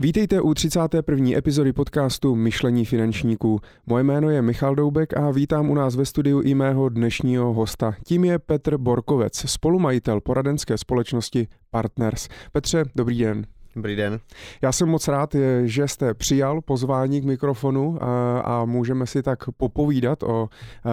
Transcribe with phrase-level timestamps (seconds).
[0.00, 1.30] Vítejte u 31.
[1.36, 3.60] epizody podcastu Myšlení finančníků.
[3.86, 7.94] Moje jméno je Michal Doubek a vítám u nás ve studiu i mého dnešního hosta.
[8.06, 12.28] Tím je Petr Borkovec, spolumajitel poradenské společnosti Partners.
[12.52, 13.46] Petře, dobrý den.
[13.76, 14.20] Dobrý den.
[14.62, 19.38] Já jsem moc rád, že jste přijal pozvání k mikrofonu a, a můžeme si tak
[19.56, 20.48] popovídat o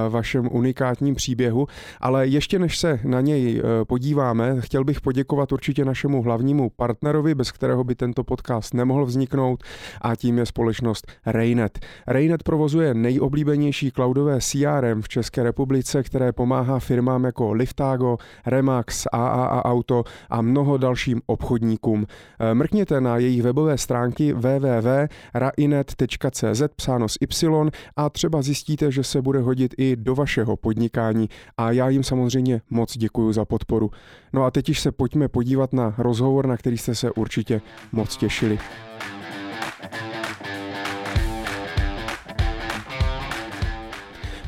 [0.09, 1.67] vašem unikátním příběhu,
[1.99, 7.35] ale ještě než se na něj e, podíváme, chtěl bych poděkovat určitě našemu hlavnímu partnerovi,
[7.35, 9.63] bez kterého by tento podcast nemohl vzniknout
[10.01, 11.79] a tím je společnost Raynet.
[12.07, 19.65] Raynet provozuje nejoblíbenější cloudové CRM v České republice, které pomáhá firmám jako Liftago, Remax, AAA
[19.65, 22.05] Auto a mnoho dalším obchodníkům.
[22.53, 29.21] Mrk mrkněte na jejich webové stránky www.rainet.cz psáno s Y a třeba zjistíte, že se
[29.21, 33.91] bude hodit i do vašeho podnikání a já jim samozřejmě moc děkuji za podporu.
[34.33, 37.61] No a teď již se pojďme podívat na rozhovor, na který jste se určitě
[37.91, 38.59] moc těšili.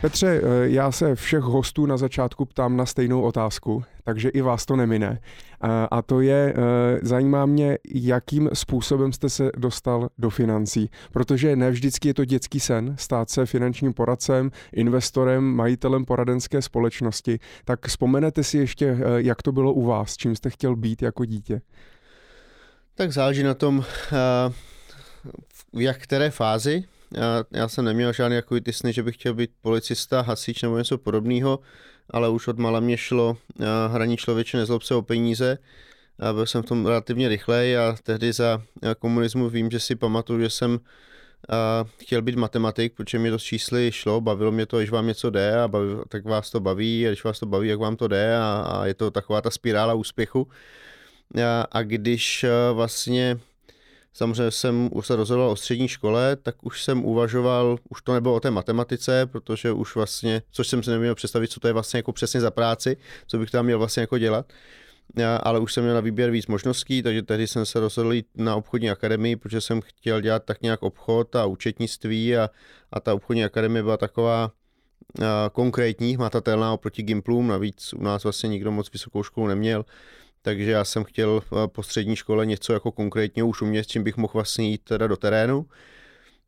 [0.03, 4.65] Petře, eh, já se všech hostů na začátku ptám na stejnou otázku, takže i vás
[4.65, 5.19] to nemine.
[5.91, 11.71] A to je, eh, zajímá mě, jakým způsobem jste se dostal do financí, protože ne
[11.71, 17.39] vždycky je to dětský sen stát se finančním poradcem, investorem, majitelem poradenské společnosti.
[17.65, 21.25] Tak vzpomenete si ještě, eh, jak to bylo u vás, čím jste chtěl být jako
[21.25, 21.61] dítě?
[22.95, 23.81] Tak záleží na tom,
[25.53, 29.33] v jak které fázi já, já jsem neměl žádný jako ty sny, že bych chtěl
[29.33, 31.59] být policista, hasič nebo něco podobného,
[32.09, 33.37] ale už od mala mě šlo
[33.91, 35.57] hraní člověče nezlob se o peníze.
[36.19, 38.61] A byl jsem v tom relativně rychlej a tehdy za
[38.99, 40.79] komunismu vím, že si pamatuju, že jsem
[41.49, 45.07] a chtěl být matematik, protože mě to s čísly šlo, bavilo mě to, když vám
[45.07, 47.95] něco jde, a baví, tak vás to baví, a když vás to baví, jak vám
[47.95, 50.47] to jde a, a je to taková ta spirála úspěchu.
[51.43, 53.39] A, a když vlastně
[54.13, 58.35] Samozřejmě jsem už se rozhodoval o střední škole, tak už jsem uvažoval, už to nebylo
[58.35, 61.97] o té matematice, protože už vlastně, což jsem si neměl představit, co to je vlastně
[61.97, 62.97] jako přesně za práci,
[63.27, 64.53] co bych tam měl vlastně jako dělat.
[65.17, 68.27] Já, ale už jsem měl na výběr víc možností, takže tehdy jsem se rozhodl jít
[68.35, 72.49] na obchodní akademii, protože jsem chtěl dělat tak nějak obchod a účetnictví a,
[72.91, 74.51] a ta obchodní akademie byla taková
[75.23, 79.85] a, konkrétní, hmatatelná oproti Gimplům, navíc u nás vlastně nikdo moc vysokou školu neměl,
[80.43, 84.03] takže já jsem chtěl eh, po střední škole něco jako konkrétně už umět, s čím
[84.03, 85.65] bych mohl vlastně jít teda do terénu.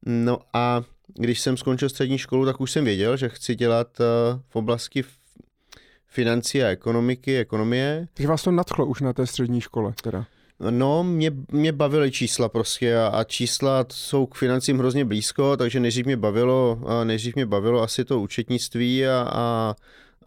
[0.06, 4.04] No a když jsem skončil střední školu, tak už jsem věděl, že chci dělat eh,
[4.50, 5.04] v oblasti
[6.08, 8.08] financí a ekonomiky, ekonomie.
[8.14, 10.26] Takže vás to nadchlo už na té střední škole teda?
[10.70, 15.80] No, mě, mě bavily čísla prostě a, a čísla jsou k financím hrozně blízko, takže
[15.80, 19.76] nejdřív mě bavilo, nejdřív mě bavilo asi to účetnictví a, a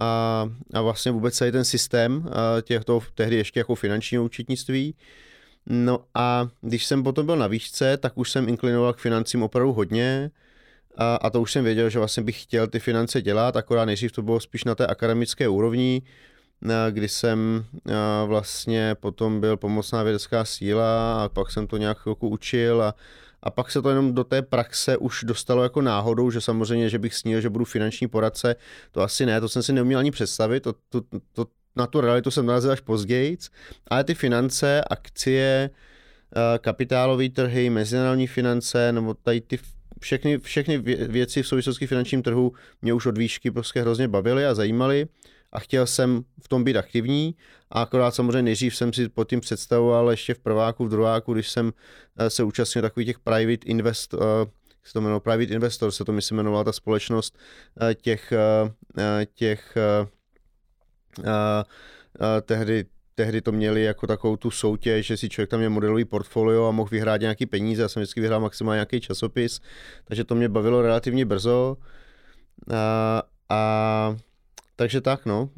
[0.01, 2.31] a, a vlastně vůbec celý ten systém
[2.63, 4.95] těchto tehdy ještě jako finančního účetnictví.
[5.67, 9.73] No a když jsem potom byl na výšce, tak už jsem inklinoval k financím opravdu
[9.73, 10.31] hodně
[10.97, 14.13] a, a to už jsem věděl, že vlastně bych chtěl ty finance dělat, akorát nejdřív
[14.13, 16.03] to bylo spíš na té akademické úrovni,
[16.91, 17.65] kdy jsem
[18.27, 22.95] vlastně potom byl pomocná vědecká síla a pak jsem to nějak chvilku učil a,
[23.43, 26.99] a pak se to jenom do té praxe už dostalo jako náhodou, že samozřejmě, že
[26.99, 28.57] bych snil, že budu finanční poradce,
[28.93, 31.01] to asi ne, to jsem si neuměl ani představit, to, to,
[31.33, 31.47] to,
[31.77, 33.37] na tu realitu jsem narazil až později,
[33.89, 35.71] ale ty finance, akcie,
[36.37, 39.59] eh, kapitálové trhy, mezinárodní finance, nebo tady ty
[40.01, 40.79] všechny, všechny
[41.09, 45.07] věci v souvislosti s finančním trhu mě už od výšky prostě hrozně bavily a zajímaly
[45.53, 47.35] a chtěl jsem v tom být aktivní
[47.71, 51.51] a akorát samozřejmě nejdřív jsem si pod tím představoval ještě v prváku, v druháku, když
[51.51, 51.73] jsem
[52.19, 54.21] eh, se účastnil takových těch private invest, uh,
[54.85, 57.39] se to jmenovalo Private Investor, se to myslím jmenovala ta společnost
[57.83, 58.33] uh, těch,
[59.35, 59.77] těch
[62.43, 62.87] tehdy
[63.19, 66.71] tehdy to měli jako takovou tu soutěž, že si člověk tam měl modelový portfolio a
[66.71, 67.83] mohl vyhrát nějaký peníze.
[67.83, 69.61] Já jsem vždycky vyhrál maximálně nějaký časopis,
[70.05, 71.77] takže to mě bavilo relativně brzo.
[72.75, 74.17] A, a
[74.79, 75.51] takže tak, no.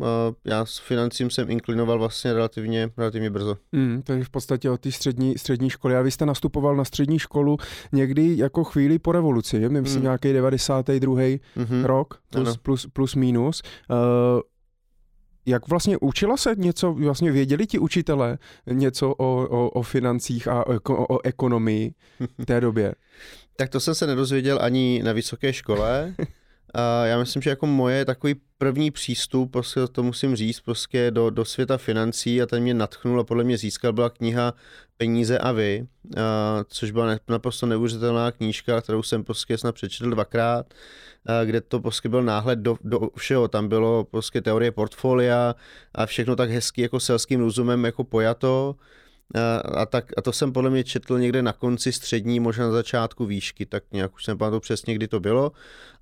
[0.44, 3.56] Já s financím jsem inklinoval vlastně relativně, relativně brzo.
[3.72, 5.97] Mm, takže v podstatě od té střední, střední školy.
[5.97, 7.56] A vy jste nastupoval na střední školu
[7.93, 9.69] někdy jako chvíli po revoluci, je?
[9.69, 10.02] myslím mm.
[10.02, 11.14] nějaký 92.
[11.17, 11.84] Mm-hmm.
[11.84, 13.62] rok, plus, plus, plus minus.
[13.90, 13.96] Uh,
[15.46, 18.38] jak vlastně učila se něco, vlastně věděli ti učitelé
[18.70, 21.94] něco o, o, o financích a o, o ekonomii
[22.38, 22.94] v té době?
[23.56, 26.14] tak to jsem se nedozvěděl ani na vysoké škole.
[26.75, 31.31] A já myslím, že jako moje takový první přístup, prostě to musím říct, prostě do,
[31.31, 34.55] do světa financí a ten mě natchnul a podle mě získal byla kniha
[34.96, 35.87] Peníze a vy,
[36.17, 40.75] a, což byla naprosto neuvěřitelná knížka, kterou jsem prostě snad přečetl dvakrát,
[41.26, 43.49] a, kde to prostě byl náhled do, do všeho.
[43.49, 45.55] Tam bylo prostě teorie portfolia
[45.94, 48.76] a všechno tak hezky jako selským rozumem jako pojato
[49.75, 53.27] a, tak, a to jsem podle mě četl někde na konci střední, možná na začátku
[53.27, 55.53] výšky, tak nějak už jsem pamatuju přesně, kdy to bylo.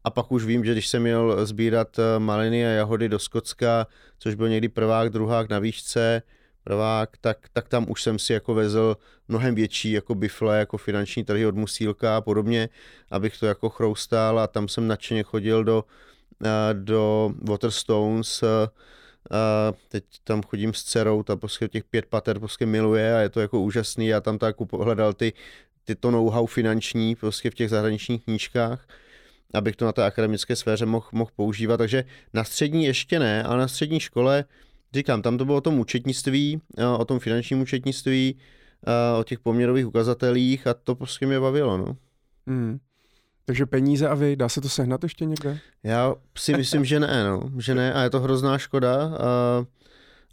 [0.05, 3.87] A pak už vím, že když jsem měl sbírat eh, maliny a jahody do Skotska,
[4.19, 6.23] což byl někdy prvák, druhák na výšce,
[6.65, 8.97] prvák, tak, tak tam už jsem si jako vezl
[9.29, 12.69] mnohem větší jako bifle, jako finanční trhy od Musílka a podobně,
[13.11, 15.85] abych to jako chroustal a tam jsem nadšeně chodil do,
[16.45, 18.69] eh, do Waterstones, eh,
[19.31, 23.29] a teď tam chodím s dcerou, ta prostě těch pět pater prostě miluje a je
[23.29, 24.07] to jako úžasný.
[24.07, 25.33] Já tam tak hledal ty,
[25.85, 28.89] ty to know-how finanční prostě v těch zahraničních knížkách,
[29.55, 31.77] abych to na té akademické sféře mohl, mohl používat.
[31.77, 32.05] Takže
[32.35, 34.45] na střední ještě ne, ale na střední škole,
[34.95, 36.61] říkám, tam to bylo o tom účetnictví,
[36.99, 38.39] o tom finančním účetnictví,
[39.21, 41.79] o těch poměrových ukazatelích a to prostě mě bavilo.
[41.79, 41.97] No.
[42.47, 42.79] Mm.
[43.49, 45.59] Takže peníze a vy, dá se to sehnat ještě někde?
[45.83, 47.51] Já si myslím, že ne, no.
[47.59, 49.05] že ne a je to hrozná škoda.
[49.05, 49.65] A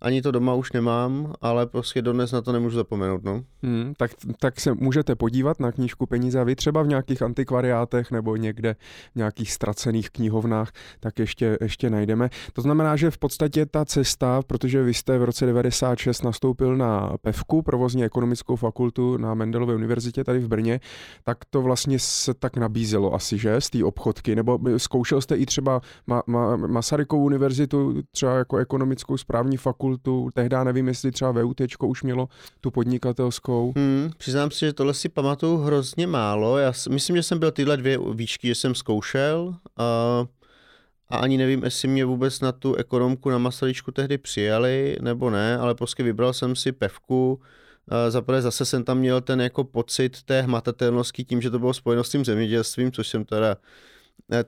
[0.06, 3.24] ani to doma už nemám, ale prostě dodnes na to nemůžu zapomenout.
[3.24, 3.44] No.
[3.63, 8.12] Hmm, tak, tak se můžete podívat na knížku Peníze a vy třeba v nějakých antikvariátech
[8.12, 8.75] nebo někde
[9.13, 12.30] v nějakých ztracených knihovnách, tak ještě, ještě najdeme.
[12.54, 17.13] To znamená, že v podstatě ta cesta, protože vy jste v roce 96 nastoupil na
[17.22, 20.80] PEVku, provozně ekonomickou fakultu na Mendelově univerzitě tady v Brně,
[21.24, 25.46] tak to vlastně se tak nabízelo asi, že, z té obchodky, nebo zkoušel jste i
[25.46, 31.32] třeba Ma- Ma- Masarykovu univerzitu, třeba jako ekonomickou správní fakultu, fakultu, tehdy nevím, jestli třeba
[31.32, 32.30] VUT už mělo
[32.62, 33.74] tu podnikatelskou.
[33.76, 36.58] Hmm, přiznám si, že tohle si pamatuju hrozně málo.
[36.58, 40.26] Já myslím, že jsem byl tyhle dvě výšky, že jsem zkoušel a,
[41.10, 45.58] a ani nevím, jestli mě vůbec na tu ekonomku na Masaryčku tehdy přijali nebo ne,
[45.58, 47.40] ale prostě vybral jsem si pevku,
[48.10, 52.04] Zaprvé zase jsem tam měl ten jako pocit té hmatatelnosti tím, že to bylo spojeno
[52.04, 53.58] s tím zemědělstvím, což jsem teda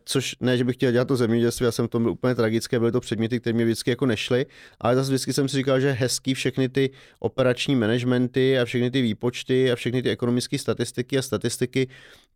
[0.06, 2.80] což ne, že bych chtěl dělat to zemědělství, já jsem v tom byl úplně tragické,
[2.80, 4.46] byly to předměty, které mě vždycky jako nešly,
[4.80, 6.90] ale zase vždycky jsem si říkal, že hezký všechny ty
[7.20, 11.88] operační managementy a všechny ty výpočty a všechny ty ekonomické statistiky a statistiky,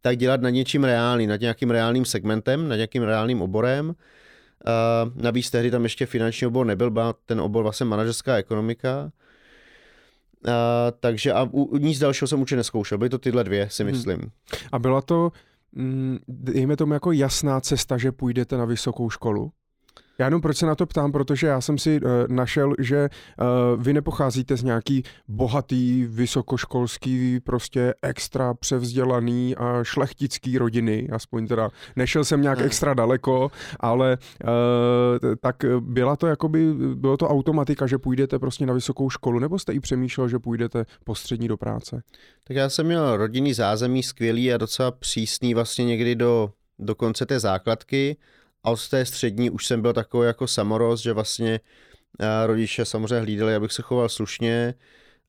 [0.01, 3.87] tak dělat na něčím reálným, nad nějakým reálným segmentem, nad nějakým reálným oborem.
[3.89, 9.11] Uh, navíc tehdy tam ještě finanční obor nebyl, byl ten obor vlastně manažerská ekonomika.
[10.47, 10.51] Uh,
[10.99, 13.91] takže a u, nic dalšího jsem určitě neskoušel, byly to tyhle dvě, si hmm.
[13.91, 14.19] myslím.
[14.19, 14.29] Hmm.
[14.71, 15.31] A byla to
[16.27, 19.51] dejme tomu jako jasná cesta, že půjdete na vysokou školu?
[20.21, 23.83] Já jenom proč se na to ptám, protože já jsem si uh, našel, že uh,
[23.83, 31.69] vy nepocházíte z nějaký bohatý, vysokoškolský, prostě extra převzdělaný a šlechtický rodiny, aspoň teda.
[31.95, 37.97] Nešel jsem nějak extra daleko, ale uh, tak byla to jakoby, bylo to automatika, že
[37.97, 42.03] půjdete prostě na vysokou školu, nebo jste i přemýšlel, že půjdete postřední do práce?
[42.43, 47.25] Tak já jsem měl rodinný zázemí skvělý a docela přísný vlastně někdy do, do konce
[47.25, 48.17] té základky,
[48.63, 51.59] a od té střední už jsem byl takový jako samorost, že vlastně
[52.19, 54.73] eh, rodiče samozřejmě hlídali, abych se choval slušně.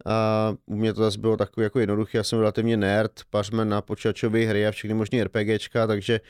[0.06, 3.82] A u mě to zase bylo takový jako jednoduchý, já jsem relativně nerd, pařme na
[3.82, 6.20] počítačové hry a všechny možné RPGčka, takže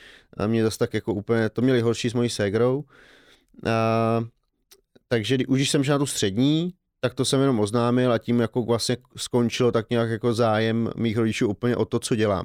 [0.47, 2.85] mě zase tak jako úplně, to měli horší s mojí ségrou.
[3.67, 4.25] A,
[5.09, 8.63] takže už jsem šel na tu střední, tak to jsem jenom oznámil a tím jako
[8.63, 12.45] vlastně skončilo tak nějak jako zájem mých rodičů úplně o to, co dělám.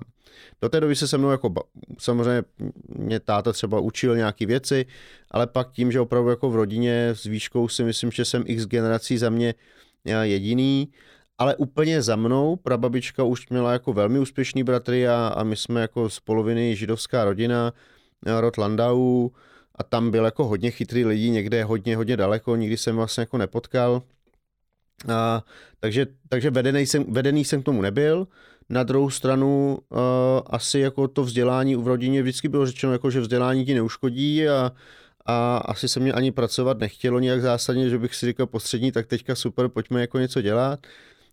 [0.62, 1.54] Do té doby se se mnou jako,
[2.00, 2.44] samozřejmě
[2.90, 4.86] mě táta třeba učil nějaké věci,
[5.32, 8.66] ale pak tím, že opravdu jako v rodině s výškou si myslím, že jsem x
[8.66, 9.54] generací za mě
[10.22, 10.92] jediný,
[11.38, 15.82] ale úplně za mnou prababička už měla jako velmi úspěšný bratry a, a my jsme
[15.82, 17.74] jako z poloviny židovská rodina,
[18.26, 19.30] rod Landau
[19.76, 23.38] a tam byl jako hodně chytrý lidí, někde hodně, hodně daleko, nikdy jsem vlastně jako
[23.38, 24.02] nepotkal.
[25.08, 25.44] A,
[25.80, 28.28] takže, takže vedený jsem, vedený jsem k tomu nebyl.
[28.70, 29.98] Na druhou stranu uh,
[30.46, 34.72] asi jako to vzdělání v rodině vždycky bylo řečeno, jako, že vzdělání ti neuškodí a,
[35.26, 39.08] a asi se mě ani pracovat nechtělo nějak zásadně, že bych si říkal postřední, tak
[39.08, 40.80] teďka super, pojďme jako něco dělat.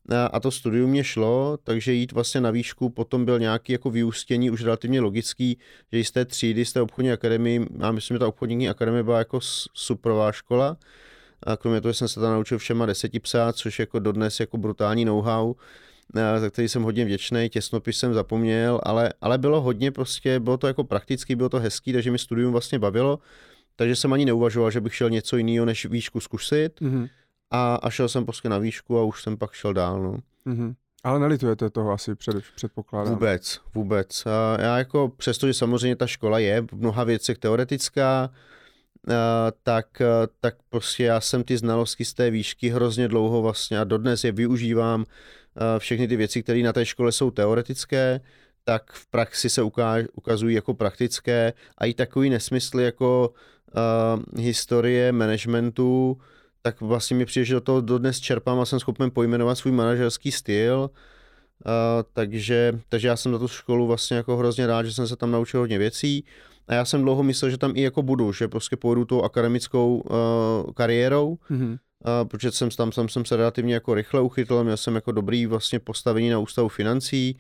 [0.09, 3.91] A, a to studium mě šlo, takže jít vlastně na výšku potom byl nějaký jako
[3.91, 5.59] vyústění už relativně logický,
[5.93, 9.39] že jste třídy, jste obchodní akademii, a myslím, že ta obchodní akademie byla jako
[9.75, 10.77] superová škola,
[11.45, 15.05] a kromě toho jsem se tam naučil všema deseti psát, což jako dodnes jako brutální
[15.05, 15.55] know-how,
[16.39, 20.67] za který jsem hodně vděčný, těsnopis jsem zapomněl, ale, ale bylo hodně prostě, bylo to
[20.67, 23.19] jako prakticky, bylo to hezký, takže mi studium vlastně bavilo,
[23.77, 27.09] takže jsem ani neuvažoval, že bych šel něco jiného než výšku zkusit mm-hmm.
[27.51, 30.03] a, a šel jsem prostě na výšku a už jsem pak šel dál.
[30.03, 30.17] No.
[30.47, 30.75] Mm-hmm.
[31.05, 33.15] Ale nelitujete toho asi před, předpokládám.
[33.15, 34.27] Vůbec, vůbec.
[34.27, 38.31] A já jako, přestože samozřejmě ta škola je v mnoha věcech teoretická,
[39.63, 39.87] tak,
[40.41, 44.33] tak prostě já jsem ty znalosti z té výšky hrozně dlouho vlastně a dodnes je
[44.33, 45.05] využívám.
[45.79, 48.21] Všechny ty věci, které na té škole jsou teoretické,
[48.65, 49.63] tak v praxi se
[50.13, 53.33] ukazují jako praktické a i takový nesmysly jako
[53.77, 56.19] uh, historie managementu,
[56.63, 60.33] tak vlastně mi přijde, že do toho dodnes čerpám a jsem schopen pojmenovat svůj manažerský
[60.33, 60.91] styl,
[61.67, 65.17] Uh, takže, takže já jsem na tu školu vlastně jako hrozně rád, že jsem se
[65.17, 66.25] tam naučil hodně věcí
[66.69, 69.97] a já jsem dlouho myslel, že tam i jako budu, že prostě pojedu tou akademickou
[69.97, 71.71] uh, kariérou, mm-hmm.
[71.73, 75.47] uh, protože jsem tam, tam jsem se relativně jako rychle uchytl, měl jsem jako dobrý
[75.47, 77.39] vlastně postavení na ústavu financí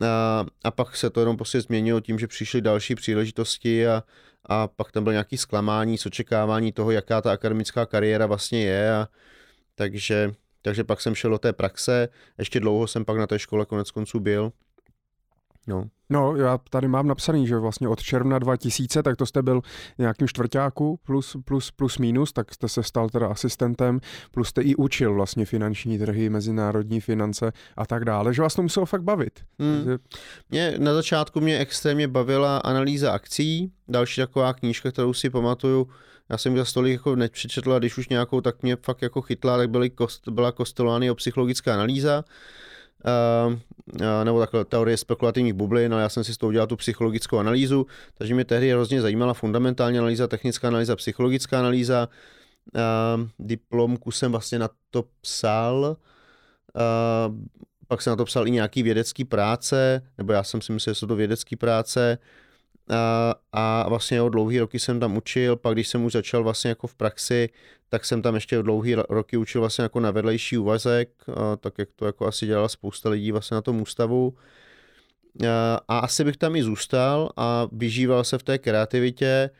[0.00, 4.02] a, a pak se to jenom prostě změnilo tím, že přišly další příležitosti a,
[4.44, 8.94] a pak tam byl nějaký zklamání z očekávání toho, jaká ta akademická kariéra vlastně je
[8.94, 9.08] a
[9.74, 10.34] takže
[10.64, 12.08] takže pak jsem šel do té praxe,
[12.38, 14.52] ještě dlouho jsem pak na té škole konec konců byl.
[15.66, 15.84] No.
[16.10, 19.60] No, já tady mám napsaný, že vlastně od června 2000, tak to jste byl
[19.98, 24.76] nějakým čtvrtáku plus, plus, plus minus, tak jste se stal teda asistentem, plus jste i
[24.76, 29.40] učil vlastně finanční trhy, mezinárodní finance a tak dále, že vás to muselo fakt bavit.
[29.58, 29.96] Hmm.
[30.50, 35.88] Mě, na začátku mě extrémně bavila analýza akcí, další taková knížka, kterou si pamatuju,
[36.28, 39.56] já jsem za stolik jako nepřečetl a když už nějakou, tak mě fakt jako chytla,
[39.56, 40.52] tak byly kost, byla
[41.10, 42.24] o psychologická analýza,
[44.24, 47.86] nebo takhle teorie spekulativních bublin, ale já jsem si s tou udělal tu psychologickou analýzu,
[48.14, 52.08] takže mě tehdy hrozně zajímala fundamentální analýza, technická analýza, psychologická analýza.
[52.74, 55.96] Uh, diplomku jsem vlastně na to psal,
[57.88, 60.98] pak jsem na to psal i nějaký vědecký práce, nebo já jsem si myslel, že
[60.98, 62.18] jsou to vědecké práce,
[62.90, 66.68] a, a vlastně o dlouhý roky jsem tam učil, pak když jsem už začal vlastně
[66.68, 67.48] jako v praxi,
[67.88, 71.88] tak jsem tam ještě dlouhý roky učil vlastně jako na vedlejší úvazek, a, tak jak
[71.96, 74.34] to jako asi dělala spousta lidí vlastně na tom ústavu.
[75.48, 79.50] A, a asi bych tam i zůstal a vyžíval se v té kreativitě,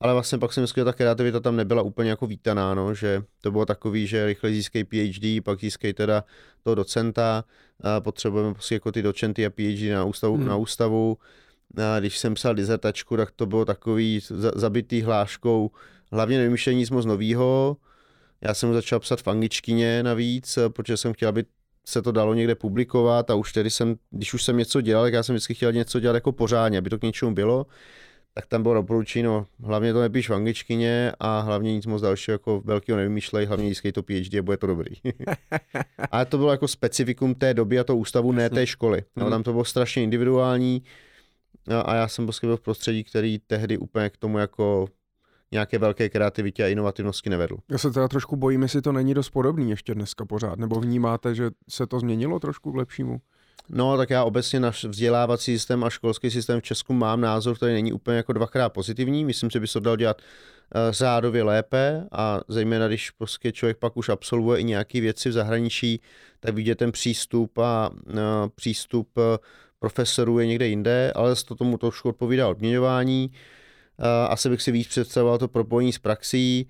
[0.00, 3.22] ale vlastně pak jsem myslel, že ta kreativita tam nebyla úplně jako vítaná, no, že
[3.40, 6.24] to bylo takový, že rychle získej PhD, pak získej teda
[6.62, 7.44] toho docenta,
[7.82, 10.46] a potřebujeme prostě jako ty docenty a PhD na ústavu, hmm.
[10.46, 11.18] na ústavu
[11.78, 14.20] a když jsem psal dizertačku, tak to bylo takový
[14.54, 15.70] zabitý hláškou,
[16.12, 17.76] hlavně nevymýšlení nic moc novýho.
[18.40, 21.44] Já jsem začal psat v angličtině navíc, protože jsem chtěl, aby
[21.84, 25.12] se to dalo někde publikovat a už tedy jsem, když už jsem něco dělal, tak
[25.12, 27.66] já jsem vždycky chtěl něco dělat jako pořádně, aby to k něčemu bylo.
[28.34, 32.32] Tak tam bylo doporučení, no, hlavně to nepíš v angličtině a hlavně nic moc dalšího
[32.32, 34.90] jako velkého nevymýšlej, hlavně získej to PhD a bude to dobrý.
[36.10, 39.02] ale to bylo jako specifikum té doby a to ústavu, ne té školy.
[39.16, 40.82] No, tam to bylo strašně individuální,
[41.84, 44.88] a já jsem prostě byl v prostředí, který tehdy úplně k tomu jako
[45.52, 47.56] nějaké velké kreativitě a inovativnosti nevedl.
[47.70, 51.34] Já se teda trošku bojím, jestli to není dost podobný ještě dneska pořád, nebo vnímáte,
[51.34, 53.20] že se to změnilo trošku k lepšímu?
[53.68, 57.72] No, tak já obecně na vzdělávací systém a školský systém v Česku mám názor, který
[57.72, 59.24] není úplně jako dvakrát pozitivní.
[59.24, 63.76] Myslím, že by se to dal dělat eh, řádově lépe a zejména když prostě člověk
[63.76, 66.00] pak už absolvuje i nějaké věci v zahraničí,
[66.40, 68.18] tak vidí ten přístup a uh,
[68.54, 69.22] přístup uh,
[69.84, 73.30] profesorů je někde jinde, ale to tomu trošku odpovídá odměňování.
[74.28, 76.68] Asi bych si víc představoval to propojení s praxí,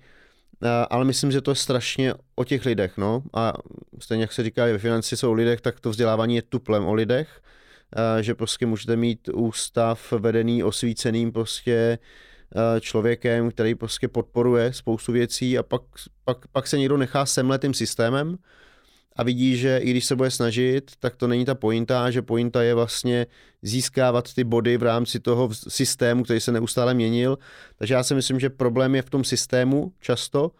[0.89, 2.97] ale myslím, že to je strašně o těch lidech.
[2.97, 3.23] No?
[3.33, 3.53] A
[3.99, 6.93] stejně jak se říká, ve financi jsou o lidech, tak to vzdělávání je tuplem o
[6.93, 7.41] lidech,
[8.21, 11.99] že prostě můžete mít ústav vedený osvíceným prostě
[12.79, 15.81] člověkem, který prostě podporuje spoustu věcí a pak,
[16.25, 18.37] pak, pak se někdo nechá semlet tím systémem
[19.15, 22.63] a vidí, že i když se bude snažit, tak to není ta pointa, že pointa
[22.63, 23.27] je vlastně
[23.61, 27.37] získávat ty body v rámci toho systému, který se neustále měnil.
[27.77, 30.51] Takže já si myslím, že problém je v tom systému často,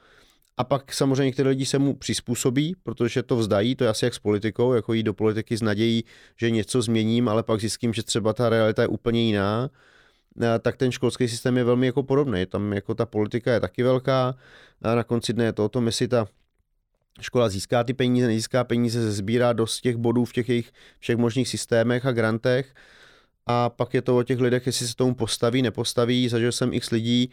[0.57, 4.13] a pak samozřejmě některé lidi se mu přizpůsobí, protože to vzdají, to je asi jak
[4.13, 6.03] s politikou, jako jít do politiky s nadějí,
[6.37, 9.69] že něco změním, ale pak zjistím, že třeba ta realita je úplně jiná,
[10.61, 12.45] tak ten školský systém je velmi jako podobný.
[12.45, 14.35] Tam jako ta politika je taky velká
[14.81, 16.27] a na konci dne je to o tom, jestli ta
[17.21, 21.49] škola získá ty peníze, nezíská peníze, sbírá dost těch bodů v těch jejich všech možných
[21.49, 22.73] systémech a grantech
[23.45, 26.29] a pak je to o těch lidech, jestli se tomu postaví, nepostaví.
[26.29, 27.31] Zažil jsem x lidí,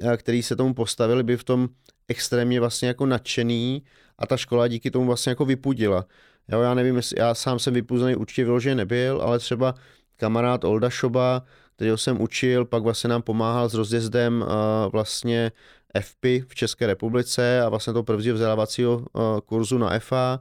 [0.00, 1.68] eh, kteří se tomu postavili, by v tom
[2.08, 3.82] extrémně vlastně jako nadšený
[4.18, 6.06] a ta škola díky tomu vlastně jako vypudila.
[6.48, 9.74] Jo, já nevím, jestli, já sám jsem vypuzený určitě vyloženě nebyl, ale třeba
[10.16, 11.42] kamarád Olda Šoba,
[11.76, 14.48] kterého jsem učil, pak vlastně nám pomáhal s rozjezdem uh,
[14.92, 15.52] vlastně
[16.00, 20.40] FPI v České republice a vlastně toho prvního vzdělávacího eh, kurzu na FA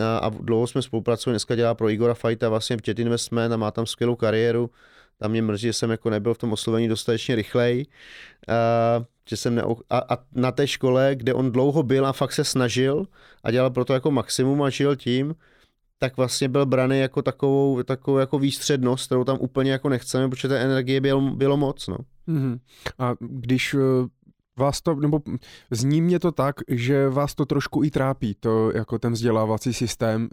[0.00, 3.86] a dlouho jsme spolupracovali, dneska dělá pro Igora Fajta vlastně Jet Investment a má tam
[3.86, 4.70] skvělou kariéru.
[5.18, 7.86] Tam mě mrzí, že jsem jako nebyl v tom oslovení dostatečně rychlej.
[8.48, 8.54] A,
[9.28, 9.62] že jsem ne...
[9.90, 13.06] a, a, na té škole, kde on dlouho byl a fakt se snažil
[13.42, 15.34] a dělal pro to jako maximum a žil tím,
[15.98, 20.48] tak vlastně byl braný jako takovou, takovou jako výstřednost, kterou tam úplně jako nechceme, protože
[20.48, 21.88] té energie bylo, bylo moc.
[21.88, 21.96] No.
[22.28, 22.58] Mm-hmm.
[22.98, 23.78] A když eh,
[24.58, 25.20] vás to, nebo
[25.70, 30.28] zní mě to tak, že vás to trošku i trápí, to jako ten vzdělávací systém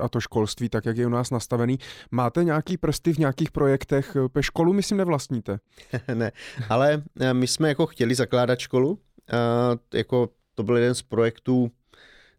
[0.00, 1.78] a to školství, tak jak je u nás nastavený.
[2.10, 4.16] Máte nějaký prsty v nějakých projektech?
[4.32, 5.58] Pe školu myslím nevlastníte.
[6.14, 6.32] ne,
[6.68, 8.98] ale eh, my jsme jako chtěli zakládat školu,
[9.32, 11.70] a jako to byl jeden z projektů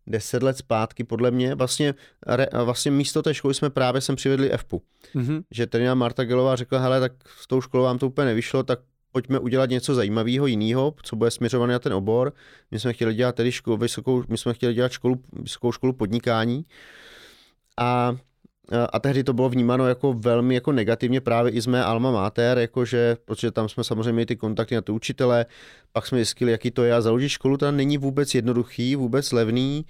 [0.08, 1.56] deset let zpátky, podle mě.
[1.56, 1.94] Vlastně,
[2.28, 4.82] re, vlastně místo té školy jsme právě sem přivedli EFPu.
[5.16, 5.44] Mm-hmm.
[5.52, 8.80] Že trenér Marta Gelová řekla, hele, tak s tou školou vám to úplně nevyšlo, tak
[9.16, 12.34] pojďme udělat něco zajímavého, jiného, co bude směřované na ten obor.
[12.72, 16.66] My jsme chtěli dělat tedy školu, vysokou, my jsme chtěli dělat školu, vysokou školu podnikání.
[17.80, 18.16] A
[18.94, 22.58] a tehdy to bylo vnímáno jako velmi jako negativně právě i z mé alma mater,
[22.58, 25.46] jakože, protože tam jsme samozřejmě měli ty kontakty na ty učitele,
[25.92, 29.86] pak jsme zjistili, jaký to je a založit školu tam není vůbec jednoduchý, vůbec levný,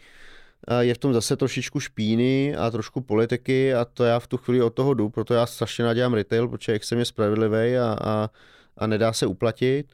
[0.79, 4.62] je v tom zase trošičku špíny a trošku politiky a to já v tu chvíli
[4.62, 8.29] od toho jdu, proto já strašně nadělám retail, protože je extrémně spravedlivý a, a,
[8.77, 9.86] a nedá se uplatit.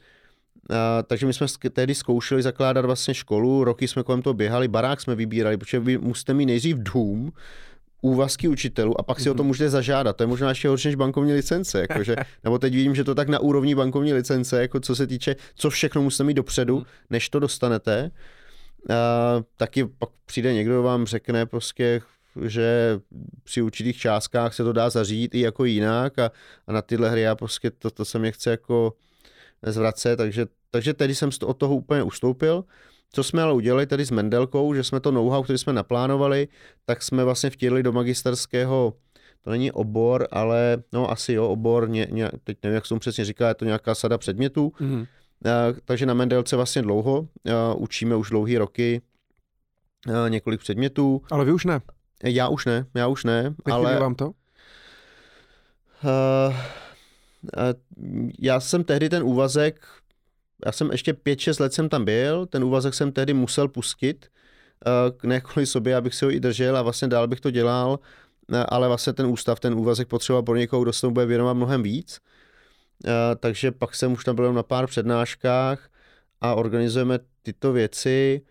[0.70, 5.02] A, takže my jsme tehdy zkoušeli zakládat vlastně školu, roky jsme kolem toho běhali, barák
[5.02, 7.32] jsme vybírali, protože vy musíte mít nejdřív dům,
[8.02, 9.32] úvazky učitelů a pak si mm-hmm.
[9.32, 9.48] o to mhm.
[9.48, 10.18] můžete zažádat.
[10.18, 11.86] To je možná ještě horší než bankovní licence.
[11.90, 15.36] Jakože, nebo teď vidím, že to tak na úrovni bankovní licence, jako co se týče,
[15.56, 16.86] co všechno musíte mít dopředu, mm.
[17.10, 18.12] než to dostanete.
[18.90, 22.02] A, taky pak přijde někdo, vám řekne prostě,
[22.46, 23.00] že
[23.44, 26.32] při určitých částkách se to dá zařídit i jako jinak a,
[26.68, 28.94] a na tyhle hry já prostě to, to se mě chce jako
[29.62, 32.64] zvracet, takže, takže tedy jsem od toho úplně ustoupil.
[33.14, 36.48] Co jsme ale udělali tady s Mendelkou, že jsme to know-how, který jsme naplánovali,
[36.86, 38.94] tak jsme vlastně vtělili do magisterského
[39.44, 43.00] to není obor, ale no asi jo, obor, ně, ně, teď nevím, jak se mu
[43.00, 44.74] přesně říká, je to nějaká sada předmětů.
[44.80, 45.00] Mm-hmm.
[45.00, 47.28] Uh, takže na Mendelce vlastně dlouho, uh,
[47.78, 49.02] učíme už dlouhý roky
[50.08, 51.22] uh, několik předmětů.
[51.32, 51.82] Ale vy už ne.
[52.24, 53.44] Já už ne, já už ne.
[53.44, 54.25] Nechybí ale vám to?
[54.25, 54.32] Uh,
[56.04, 56.56] uh,
[58.40, 59.86] já jsem tehdy ten úvazek
[60.66, 64.28] já jsem ještě 5-6 let jsem tam byl, ten úvazek jsem tehdy musel pustit,
[64.86, 68.00] uh, ne kvůli sobě, abych si ho i držel a vlastně dál bych to dělal,
[68.50, 71.54] uh, ale vlastně ten ústav, ten úvazek potřeboval pro někoho, kdo se tomu bude věnovat
[71.54, 72.20] mnohem víc.
[73.06, 75.90] Uh, takže pak jsem už tam byl na pár přednáškách
[76.42, 78.42] a organizujeme tyto věci.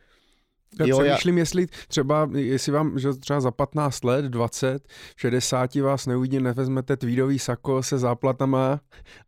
[0.78, 1.42] Já jo, přemýšlím, já...
[1.42, 7.38] jestli třeba, jestli vám, že třeba za 15 let, 20, 60 vás neuvidí, nevezmete tweedový
[7.38, 8.80] sako se záplatama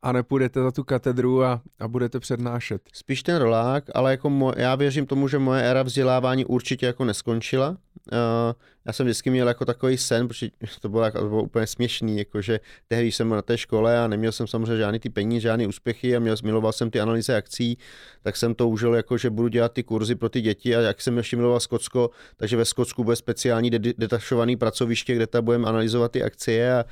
[0.03, 2.83] a nepůjdete za tu katedru a, a budete přednášet.
[2.93, 7.05] Spíš ten rolák, ale jako mo- já věřím tomu, že moje éra vzdělávání určitě jako
[7.05, 7.69] neskončila.
[8.13, 8.53] Uh,
[8.87, 10.49] já jsem vždycky měl jako takový sen, protože
[10.81, 14.09] to bylo, jako, to bylo úplně směšný, jakože tehdy jsem byl na té škole a
[14.09, 17.79] neměl jsem samozřejmě žádný ty peníze, žádný úspěchy a měl, miloval jsem ty analýzy akcí,
[18.23, 21.01] tak jsem to užil jako, že budu dělat ty kurzy pro ty děti a jak
[21.01, 25.69] jsem ještě miloval Skotsko, takže ve Skotsku bude speciální de- detašovaný pracoviště, kde tam budeme
[25.69, 26.85] analyzovat ty akcie a,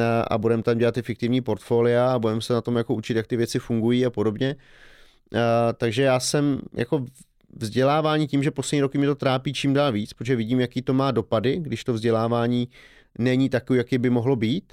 [0.00, 3.16] a, a budeme tam dělat ty fiktivní portfolia a budeme se na tom jako učit,
[3.16, 4.56] jak ty věci fungují a podobně.
[5.34, 7.06] A, takže já jsem jako
[7.52, 10.94] vzdělávání tím, že poslední roky mi to trápí čím dál víc, protože vidím, jaký to
[10.94, 12.68] má dopady, když to vzdělávání
[13.18, 14.72] není takový, jaký by mohlo být.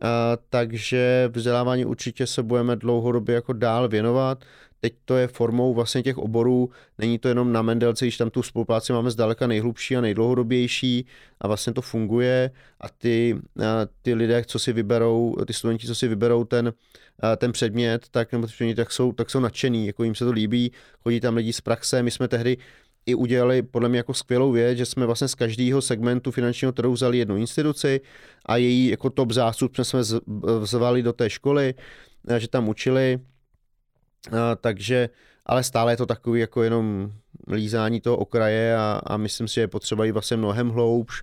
[0.00, 4.44] A, takže vzdělávání určitě se budeme dlouhodobě jako dál věnovat.
[4.80, 8.42] Teď to je formou vlastně těch oborů, není to jenom na Mendelce, když tam tu
[8.42, 11.06] spolupráci máme zdaleka nejhlubší a nejdlouhodobější
[11.40, 13.36] a vlastně to funguje a ty,
[13.66, 16.72] a ty lidé, co si vyberou, ty studenti, co si vyberou ten,
[17.36, 20.72] ten předmět, tak, nebo ty tak jsou, tak jsou nadšený, jako jim se to líbí,
[21.02, 22.56] chodí tam lidi z praxe, my jsme tehdy
[23.06, 26.92] i udělali podle mě jako skvělou věc, že jsme vlastně z každého segmentu finančního trhu
[26.92, 28.00] vzali jednu instituci
[28.46, 30.00] a její jako top zástup jsme
[30.62, 31.74] zvali do té školy,
[32.38, 33.18] že tam učili
[34.60, 35.08] takže,
[35.46, 37.12] ale stále je to takový jako jenom
[37.52, 41.22] lízání toho okraje a, a myslím si, že je potřeba jít vlastně mnohem hloubš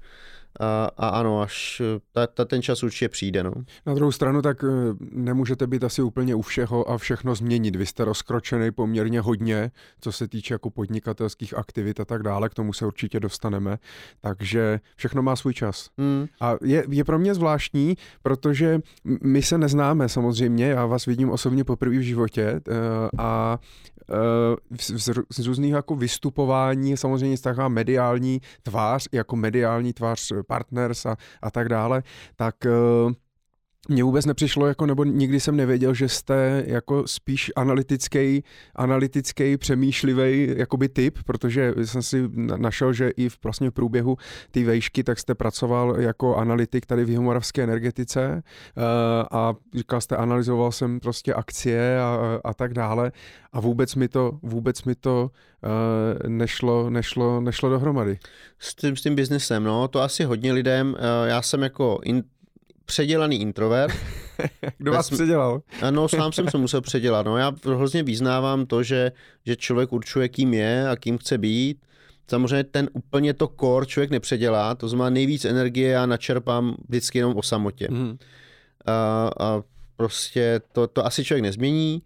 [0.60, 3.44] a, a ano, až ta, ta, ten čas určitě přijde.
[3.44, 3.52] No.
[3.86, 4.68] Na druhou stranu, tak eh,
[5.12, 7.76] nemůžete být asi úplně u všeho a všechno změnit.
[7.76, 12.54] Vy jste rozkročený poměrně hodně, co se týče jako podnikatelských aktivit a tak dále, k
[12.54, 13.78] tomu se určitě dostaneme.
[14.22, 15.90] Takže všechno má svůj čas.
[15.98, 16.28] Hmm.
[16.42, 18.80] A je, je pro mě zvláštní, protože
[19.24, 22.62] my se neznáme samozřejmě, já vás vidím osobně poprvé v životě eh,
[23.18, 23.60] a
[24.80, 31.52] z, z různých jako vystupování, samozřejmě taková mediální tvář, jako mediální tvář partners a, a
[31.52, 32.04] tak dále,
[32.36, 32.56] tak
[33.06, 33.12] uh,
[33.88, 38.44] mně vůbec nepřišlo, jako, nebo nikdy jsem nevěděl, že jste jako spíš analytický,
[38.76, 44.18] analytický přemýšlivý jakoby typ, protože jsem si našel, že i v vlastně průběhu
[44.52, 48.44] té vejšky, tak jste pracoval jako analytik tady v Jihomoravské energetice
[48.78, 48.84] uh,
[49.32, 53.12] a říkal jste, analyzoval jsem prostě akcie a, a tak dále
[53.54, 55.32] a vůbec mi to, vůbec mi to
[55.64, 58.20] uh, nešlo, nešlo, nešlo dohromady.
[58.60, 62.24] S tím, s tím biznesem, no, to asi hodně lidem, uh, já jsem jako in,
[62.86, 63.94] předělaný introvert.
[64.78, 65.62] Kdo vás jsem, předělal?
[65.90, 67.26] no, sám jsem se musel předělat.
[67.26, 69.12] No, já hrozně význávám to, že,
[69.46, 71.78] že člověk určuje, kým je a kým chce být.
[72.28, 77.38] Samozřejmě ten úplně to core člověk nepředělá, to znamená nejvíc energie já načerpám vždycky jenom
[77.38, 77.88] o samotě.
[77.92, 78.18] Mm.
[78.86, 79.62] A, a
[79.98, 82.02] prostě to, to asi člověk nezmění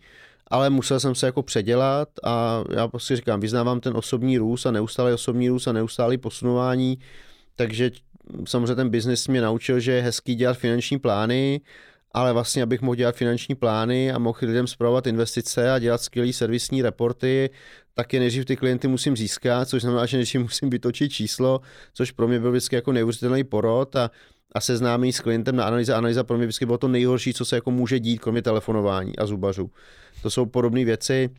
[0.49, 4.71] ale musel jsem se jako předělat a já prostě říkám, vyznávám ten osobní růst a
[4.71, 6.97] neustálý osobní růst a neustálý posunování,
[7.55, 7.91] takže
[8.45, 11.61] samozřejmě ten biznis mě naučil, že je hezký dělat finanční plány,
[12.11, 16.33] ale vlastně, abych mohl dělat finanční plány a mohl lidem zpravovat investice a dělat skvělé
[16.33, 17.49] servisní reporty,
[17.93, 21.61] tak je nejdřív ty klienty musím získat, což znamená, že nejdřív musím vytočit číslo,
[21.93, 24.11] což pro mě byl vždycky jako neuvěřitelný porod a,
[24.55, 25.97] a seznámení s klientem na analýza.
[25.97, 29.25] Analýza pro mě vždycky bylo to nejhorší, co se jako může dít, kromě telefonování a
[29.25, 29.71] zubařů.
[30.21, 31.29] To jsou podobné věci,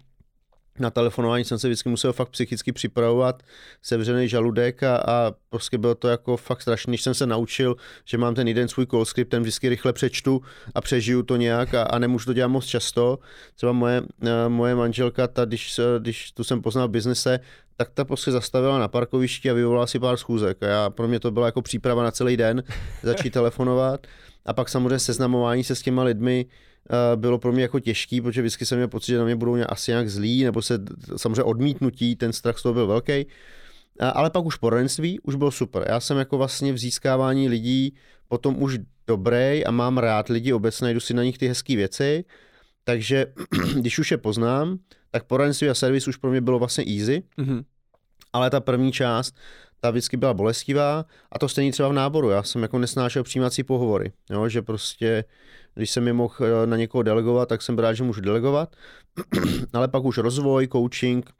[0.79, 3.43] na telefonování jsem se vždycky musel fakt psychicky připravovat,
[3.83, 8.19] sevřený žaludek a, a prostě bylo to jako fakt strašný, když jsem se naučil, že
[8.19, 10.43] mám ten jeden svůj call script, ten vždycky rychle přečtu
[10.75, 13.19] a přežiju to nějak a, a nemůžu to dělat moc často.
[13.55, 17.41] Třeba moje, eh, moje manželka, ta, když, když tu jsem poznal v biznise,
[17.77, 20.63] tak ta prostě zastavila na parkovišti a vyvolala si pár schůzek.
[20.63, 22.63] A já, pro mě to byla jako příprava na celý den,
[23.03, 24.07] začít telefonovat.
[24.47, 26.70] A pak samozřejmě seznamování se s těma lidmi, Eh,
[27.17, 29.91] bylo pro mě jako těžký, protože vždycky jsem měl pocit, že na mě budou asi
[29.91, 30.79] nějak zlí, nebo se
[31.17, 33.27] samozřejmě odmítnutí, ten strach z toho byl velký.
[34.01, 35.85] Eh, ale pak už poradenství už bylo super.
[35.89, 37.95] Já jsem jako vlastně v získávání lidí
[38.29, 42.25] potom už dobrý a mám rád lidi obecně, najdu si na nich ty hezké věci.
[42.85, 43.27] Takže
[43.75, 44.79] když už je poznám,
[45.11, 47.23] tak poradenství a servis už pro mě bylo vlastně easy.
[47.39, 47.65] Mm-hmm.
[48.33, 49.35] Ale ta první část,
[49.81, 52.31] ta vždycky byla bolestivá a to stejně třeba v náboru.
[52.31, 55.25] Já jsem jako nesnášel přijímací pohovory, jo, že prostě
[55.81, 58.77] když jsem je mohl eh, na někoho delegovat, tak jsem rád, že můžu delegovat.
[59.73, 61.31] Ale pak už rozvoj, coaching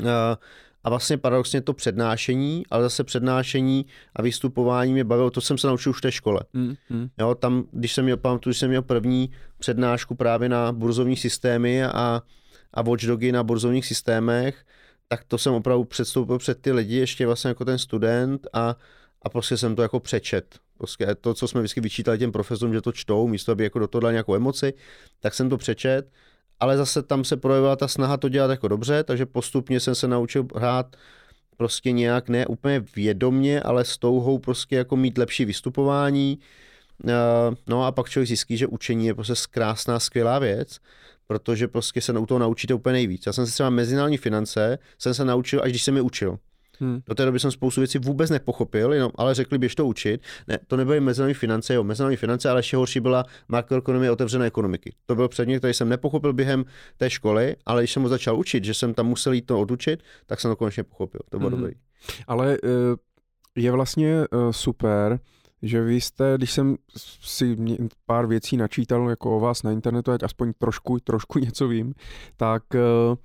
[0.00, 0.36] eh,
[0.84, 5.66] a vlastně paradoxně to přednášení, ale zase přednášení a vystupování mě bavilo, to jsem se
[5.66, 6.40] naučil už v té škole.
[6.52, 7.08] Mm, mm.
[7.18, 11.84] Jo, tam, když jsem měl, pamatuju, když jsem měl první přednášku právě na burzovní systémy
[11.84, 12.22] a,
[12.74, 14.64] a watchdogy na burzovních systémech,
[15.08, 18.76] tak to jsem opravdu předstoupil před ty lidi ještě vlastně jako ten student a,
[19.22, 20.58] a prostě jsem to jako přečet.
[20.78, 23.86] Prostě to, co jsme vždycky vyčítali těm profesorům, že to čtou, místo aby jako do
[23.86, 24.74] toho dali nějakou emoci,
[25.20, 26.10] tak jsem to přečet,
[26.60, 30.08] ale zase tam se projevila ta snaha to dělat jako dobře, takže postupně jsem se
[30.08, 30.96] naučil hrát
[31.56, 36.38] prostě nějak ne úplně vědomně, ale s touhou prostě jako mít lepší vystupování.
[37.66, 40.78] No a pak člověk zjistí, že učení je prostě krásná, skvělá věc,
[41.26, 43.26] protože prostě se u toho naučíte úplně nejvíc.
[43.26, 46.38] Já jsem se třeba mezinárodní finance, jsem se naučil, až když jsem je učil.
[46.80, 47.00] Hmm.
[47.06, 50.22] Do té doby jsem spoustu věcí vůbec nepochopil, jenom, ale řekli, běž to učit.
[50.48, 54.94] Ne, to nebyly mezinárodní finance, jo, mezinárodní finance, ale ještě horší byla makroekonomie otevřené ekonomiky.
[55.06, 56.64] To byl předmět, který jsem nepochopil během
[56.96, 60.02] té školy, ale když jsem ho začal učit, že jsem tam musel jít to odučit,
[60.26, 61.20] tak jsem to konečně pochopil.
[61.30, 61.60] To bylo hmm.
[61.60, 61.74] dobrý.
[62.26, 62.96] Ale eh,
[63.56, 65.20] je vlastně eh, super,
[65.64, 66.76] že vy jste, když jsem
[67.20, 67.56] si
[68.06, 71.94] pár věcí načítal jako o vás na internetu, ať aspoň trošku, trošku něco vím,
[72.36, 73.16] tak uh,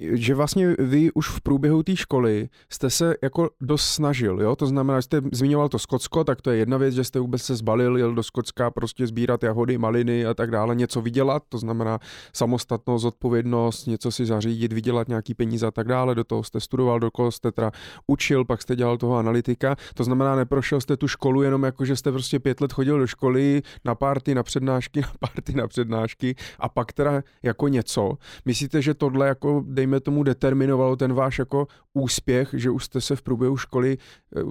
[0.00, 4.56] že vlastně vy už v průběhu té školy jste se jako dost snažil, jo?
[4.56, 7.42] To znamená, že jste zmiňoval to Skotsko, tak to je jedna věc, že jste vůbec
[7.42, 11.58] se zbalil, jel do Skotska prostě sbírat jahody, maliny a tak dále, něco vydělat, to
[11.58, 11.98] znamená
[12.32, 17.00] samostatnost, odpovědnost, něco si zařídit, vydělat nějaký peníze a tak dále, do toho jste studoval,
[17.00, 17.70] do toho jste teda
[18.06, 21.96] učil, pak jste dělal toho analytika, to znamená, neprošel jste tu školu jenom jako, že
[21.96, 26.34] jste prostě pět let chodil do školy na párty, na přednášky, na párty, na přednášky
[26.58, 28.12] a pak teda jako něco.
[28.44, 33.00] Myslíte, že tohle jako, dej dejme tomu, determinovalo ten váš jako úspěch, že už jste
[33.00, 33.98] se v průběhu školy
[34.36, 34.42] eh,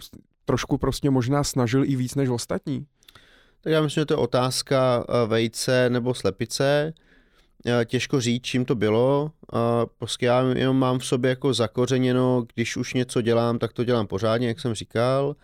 [0.46, 2.86] trošku prostě možná snažil i víc než ostatní?
[3.62, 6.94] Tak já myslím, že to je otázka eh, vejce nebo slepice.
[7.66, 9.32] Eh, těžko říct, čím to bylo.
[9.98, 14.08] Prostě já jenom mám v sobě jako zakořeněno, když už něco dělám, tak to dělám
[14.08, 15.36] pořádně, jak jsem říkal.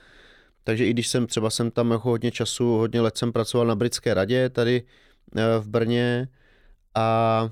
[0.63, 3.75] Takže i když jsem třeba jsem tam jako hodně času, hodně let jsem pracoval na
[3.75, 4.83] britské radě tady
[5.59, 6.27] v Brně,
[6.95, 7.49] a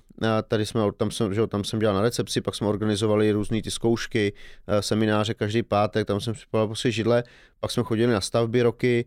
[0.48, 3.72] tady jsme, tam jsem, že, tam jsem dělal na recepci, pak jsme organizovali různé ty
[3.72, 4.34] zkoušky,
[4.68, 7.24] eh, semináře každý pátek, tam jsem připadal prostě židle,
[7.60, 9.06] pak jsme chodili na stavby roky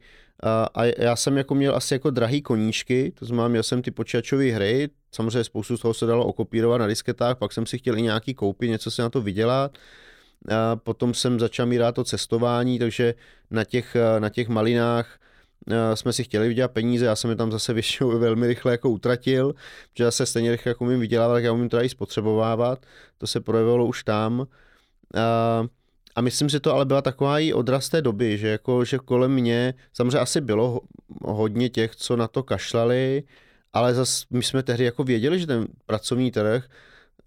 [0.74, 4.44] a já jsem jako měl asi jako drahý koníčky, to znamená, měl jsem ty počítačové
[4.44, 8.02] hry, samozřejmě spoustu z toho se dalo okopírovat na disketách, pak jsem si chtěl i
[8.02, 9.78] nějaký koupit, něco si na to vydělat.
[10.50, 13.14] A potom jsem začal mít rád to cestování, takže
[13.50, 15.18] na těch, na těch malinách
[15.94, 19.54] jsme si chtěli vydělat peníze, já jsem je tam zase většinou velmi rychle jako utratil,
[19.92, 22.86] protože zase stejně rychle jako umím vydělávat, tak já umím to i spotřebovávat,
[23.18, 24.46] to se projevilo už tam.
[25.14, 25.66] A,
[26.14, 29.32] a myslím, že to ale byla taková i odraz té doby, že, jako, že kolem
[29.32, 30.80] mě samozřejmě asi bylo
[31.22, 33.22] hodně těch, co na to kašlali,
[33.72, 36.64] ale zase my jsme tehdy jako věděli, že ten pracovní trh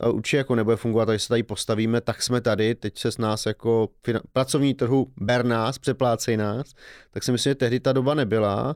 [0.05, 3.45] určitě jako nebude fungovat, takže se tady postavíme, tak jsme tady, teď se s nás
[3.45, 3.89] jako
[4.33, 6.73] pracovní trhu ber nás, přeplácej nás,
[7.11, 8.75] tak si myslím, že tehdy ta doba nebyla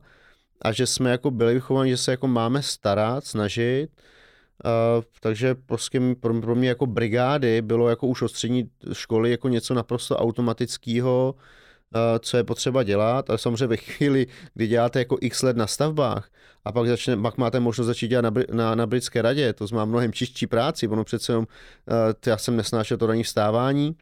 [0.62, 3.90] a že jsme jako byli vychovaní, že se jako máme starat, snažit,
[4.66, 9.50] Uh, takže prostě pro, pro mě jako brigády bylo jako už od střední školy jako
[9.50, 11.36] něco naprosto automatického,
[12.20, 16.30] co je potřeba dělat, ale samozřejmě ve chvíli, kdy děláte jako x let na stavbách
[16.66, 19.86] a pak, začne, pak máte možnost začít dělat na, na, na britské radě, to znamená
[19.86, 21.48] mnohem čistší práci, ono přece jenom,
[22.26, 23.96] já jsem nesnášel to ranní vstávání,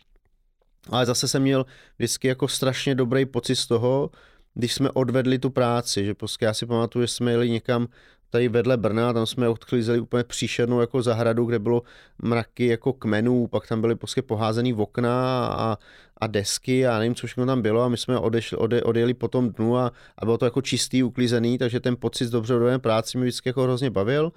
[0.89, 1.65] ale zase jsem měl
[1.97, 4.09] vždycky jako strašně dobrý pocit z toho,
[4.53, 7.87] když jsme odvedli tu práci, že prostě já si pamatuju, že jsme jeli někam
[8.29, 11.81] tady vedle Brna, tam jsme odklízeli úplně příšernou jako zahradu, kde bylo
[12.21, 15.77] mraky jako kmenů, pak tam byly prostě poházený v okna a,
[16.17, 19.27] a desky a nevím, co všechno tam bylo a my jsme odešli, ode, odjeli po
[19.27, 22.79] tom dnu a, a bylo to jako čistý, uklízený, takže ten pocit z dobře odvedené
[22.79, 24.31] práci mi vždycky jako hrozně bavil.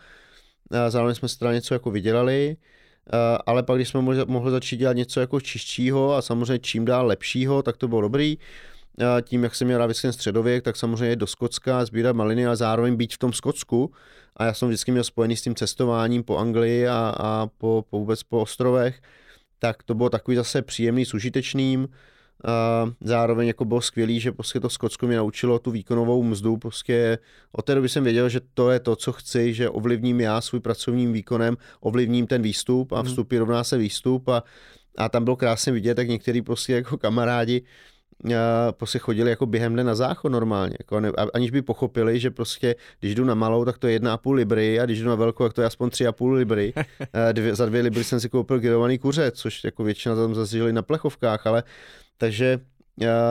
[0.70, 2.56] A zároveň jsme teda něco jako vydělali,
[3.46, 7.06] ale pak, když jsme mohli, mohli začít dělat něco jako čistšího a samozřejmě čím dál
[7.06, 8.38] lepšího, tak to bylo dobrý
[9.22, 12.96] tím, jak jsem měl rád ten středověk, tak samozřejmě do Skotska, sbírat maliny a zároveň
[12.96, 13.92] být v tom Skotsku.
[14.36, 17.98] A já jsem vždycky měl spojený s tím cestováním po Anglii a, a po, po
[17.98, 19.00] vůbec po ostrovech.
[19.58, 21.88] Tak to bylo takový zase příjemný s užitečným.
[22.44, 26.56] A zároveň jako bylo skvělý, že prostě to Skotsko mě naučilo tu výkonovou mzdu.
[26.56, 27.18] Prostě
[27.52, 30.60] od té doby jsem věděl, že to je to, co chci, že ovlivním já svůj
[30.60, 33.06] pracovním výkonem, ovlivním ten výstup a mhm.
[33.06, 34.42] vstupy rovná se výstup a,
[34.98, 37.62] a tam bylo krásně vidět, tak některý prostě jako kamarádi
[38.70, 42.76] prostě chodili jako během dne na záchod normálně, jako ne, aniž by pochopili, že prostě
[43.00, 45.14] když jdu na malou, tak to je jedna a půl libry a když jdu na
[45.14, 46.74] velkou, tak to je aspoň tři a půl libry.
[47.32, 50.82] Dvě, za dvě libry jsem si koupil grillovaný kuře, což jako většina tam zase na
[50.82, 51.62] plechovkách, ale
[52.16, 52.60] takže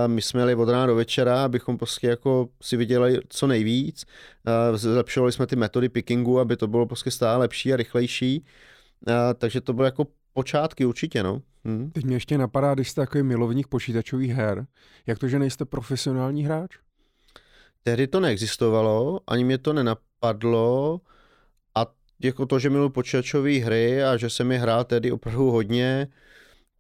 [0.08, 4.06] my jsme jeli od rána do večera, abychom prostě jako si vydělali co nejvíc.
[4.74, 8.46] Zlepšovali jsme ty metody pickingu, aby to bylo prostě stále lepší a rychlejší.
[9.38, 11.42] Takže to bylo jako počátky určitě, no.
[11.66, 11.92] Hmm.
[11.92, 14.66] Teď mě ještě napadá, když jste takový milovník počítačových her,
[15.08, 16.78] jak to, že nejste profesionální hráč?
[17.84, 21.02] Tehdy to neexistovalo, ani mě to nenapadlo
[21.76, 21.86] a
[22.24, 26.08] jako to, že miluji počítačové hry a že jsem je hrál tedy opravdu hodně,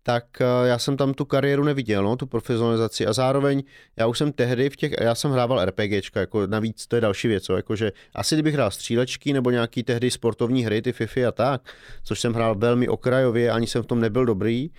[0.03, 3.07] tak eh, já jsem tam tu kariéru neviděl, no, tu profesionalizaci.
[3.07, 3.63] A zároveň
[3.97, 7.27] já už jsem tehdy v těch, já jsem hrával RPGčka, jako navíc to je další
[7.27, 11.31] věc, jako že asi kdybych hrál střílečky nebo nějaký tehdy sportovní hry, ty FIFA a
[11.31, 11.61] tak,
[12.03, 14.69] což jsem hrál velmi okrajově, ani jsem v tom nebyl dobrý,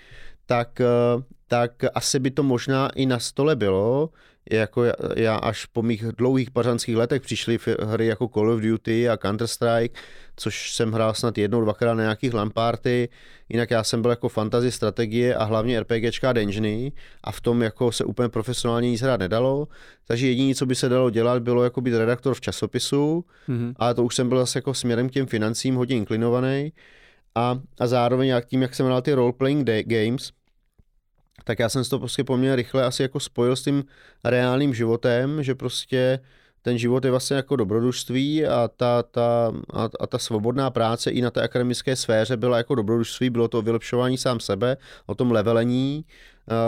[0.46, 0.86] tak, eh,
[1.46, 4.10] tak asi by to možná i na stole bylo,
[4.50, 4.84] jako
[5.16, 9.90] já až po mých dlouhých pařanských letech přišly hry jako Call of Duty a Counter-Strike,
[10.36, 13.08] což jsem hrál snad jednou, dvakrát na nějakých lamparty,
[13.48, 16.92] jinak já jsem byl jako fantasy strategie a hlavně RPGčka a dungeony
[17.24, 19.68] a v tom jako se úplně profesionálně nic hrát nedalo,
[20.06, 23.72] takže jediné, co by se dalo dělat, bylo jako být redaktor v časopisu, mm-hmm.
[23.76, 26.72] ale to už jsem byl zase jako směrem k těm financím hodně inklinovaný.
[27.34, 30.32] A, a zároveň jak tím, jak jsem hrál ty role-playing games,
[31.44, 33.84] tak já jsem to prostě poměrně rychle asi jako spojil s tím
[34.24, 36.20] reálným životem, že prostě
[36.62, 41.20] ten život je vlastně jako dobrodružství a ta, ta, a, a ta svobodná práce i
[41.20, 44.76] na té akademické sféře byla jako dobrodružství, bylo to vylepšování sám sebe,
[45.06, 46.04] o tom levelení.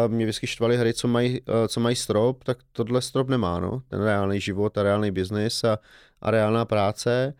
[0.08, 3.82] Mě vždycky štvaly hry, co mají, co mají strop, tak tohle strop nemá, no.
[3.88, 5.78] ten reálný život a reálný biznis a,
[6.22, 7.34] a reálná práce.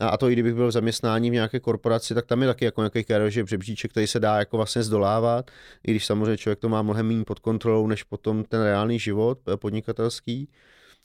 [0.00, 2.80] A to i kdybych byl v zaměstnání v nějaké korporaci, tak tam je taky jako
[2.80, 5.50] nějaký kariérový břebříček, který se dá jako vlastně zdolávat,
[5.86, 9.38] i když samozřejmě člověk to má mnohem méně pod kontrolou, než potom ten reálný život
[9.48, 10.48] eh, podnikatelský.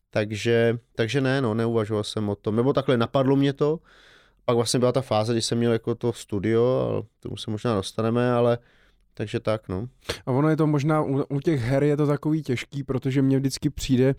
[0.09, 2.55] Takže, takže ne, no, neuvažoval jsem o tom.
[2.55, 3.79] Nebo takhle napadlo mě to,
[4.45, 7.75] pak vlastně byla ta fáze, kdy jsem měl jako to studio, ale tomu se možná
[7.75, 8.57] dostaneme, ale
[9.19, 9.87] takže tak, no.
[10.25, 13.37] A ono je to možná, u, u těch her je to takový těžký, protože mně
[13.39, 14.15] vždycky přijde,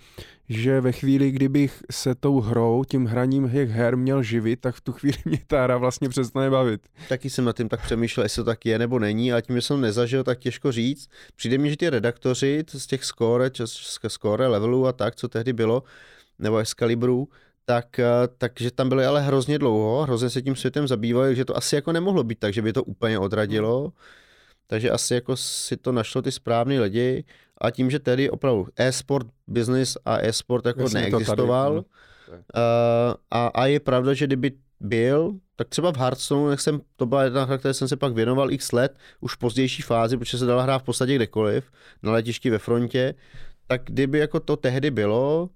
[0.48, 4.80] že ve chvíli, kdybych se tou hrou, tím hraním těch her měl živit, tak v
[4.80, 6.80] tu chvíli mě ta hra vlastně přestane bavit.
[7.08, 9.62] Taky jsem nad tím tak přemýšlel, jestli to tak je nebo není, a tím, že
[9.62, 11.08] jsem nezažil, tak těžko říct.
[11.36, 13.50] Přijde mi, že ty redaktoři z těch score,
[14.08, 15.82] score levelů a tak, co tehdy bylo,
[16.38, 17.28] nebo Excalibru,
[17.64, 18.04] tak, eh,
[18.38, 21.92] takže tam byli ale hrozně dlouho, hrozně se tím světem zabývali, že to asi jako
[21.92, 23.80] nemohlo být tak, že by to úplně odradilo.
[23.80, 23.92] Hmm
[24.70, 27.24] takže asi jako si to našlo ty správný lidi.
[27.58, 31.86] A tím, že tedy opravdu e-sport business a e-sport jako Jasně neexistoval tady,
[32.38, 37.06] uh, a, a je pravda, že kdyby byl, tak třeba v Hearthstone, jak jsem, to
[37.06, 40.38] byla jedna hra, které jsem se pak věnoval x let, už v pozdější fázi, protože
[40.38, 43.14] se dala hrát v podstatě kdekoliv, na letišti ve frontě,
[43.66, 45.50] tak kdyby jako to tehdy bylo,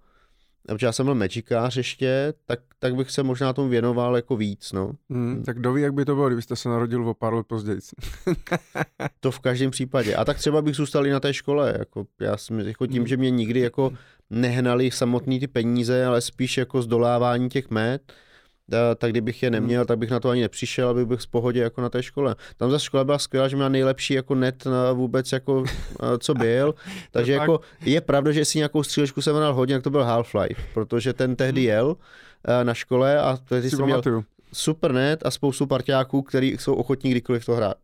[0.69, 4.73] protože já jsem byl Magikář ještě, tak, tak bych se možná tomu věnoval jako víc,
[4.73, 4.93] no.
[5.11, 7.79] Hmm, tak kdo ví, jak by to bylo, kdybyste se narodil o pár let později.
[9.21, 10.15] to v každém případě.
[10.15, 13.07] A tak třeba bych zůstal i na té škole, jako já si jako tím, hmm.
[13.07, 13.93] že mě nikdy jako
[14.31, 18.13] nehnali samotný ty peníze, ale spíš jako zdolávání těch met,
[18.97, 21.81] tak kdybych je neměl, tak bych na to ani nepřišel, abych byl v pohodě jako
[21.81, 22.37] na té škole.
[22.57, 25.65] Tam za škola byla skvělá, že měla nejlepší jako net na vůbec jako
[26.19, 26.75] co byl,
[27.11, 30.57] takže jako je pravda, že si nějakou střílečku jsem hrál hodně, jak to byl Half-Life,
[30.75, 31.69] protože ten tehdy hmm.
[31.69, 31.97] jel
[32.63, 34.03] na škole a tehdy jsem měl
[34.53, 37.77] super net a spoustu parťáků, kteří jsou ochotní kdykoliv to hrát.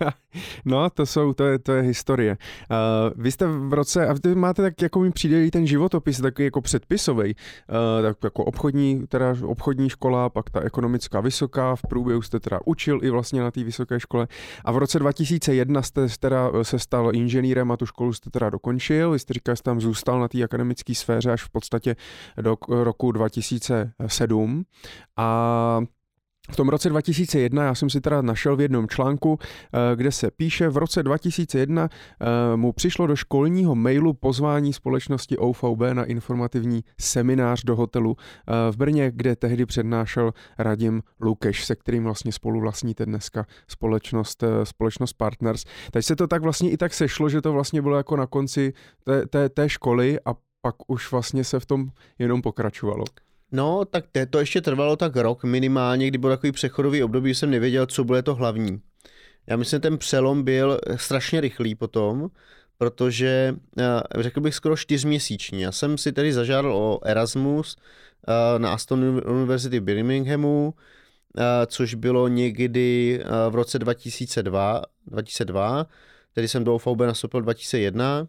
[0.64, 2.36] no, to jsou, to je, to je historie.
[2.70, 6.44] Uh, vy jste v roce, a vy máte tak, jako mi přijde ten životopis, takový
[6.44, 12.22] jako předpisový, uh, tak jako obchodní, teda obchodní škola, pak ta ekonomická vysoká, v průběhu
[12.22, 14.28] jste teda učil i vlastně na té vysoké škole.
[14.64, 19.10] A v roce 2001 jste teda se stal inženýrem a tu školu jste teda dokončil,
[19.10, 21.96] vy jste říkal, jste tam zůstal na té akademické sféře až v podstatě
[22.40, 24.64] do roku 2007
[25.16, 25.80] a
[26.50, 30.30] v tom roce 2001, já jsem si teda našel v jednom článku, eh, kde se
[30.30, 36.84] píše, v roce 2001 eh, mu přišlo do školního mailu pozvání společnosti OVB na informativní
[37.00, 42.60] seminář do hotelu eh, v Brně, kde tehdy přednášel Radim Lukeš, se kterým vlastně spolu
[42.60, 45.64] vlastníte dneska společnost, společnost Partners.
[45.90, 48.72] Takže se to tak vlastně i tak sešlo, že to vlastně bylo jako na konci
[49.04, 53.04] té, té, té školy a pak už vlastně se v tom jenom pokračovalo.
[53.52, 57.86] No, tak to ještě trvalo tak rok minimálně, kdy byl takový přechodový období, jsem nevěděl,
[57.86, 58.80] co bude to hlavní.
[59.46, 62.30] Já myslím, ten přelom byl strašně rychlý potom,
[62.78, 65.60] protože eh, řekl bych skoro čtyřměsíční.
[65.60, 67.76] Já jsem si tedy zažádal o Erasmus
[68.28, 70.74] eh, na Aston University v Birminghamu,
[71.38, 75.86] eh, což bylo někdy v roce 2002, 2002
[76.34, 78.28] tedy jsem do OVB nastoupil 2001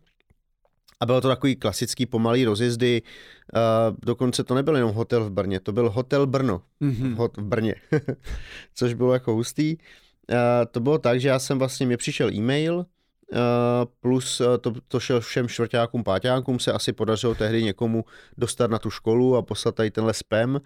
[1.00, 5.60] a bylo to takový klasický pomalý rozjezdy, uh, dokonce to nebyl jenom hotel v Brně,
[5.60, 7.16] to byl hotel Brno mm-hmm.
[7.16, 7.76] hot v Brně,
[8.76, 9.78] což bylo jako hustý.
[10.32, 10.38] Uh,
[10.72, 12.86] to bylo tak, že já jsem vlastně, mě přišel e-mail, uh,
[14.00, 18.06] plus to, to šel všem čtvrtákům, páťákům, se asi podařilo tehdy někomu
[18.38, 20.56] dostat na tu školu a poslat tady tenhle spam.
[20.56, 20.62] Uh,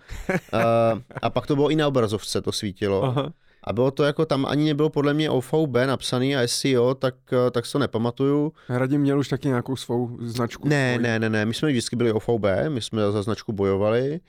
[1.22, 3.04] a pak to bylo i na obrazovce, to svítilo.
[3.04, 3.34] Aha.
[3.64, 7.52] A bylo to jako, tam ani nebylo podle mě OVB napsaný a SEO, tak, eh,
[7.52, 8.54] tak to nepamatuju.
[8.70, 10.68] Radim měl už taky nějakou svou značku?
[10.68, 11.04] Ne, svou.
[11.04, 14.20] ne, ne, ne, my jsme vždycky byli OVB, my jsme za značku bojovali.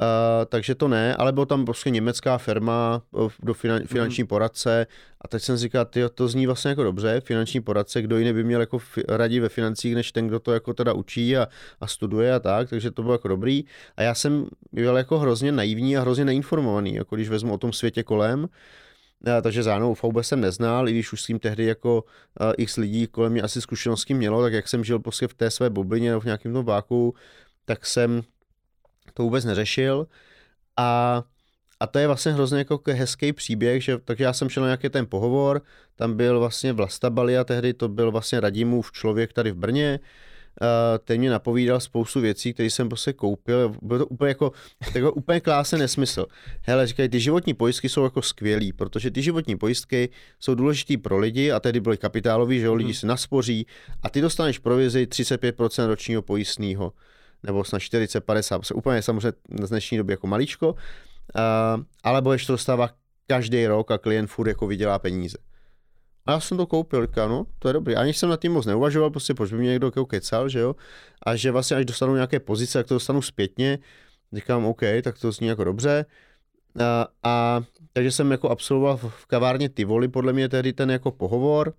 [0.00, 3.02] Uh, takže to ne, ale byla tam prostě německá firma
[3.42, 3.86] do finan, mhm.
[3.86, 4.26] finanční mm.
[4.26, 4.86] poradce
[5.20, 8.44] a teď jsem říkal, ty to zní vlastně jako dobře, finanční poradce, kdo jiný by
[8.44, 8.78] měl jako
[9.08, 11.48] radit ve financích, než ten, kdo to jako teda učí a,
[11.80, 13.64] a studuje a tak, takže to bylo jako dobrý.
[13.96, 17.72] A já jsem byl jako hrozně naivní a hrozně neinformovaný, jako když vezmu o tom
[17.72, 18.48] světě kolem,
[19.36, 22.04] a, takže zánou VB jsem neznal, i když už s tím tehdy jako
[22.40, 25.50] a, x lidí kolem mě asi zkušenosti mělo, tak jak jsem žil prostě v té
[25.50, 27.14] své bublině nebo v nějakém tom váku,
[27.64, 28.22] tak jsem
[29.14, 30.06] to vůbec neřešil.
[30.76, 31.22] A,
[31.80, 34.88] a to je vlastně hrozně jako hezký příběh, že, takže já jsem šel na nějaký
[34.88, 35.62] ten pohovor,
[35.96, 40.00] tam byl vlastně Vlasta Balia, tehdy to byl vlastně Radimův člověk tady v Brně,
[40.60, 43.74] Uh, ten mě napovídal spoustu věcí, které jsem prostě koupil.
[43.82, 44.52] Bylo to úplně jako,
[44.94, 46.26] jako úplně klásný nesmysl.
[46.62, 50.08] Hele, říkají, ty životní pojistky jsou jako skvělý, protože ty životní pojistky
[50.40, 52.94] jsou důležitý pro lidi a tedy byly kapitálový, že jo, lidi mhm.
[52.94, 53.66] si naspoří
[54.02, 56.92] a ty dostaneš provizi 35% ročního pojistného
[57.42, 60.76] nebo snad 40, 50, úplně samozřejmě z dnešní doby jako maličko, uh,
[62.02, 62.90] ale budeš to dostává
[63.26, 65.38] každý rok a klient furt jako vydělá peníze.
[66.26, 67.96] A já jsem to koupil, říkám, no, to je dobrý.
[67.96, 70.76] Ani jsem na tím moc neuvažoval, prostě proč by mě někdo jako kecal, že jo.
[71.26, 73.78] A že vlastně až dostanu nějaké pozice, jak to dostanu zpětně,
[74.32, 76.06] říkám, OK, tak to zní jako dobře.
[76.80, 81.74] A, a takže jsem jako absolvoval v kavárně Tivoli, podle mě tehdy ten jako pohovor.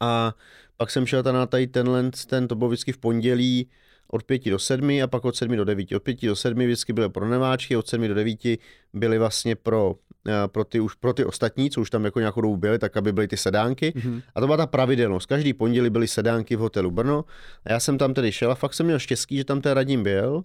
[0.00, 0.34] A
[0.76, 3.70] pak jsem šel na tady tenhle, ten, to bylo vždycky v pondělí,
[4.10, 5.92] od 5 do 7 a pak od 7 do 9.
[5.92, 8.58] Od 5 do 7 vždycky byly pro neváčky, od 7 do 9
[8.92, 9.94] byly vlastně pro,
[10.28, 12.96] eh, pro, ty, už, pro ty ostatní, co už tam jako nějakou dobu byly, tak
[12.96, 13.92] aby byly ty sedánky.
[13.96, 14.22] Mm-hmm.
[14.34, 15.26] A to byla ta pravidelnost.
[15.26, 17.24] Každý pondělí byly sedánky v hotelu Brno.
[17.64, 20.02] A já jsem tam tedy šel a fakt jsem měl štěstí, že tam ten radím
[20.02, 20.44] byl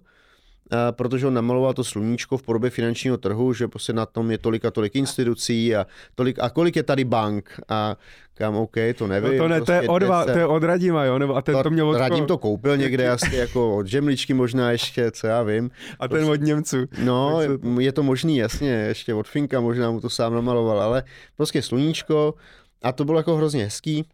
[0.90, 4.64] protože on namaloval to sluníčko v podobě finančního trhu, že prostě na tom je tolik
[4.64, 7.96] a tolik institucí a, tolik, a kolik je tady bank a
[8.34, 9.32] kam OK, to nevím.
[9.32, 10.02] No to ne, prostě to je, od,
[10.32, 11.18] to je od Radima, jo?
[11.18, 14.34] Nebo a ten to, to měl od Radim to koupil někde asi jako od žemličky
[14.34, 15.70] možná ještě, co já vím.
[16.00, 16.76] A ten od Němců.
[17.04, 17.40] No,
[17.78, 21.02] je to možný, jasně, ještě od Finka možná mu to sám namaloval, ale
[21.36, 22.34] prostě sluníčko
[22.82, 24.04] a to bylo jako hrozně hezký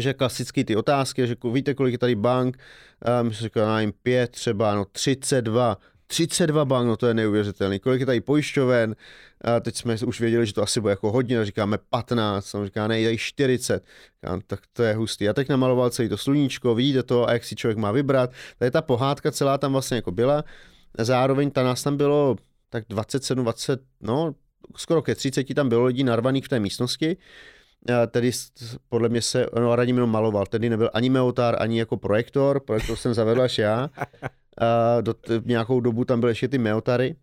[0.00, 2.58] že klasicky ty otázky, že víte, kolik je tady bank,
[3.20, 7.78] um, myslím, že nevím, pět třeba, no 32, 32 bank, no to je neuvěřitelný.
[7.78, 8.96] Kolik je tady pojišťoven,
[9.44, 12.88] a teď jsme už věděli, že to asi bude jako hodně, říkáme 15, on říká,
[12.88, 15.28] ne, tady 40, říkám, tak to je hustý.
[15.28, 18.30] A teď namaloval celý to sluníčko, vidíte to, a jak si člověk má vybrat.
[18.58, 20.44] Tady ta pohádka celá tam vlastně jako byla.
[20.98, 22.36] Zároveň ta nás tam bylo
[22.70, 24.34] tak 27, 20, no
[24.76, 27.16] skoro ke 30 tam bylo lidí narvaných v té místnosti
[28.06, 28.30] tedy
[28.88, 32.96] podle mě se, no Radim jenom maloval, tedy nebyl ani meotár, ani jako projektor, projektor
[32.96, 33.90] jsem zavedl až já.
[34.58, 37.16] A do, nějakou dobu tam byly ještě ty meotary.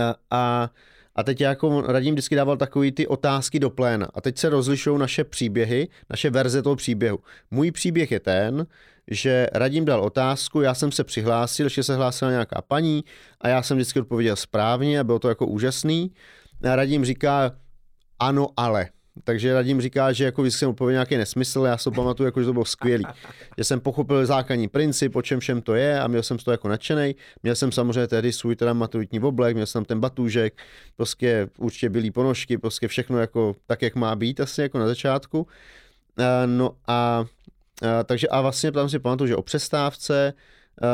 [0.00, 0.70] A, a,
[1.14, 4.08] a teď jako Radim vždycky dával takový ty otázky do pléna.
[4.14, 7.18] A teď se rozlišují naše příběhy, naše verze toho příběhu.
[7.50, 8.66] Můj příběh je ten,
[9.10, 13.04] že Radim dal otázku, já jsem se přihlásil, že se hlásila nějaká paní
[13.40, 16.12] a já jsem vždycky odpověděl správně a bylo to jako úžasný.
[16.70, 17.52] A Radim říká,
[18.18, 18.88] ano, ale
[19.24, 22.52] takže Radim říká, že jako jsem odpověděl nějaký nesmysl, já si pamatuju, jako, že to
[22.52, 23.04] bylo skvělý.
[23.58, 26.52] Že jsem pochopil základní princip, o čem všem to je a měl jsem z toho
[26.52, 27.16] jako nadšený.
[27.42, 30.62] Měl jsem samozřejmě tehdy svůj teda maturitní oblek, měl jsem ten batůžek,
[30.96, 35.46] prostě určitě byly ponožky, prostě všechno jako tak, jak má být asi jako na začátku.
[36.46, 37.24] No a
[38.04, 40.32] takže a vlastně tam si pamatuju, že o přestávce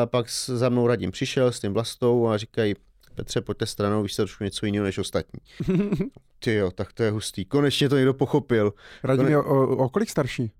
[0.05, 2.75] pak za mnou Radim přišel s tím vlastou a říkají,
[3.15, 5.41] Petře, pojďte stranou, víš trošku něco jiného než ostatní.
[6.39, 7.45] Ty jo, tak to je hustý.
[7.45, 8.73] Konečně to někdo pochopil.
[9.03, 9.31] Radim Kone...
[9.31, 10.53] je o, o kolik starší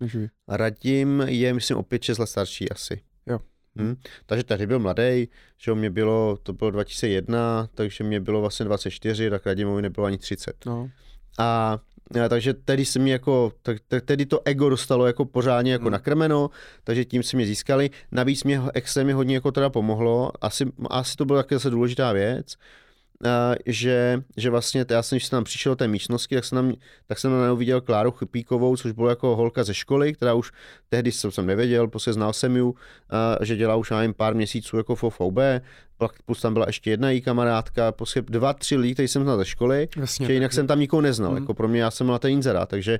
[0.00, 0.28] než vy?
[0.48, 3.00] Radim je, myslím, o 5-6 let starší asi.
[3.26, 3.38] Jo.
[3.76, 3.96] Hmm.
[4.26, 5.28] Takže tehdy byl mladý,
[5.58, 10.18] že mě bylo, to bylo 2001, takže mě bylo vlastně 24, tak Radimovi nebylo ani
[10.18, 10.66] 30.
[10.66, 10.90] No.
[11.38, 11.78] A
[12.28, 15.92] takže tedy se mi jako, tak, tedy to ego dostalo jako pořádně jako hmm.
[15.92, 16.50] nakrmeno,
[16.84, 17.90] takže tím si mě získali.
[18.12, 22.56] Navíc mě extrémně hodně jako teda pomohlo, asi, asi to byla taky zase důležitá věc,
[23.66, 26.72] že, že vlastně, já jsem, když jsem tam přišel do té místnosti, tak jsem tam,
[27.06, 30.52] tak jsem tam viděl Kláru Chypíkovou, což byla jako holka ze školy, která už
[30.88, 32.72] tehdy jsem, jsem nevěděl, prostě znal jsem ji,
[33.42, 35.38] že dělá už nevím, pár měsíců jako v OVB,
[36.26, 39.44] plus tam byla ještě jedna její kamarádka, prostě dva, tři lidi, který jsem znal ze
[39.44, 41.36] školy, Jasně, že jinak jsem tam nikoho neznal, mm.
[41.36, 42.98] jako pro mě já jsem byl ten inzerát, takže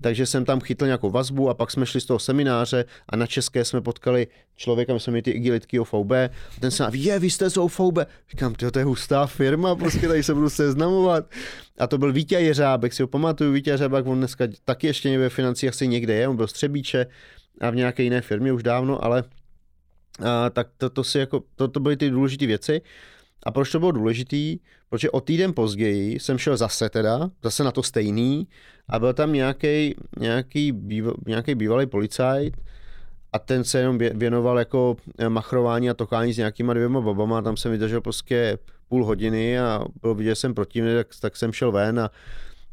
[0.00, 3.26] takže jsem tam chytl nějakou vazbu a pak jsme šli z toho semináře a na
[3.26, 4.26] české jsme potkali
[4.56, 6.12] člověka, my jsme měli ty igilitky OVB
[6.60, 7.98] ten se nám, je, vy jste z OVB.
[8.30, 11.30] Říkám, to je hustá firma, prostě tady se budu seznamovat.
[11.78, 15.28] A to byl Vítě Jeřábek, si ho pamatuju, Vítě Jeřábek, on dneska taky ještě ve
[15.28, 17.06] financích asi někde je, on byl střebíče
[17.60, 19.24] a v nějaké jiné firmě už dávno, ale
[20.24, 22.82] a, tak to, to, si jako, to, to byly ty důležité věci.
[23.44, 24.58] A proč to bylo důležitý?
[24.90, 28.48] Protože o týden později jsem šel zase teda, zase na to stejný
[28.88, 32.56] a byl tam nějaký, nějaký, býval, nějaký bývalý policajt
[33.32, 37.56] a ten se jenom věnoval jako eh, machrování a tokání s nějakýma dvěma babama, tam
[37.56, 41.72] jsem vydržel prostě půl hodiny a bylo vidět, že jsem protivný, tak, tak jsem šel
[41.72, 42.10] ven a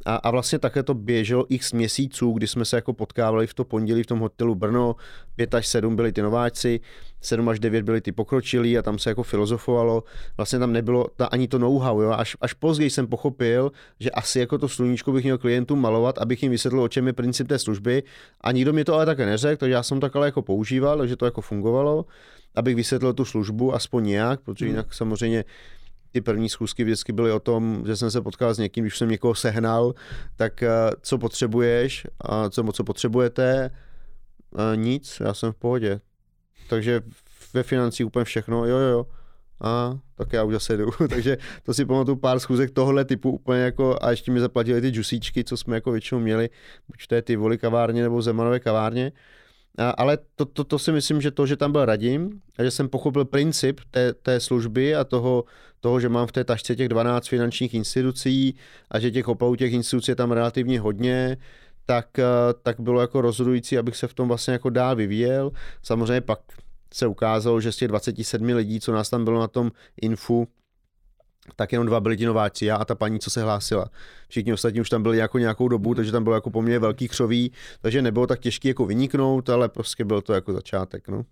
[0.06, 3.64] a, a vlastně také to běželo x měsíců, kdy jsme se jako potkávali v to
[3.64, 4.96] pondělí v tom hotelu Brno,
[5.36, 6.80] 5 až 7 byli ty nováčci,
[7.22, 10.04] 7 až 9 byli ty pokročilí a tam se jako filozofovalo.
[10.38, 12.02] Vlastně tam nebylo ta, ani to know-how.
[12.02, 12.12] Jo?
[12.12, 16.44] Až, až později jsem pochopil, že asi jako to sluníčko bych měl klientům malovat, abych
[16.44, 18.04] jim vysvětlil, o čem je princip té služby.
[18.42, 21.16] A nikdo mi to ale také neřekl, takže já jsem to ale jako používal, takže
[21.16, 22.06] to jako fungovalo,
[22.56, 24.74] abych vysvětlil tu službu aspoň nějak, protože hmm.
[24.74, 25.44] jinak samozřejmě
[26.12, 29.10] ty první schůzky vždycky byly o tom, že jsem se potkal s někým, když jsem
[29.10, 29.94] někoho sehnal,
[30.36, 30.70] tak eh,
[31.02, 33.72] co potřebuješ a co, co potřebujete,
[34.56, 36.02] a nic, já jsem v pohodě.
[36.70, 37.02] Takže
[37.54, 39.08] ve financích úplně všechno, jo, jo, jo.
[39.62, 40.90] A tak já už zase jdu.
[41.10, 44.90] Takže to si pamatuju pár schůzek tohle typu úplně jako, a ještě mi zaplatili ty
[44.90, 46.50] džusíčky, co jsme jako většinou měli,
[46.88, 49.12] buď to je ty voli kavárně nebo Zemanové kavárně.
[49.78, 52.90] Ale to, to, to, si myslím, že to, že tam byl Radim a že jsem
[52.90, 55.44] pochopil princip té, té služby a toho,
[55.80, 58.56] toho, že mám v té tašce těch 12 finančních institucí
[58.92, 61.38] a že těch opravdu těch institucí je tam relativně hodně,
[61.86, 62.24] tak, eh,
[62.64, 65.52] tak bylo jako rozhodující, abych se v tom vlastně jako dál vyvíjel.
[65.84, 66.40] Samozřejmě pak
[66.94, 70.48] se ukázalo, že z těch 27 lidí, co nás tam bylo na tom infu,
[71.56, 73.90] tak jenom dva byli ti nováci, já a ta paní, co se hlásila.
[74.28, 77.52] Všichni ostatní už tam byli jako nějakou dobu, takže tam bylo jako poměrně velký křoví,
[77.82, 81.08] takže nebylo tak těžké jako vyniknout, ale prostě byl to jako začátek.
[81.08, 81.24] No.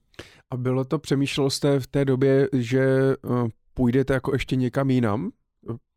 [0.52, 5.32] A bylo to, přemýšlel jste v té době, že eh, půjdete jako ještě někam jinam?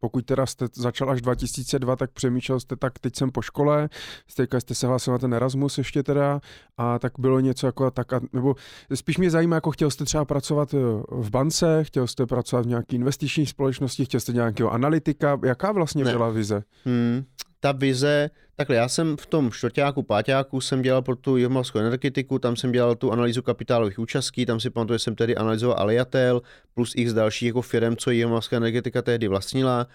[0.00, 3.88] Pokud teda jste začal až 2002, tak přemýšlel jste, tak teď jsem po škole,
[4.28, 6.40] jste, jste se hlásil na ten Erasmus ještě teda
[6.76, 8.54] a tak bylo něco jako tak, nebo
[8.94, 10.78] spíš mě zajímá, jako chtěl jste třeba pracovat eh,
[11.10, 16.04] v bance, chtěl jste pracovat v nějaké investiční společnosti, chtěl jste nějakého analytika, jaká vlastně
[16.04, 16.12] ne.
[16.12, 16.62] byla vize?
[16.84, 17.24] Hmm,
[17.62, 22.38] ta vize, takhle já jsem v tom čtvrtáku, páťáku jsem dělal pro tu jihomoravskou energetiku,
[22.38, 26.42] tam jsem dělal tu analýzu kapitálových účastí, tam si pamatuju, že jsem tedy analyzoval Aliatel
[26.74, 29.86] plus x dalších jako firm, co jihomoravská energetika tehdy vlastnila.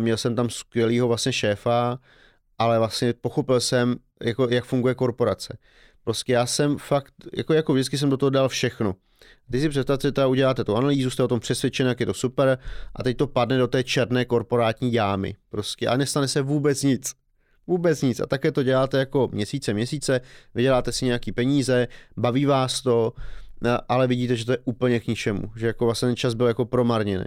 [0.00, 1.98] Měl jsem tam skvělého vlastně šéfa,
[2.58, 5.58] ale vlastně pochopil jsem, jako, jak funguje korporace.
[6.04, 8.94] Prostě já jsem fakt, jako, jako vždycky jsem do toho dal všechno.
[9.50, 12.58] Ty si představte, že uděláte tu analýzu, jste o tom přesvědčen, jak je to super
[12.96, 15.34] a teď to padne do té černé korporátní jámy.
[15.50, 17.12] Prostě a nestane se vůbec nic.
[17.66, 18.20] Vůbec nic.
[18.20, 20.20] A také to děláte jako měsíce, měsíce,
[20.54, 23.12] vyděláte si nějaký peníze, baví vás to,
[23.88, 26.64] ale vidíte, že to je úplně k ničemu, že jako vlastně ten čas byl jako
[26.64, 27.24] promarněný.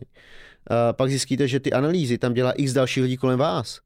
[0.92, 3.80] Pak zjistíte, že ty analýzy tam dělá x dalších lidí kolem vás.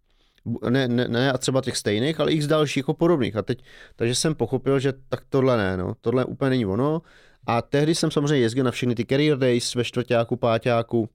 [0.70, 3.36] Ne, ne, ne a třeba těch stejných, ale x dalších jako podobných.
[3.36, 3.64] A teď,
[3.96, 7.02] takže jsem pochopil, že tak tohle ne, no, tohle úplně není ono.
[7.48, 11.10] A tehdy jsem samozřejmě jezdil na všechny ty career days ve čtvrtáku, páťáku,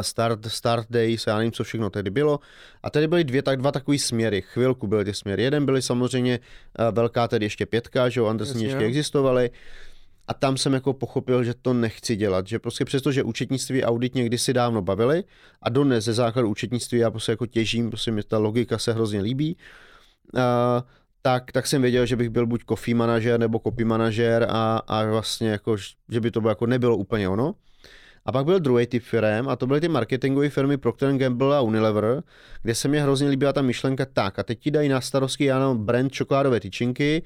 [0.00, 2.40] start, start days, já nevím, co všechno tehdy bylo.
[2.82, 4.42] A tady byly dvě, tak dva takový směry.
[4.42, 5.42] Chvilku byly ty směry.
[5.42, 6.40] Jeden byly samozřejmě
[6.92, 9.50] velká tedy ještě pětka, že jo, Andersen ještě existovaly.
[10.30, 14.14] A tam jsem jako pochopil, že to nechci dělat, že prostě přesto, že účetnictví audit
[14.14, 15.24] někdy si dávno bavili
[15.62, 19.20] a dodnes ze základu účetnictví já prostě jako těžím, prostě mi ta logika se hrozně
[19.20, 19.56] líbí,
[20.34, 20.40] uh,
[21.22, 25.04] tak, tak jsem věděl, že bych byl buď coffee manažer nebo copy manažer a, a
[25.04, 25.76] vlastně jako,
[26.08, 27.54] že by to bylo jako nebylo úplně ono.
[28.24, 31.60] A pak byl druhý typ firm a to byly ty marketingové firmy Procter Gamble a
[31.60, 32.22] Unilever,
[32.62, 35.74] kde se mi hrozně líbila ta myšlenka tak a teď ti dají na starosti ano,
[35.74, 37.22] brand čokoládové tyčinky,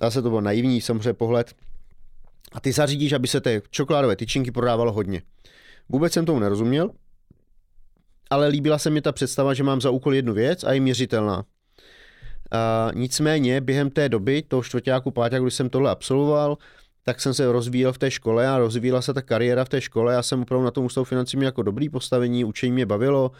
[0.00, 1.54] zase to bylo naivní samozřejmě pohled,
[2.52, 5.22] a ty zařídíš, aby se ty čokoládové tyčinky prodávalo hodně.
[5.88, 6.90] Vůbec jsem tomu nerozuměl,
[8.30, 11.44] ale líbila se mi ta představa, že mám za úkol jednu věc a je měřitelná.
[12.50, 16.58] A nicméně během té doby, toho čtvrtáku, páťáku, když jsem tohle absolvoval,
[17.02, 20.14] tak jsem se rozvíjel v té škole a rozvíjela se ta kariéra v té škole.
[20.14, 23.30] Já jsem opravdu na tom ústavu financí měl jako dobrý postavení, učení mě bavilo,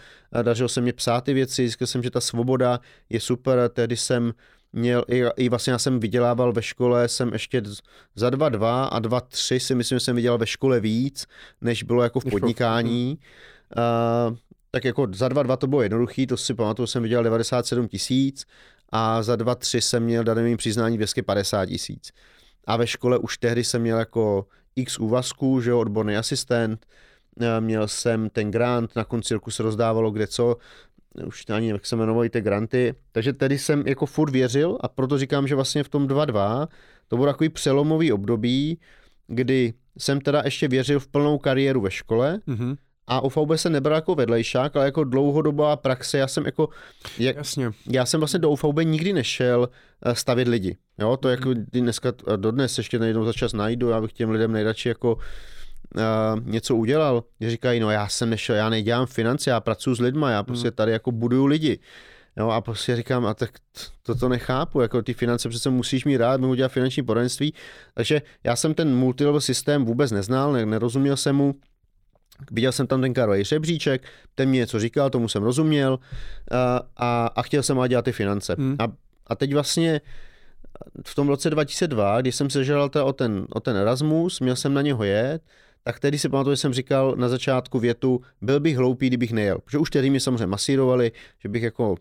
[0.42, 2.80] dařilo se mě psát ty věci, zjistil jsem, že ta svoboda
[3.10, 4.32] je super, tehdy jsem
[4.74, 7.62] měl, i, i vlastně já jsem vydělával ve škole, jsem ještě
[8.14, 11.26] za 2,2 a 2,3 si myslím, že jsem vydělal ve škole víc,
[11.60, 13.18] než bylo jako v podnikání.
[13.76, 14.36] Uh,
[14.70, 18.44] tak jako za 2,2 to bylo jednoduchý, to si pamatuju, jsem vydělal 97 tisíc
[18.92, 22.12] a za 2,3 jsem měl daným přiznání 250 tisíc.
[22.66, 24.46] A ve škole už tehdy jsem měl jako
[24.76, 26.86] x úvazků, že jo, odborný asistent,
[27.60, 30.56] měl jsem ten grant, na konci roku se rozdávalo kde co,
[31.26, 35.18] už ani jak se jmenovaly ty granty, takže tedy jsem jako furt věřil a proto
[35.18, 36.68] říkám, že vlastně v tom 2-2
[37.08, 38.78] to bylo takový přelomový období,
[39.26, 42.76] kdy jsem teda ještě věřil v plnou kariéru ve škole, mm-hmm.
[43.06, 46.18] A OVB se nebral jako vedlejšák, ale jako dlouhodobá praxe.
[46.18, 46.68] Já jsem jako,
[47.18, 47.70] jak, Jasně.
[47.90, 49.68] já jsem vlastně do OVB nikdy nešel
[50.02, 50.76] eh, stavit lidi.
[50.98, 51.30] Jo, to mm.
[51.30, 55.22] jako dneska, dodnes ještě nejednou za čas najdu, já bych těm lidem nejradši jako uh,
[56.44, 60.30] něco udělal, že říkají, no já jsem nešel, já nedělám finance, já pracuji s lidma,
[60.30, 60.74] já prostě hmm.
[60.74, 61.78] tady jako buduju lidi.
[62.36, 63.50] Jo, a prostě říkám, a tak
[64.02, 67.54] to, to nechápu, jako ty finance přece musíš mít rád, můžu dělat finanční poradenství.
[67.94, 71.54] Takže já jsem ten multilevel systém vůbec neznal, ne, nerozuměl jsem mu,
[72.50, 74.02] Viděl jsem tam ten Karlový řebříček,
[74.34, 75.98] ten mě něco říkal, tomu jsem rozuměl
[76.50, 78.56] a, a, a chtěl jsem dělat ty finance.
[78.58, 78.76] Hmm.
[78.78, 78.92] A,
[79.26, 80.00] a teď vlastně
[81.06, 84.74] v tom roce 2002, když jsem se žádal o ten, o ten Erasmus, měl jsem
[84.74, 85.42] na něho jet,
[85.84, 89.58] tak tedy si pamatuju, že jsem říkal na začátku větu, byl bych hloupý, kdybych nejel.
[89.64, 91.96] Protože už tehdy mě samozřejmě masírovali, že bych jako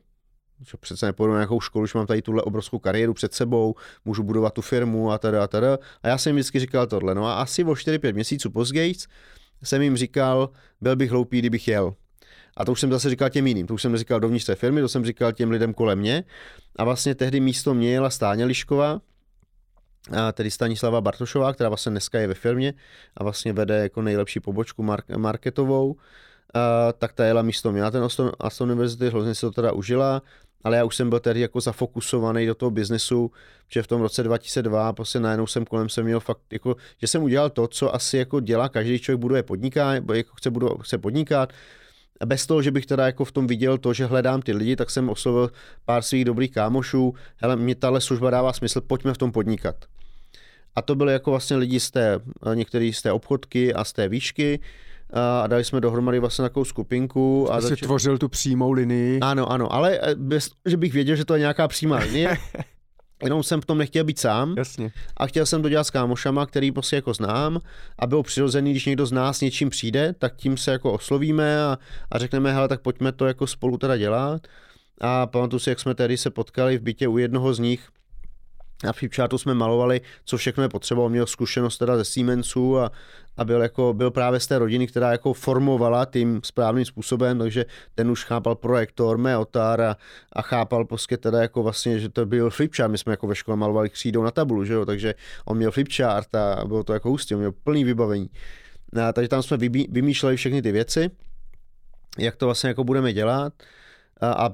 [0.66, 3.76] že přece nepůjdu na nějakou školu, už mám tady tuhle obrovskou kariéru před sebou,
[4.06, 5.78] můžu budovat tu firmu a teda a teda.
[6.04, 7.16] A já jsem jim vždycky říkal tohle.
[7.16, 8.94] No a asi o 4-5 měsíců později
[9.64, 10.50] jsem jim říkal,
[10.82, 11.94] byl bych hloupý, kdybych jel.
[12.58, 14.82] A to už jsem zase říkal těm jiným, to už jsem neříkal dovnitř té firmy,
[14.82, 16.24] to jsem říkal těm lidem kolem mě.
[16.76, 19.02] A vlastně tehdy místo mě jela Stáně Lišková,
[20.34, 22.74] tedy Stanislava Bartošová, která vlastně dneska je ve firmě
[23.18, 24.86] a vlastně vede jako nejlepší pobočku
[25.18, 25.96] marketovou,
[26.98, 30.22] tak ta jela místo mě na ten Aston, Aston University, hrozně si to teda užila,
[30.64, 33.32] ale já už jsem byl tehdy jako zafokusovaný do toho biznesu,
[33.72, 37.24] že v tom roce 2002 prostě najednou jsem kolem se měl fakt, jako, že jsem
[37.24, 41.54] udělal to, co asi jako dělá každý člověk, buduje podniká, jako chce, budu, chce podnikat,
[42.26, 44.90] bez toho, že bych teda jako v tom viděl to, že hledám ty lidi, tak
[44.90, 45.52] jsem oslovil
[45.86, 49.76] pár svých dobrých kámošů, hele, mě tahle služba dává smysl, pojďme v tom podnikat.
[50.76, 52.20] A to byly jako vlastně lidi z té,
[52.54, 54.60] některý z té obchodky a z té výšky,
[55.14, 57.54] a dali jsme dohromady vlastně takovou skupinku.
[57.54, 57.80] A zač...
[57.80, 59.20] tvořil tu přímou linii.
[59.20, 62.38] Ano, ano, ale eh, bez, že bych věděl, že to je nějaká přímá linie,
[63.24, 64.92] jenom jsem v tom nechtěl být sám Jasně.
[65.18, 67.60] a chtěl jsem to dělat s kámošama, který prostě jako znám
[68.00, 71.78] a bylo přirozený, když někdo z nás něčím přijde, tak tím se jako oslovíme a,
[72.12, 74.48] a řekneme, hele, tak pojďme to jako spolu teda dělat.
[75.02, 77.90] A pamatuju si, jak jsme tady se potkali v bytě u jednoho z nich,
[78.90, 81.04] a v Flipchartu jsme malovali, co všechno je potřeba.
[81.04, 82.92] On měl zkušenost teda ze Siemensu a,
[83.38, 87.66] a byl, jako, byl právě z té rodiny, která jako formovala tím správným způsobem, takže
[87.96, 89.98] ten už chápal projektor, meotar a,
[90.34, 92.92] a chápal prostě teda jako vlastně, že to byl flipchart.
[92.92, 94.86] My jsme jako ve škole malovali křídou na tabulu, že jo?
[94.86, 95.16] takže
[95.46, 98.30] on měl flipchart a bylo to jako hustý, on měl plný vybavení.
[99.02, 99.58] A, takže tam jsme
[99.90, 101.12] vymýšleli všechny ty věci,
[102.20, 103.54] jak to vlastně jako budeme dělat.
[104.24, 104.46] A, a,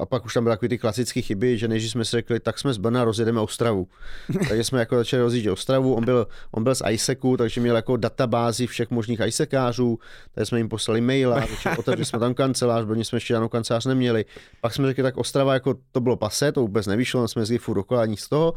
[0.00, 2.58] a pak už tam byly takové ty klasické chyby, že než jsme si řekli, tak
[2.58, 3.88] jsme z Brna rozjedeme Ostravu.
[4.48, 7.96] takže jsme jako začali rozjíždět Ostravu, on byl, on byl z ISECu, takže měl jako
[7.96, 9.98] databázi všech možných ISECářů,
[10.34, 11.44] takže jsme jim poslali maila,
[11.78, 14.24] otevřeli jsme tam kancelář, protože jsme ještě žádnou kancelář neměli.
[14.60, 17.76] Pak jsme řekli, tak Ostrava jako to bylo pase, to vůbec nevyšlo, jsme jezdili furt
[17.76, 18.54] dokola, nic z toho.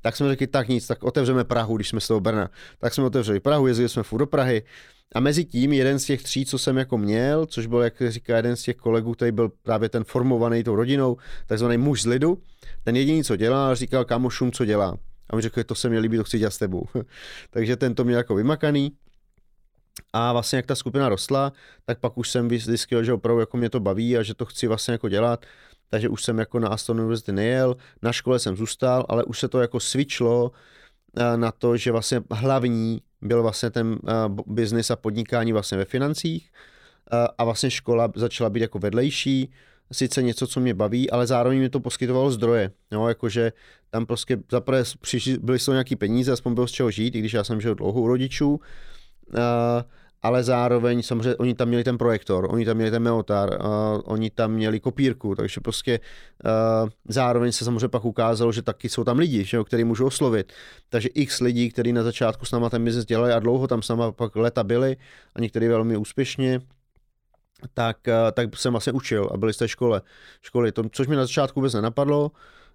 [0.00, 2.50] Tak jsme řekli, tak nic, tak otevřeme Prahu, když jsme z toho Brna.
[2.78, 4.62] Tak jsme otevřeli Prahu, jezdili jsme furt do Prahy.
[5.14, 8.36] A mezi tím jeden z těch tří, co jsem jako měl, což byl, jak říká
[8.36, 12.38] jeden z těch kolegů, který byl právě ten formovaný tou rodinou, takzvaný muž z lidu,
[12.84, 14.98] ten jediný, co dělá, říkal kamošům, co dělá.
[15.30, 16.84] A mi řekl, to se mi líbí, to chci dělat s tebou.
[17.50, 18.92] Takže ten to měl jako vymakaný.
[20.12, 21.52] A vlastně jak ta skupina rostla,
[21.84, 24.66] tak pak už jsem zjistil, že opravdu jako mě to baví a že to chci
[24.66, 25.46] vlastně jako dělat.
[25.90, 29.48] Takže už jsem jako na Aston University nejel, na škole jsem zůstal, ale už se
[29.48, 30.52] to jako switchlo
[31.36, 33.98] na to, že vlastně hlavní byl vlastně ten
[34.46, 36.50] biznis a podnikání vlastně ve financích
[37.38, 39.52] a vlastně škola začala být jako vedlejší,
[39.92, 42.70] sice něco, co mě baví, ale zároveň mi to poskytovalo zdroje.
[42.90, 43.52] Jo, jakože
[43.90, 47.32] tam prostě zaprvé přišli, byly jsou nějaký peníze, aspoň bylo z čeho žít, i když
[47.32, 48.60] já jsem žil dlouho u rodičů, uh,
[50.22, 54.30] ale zároveň samozřejmě oni tam měli ten projektor, oni tam měli ten meotar, uh, oni
[54.30, 56.00] tam měli kopírku, takže prostě
[56.44, 60.06] uh, zároveň se samozřejmě pak ukázalo, že taky jsou tam lidi, že jo, který můžu
[60.06, 60.52] oslovit.
[60.88, 63.88] Takže x lidí, kteří na začátku s náma ten biznes dělali a dlouho tam s
[63.88, 64.96] náma pak leta byli
[65.34, 66.60] a někteří velmi úspěšně,
[67.74, 70.02] tak, eh, tak jsem vlastně učil a byli z té škole,
[70.42, 72.30] školy, to, což mi na začátku vůbec nenapadlo,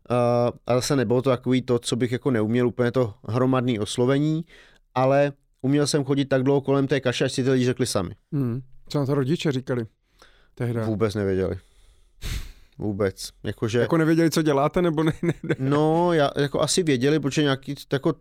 [0.10, 4.46] a, a zase nebylo to takový to, co bych jako neuměl, úplně to hromadné oslovení,
[4.96, 5.32] ale
[5.64, 8.16] uměl jsem chodit tak dlouho kolem té kaše, až si ty lidi řekli sami.
[8.32, 8.62] Hmm.
[8.90, 9.86] Co na to rodiče říkali
[10.56, 10.80] tehdy?
[10.80, 11.56] Vůbec nevěděli.
[12.78, 13.30] Vůbec.
[13.44, 15.14] Jakože, jako nevěděli, co děláte, nebo ne?
[15.22, 15.56] ne, ne.
[15.60, 18.14] No, já, jako asi věděli, protože nějaký, jako,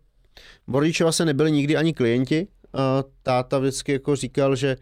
[0.69, 2.49] rodiče vlastně nebyli nikdy ani klienti.
[2.75, 4.77] A táta vždycky jako říkal, že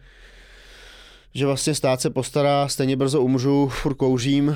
[1.33, 4.55] že vlastně stát se postará, stejně brzo umřu, furt kouřím, uh,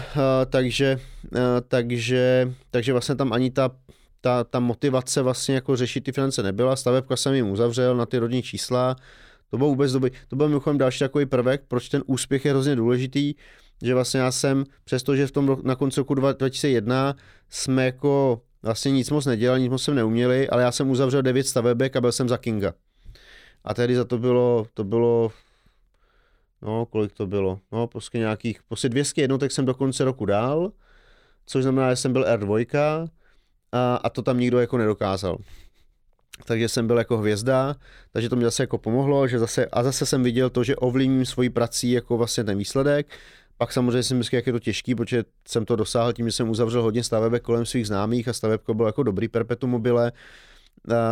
[0.49, 0.99] takže,
[1.31, 3.71] uh, takže, takže vlastně tam ani ta,
[4.25, 8.17] ta, ta motivace vlastně jako řešit ty finance nebyla, stavebka jsem jim uzavřel na ty
[8.17, 8.95] rodní čísla,
[9.49, 10.11] to bylo vůbec dobrý.
[10.27, 13.33] To byl mimochodem další takový prvek, proč ten úspěch je hrozně důležitý,
[13.83, 17.15] že vlastně já jsem, přestože v tom na konci roku 2001
[17.49, 21.47] jsme jako vlastně nic moc nedělali, nic moc jsem neuměli, ale já jsem uzavřel devět
[21.47, 22.73] stavebek a byl jsem za Kinga.
[23.63, 25.31] A tehdy za to bylo, to bylo
[26.61, 30.71] no kolik to bylo, no prostě nějakých, prostě 200 jednotek jsem do konce roku dál,
[31.45, 33.09] což znamená, že jsem byl R2
[33.75, 35.37] a, a to tam nikdo jako nedokázal.
[36.45, 37.75] Takže jsem byl jako hvězda,
[38.11, 41.25] takže to mi zase jako pomohlo, že zase, a zase jsem viděl to, že ovlivním
[41.25, 43.07] svojí prací jako vlastně ten výsledek.
[43.57, 46.49] Pak samozřejmě jsem myslel, jak je to těžký, protože jsem to dosáhl tím, že jsem
[46.49, 50.11] uzavřel hodně stavebek kolem svých známých a stavebko bylo jako dobrý perpetuum mobile.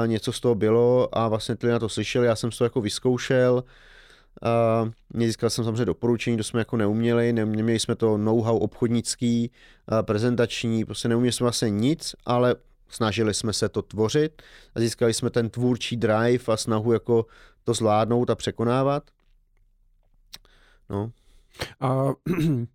[0.02, 2.82] A něco z toho bylo a vlastně ty na to slyšeli, já jsem to jako
[2.82, 3.64] vyzkoušel
[4.42, 9.52] Uh, získal jsem samozřejmě doporučení, to jsme jako neuměli, neměli jsme to know-how obchodnický,
[9.92, 12.56] uh, prezentační, prostě neuměli jsme vlastně nic, ale
[12.90, 14.42] snažili jsme se to tvořit
[14.76, 17.26] a získali jsme ten tvůrčí drive a snahu jako
[17.64, 19.04] to zvládnout a překonávat.
[20.90, 21.12] No.
[21.80, 22.14] A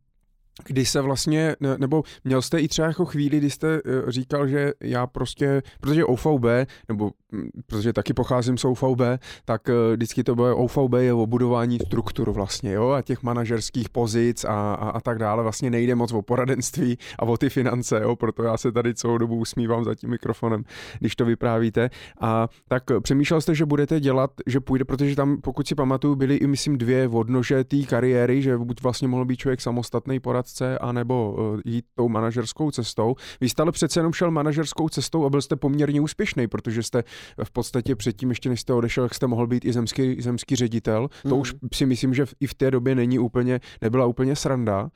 [0.64, 4.72] kdy se vlastně, nebo měl jste i třeba jako chvíli, kdy jste eh, říkal, že
[4.80, 6.44] já prostě, protože OVB,
[6.88, 9.00] nebo hm, protože taky pocházím z OVB,
[9.44, 13.88] tak eh, vždycky to bylo, OVB je o budování struktur vlastně, jo, a těch manažerských
[13.88, 18.00] pozic a, a, a tak dále, vlastně nejde moc o poradenství a o ty finance,
[18.02, 20.64] jo, proto já se tady celou dobu usmívám za tím mikrofonem,
[20.98, 21.90] když to vyprávíte.
[22.20, 26.14] A tak eh, přemýšlel jste, že budete dělat, že půjde, protože tam, pokud si pamatuju,
[26.14, 30.47] byly i myslím dvě odnože té kariéry, že buď vlastně mohl být člověk samostatný poradce,
[30.48, 33.14] 19, anebo eh, jít tou manažerskou cestou.
[33.40, 37.04] Vy jste ale přece jenom šel manažerskou cestou a byl jste poměrně úspěšný, protože jste
[37.44, 41.08] v podstatě předtím, ještě než jste odešel, jak jste mohl být i zemský, zemský ředitel.
[41.22, 41.38] To mhm.
[41.38, 44.90] už si myslím, že i v té době není úplně, nebyla úplně sranda.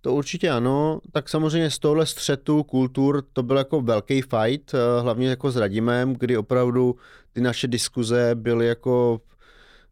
[0.00, 4.78] To určitě ano, tak samozřejmě z tohle střetu kultur to byl jako velký fight, eh,
[5.02, 6.96] hlavně jako s Radimem, kdy opravdu
[7.32, 9.20] ty naše diskuze byly jako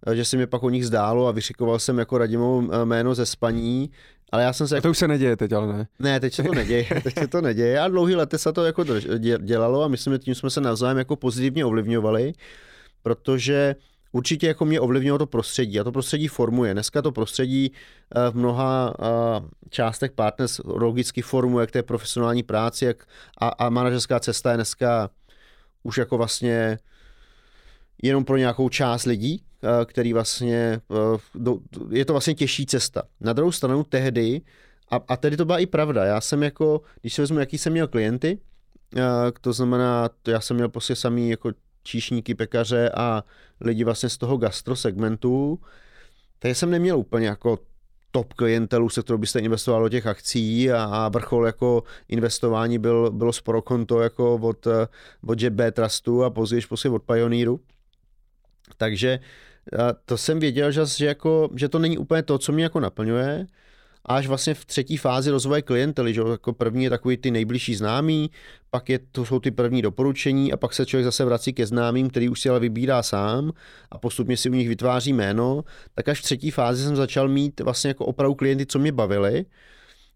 [0.06, 3.26] eh, že se mi pak o nich zdálo a vyšikoval jsem jako Radimovo jméno ze
[3.26, 3.90] spaní,
[4.32, 4.76] ale já jsem se...
[4.76, 5.86] A to už se neděje teď, ale ne.
[5.98, 7.80] Ne, teď se to neděje, teď se to neděje.
[7.80, 8.84] A dlouhý lety se to jako
[9.38, 12.32] dělalo a myslím, že tím jsme se navzájem jako pozitivně ovlivňovali,
[13.02, 13.76] protože
[14.12, 16.72] určitě jako mě ovlivnilo to prostředí a to prostředí formuje.
[16.72, 19.06] Dneska to prostředí eh, v mnoha eh,
[19.70, 23.04] částech partners logicky formuje k té profesionální práci jak
[23.40, 25.10] a, a manažerská cesta je dneska
[25.82, 26.78] už jako vlastně
[28.02, 29.42] jenom pro nějakou část lidí,
[29.84, 31.50] který vlastně, eh,
[31.90, 33.02] je to vlastně těžší cesta.
[33.20, 34.40] Na druhou stranu tehdy,
[34.90, 37.72] a, a tedy to byla i pravda, já jsem jako, když si vezmu, jaký jsem
[37.72, 38.38] měl klienty,
[38.96, 39.00] eh,
[39.40, 41.52] to znamená, já jsem měl prostě samý jako
[41.82, 43.24] číšníky, pekaře a
[43.60, 45.60] lidi vlastně z toho gastro segmentu,
[46.38, 47.58] tak jsem neměl úplně jako
[48.10, 53.10] top klientelu, se kterou byste investoval do těch akcí a, a vrchol jako investování byl,
[53.10, 54.66] bylo sporo konto jako od,
[55.26, 57.60] od JB Trustu a později prostě od Pioneeru.
[58.76, 59.20] Takže
[60.04, 63.46] to jsem věděl, že, že, jako, že to není úplně to, co mě jako naplňuje,
[64.04, 68.30] až vlastně v třetí fázi rozvoje klientely, že jako první je takový ty nejbližší známí,
[68.70, 72.10] pak je, to jsou ty první doporučení a pak se člověk zase vrací ke známým,
[72.10, 73.52] který už si ale vybírá sám
[73.90, 77.60] a postupně si u nich vytváří jméno, tak až v třetí fázi jsem začal mít
[77.60, 79.44] vlastně jako opravdu klienty, co mě bavili.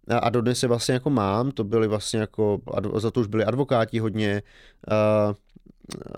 [0.09, 2.61] A dodnes se vlastně jako mám, to byly vlastně jako,
[2.97, 4.43] za to už byli advokáti hodně,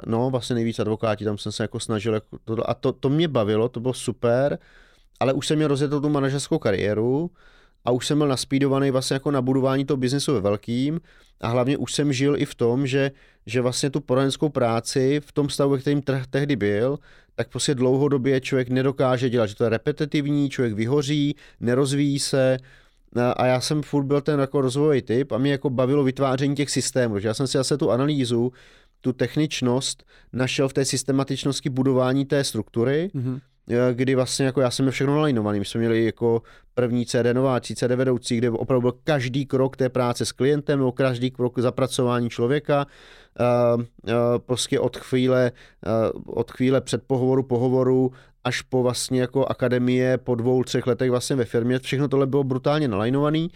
[0.06, 3.28] no vlastně nejvíc advokáti, tam jsem se jako snažil, jako to, a to, to mě
[3.28, 4.58] bavilo, to bylo super,
[5.20, 7.30] ale už jsem měl rozjetou tu manažerskou kariéru
[7.84, 11.00] a už jsem byl naspídovaný vlastně jako na budování toho biznesu ve velkým
[11.40, 13.10] a hlavně už jsem žil i v tom, že,
[13.46, 16.98] že vlastně tu poradenskou práci v tom stavu, ve kterým trh tehdy byl,
[17.34, 22.58] tak prostě dlouhodobě člověk nedokáže dělat, že to je repetitivní, člověk vyhoří, nerozvíjí se,
[23.36, 26.70] a já jsem furt byl ten jako rozvojový typ a mě jako bavilo vytváření těch
[26.70, 28.52] systémů, že já jsem si zase tu analýzu,
[29.00, 33.40] tu techničnost našel v té systematičnosti budování té struktury, mm-hmm
[33.92, 35.58] kdy vlastně jako já jsem měl všechno nalajnovaný.
[35.58, 36.42] My jsme měli jako
[36.74, 40.92] první CD nováčí, CD vedoucí, kde opravdu byl každý krok té práce s klientem nebo
[40.92, 42.86] každý krok zapracování člověka.
[43.76, 45.52] Uh, uh, prostě od chvíle,
[46.14, 48.12] uh, od chvíle před pohovoru, pohovoru
[48.44, 51.78] až po vlastně jako akademie po dvou, třech letech vlastně ve firmě.
[51.78, 53.50] Všechno tohle bylo brutálně nalajnovaný.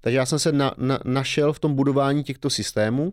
[0.00, 3.12] Takže já jsem se na, na, našel v tom budování těchto systémů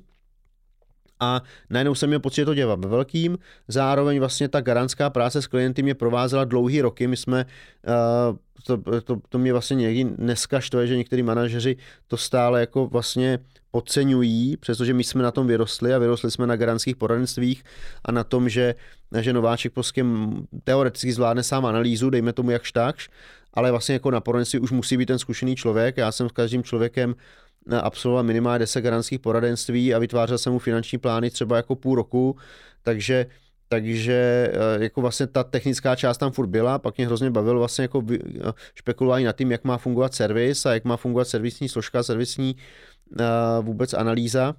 [1.21, 3.37] a najednou jsem měl pocit, že to dělá ve velkým.
[3.67, 7.07] Zároveň vlastně ta garantská práce s klienty mě provázela dlouhý roky.
[7.07, 7.45] My jsme,
[7.87, 12.87] uh, to, to, to mě vlastně někdy dneska štve, že některý manažeři to stále jako
[12.87, 13.39] vlastně
[13.71, 17.63] podceňují, přestože my jsme na tom vyrostli a vyrostli jsme na garantských poradenstvích
[18.05, 18.75] a na tom, že,
[19.19, 20.05] že nováček prostě
[20.63, 23.09] teoreticky zvládne sám analýzu, dejme tomu jakž takž,
[23.53, 25.97] ale vlastně jako na poradenství už musí být ten zkušený člověk.
[25.97, 27.15] Já jsem s každým člověkem
[27.81, 32.35] absolvoval minimálně 10 garantských poradenství a vytvářel jsem mu finanční plány třeba jako půl roku,
[32.83, 33.25] takže
[33.67, 37.81] takže eh, jako vlastně ta technická část tam furt byla, pak mě hrozně bavilo vlastně
[37.81, 38.17] jako eh,
[38.75, 42.55] špekulování nad tím, jak má fungovat servis a jak má fungovat servisní složka, servisní
[43.61, 44.55] vůbec analýza.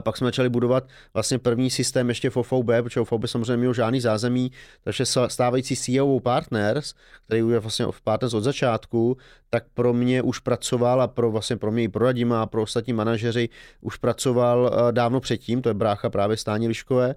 [0.00, 4.00] Pak jsme začali budovat vlastně první systém ještě v OVB, protože OVB samozřejmě měl žádný
[4.00, 4.52] zázemí,
[4.84, 6.94] takže stávající CEO Partners,
[7.26, 9.16] který je vlastně v Partners od začátku,
[9.50, 12.62] tak pro mě už pracoval a pro vlastně pro mě i pro Radima a pro
[12.62, 13.48] ostatní manažeři
[13.80, 17.14] už pracoval eh, dávno předtím, to je brácha právě Stání Liškové,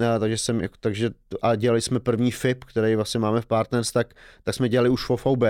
[0.00, 1.10] eh, takže jsem, takže
[1.42, 5.04] a dělali jsme první FIP, který vlastně máme v Partners, tak, tak jsme dělali už
[5.04, 5.42] v OVB,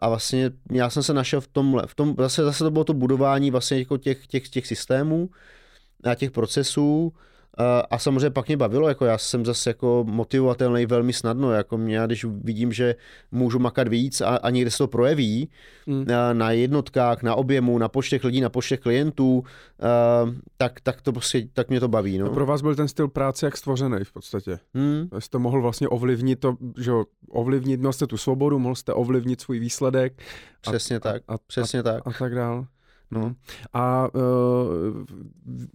[0.00, 2.94] a vlastně já jsem se našel v tomhle, v tom, zase, zase to bylo to
[2.94, 5.30] budování vlastně jako těch, těch, těch systémů
[6.04, 7.12] a těch procesů,
[7.90, 12.00] a samozřejmě pak mě bavilo, jako já jsem zase jako motivovatelný velmi snadno, jako mě,
[12.06, 12.94] když vidím, že
[13.32, 15.48] můžu makat víc a, a někde se to projeví
[15.86, 16.04] mm.
[16.32, 19.44] na jednotkách, na objemu, na počtech lidí, na počtech klientů,
[20.56, 22.18] tak, tak to prostě, tak mě to baví.
[22.18, 22.26] No.
[22.26, 24.58] A pro vás byl ten styl práce jak stvořený v podstatě.
[24.74, 25.08] Mm.
[25.18, 26.92] Jste mohl vlastně ovlivnit to, že
[27.28, 30.22] ovlivnit, měl jste tu svobodu, mohl jste ovlivnit svůj výsledek.
[30.60, 32.02] Přesně a, tak, a, přesně a, tak.
[32.06, 32.66] A tak dál.
[33.10, 33.34] No.
[33.72, 34.22] A uh,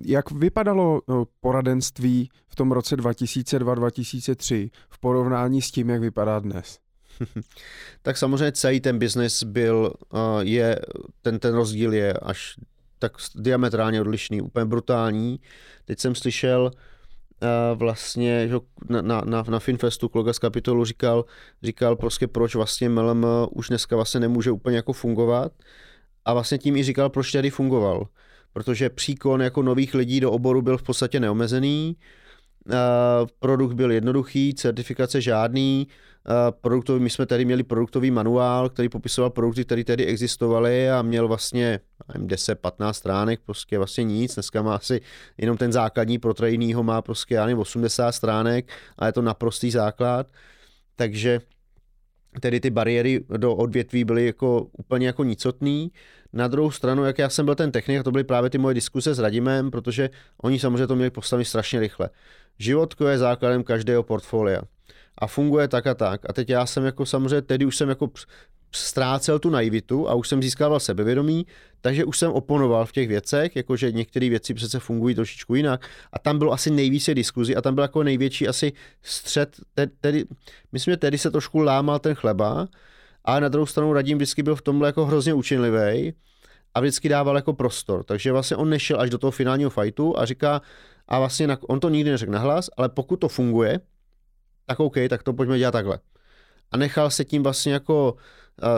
[0.05, 6.79] jak vypadalo uh, poradenství v tom roce 2002-2003 v porovnání s tím, jak vypadá dnes?
[8.01, 10.79] tak samozřejmě celý ten biznis byl, uh, je,
[11.21, 12.55] ten, ten rozdíl je až
[12.99, 15.39] tak diametrálně odlišný, úplně brutální.
[15.85, 16.71] Teď jsem slyšel
[17.75, 18.55] vlastně, že
[18.89, 21.25] na, na, na, na Finfestu kolega z kapitolu říkal,
[21.63, 25.51] říkal prostě proč vlastně MLM už dneska vlastně nemůže úplně jako fungovat
[26.25, 28.07] a vlastně tím i říkal, proč tady fungoval.
[28.53, 31.97] Protože příkon jako nových lidí do oboru byl v podstatě neomezený,
[33.39, 35.87] produkt byl jednoduchý, certifikace žádný,
[36.61, 41.27] produktový, my jsme tady měli produktový manuál, který popisoval produkty, které tady existovaly a měl
[41.27, 41.79] vlastně
[42.15, 45.01] 10-15 stránek, prostě vlastně nic, dneska má asi
[45.37, 46.33] jenom ten základní pro
[46.73, 50.27] ho má prostě já nevím, 80 stránek a je to naprostý základ,
[50.95, 51.39] takže
[52.39, 55.91] tedy ty bariéry do odvětví byly jako úplně jako nicotný.
[56.33, 59.13] Na druhou stranu, jak já jsem byl ten technik, to byly právě ty moje diskuse
[59.13, 60.09] s Radimem, protože
[60.43, 62.09] oni samozřejmě to měli postavit strašně rychle.
[62.59, 64.61] Životko je základem každého portfolia
[65.17, 66.29] a funguje tak a tak.
[66.29, 68.09] A teď já jsem jako samozřejmě, tedy už jsem jako
[68.71, 71.45] ztrácel tu naivitu a už jsem získával sebevědomí,
[71.81, 75.87] takže už jsem oponoval v těch věcech, jakože některé věci přece fungují trošičku jinak.
[76.13, 79.55] A tam bylo asi nejvíce diskuzí a tam byl jako největší asi střed,
[80.01, 80.25] tedy,
[80.71, 82.67] myslím, že tedy se trošku lámal ten chleba,
[83.25, 86.13] a na druhou stranu Radim vždycky byl v tomhle jako hrozně učinlivý
[86.73, 88.03] a vždycky dával jako prostor.
[88.03, 90.61] Takže vlastně on nešel až do toho finálního fightu a říká,
[91.07, 93.79] a vlastně on to nikdy neřekl nahlas, ale pokud to funguje,
[94.65, 95.99] tak OK, tak to pojďme dělat takhle.
[96.71, 98.15] A nechal se tím vlastně jako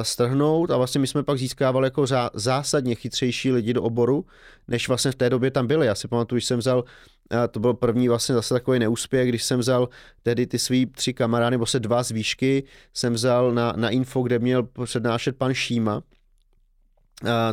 [0.02, 4.26] strhnout a vlastně my jsme pak získávali jako zásadně chytřejší lidi do oboru,
[4.68, 5.86] než vlastně v té době tam byli.
[5.88, 6.84] Já si pamatuju, když jsem vzal,
[7.52, 9.90] to byl první vlastně zase takový neúspěch, když jsem vzal
[10.24, 12.64] tedy ty svý tři kamarády, nebo se dva z výšky,
[12.94, 16.04] jsem vzal na, na info, kde měl přednášet pan Šíma,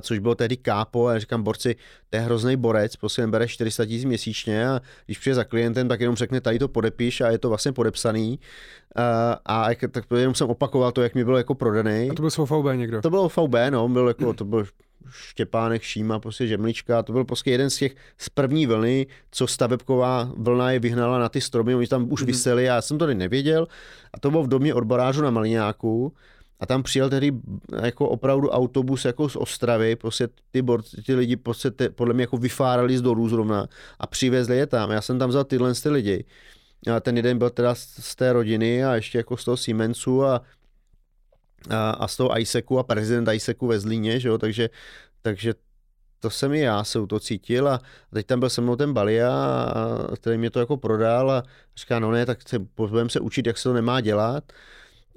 [0.00, 1.76] což bylo tehdy kápo a já říkám, borci,
[2.10, 6.00] to je hrozný borec, prostě bere 400 tisíc měsíčně a když přijde za klientem, tak
[6.00, 8.38] jenom řekne, tady to podepiš a je to vlastně podepsaný.
[8.96, 12.10] A, a jak, tak jenom jsem opakoval to, jak mi bylo jako prodaný.
[12.10, 13.02] A to byl z OVB někdo?
[13.02, 14.64] To bylo VB, no, byl jako, to byl
[15.10, 20.32] Štěpánek, Šíma, prostě Žemlička, to byl prostě jeden z těch z první vlny, co stavebková
[20.36, 22.26] vlna je vyhnala na ty stromy, oni tam už mm-hmm.
[22.26, 23.66] vyseli a já jsem to nevěděl
[24.14, 26.12] a to bylo v domě odborářů na Maliňáku
[26.60, 27.32] a tam přijel tedy
[27.82, 32.22] jako opravdu autobus jako z Ostravy, prostě ty, bor, ty lidi prostě te, podle mě
[32.22, 33.66] jako vyfárali z dolů zrovna
[33.98, 34.90] a přivezli je tam.
[34.90, 36.24] Já jsem tam vzal tyhle ty lidi.
[36.96, 40.42] A ten jeden byl teda z té rodiny a ještě jako z toho Siemensu a,
[41.70, 44.38] a, a z toho ISECu a prezident ISECu ve Zlíně, že jo?
[44.38, 44.70] Takže,
[45.22, 45.54] takže
[46.20, 47.80] to jsem i já se u toho cítil a
[48.14, 49.66] teď tam byl se mnou ten Balia,
[50.16, 51.42] který mě to jako prodal a
[51.76, 54.44] říká, no ne, tak se, budeme se učit, jak se to nemá dělat.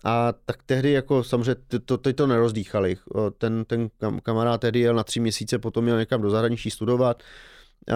[0.04, 2.97] A tak tehdy jako samozřejmě to, teď to nerozdýchali.
[3.38, 3.89] Ten, ten
[4.24, 7.24] kamarád tehdy jel na tři měsíce, potom měl někam do zahraničí studovat.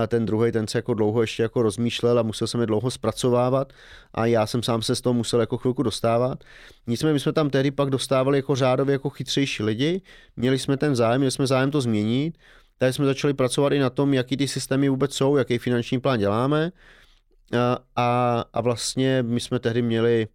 [0.01, 2.91] A ten druhý, ten se jako dlouho ještě jako rozmýšlel a musel se mi dlouho
[2.91, 3.73] zpracovávat
[4.13, 6.43] a já jsem sám se z toho musel jako chvilku dostávat.
[6.87, 10.01] Nicméně my jsme tam tehdy pak dostávali jako řádově jako chytřejší lidi,
[10.35, 12.37] měli jsme ten zájem, měli jsme zájem to změnit,
[12.77, 16.19] tady jsme začali pracovat i na tom, jaký ty systémy vůbec jsou, jaký finanční plán
[16.19, 16.71] děláme
[17.59, 20.27] a, a, a vlastně my jsme tehdy měli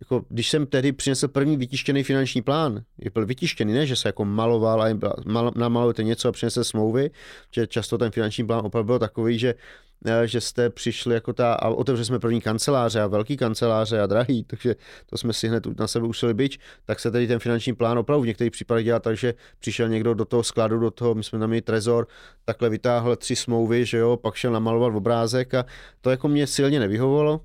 [0.00, 4.08] jako, když jsem tehdy přinesl první vytištěný finanční plán, je byl vytištěný, ne, že se
[4.08, 4.86] jako maloval a
[5.26, 7.10] mal, namalujete něco a přinesl smlouvy,
[7.50, 9.54] že často ten finanční plán opravdu byl takový, že
[10.06, 14.06] eh, že jste přišli jako ta, a otevřeli jsme první kanceláře a velký kanceláře a
[14.06, 14.76] drahý, takže
[15.06, 18.22] to jsme si hned na sebe usili byč, tak se tedy ten finanční plán opravdu
[18.22, 21.38] v některých případech dělá tak, že přišel někdo do toho skladu, do toho, my jsme
[21.38, 22.06] tam měli trezor,
[22.44, 25.64] takhle vytáhl tři smlouvy, že jo, pak šel namalovat obrázek a
[26.00, 27.40] to jako mě silně nevyhovovalo.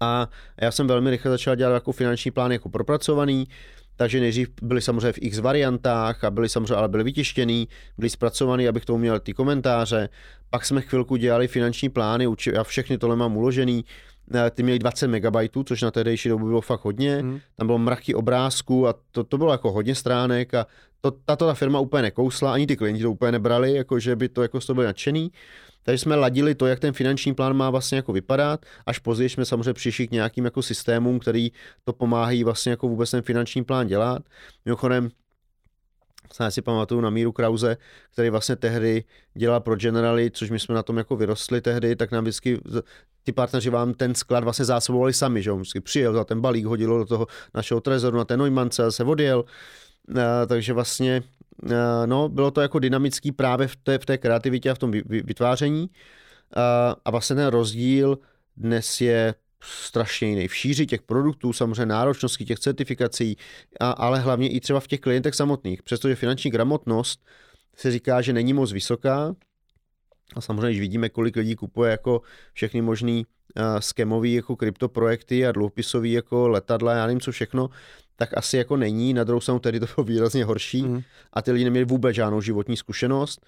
[0.00, 0.28] A
[0.60, 3.48] já jsem velmi rychle začal dělat jako finanční plán jako propracovaný,
[3.96, 7.68] takže nejdřív byly samozřejmě v x variantách a byly samozřejmě, ale byly vytištěný,
[7.98, 10.08] byly zpracovaný, abych tomu měl ty komentáře.
[10.50, 13.84] Pak jsme chvilku dělali finanční plány, já všechny tohle mám uložený,
[14.34, 17.16] eh, ty měli 20 MB, což na tehdejší dobu bylo fakt hodně.
[17.16, 17.40] Hmm.
[17.56, 20.66] Tam bylo mraky obrázků a to, to bylo jako hodně stránek a
[21.00, 24.28] to, tato ta firma úplně nekousla, ani ty klienti to úplně nebrali, jako že by
[24.28, 25.30] to jako z toho byli nadšený.
[25.82, 29.44] Takže jsme ladili to, jak ten finanční plán má vlastně jako vypadat, až později jsme
[29.44, 31.52] samozřejmě přišli k nějakým jako systémům, který
[31.84, 34.22] to pomáhají vlastně jako vůbec ten finanční plán dělat.
[34.64, 35.10] Mimochodem,
[36.40, 37.76] já si pamatuju na Míru Krause,
[38.12, 39.04] který vlastně tehdy
[39.34, 42.60] dělal pro Generali, což my jsme na tom jako vyrostli tehdy, tak nám vždycky
[43.24, 46.66] ty partneři vám ten sklad vlastně zásobovali sami, že on vždycky přijel za ten balík,
[46.66, 49.44] hodilo do toho našeho trezoru na ten Neumance a se odjel.
[50.46, 51.37] takže vlastně Eh,
[52.06, 55.90] no, bylo to jako dynamický právě v té, v té kreativitě a v tom vytváření.
[56.56, 58.18] A, a vlastně ten rozdíl
[58.56, 60.48] dnes je strašně jiný.
[60.48, 63.36] V šíři těch produktů, samozřejmě náročnosti těch certifikací,
[63.80, 65.82] a, ale hlavně i třeba v těch klientech samotných.
[65.82, 67.24] Přestože finanční gramotnost
[67.76, 69.34] se říká, že není moc vysoká,
[70.34, 75.52] a samozřejmě, když vidíme, kolik lidí kupuje jako všechny možný uh, skemový jako kryptoprojekty a
[75.52, 77.68] dluhopisový jako letadla, já nevím co všechno,
[78.18, 79.14] tak asi jako není.
[79.14, 81.02] Na druhou stranu tedy to bylo výrazně horší mm.
[81.32, 83.46] a ty lidi neměli vůbec žádnou životní zkušenost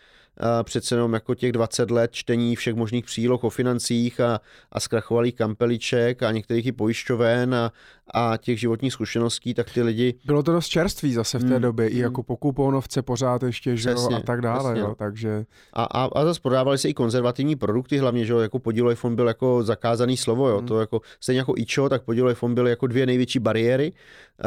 [0.63, 4.41] přece jenom jako těch 20 let čtení všech možných příloh o financích a,
[4.73, 7.73] a zkrachovalých kampeliček a některých i pojišťoven a,
[8.15, 10.15] a těch životních zkušeností, tak ty lidi...
[10.25, 11.63] Bylo to dost čerství zase v té hmm.
[11.63, 12.03] době, i hmm.
[12.03, 15.45] jako po kuponovce pořád ještě, že jo, a tak dále, jo, takže...
[15.73, 19.17] A, a, a zase prodávali se i konzervativní produkty, hlavně, že jo, jako podílový fond
[19.17, 20.67] byl jako zakázaný slovo, jo, hmm.
[20.67, 23.93] to jako, stejně jako IČO, tak podílový fond byl jako dvě největší bariéry,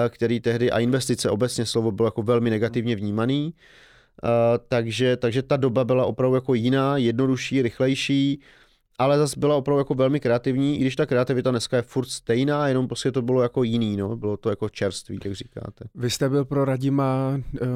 [0.09, 3.53] který tehdy, a investice obecně slovo bylo jako velmi negativně vnímaný,
[4.67, 8.41] takže, takže ta doba byla opravdu jako jiná, jednodušší, rychlejší,
[8.99, 12.67] ale zase byla opravdu jako velmi kreativní, i když ta kreativita dneska je furt stejná,
[12.67, 15.85] jenom prostě to bylo jako jiný, no, bylo to jako čerství, jak říkáte.
[15.95, 17.67] Vy jste byl pro Radima uh,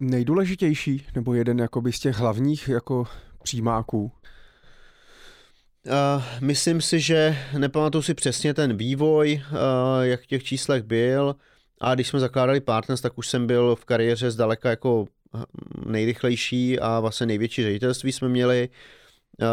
[0.00, 3.04] nejdůležitější, nebo jeden jakoby z těch hlavních jako
[3.42, 4.12] přímáků?
[5.86, 9.58] Uh, myslím si, že nepamatuju si přesně ten vývoj, uh,
[10.02, 11.36] jak v těch číslech byl,
[11.80, 15.06] a když jsme zakládali Partners, tak už jsem byl v kariéře zdaleka jako
[15.86, 18.68] nejrychlejší a vlastně největší ředitelství jsme měli.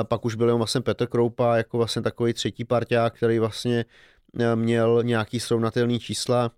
[0.03, 3.85] Pak už byl vlastně Petr Kroupa jako vlastně takový třetí parťák, který vlastně
[4.39, 6.51] e, měl nějaký srovnatelný čísla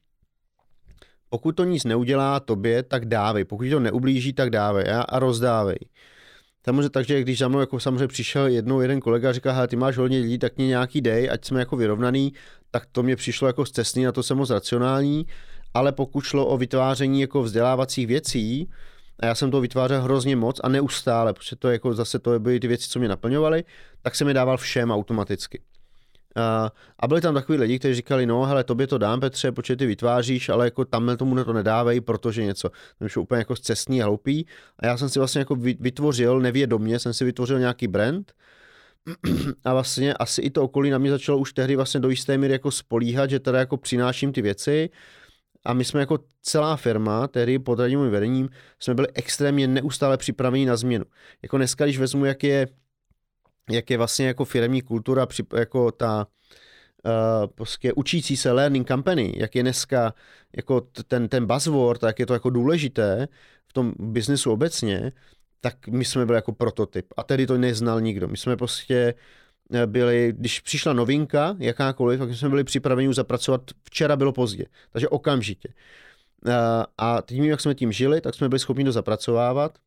[1.29, 3.43] pokud to nic neudělá tobě, tak dávej.
[3.45, 5.77] Pokud to neublíží, tak dávej a, a rozdávej.
[6.65, 9.97] Samozřejmě, takže když za mnou jako samozřejmě přišel jednou jeden kolega a říká, ty máš
[9.97, 12.33] hodně lidí, tak mě nějaký dej, ať jsme jako vyrovnaný,
[12.71, 15.25] tak to mě přišlo jako cestný, na to jsem moc racionální,
[15.73, 18.69] ale pokud šlo o vytváření jako vzdělávacích věcí,
[19.19, 22.59] a já jsem to vytvářel hrozně moc a neustále, protože to jako zase to byly
[22.59, 23.63] ty věci, co mě naplňovaly,
[24.01, 25.61] tak jsem je dával všem automaticky.
[26.99, 29.85] A, byli tam takový lidi, kteří říkali, no hele, tobě to dám Petře, protože ty
[29.85, 32.69] vytváříš, ale jako tam tomu to nedávej, protože něco.
[32.69, 34.45] To je úplně jako cestný a hloupý.
[34.79, 38.33] A já jsem si vlastně jako vytvořil, nevědomně jsem si vytvořil nějaký brand,
[39.65, 42.53] a vlastně asi i to okolí na mě začalo už tehdy vlastně do jisté míry
[42.53, 44.89] jako spolíhat, že teda jako přináším ty věci
[45.65, 48.49] a my jsme jako celá firma, tedy pod radním vedením,
[48.79, 51.05] jsme byli extrémně neustále připraveni na změnu.
[51.41, 52.67] Jako dneska, když vezmu, jak je,
[53.69, 56.27] jak je vlastně jako firmní kultura, jako ta
[57.05, 60.13] uh, prostě učící se learning company, jak je dneska
[60.57, 63.27] jako ten, ten buzzword, jak je to jako důležité
[63.67, 65.11] v tom biznesu obecně,
[65.61, 67.05] tak my jsme byli jako prototyp.
[67.17, 68.27] A tedy to neznal nikdo.
[68.27, 69.13] My jsme prostě
[69.85, 75.09] byli, když přišla novinka, jakákoliv, tak jsme byli připraveni už zapracovat, včera bylo pozdě, takže
[75.09, 75.69] okamžitě.
[76.47, 79.77] Eh, a tím, jak jsme tím žili, tak jsme byli schopni to zapracovávat.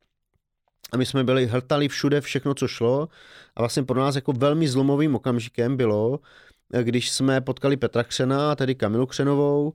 [0.93, 3.09] A my jsme byli, hltali všude všechno, co šlo.
[3.57, 6.21] A vlastně pro nás jako velmi zlomovým okamžikem bylo,
[6.73, 9.73] eh, když jsme potkali Petra Křena, tedy Kamilu Křenovou,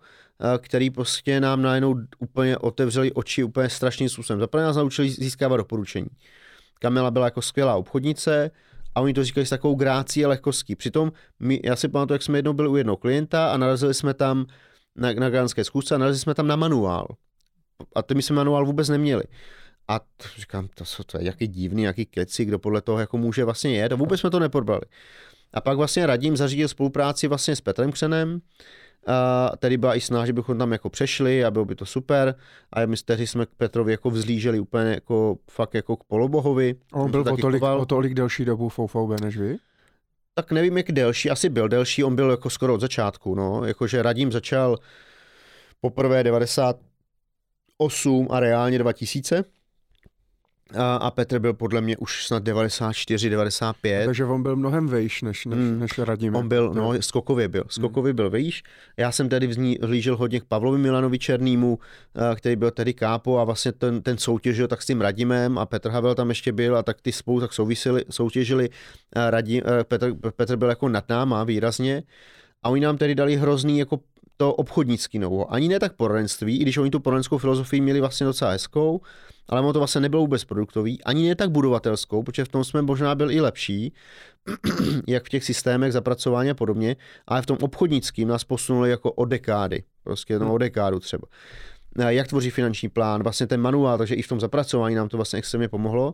[0.57, 4.39] který prostě nám najednou úplně otevřeli oči úplně strašným způsobem.
[4.39, 6.07] Zaprvé nás naučili získávat doporučení.
[6.79, 8.51] Kamila byla jako skvělá obchodnice,
[8.95, 10.75] a oni to říkali s takovou grácí a lehkostí.
[10.75, 14.13] Přitom my, já si pamatuju, jak jsme jednou byli u jednoho klienta a narazili jsme
[14.13, 14.45] tam
[14.95, 17.07] na, na gánské zkusce a narazili jsme tam na manuál.
[17.95, 19.23] A ty my jsme manuál vůbec neměli.
[19.87, 23.17] A to, říkám, to, jsou, to je jaký divný, jaký keci, kdo podle toho jako
[23.17, 23.91] může vlastně jet.
[23.91, 24.81] A vůbec jsme to neprobrali.
[25.53, 28.39] A pak vlastně radím zařídil spolupráci vlastně s Petrem Křenem,
[29.07, 32.35] a tady byla i snaha, že bychom tam jako přešli a bylo by to super.
[32.73, 36.75] A my tehdy jsme k Petrovi jako vzlíželi úplně jako fakt jako k polobohovi.
[36.93, 39.57] On byl o tolik, o tolik delší dobu v OVB než vy?
[40.33, 44.01] Tak nevím, jak delší, asi byl delší, on byl jako skoro od začátku, no, jakože
[44.01, 44.77] Radím začal
[45.81, 49.43] poprvé 98 a reálně 2000,
[50.77, 54.05] a, a Petr byl podle mě už snad 94, 95.
[54.05, 55.79] Takže on byl mnohem vejš než, než, mm.
[55.79, 56.35] než Radim.
[56.35, 57.63] On byl, no, skokově byl.
[57.67, 58.15] Skokově mm.
[58.15, 58.63] byl vejš.
[58.97, 61.79] Já jsem tedy vzlížil hodně k Pavlovi Milanovi Černýmu,
[62.15, 65.65] eh, který byl tedy kápo a vlastně ten, ten soutěžil tak s tím Radimem a
[65.65, 68.69] Petr Havel tam ještě byl a tak ty spolu tak souvisili, soutěžili.
[69.15, 72.03] Radim, eh, Petr, Petr byl jako nad náma výrazně.
[72.63, 73.99] A oni nám tedy dali hrozný jako
[74.37, 75.53] to obchodnický novo.
[75.53, 79.01] Ani ne tak poradenství, i když oni tu poradenskou filozofii měli vlastně docela hezkou,
[79.49, 82.81] ale ono to vlastně nebylo vůbec produktový, ani ne tak budovatelskou, protože v tom jsme
[82.81, 83.93] možná byl i lepší,
[85.07, 86.95] jak v těch systémech zapracování a podobně,
[87.27, 91.27] ale v tom obchodnickým nás posunuli jako o dekády, prostě no, o dekádu třeba.
[92.07, 95.39] Jak tvoří finanční plán, vlastně ten manuál, takže i v tom zapracování nám to vlastně
[95.39, 96.13] extrémně pomohlo.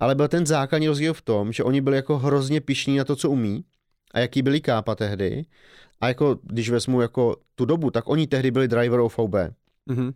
[0.00, 3.16] Ale byl ten základní rozdíl v tom, že oni byli jako hrozně pišní na to,
[3.16, 3.64] co umí
[4.14, 5.44] a jaký byli kápa tehdy.
[6.00, 9.18] A jako, když vezmu jako tu dobu, tak oni tehdy byli driver OVB.
[9.18, 10.12] Mm-hmm.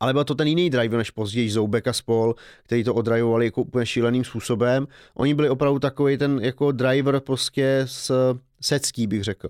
[0.00, 3.62] Ale byl to ten jiný driver než později Zoubek a spol, který to odrajovali jako
[3.62, 4.86] úplně šíleným způsobem.
[5.14, 9.48] Oni byli opravdu takový ten jako driver prostě s secký, bych řekl,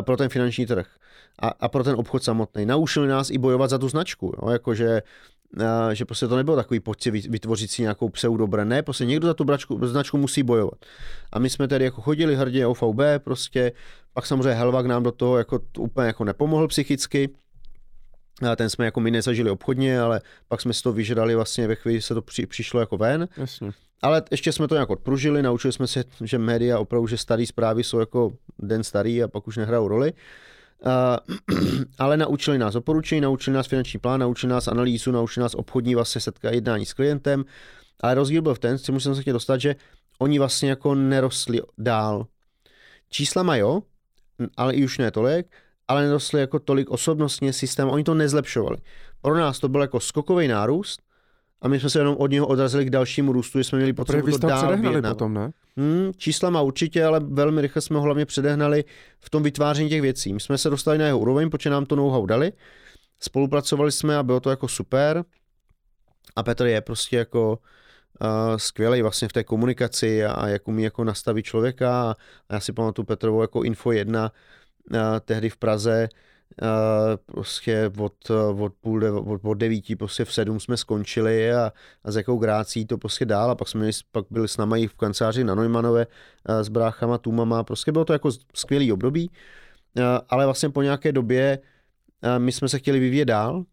[0.00, 0.86] pro ten finanční trh
[1.42, 2.66] a, a pro ten obchod samotný.
[2.66, 4.50] Naučili nás i bojovat za tu značku, jo?
[4.50, 5.02] jakože
[5.92, 8.70] že prostě to nebylo takový pojď si vytvořit si nějakou pseudobrand.
[8.70, 10.78] Ne, prostě někdo za tu bračku, značku musí bojovat.
[11.32, 13.72] A my jsme tedy jako chodili hrdě OVB, prostě
[14.12, 17.28] pak samozřejmě Helvak nám do toho jako úplně jako nepomohl psychicky,
[18.56, 22.02] ten jsme jako my nezažili obchodně, ale pak jsme si to vyžrali vlastně ve chvíli,
[22.02, 23.28] se to při, přišlo jako ven.
[23.36, 23.70] Jasně.
[24.02, 27.84] Ale ještě jsme to nějak odpružili, naučili jsme se, že média opravdu, že staré zprávy
[27.84, 30.12] jsou jako den starý a pak už nehrajou roli.
[31.52, 31.58] Uh,
[31.98, 36.20] ale naučili nás doporučení, naučili nás finanční plán, naučili nás analýzu, naučili nás obchodní vlastně
[36.20, 37.44] setka jednání s klientem.
[38.00, 39.76] Ale rozdíl byl v ten, co musím se chtěl dostat, že
[40.18, 42.26] oni vlastně jako nerostli dál.
[43.10, 43.62] Čísla mají,
[44.56, 45.46] ale i už ne tolik,
[45.88, 48.76] ale nerostly jako tolik osobnostně systém, oni to nezlepšovali.
[49.22, 51.00] Pro nás to byl jako skokový nárůst
[51.62, 54.38] a my jsme se jenom od něho odrazili k dalšímu růstu, že jsme měli potřebu
[54.38, 54.76] to dál
[55.08, 55.50] potom, ne?
[55.76, 58.84] Hmm, čísla má určitě, ale velmi rychle jsme ho hlavně předehnali
[59.20, 60.32] v tom vytváření těch věcí.
[60.34, 62.52] My jsme se dostali na jeho úroveň, protože nám to know-how dali,
[63.20, 65.24] spolupracovali jsme a bylo to jako super.
[66.36, 67.58] A Petr je prostě jako
[68.20, 72.10] uh, skvělý vlastně v té komunikaci a, a jak umí jako nastavit člověka.
[72.10, 72.16] A
[72.54, 74.32] já si pamatuju Petrovou jako Info 1,
[75.24, 76.08] tehdy v Praze
[77.26, 81.72] prostě od, od půl de, od, od devíti prostě v sedm jsme skončili a,
[82.04, 84.76] a s jakou grácí to prostě dál a pak jsme měli, pak byli s náma
[84.76, 86.06] i v kanceláři na Neumanové
[86.48, 89.30] s bráchama, tůmama, prostě bylo to jako skvělý období,
[90.28, 91.58] ale vlastně po nějaké době
[92.38, 93.64] my jsme se chtěli vyvíjet dál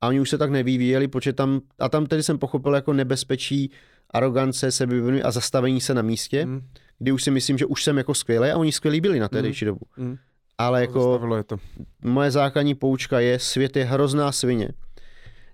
[0.00, 3.70] a oni už se tak nevyvíjeli, protože tam, a tam tedy jsem pochopil jako nebezpečí
[4.10, 6.60] arogance, sebevědomí a zastavení se na místě, mm.
[6.98, 9.42] kdy už si myslím, že už jsem jako skvělý a oni skvělí byli na té
[9.42, 9.52] mm.
[9.64, 9.80] dobu.
[9.96, 10.16] Mm.
[10.58, 11.56] Ale jako je to.
[12.04, 14.68] moje základní poučka je, svět je hrozná svině.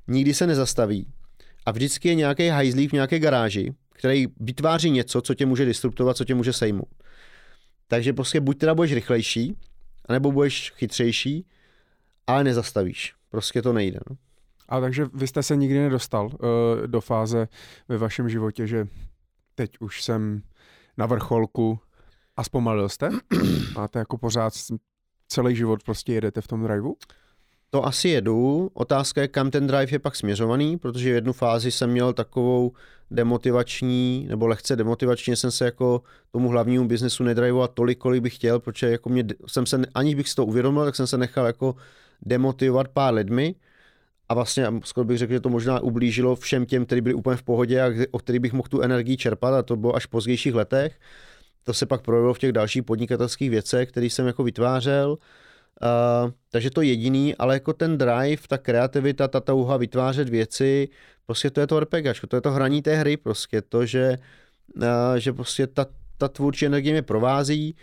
[0.09, 1.07] Nikdy se nezastaví.
[1.67, 6.17] A vždycky je nějaký hajzlík v nějaké garáži, který vytváří něco, co tě může disruptovat,
[6.17, 6.89] co tě může sejmout.
[7.89, 9.57] Takže prostě buď teda budeš rychlejší,
[10.09, 11.47] anebo budeš chytřejší,
[12.27, 13.15] ale nezastavíš.
[13.31, 13.99] Prostě to nejde.
[14.11, 14.17] No.
[14.69, 16.31] A takže vy jste se nikdy nedostal uh,
[16.87, 17.49] do fáze
[17.89, 18.87] ve vašem životě, že
[19.55, 20.43] teď už jsem
[20.97, 21.81] na vrcholku
[22.37, 23.11] a zpomalil jste?
[23.75, 24.55] Máte jako pořád
[25.31, 26.97] celý život prostě jedete v tom driveu?
[27.71, 28.71] To asi jedu.
[28.75, 32.73] Otázka je, kam ten drive je pak směřovaný, protože v jednu fázi jsem měl takovou
[33.11, 36.03] demotivační, nebo lehce demotivačně jsem se jako
[36.33, 40.29] tomu hlavnímu biznesu nedrivoval tolik, kolik bych chtěl, protože jako mě, jsem se, ani bych
[40.29, 41.75] si to uvědomil, tak jsem se nechal jako
[42.23, 43.55] demotivovat pár lidmi
[44.29, 47.43] a vlastně skoro bych řekl, že to možná ublížilo všem těm, kteří byli úplně v
[47.43, 50.55] pohodě a o kterých bych mohl tu energii čerpat a to bylo až v pozdějších
[50.55, 50.99] letech.
[51.65, 55.11] To se pak projevilo v těch dalších podnikatelských věcech, které jsem jako vytvářel.
[55.83, 60.89] Uh, takže to jediný, ale jako ten drive, ta kreativita, ta touha vytvářet věci,
[61.27, 64.19] prostě to je to RPGčko, to je to hraní té hry, prostě to, že,
[64.77, 64.85] uh,
[65.19, 65.87] že prostě ta,
[66.19, 67.77] ta tvůrčí energie mě provází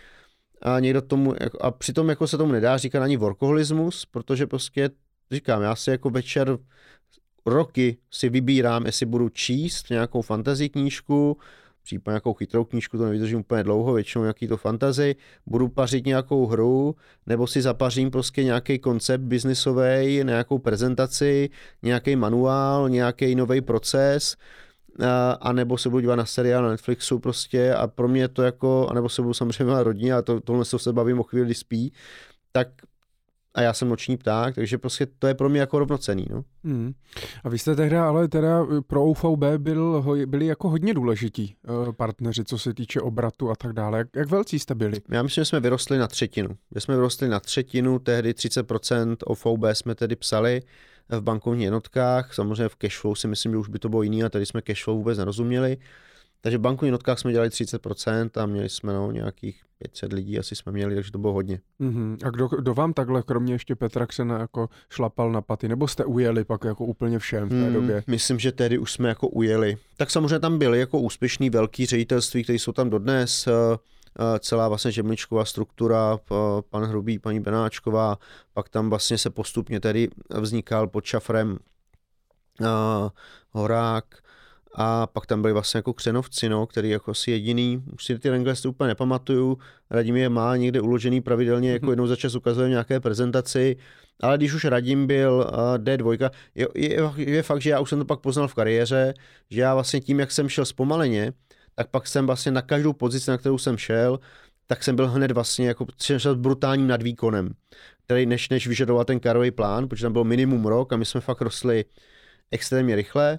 [0.62, 4.90] a někdo tomu, a přitom jako se tomu nedá říkat ani workoholismus, protože prostě
[5.30, 6.58] říkám, já si jako večer
[7.46, 11.38] roky si vybírám, jestli budu číst nějakou fantasy knížku,
[11.88, 15.16] případně nějakou chytrou knížku, to nevydržím úplně dlouho, většinou nějaký to fantazy,
[15.46, 16.94] budu pařit nějakou hru,
[17.26, 21.50] nebo si zapařím prostě nějaký koncept biznisový, nějakou prezentaci,
[21.82, 24.36] nějaký manuál, nějaký nový proces,
[25.06, 28.42] a, a nebo se budu dívat na seriál na Netflixu prostě a pro mě to
[28.42, 31.54] jako, a nebo se budu samozřejmě na rodině a to, tohle se bavím o chvíli,
[31.54, 31.92] spí,
[32.52, 32.68] tak
[33.58, 36.26] a já jsem noční pták, takže prostě to je pro mě jako rovnocený.
[36.30, 36.44] No.
[36.64, 36.92] Hmm.
[37.44, 42.44] A vy jste tehdy ale teda pro UVB byl, byli jako hodně důležití uh, partneři,
[42.44, 43.98] co se týče obratu a tak dále.
[43.98, 45.00] Jak, jak velcí jste byli?
[45.10, 46.48] Já myslím, že jsme vyrostli na třetinu.
[46.74, 50.62] My jsme vyrostli na třetinu, tehdy 30% OVB jsme tedy psali
[51.08, 54.28] v bankovních jednotkách, samozřejmě v cashflow si myslím, že už by to bylo jiný a
[54.28, 55.76] tady jsme cashflow vůbec nerozuměli.
[56.40, 60.56] Takže v bankovních notkách jsme dělali 30% a měli jsme no, nějakých 500 lidí, asi
[60.56, 61.60] jsme měli, takže to bylo hodně.
[61.80, 62.16] Mm-hmm.
[62.26, 66.04] A kdo, kdo vám takhle, kromě ještě Petra Ksena, jako šlapal na paty, nebo jste
[66.04, 68.04] ujeli pak jako úplně všem v té mm, době?
[68.06, 69.76] Myslím, že tehdy už jsme jako ujeli.
[69.96, 73.52] Tak samozřejmě tam byli jako úspěšný velký ředitelství, kteří jsou tam dodnes, eh,
[74.20, 76.18] eh, celá vlastně žemličková struktura,
[76.70, 78.18] pan Hrubý, paní Benáčková,
[78.54, 80.08] pak tam vlastně se postupně tedy
[80.40, 81.58] vznikal pod šafrem
[82.60, 82.66] uh,
[83.50, 84.04] Horák,
[84.80, 88.30] a pak tam byli vlastně jako křenovci, no, který jako si jediný, už si ty
[88.30, 89.58] ranglesty úplně nepamatuju,
[89.90, 91.90] Radim je má někde uložený pravidelně, jako mhm.
[91.90, 93.76] jednou za čas ukazuje nějaké prezentaci,
[94.20, 97.98] ale když už Radim byl uh, D2, je, je, je fakt, že já už jsem
[97.98, 99.14] to pak poznal v kariéře,
[99.50, 101.32] že já vlastně tím, jak jsem šel zpomaleně,
[101.74, 104.18] tak pak jsem vlastně na každou pozici, na kterou jsem šel,
[104.66, 107.50] tak jsem byl hned vlastně jako s brutálním nadvýkonem,
[108.04, 111.20] který než, než vyžadoval ten karový plán, protože tam byl minimum rok a my jsme
[111.20, 111.84] fakt rostli
[112.50, 113.38] extrémně rychle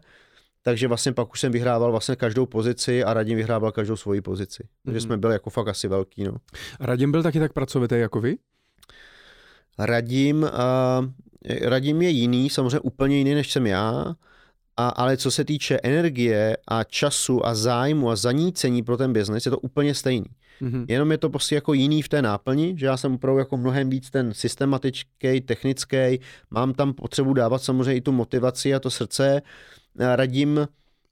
[0.63, 4.67] takže vlastně pak už jsem vyhrával vlastně každou pozici a Radim vyhrával každou svoji pozici.
[4.85, 5.03] Takže mm-hmm.
[5.03, 6.23] jsme byli jako fakt asi velký.
[6.23, 6.35] No.
[6.79, 8.37] Radim byl taky tak pracovitý jako vy?
[9.79, 10.49] Radim, uh,
[11.61, 14.15] Radim je jiný, samozřejmě úplně jiný než jsem já,
[14.77, 19.45] a, ale co se týče energie a času a zájmu a zanícení pro ten biznes,
[19.45, 20.25] je to úplně stejný.
[20.61, 20.85] Mm-hmm.
[20.87, 23.89] Jenom je to prostě jako jiný v té náplni, že já jsem opravdu jako mnohem
[23.89, 26.19] víc ten systematický, technický,
[26.51, 29.41] mám tam potřebu dávat samozřejmě i tu motivaci a to srdce,
[29.99, 30.67] Radim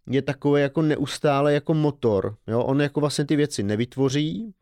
[0.10, 2.36] je takový jako neustále jako motor.
[2.48, 2.64] Jo?
[2.64, 4.54] On jako vlastně ty věci nevytvoří,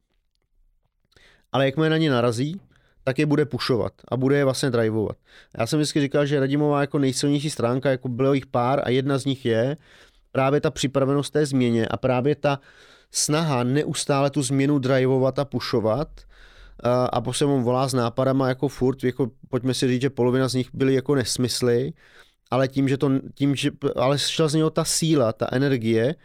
[1.51, 2.61] ale jakmile na ně narazí,
[3.03, 5.17] tak je bude pušovat a bude je vlastně drivovat.
[5.59, 9.17] Já jsem vždycky říkal, že Radimová jako nejsilnější stránka, jako bylo jich pár a jedna
[9.17, 9.78] z nich je
[10.32, 12.59] právě ta připravenost té změně a právě ta
[13.11, 16.07] snaha neustále tu změnu drivovat a pušovat
[17.10, 20.53] a po sebou volá s nápadama jako furt, jako pojďme si říct, že polovina z
[20.53, 21.93] nich byly jako nesmysly
[22.51, 26.15] ale tím, že to, tím, že, ale šla z něho ta síla, ta energie,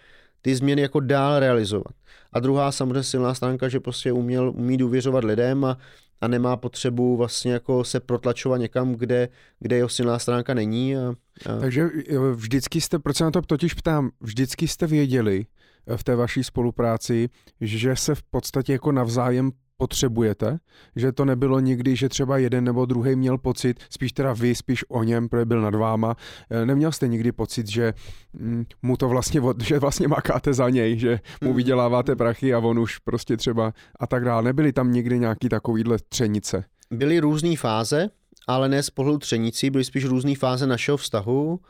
[0.42, 1.92] ty změny jako dál realizovat.
[2.32, 5.78] A druhá samozřejmě silná stránka, že prostě uměl, umí důvěřovat lidem a,
[6.20, 9.28] a nemá potřebu vlastně jako se protlačovat někam, kde,
[9.59, 10.97] kde jeho silná stránka není.
[10.97, 11.14] A,
[11.47, 11.59] a...
[11.60, 11.88] Takže
[12.34, 15.47] vždycky jste, proč se na to totiž ptám, vždycky jste věděli
[15.86, 17.28] eh, v té vaší spolupráci,
[17.60, 19.51] že se v podstatě jako navzájem
[19.81, 20.59] potřebujete,
[20.97, 24.85] že to nebylo nikdy, že třeba jeden nebo druhý měl pocit, spíš teda vy, spíš
[24.89, 26.16] o něm, protože byl nad váma,
[26.51, 27.94] eh, neměl jste nikdy pocit, že
[28.32, 31.57] mm, mu to vlastně, že vlastně makáte za něj, že mu hmm.
[31.57, 34.43] vyděláváte prachy a on už prostě třeba a tak dále.
[34.43, 36.65] Nebyly tam nikdy nějaký takovýhle třenice?
[36.90, 38.09] Byly různé fáze,
[38.47, 41.61] ale ne z pohledu třenicí, byly spíš různé fáze našeho vztahu,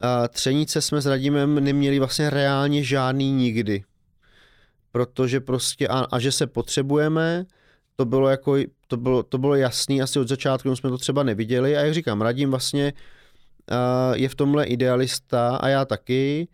[0.00, 3.84] A třenice jsme s Radimem neměli vlastně reálně žádný nikdy.
[4.94, 7.44] Protože prostě, a, a že se potřebujeme,
[7.96, 8.56] to bylo jako,
[8.88, 12.22] to bylo, to bylo jasný asi od začátku, jsme to třeba neviděli a jak říkám,
[12.22, 12.92] Radim vlastně
[13.70, 16.48] uh, je v tomhle idealista a já taky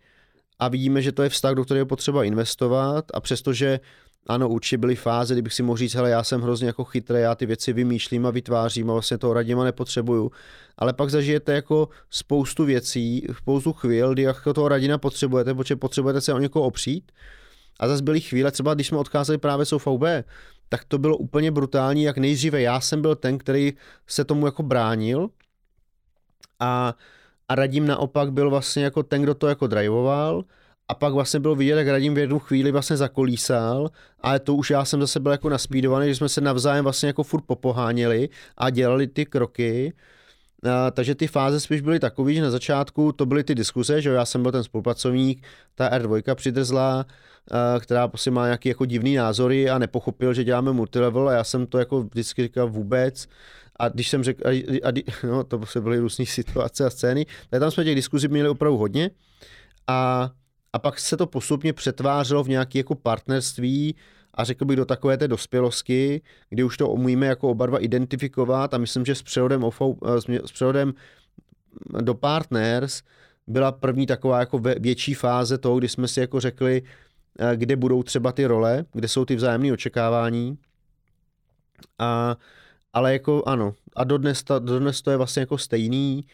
[0.59, 3.79] a vidíme, že to je vztah, do kterého potřeba investovat a přestože
[4.27, 7.35] ano, určitě byly fáze, kdybych si mohl říct, hele, já jsem hrozně jako chytrý, já
[7.35, 10.31] ty věci vymýšlím a vytvářím a vlastně toho Radima nepotřebuju.
[10.77, 16.21] Ale pak zažijete jako spoustu věcí, spoustu chvíl, kdy jako toho Radina potřebujete, protože potřebujete
[16.21, 17.11] se o někoho opřít.
[17.81, 20.03] A zase byly chvíle, třeba když jsme odcházeli právě s OVB,
[20.69, 23.73] tak to bylo úplně brutální, jak nejdříve já jsem byl ten, který
[24.07, 25.29] se tomu jako bránil.
[26.59, 26.95] A,
[27.49, 30.43] a Radim naopak byl vlastně jako ten, kdo to jako driveoval
[30.87, 33.89] a pak vlastně bylo vidět, jak Radim v jednu chvíli vlastně zakolísal,
[34.19, 37.23] ale to už já jsem zase byl jako naspídovaný, že jsme se navzájem vlastně jako
[37.23, 39.93] furt popoháněli a dělali ty kroky.
[40.71, 44.09] A, takže ty fáze spíš byly takové, že na začátku to byly ty diskuse, že
[44.09, 45.43] já jsem byl ten spolupracovník,
[45.75, 47.05] ta R2 přidrzla,
[47.79, 51.65] která prostě má nějaký jako divný názory a nepochopil, že děláme multilevel a já jsem
[51.67, 53.27] to jako vždycky říkal vůbec.
[53.79, 54.49] A když jsem řekl, a,
[54.89, 54.91] a,
[55.23, 58.77] no, to se byly různé situace a scény, tak tam jsme těch diskuzí měli opravdu
[58.77, 59.09] hodně.
[59.87, 60.31] A
[60.73, 63.95] a pak se to postupně přetvářelo v nějaké jako partnerství
[64.33, 68.73] a řekl bych do takové té dospělosti, kdy už to umíme jako oba dva identifikovat
[68.73, 69.65] a myslím, že s převodem,
[70.05, 70.93] eh, s převodem
[72.01, 73.01] do partners
[73.47, 76.89] byla první taková jako větší fáze toho, kdy jsme si jako řekli, eh,
[77.55, 80.57] kde budou třeba ty role, kde jsou ty vzájemné očekávání.
[81.99, 82.37] A,
[82.93, 86.25] ale jako ano, a dodnes, ta, dodnes to je vlastně jako stejný,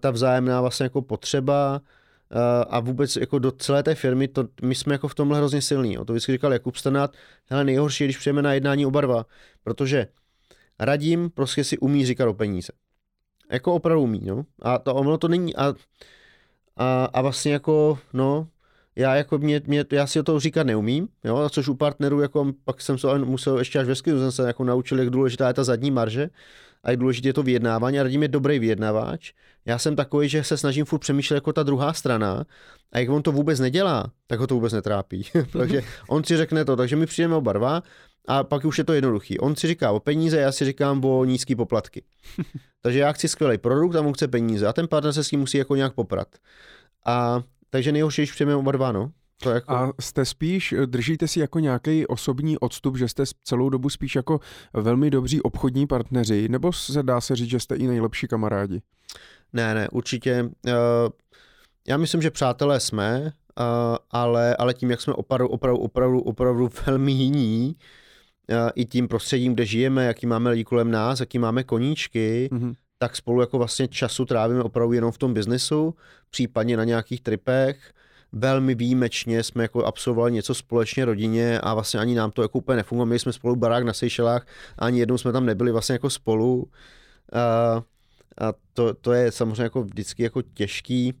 [0.00, 1.80] ta vzájemná vlastně jako potřeba,
[2.68, 5.98] a vůbec jako do celé té firmy, to, my jsme jako v tomhle hrozně silní.
[5.98, 9.26] O to vždycky říkal Jakub Stanát, hele nejhorší, když přijeme na jednání oba dva,
[9.64, 10.06] protože
[10.78, 12.72] radím, prostě si umí říkat o peníze.
[13.50, 14.44] Jako opravdu umí, no.
[14.62, 15.74] A to ono to není, a,
[16.76, 18.48] a, a vlastně jako, no,
[18.96, 22.52] já jako mě, mě, já si o toho říkat neumím, jo, což u partnerů, jako
[22.64, 25.54] pak jsem se musel ještě až ve skidu, jsem se jako naučil, jak důležitá je
[25.54, 26.30] ta zadní marže,
[26.84, 29.32] a je důležité to vyjednávání a radím je dobrý vyjednávač.
[29.64, 32.44] Já jsem takový, že se snažím furt přemýšlet jako ta druhá strana
[32.92, 35.24] a jak on to vůbec nedělá, tak ho to vůbec netrápí.
[35.52, 37.82] takže on si řekne to, takže my přijdeme oba dva
[38.28, 39.38] a pak už je to jednoduchý.
[39.38, 42.02] On si říká o peníze, já si říkám o nízké poplatky.
[42.82, 45.40] takže já chci skvělý produkt a on chce peníze a ten partner se s tím
[45.40, 46.28] musí jako nějak poprat.
[47.06, 47.42] A
[47.74, 49.10] takže nejhorší, když přijeme oba dva, no.
[49.42, 49.72] To jako...
[49.72, 54.40] A jste spíš, držíte si jako nějaký osobní odstup, že jste celou dobu spíš jako
[54.72, 58.82] velmi dobří obchodní partneři, nebo se dá se říct, že jste i nejlepší kamarádi?
[59.52, 60.42] Ne, ne, určitě.
[60.42, 60.72] Uh,
[61.88, 66.70] já myslím, že přátelé jsme, uh, ale, ale tím, jak jsme opravdu, opravdu, opravdu, opravdu
[66.86, 67.76] velmi jiní,
[68.74, 72.74] i tím prostředím, kde žijeme, jaký máme lidi kolem nás, jaký máme koníčky, mm-hmm.
[72.98, 75.94] Tak spolu jako vlastně času trávíme opravdu jenom v tom biznesu,
[76.30, 77.92] případně na nějakých tripech,
[78.32, 82.76] velmi výjimečně jsme jako absolvovali něco společně rodině a vlastně ani nám to jako úplně
[82.76, 83.06] nefungovalo.
[83.06, 84.46] Měli jsme spolu barák na Seychelách
[84.78, 86.70] ani jednou jsme tam nebyli vlastně jako spolu.
[87.32, 87.82] A,
[88.46, 91.14] a to, to je samozřejmě jako vždycky jako těžký.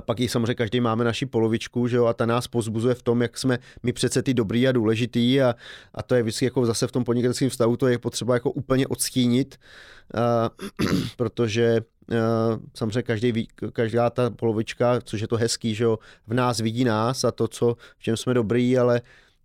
[0.00, 3.22] Pak i samozřejmě každý máme naši polovičku, že jo, a ta nás pozbuzuje v tom,
[3.22, 5.54] jak jsme my přece ty dobrý a důležitý a,
[5.94, 8.86] a to je vždycky jako zase v tom podnikatelském vztahu, to je potřeba jako úplně
[8.86, 9.56] odstínit,
[10.14, 10.50] a,
[11.16, 11.80] protože
[12.74, 17.24] samozřejmě každý, každá ta polovička, což je to hezký, že jo, v nás vidí nás
[17.24, 19.00] a to, co, v čem jsme dobrý, ale,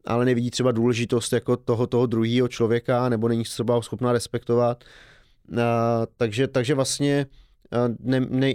[0.05, 4.83] ale nevidí třeba důležitost jako toho, toho druhého člověka, nebo není třeba schopná respektovat.
[5.63, 7.25] A, takže, takže vlastně
[7.99, 8.53] ne, ne,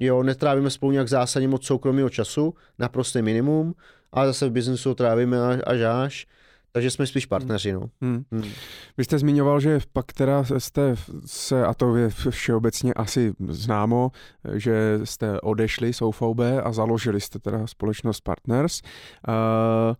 [0.00, 3.74] jo, netrávíme spolu nějak zásadně moc soukromého času, naprostý minimum,
[4.12, 6.26] ale zase v biznesu trávíme až, až až
[6.72, 7.72] takže jsme spíš partneři.
[7.72, 7.90] No.
[8.00, 8.24] Hmm.
[8.32, 8.50] Hmm.
[8.98, 10.94] Vy jste zmiňoval, že pak teda jste
[11.26, 14.10] se, a to je všeobecně asi známo,
[14.54, 18.80] že jste odešli z OVB a založili jste teda společnost Partners.
[19.28, 19.96] Uh,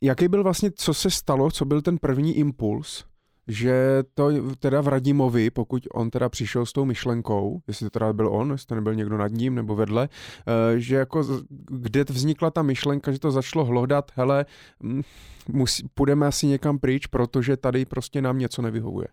[0.00, 3.04] jaký byl vlastně, co se stalo, co byl ten první impuls,
[3.48, 8.12] že to teda v Radimovi, pokud on teda přišel s tou myšlenkou, jestli to teda
[8.12, 11.24] byl on, jestli to nebyl někdo nad ním nebo vedle, eh, že jako
[11.70, 14.46] kde vznikla ta myšlenka, že to začalo hlodat, hele,
[14.80, 15.02] mm,
[15.48, 19.08] musí, půjdeme asi někam pryč, protože tady prostě nám něco nevyhovuje.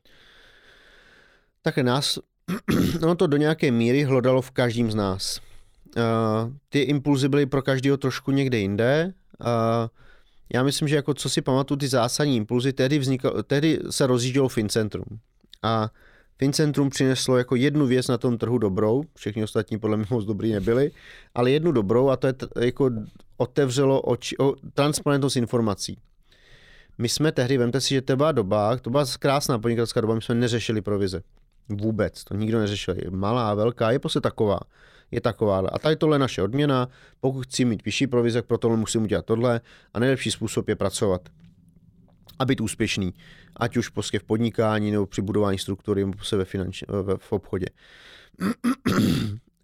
[1.61, 2.19] Tak nás,
[3.01, 5.41] no to do nějaké míry hlodalo v každém z nás.
[5.97, 9.13] Uh, ty impulzy byly pro každého trošku někde jinde.
[9.41, 9.47] Uh,
[10.53, 14.49] já myslím, že jako co si pamatuju, ty zásadní impulzy, tehdy, vzniklo, tehdy se rozjíždělo
[14.49, 15.19] FinCentrum.
[15.63, 15.89] A
[16.37, 20.51] FinCentrum přineslo jako jednu věc na tom trhu dobrou, všechny ostatní podle mě moc dobrý
[20.51, 20.91] nebyly,
[21.35, 22.91] ale jednu dobrou a to je t- jako
[23.37, 25.97] otevřelo oči, o, transparentnost informací.
[26.97, 30.21] My jsme tehdy, vemte si, že to byla doba, to byla krásná podnikatelská doba, my
[30.21, 31.21] jsme neřešili provize.
[31.69, 32.95] Vůbec, to nikdo neřešil.
[32.97, 34.59] Je malá, velká, je prostě taková.
[35.11, 35.59] Je taková.
[35.59, 36.87] A tady tohle je naše odměna.
[37.19, 39.61] Pokud chci mít vyšší provizek, pro tohle musím udělat tohle.
[39.93, 41.29] A nejlepší způsob je pracovat
[42.39, 43.13] a být úspěšný.
[43.55, 46.83] Ať už prostě v podnikání, nebo při budování struktury, nebo se ve finanč,
[47.17, 47.65] v obchodě.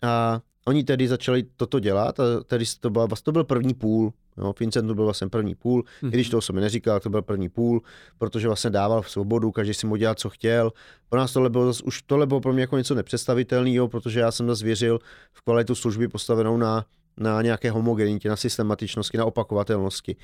[0.06, 4.14] A oni tedy začali toto dělat a tedy to, byl, to byl první půl.
[4.38, 6.08] Jo, Vincent byl vlastně první půl, mm-hmm.
[6.08, 7.82] i když to mi neříkal, to byl první půl,
[8.18, 10.72] protože vlastně dával v svobodu, každý si mohl dělat, co chtěl.
[11.10, 14.48] Pro nás tohle bylo, už tohle bylo pro mě jako něco nepředstavitelného, protože já jsem
[14.48, 15.00] zase věřil
[15.34, 16.86] v kvalitu služby postavenou na,
[17.18, 20.16] na nějaké homogenitě, na systematičnosti, na opakovatelnosti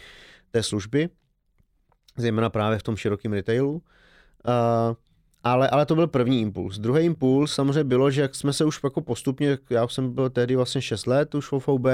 [0.51, 1.09] té služby,
[2.17, 3.71] zejména právě v tom širokém retailu.
[3.73, 3.81] Uh,
[5.43, 6.79] ale, ale to byl první impuls.
[6.79, 10.55] Druhý impuls samozřejmě bylo, že jak jsme se už jako postupně, já jsem byl tehdy
[10.55, 11.85] vlastně 6 let už v OVB,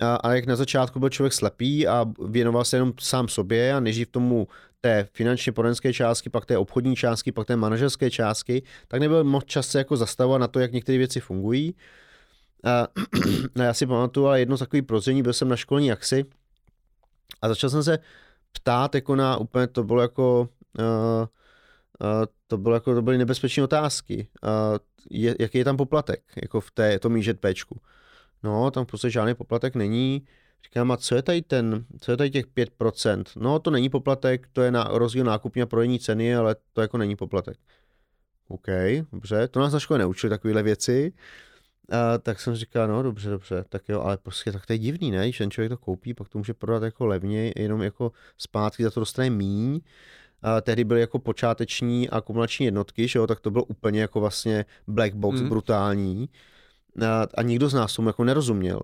[0.00, 3.80] a, a jak na začátku byl člověk slepý a věnoval se jenom sám sobě a
[3.80, 4.48] nejdřív tomu
[4.80, 9.44] té finančně poradenské částky, pak té obchodní částky, pak té manažerské částky, tak nebyl moc
[9.44, 11.74] čas se jako zastavovat na to, jak některé věci fungují.
[12.64, 12.88] A,
[13.60, 16.24] a já si pamatuju, ale jedno takové prozření, byl jsem na školní jaksi
[17.42, 17.98] a začal jsem se
[18.52, 21.26] ptát jako na úplně, to bylo jako uh,
[22.50, 24.28] to, bylo jako, to byly nebezpečné otázky.
[24.42, 24.78] Uh,
[25.10, 27.80] je, jaký je tam poplatek, jako v té, tom IŽPčku?
[28.42, 30.26] No, tam podstatě žádný poplatek není.
[30.64, 33.24] Říkám, a co je tady ten, co je tady těch 5%?
[33.36, 36.98] No, to není poplatek, to je na rozdíl nákupní a prodejní ceny, ale to jako
[36.98, 37.58] není poplatek.
[38.48, 38.66] OK,
[39.12, 41.12] dobře, to nás na škole neučili takovéhle věci.
[41.90, 45.10] A, tak jsem říkal, no dobře, dobře, tak jo, ale prostě tak to je divný,
[45.10, 45.24] ne?
[45.24, 48.90] Když ten člověk to koupí, pak to může prodat jako levně, jenom jako zpátky za
[48.90, 49.80] to dostane míň
[50.62, 54.64] tehdy byly jako počáteční a kumulační jednotky, že jo, tak to bylo úplně jako vlastně
[54.86, 55.48] black box, mm.
[55.48, 56.28] brutální.
[57.06, 58.80] A, a nikdo z nás tomu jako nerozuměl.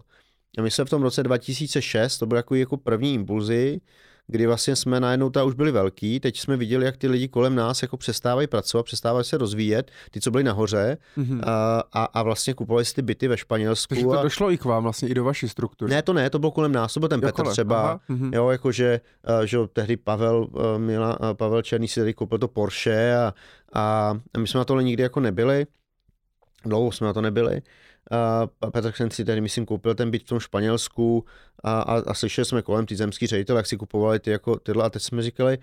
[0.59, 3.81] A my jsme v tom roce 2006, to byly jako, jako první impulzy,
[4.27, 7.55] kdy vlastně jsme najednou ta už byli velký, teď jsme viděli, jak ty lidi kolem
[7.55, 11.40] nás jako přestávají pracovat, přestávají se rozvíjet, ty, co byli nahoře mm-hmm.
[11.47, 13.94] a, a, a, vlastně kupovali si ty byty ve Španělsku.
[13.94, 14.23] Takže to a...
[14.23, 15.90] došlo i k vám vlastně, i do vaší struktury.
[15.90, 17.53] Ne, to ne, to bylo kolem nás, to byl ten jo, Petr kolem.
[17.53, 18.35] třeba, Aha, mm-hmm.
[18.35, 19.01] jo, jakože,
[19.44, 20.48] že tehdy Pavel,
[20.78, 23.32] Mila, Pavel Černý si tady koupil to Porsche a,
[23.73, 25.66] a my jsme na tohle nikdy jako nebyli,
[26.65, 27.62] dlouho jsme na to nebyli
[28.11, 31.24] a Petr Ksen si tady, myslím, koupil ten byt v tom Španělsku
[31.65, 34.85] a, a, a slyšeli jsme kolem ty zemský ředitel, jak si kupovali ty jako tyhle
[34.85, 35.59] a teď jsme říkali,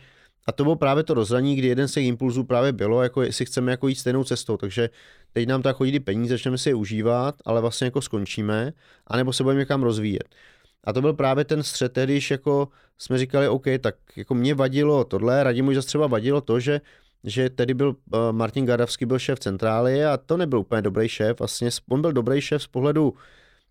[0.48, 3.46] a to bylo právě to rozhraní, kdy jeden z těch impulzů právě bylo, jako jestli
[3.46, 4.90] chceme jako jít stejnou cestou, takže
[5.34, 8.74] teď nám tak chodí ty peníze, začneme si je užívat, ale vlastně jako skončíme,
[9.08, 10.36] anebo se budeme někam rozvíjet.
[10.84, 12.68] A to byl právě ten střed, když jako
[12.98, 16.82] jsme říkali, OK, tak jako mě vadilo tohle, Radimu zase třeba vadilo to, že
[17.24, 21.40] že tedy byl uh, Martin Gardavský byl šéf centrály a to nebyl úplně dobrý šéf.
[21.40, 23.14] Vlastně on byl dobrý šéf z pohledu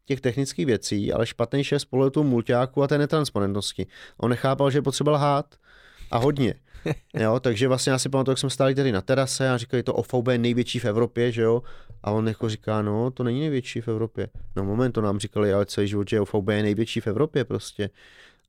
[0.05, 3.87] těch technických věcí, ale špatný šéf z pohledu toho multiáku a té netransparentnosti.
[4.17, 5.55] On nechápal, že je potřeba lhát
[6.11, 6.55] a hodně.
[7.15, 9.95] Jo, takže vlastně já si pamatuju, jak jsme stáli tady na terase a říkali, to
[9.95, 11.63] OVB je největší v Evropě, že jo?
[12.03, 14.29] A on jako říká, no, to není největší v Evropě.
[14.57, 17.91] No moment, to nám říkali, ale celý život, že OVB je největší v Evropě prostě.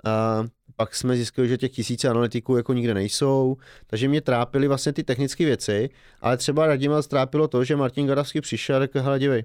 [0.03, 0.43] A
[0.75, 3.57] pak jsme zjistili, že těch tisíce analytiků jako nikde nejsou,
[3.87, 5.89] takže mě trápily vlastně ty technické věci,
[6.21, 9.43] ale třeba Radima trápilo to, že Martin Gadavský přišel a řekl, hele dívej,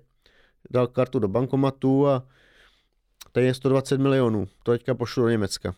[0.70, 2.26] dal kartu do bankomatu a
[3.32, 5.74] tady je 120 milionů, to teďka pošlu do Německa.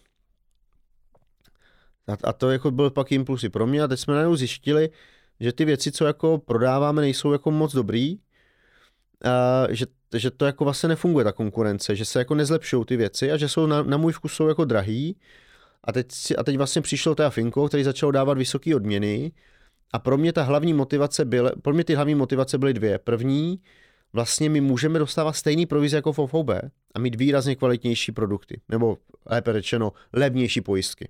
[2.09, 4.91] A, a to jako byl pak impulsy pro mě a teď jsme najednou zjistili,
[5.41, 8.19] že ty věci, co jako prodáváme, nejsou jako moc dobrý,
[9.25, 9.87] a že
[10.19, 13.49] že to jako vlastně nefunguje ta konkurence, že se jako nezlepšují ty věci a že
[13.49, 15.17] jsou na, na můj vkus jsou jako drahý.
[15.85, 16.07] A teď,
[16.39, 19.33] a teď vlastně přišlo teda Finko, který začal dávat vysoké odměny
[19.93, 22.99] a pro mě ta hlavní motivace byla, pro mě ty hlavní motivace byly dvě.
[22.99, 23.61] První,
[24.13, 26.51] vlastně my můžeme dostávat stejný provize jako v OVB
[26.95, 31.09] a mít výrazně kvalitnější produkty, nebo lépe řečeno, levnější pojistky.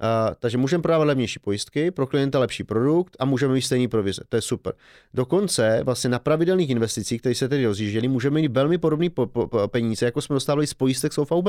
[0.00, 4.22] Uh, takže můžeme prodávat levnější pojistky, pro klienta lepší produkt a můžeme mít stejný provize.
[4.28, 4.74] To je super.
[5.14, 9.46] Dokonce vlastně na pravidelných investicích, které se tedy rozjížděly, můžeme mít velmi podobné po, po,
[9.46, 11.48] po, peníze, jako jsme dostávali z pojistek z OVB.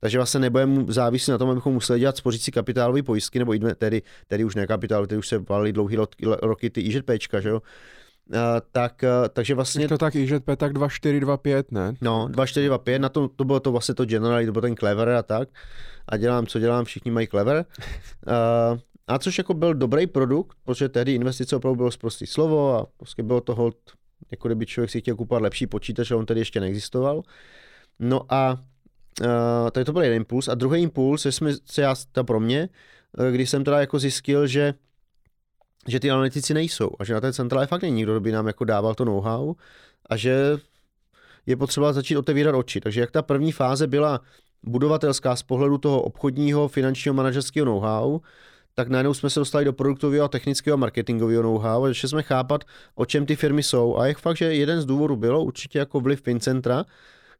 [0.00, 4.44] Takže vlastně nebudeme závislí na tom, abychom museli dělat spořící kapitálové pojistky, nebo tedy, tedy
[4.44, 7.62] už ne kapitál, tedy už se valily dlouhý roky ty IŽPčka, že jo.
[8.32, 8.38] Uh,
[8.72, 9.84] tak, uh, takže vlastně...
[9.84, 11.94] Je to tak IŽP, tak 2425, ne?
[12.00, 15.22] No, 2425, na to, to bylo to vlastně to general, to byl ten clever a
[15.22, 15.48] tak.
[16.08, 17.64] A dělám, co dělám, všichni mají clever.
[18.26, 22.86] Uh, a což jako byl dobrý produkt, protože tehdy investice opravdu bylo zprostý slovo a
[22.96, 23.76] prostě bylo to hold,
[24.30, 27.22] jako kdyby člověk si chtěl kupovat lepší počítač, a on tedy ještě neexistoval.
[27.98, 28.52] No a
[29.20, 30.48] uh, tady to byl jeden impuls.
[30.48, 32.68] A druhý impuls, jsme, co já, to pro mě,
[33.30, 34.74] když jsem teda jako zjistil, že
[35.88, 38.46] že ty analytici nejsou a že na té centrále fakt není nikdo, kdo by nám
[38.46, 39.54] jako dával to know-how
[40.10, 40.58] a že
[41.46, 42.80] je potřeba začít otevírat oči.
[42.80, 44.20] Takže jak ta první fáze byla
[44.62, 48.20] budovatelská z pohledu toho obchodního, finančního, manažerského know-how,
[48.74, 52.22] tak najednou jsme se dostali do produktového a technického a marketingového know-how a začali jsme
[52.22, 52.64] chápat,
[52.94, 53.96] o čem ty firmy jsou.
[53.96, 56.84] A je fakt, že jeden z důvodů bylo určitě jako vliv Fincentra,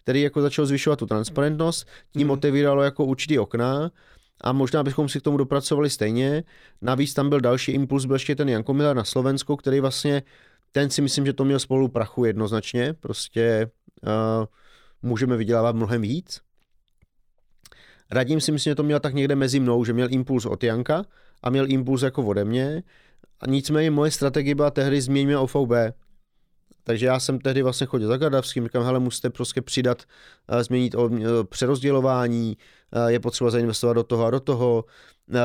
[0.03, 2.31] který jako začal zvyšovat tu transparentnost, tím mm.
[2.31, 3.91] otevíralo jako určitý okna
[4.41, 6.45] a možná bychom si k tomu dopracovali stejně.
[6.83, 10.23] Navíc tam byl další impuls, byl ještě ten Janko Miller na Slovensku, který vlastně,
[10.73, 13.71] ten si myslím, že to měl spolu prachu jednoznačně, prostě
[14.03, 14.47] uh,
[15.03, 16.41] můžeme vydělávat mnohem víc.
[18.11, 21.05] Radím si myslím, že to měl tak někde mezi mnou, že měl impuls od Janka
[21.43, 22.83] a měl impuls jako ode mě.
[23.41, 25.73] A nicméně moje strategie byla tehdy změníme OVB.
[26.87, 30.03] Takže já jsem tehdy vlastně chodil za Gardavským, říkám, hele, musíte prostě přidat,
[30.49, 32.57] eh, změnit o eh, přerozdělování,
[32.93, 34.85] eh, je potřeba zainvestovat do toho a do toho.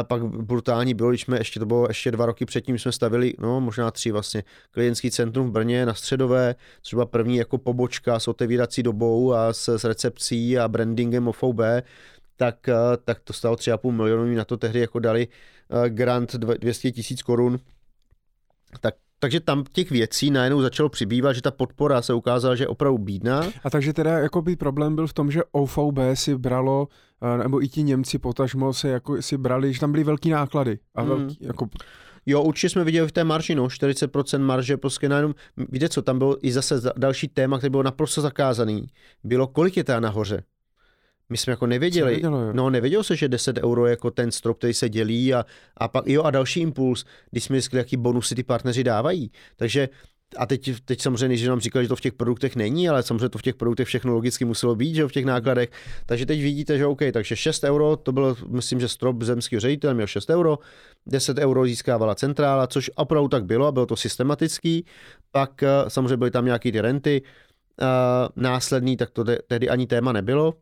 [0.04, 3.62] Pak brutální bylo, když jsme ještě, to bylo ještě dva roky předtím, jsme stavili, no
[3.62, 8.84] možná tři vlastně, klientský centrum v Brně na Středové, třeba první jako pobočka s otevírací
[8.84, 11.60] dobou a s, s recepcí a brandingem OVB,
[12.36, 12.70] tak,
[13.06, 15.28] tak to stalo 3,5 milionů, na to tehdy jako dali
[15.88, 17.60] grant 200 tisíc korun,
[18.80, 22.68] tak takže tam těch věcí najednou začalo přibývat, že ta podpora se ukázala, že je
[22.68, 23.44] opravdu bídná.
[23.64, 26.88] A takže teda jakoby problém byl v tom, že OVB si bralo,
[27.22, 30.80] eh, nebo i ti Němci potažmo se jako si brali, že tam byly velký náklady.
[30.96, 31.48] A velký, hmm.
[31.48, 31.70] jako...
[32.26, 36.18] Jo, určitě jsme viděli v té marži, no, 40% marže, prostě najednou, víte co, tam
[36.18, 38.88] bylo i zase další téma, který byl naprosto zakázaný.
[39.24, 40.44] Bylo, kolik je ta nahoře?
[41.32, 42.06] My jsme jako nevěděli.
[42.06, 45.46] Nevědělo, no, nevěděl se, že 10 euro je jako ten strop, který se dělí a,
[45.78, 49.32] a pak, jo, a další impuls, když jsme zjistili, jaký bonusy ty partneři dávají.
[49.56, 49.90] Takže
[50.38, 53.30] a teď, teď samozřejmě, že nám říkali, že to v těch produktech není, ale samozřejmě
[53.30, 55.70] to v těch produktech všechno logicky muselo být, že v těch nákladech.
[56.06, 59.94] Takže teď vidíte, že OK, takže 6 euro, to byl, myslím, že strop zemského ředitele
[59.94, 60.60] měl 6 euro,
[61.06, 64.86] 10 euro získávala centrála, což opravdu tak bylo a bylo to systematický.
[65.32, 67.22] Pak eh, samozřejmě byly tam nějaké ty renty,
[67.82, 70.54] uh, následný, tak to tehdy ani téma nebylo.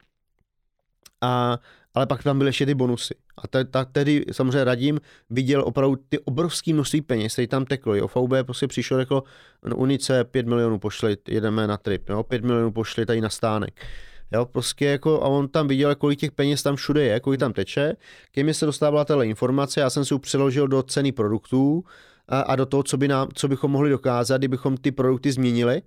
[1.21, 1.59] A,
[1.93, 3.15] ale pak tam byly ještě ty bonusy.
[3.37, 7.95] A te, ta, tedy samozřejmě radím, viděl opravdu ty obrovské množství peněz, které tam teklo.
[7.95, 9.23] Jo, VB prostě přišlo, řekl,
[9.65, 13.85] no, Unice 5 milionů pošli, jedeme na trip, jo, 5 milionů pošli tady na stánek.
[14.31, 17.53] Jo, prostě jako, a on tam viděl, kolik těch peněz tam všude je, kolik tam
[17.53, 17.95] teče.
[18.31, 21.83] Ke mně se dostávala tato informace, já jsem si ji přeložil do ceny produktů
[22.27, 25.81] a, a do toho, co, by nám, co bychom mohli dokázat, kdybychom ty produkty změnili.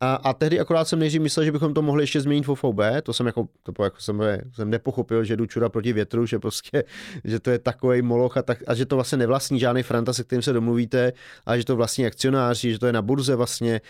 [0.00, 2.80] A, a tehdy akorát jsem nejdřív myslel, že bychom to mohli ještě změnit v OVB,
[3.02, 4.22] to jsem jako, to jako jsem,
[4.52, 6.84] jsem nepochopil, že jdu čura proti větru, že prostě,
[7.24, 10.24] že to je takový moloch a, tak, a že to vlastně nevlastní žádný franta, se
[10.24, 11.12] kterým se domluvíte,
[11.46, 13.80] a že to vlastní akcionáři, že to je na burze vlastně,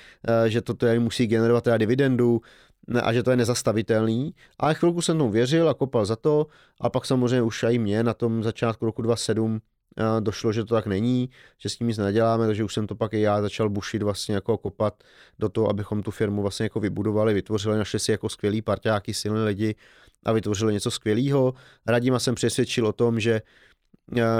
[0.46, 2.40] že to tady musí generovat teda dividendu,
[3.02, 4.34] a že to je nezastavitelný.
[4.58, 6.46] Ale chvilku jsem tomu věřil a kopal za to
[6.80, 9.60] a pak samozřejmě už i mě na tom začátku roku 2007
[10.20, 13.12] došlo, že to tak není, že s tím nic neděláme, takže už jsem to pak
[13.12, 15.04] i já začal bušit vlastně jako kopat
[15.38, 19.44] do toho, abychom tu firmu vlastně jako vybudovali, vytvořili, našli si jako skvělý parťáky, silné
[19.44, 19.74] lidi
[20.24, 21.54] a vytvořili něco skvělého.
[21.86, 23.42] Radima jsem přesvědčil o tom, že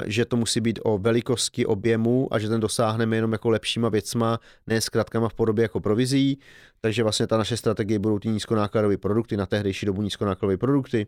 [0.06, 4.40] že to musí být o velikosti objemu a že ten dosáhneme jenom jako lepšíma věcma,
[4.66, 6.40] ne zkratkama v podobě jako provizí.
[6.80, 11.06] Takže vlastně ta naše strategie budou ty nízkonákladové produkty, na tehdejší dobu nízkonákladové produkty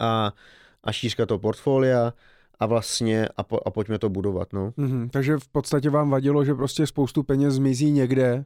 [0.00, 0.32] a,
[0.84, 2.12] a šířka toho portfolia
[2.60, 4.52] a vlastně a, po, a pojďme to budovat.
[4.52, 4.70] No.
[4.70, 8.44] Mm-hmm, takže v podstatě vám vadilo, že prostě spoustu peněz zmizí někde.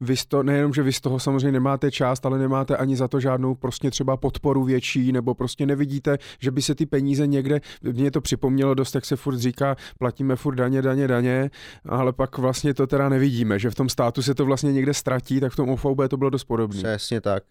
[0.00, 3.20] Vy to, nejenom, že vy z toho samozřejmě nemáte část, ale nemáte ani za to
[3.20, 8.10] žádnou prostě třeba podporu větší, nebo prostě nevidíte, že by se ty peníze někde, mě
[8.10, 11.50] to připomnělo dost, jak se furt říká, platíme furt daně, daně, daně,
[11.84, 15.40] ale pak vlastně to teda nevidíme, že v tom státu se to vlastně někde ztratí,
[15.40, 16.78] tak v tom OVB to bylo dost podobné.
[16.78, 17.42] Přesně tak.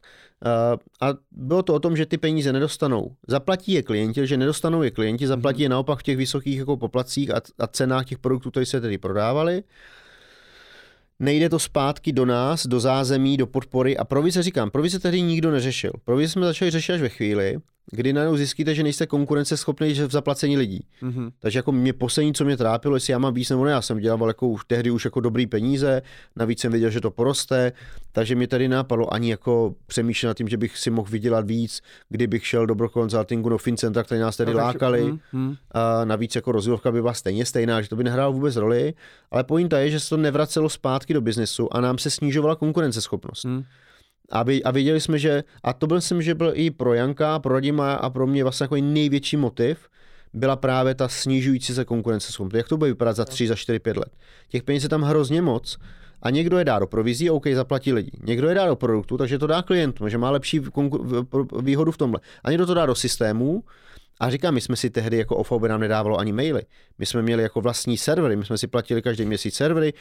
[0.46, 3.12] Uh, a bylo to o tom, že ty peníze nedostanou.
[3.28, 7.32] Zaplatí je klienti, že nedostanou je klienti, zaplatí je naopak v těch vysokých jako poplacích
[7.32, 9.64] a, a cenách těch produktů, které se tedy prodávali.
[11.20, 15.52] Nejde to zpátky do nás, do zázemí, do podpory a provize říkám, provize tehdy nikdo
[15.52, 15.92] neřešil.
[16.04, 17.58] Provize jsme začali řešit až ve chvíli,
[17.92, 20.86] kdy najednou zjistíte, že nejste konkurenceschopný v zaplacení lidí.
[21.04, 21.32] Mm-hmm.
[21.40, 24.00] Takže jako mě poslední, co mě trápilo, jestli já mám víc nebo ne, já jsem
[24.00, 26.02] dělal jako už tehdy už jako dobrý peníze,
[26.36, 27.72] navíc jsem věděl, že to poroste,
[28.12, 31.82] takže mě tady nápadlo ani jako přemýšlet nad tím, že bych si mohl vydělat víc,
[32.10, 35.04] kdybych šel do consultingu do FinCentra, které nás tady no, lákali.
[35.04, 35.58] Mm-hmm.
[35.72, 38.94] A navíc jako rozdělovka by byla stejně stejná, že to by nehrálo vůbec roli,
[39.32, 43.46] ale pointa je, že se to nevracelo zpátky do biznesu a nám se snižovala konkurenceschopnost.
[43.46, 43.64] Mm.
[44.32, 47.40] A, by, a viděli jsme, že, a to byl jsem, že byl i pro Janka,
[47.40, 49.90] pro Radima a pro mě vlastně jako největší motiv,
[50.34, 52.56] byla právě ta snižující se konkurenceschopnost.
[52.56, 54.10] Jak to bude vypadat za 3, za 4, 5 let?
[54.50, 55.78] Těch peněz je tam hrozně moc
[56.22, 58.12] a někdo je dá do provizí, OK, zaplatí lidi.
[58.24, 60.62] Někdo je dá do produktu, takže to dá klientům, že má lepší
[61.62, 62.20] výhodu v tomhle.
[62.44, 63.64] A někdo to dá do systému
[64.20, 66.62] A říkám, my jsme si tehdy jako OVB nám nedávalo ani maily.
[66.98, 69.94] My jsme měli jako vlastní servery, my jsme si platili každý měsíc servery,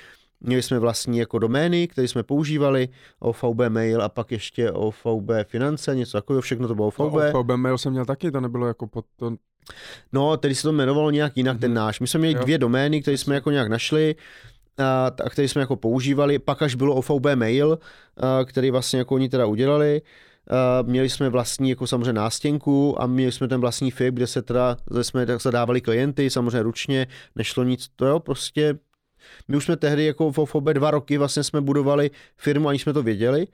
[0.45, 2.89] měli jsme vlastní jako domény, které jsme používali,
[3.21, 7.15] OVB mail a pak ještě OVB finance, něco takového, všechno to bylo OVB.
[7.15, 9.37] No, OVB mail jsem měl taky, to nebylo jako pod to...
[10.13, 11.61] No, tedy se to jmenovalo nějak jinak, mm-hmm.
[11.61, 12.01] ten náš.
[12.01, 12.43] My jsme měli jo.
[12.43, 14.15] dvě domény, které jsme jako nějak našli,
[14.79, 17.79] a, a který jsme jako používali, pak až bylo OVB mail,
[18.17, 20.03] a, který vlastně jako oni teda udělali,
[20.83, 24.43] Uh, měli jsme vlastní jako samozřejmě nástěnku a měli jsme ten vlastní FIP, kde se
[24.43, 27.07] teda kde jsme tak zadávali klienty, samozřejmě ručně,
[27.37, 28.79] nešlo nic, to jo, prostě
[29.49, 32.93] my už jsme tehdy jako v OFOB dva roky vlastně jsme budovali firmu, ani jsme
[32.93, 33.47] to věděli,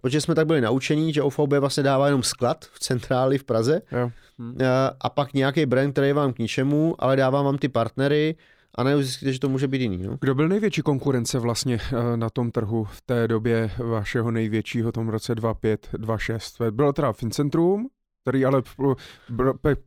[0.00, 3.82] protože jsme tak byli naučení, že OFOB vlastně dává jenom sklad v centráli v Praze.
[4.38, 4.56] Hmm.
[4.66, 8.36] A, a pak nějaký brand, který je vám k ničemu, ale dává vám ty partnery,
[8.74, 10.02] a najednou zjistíte, že to může být jiný.
[10.02, 10.16] No?
[10.20, 15.08] Kdo byl největší konkurence vlastně eh, na tom trhu v té době vašeho největšího, tom
[15.08, 16.60] roce 25, 26?
[16.70, 17.88] Bylo teda Fincentrum,
[18.22, 18.62] který ale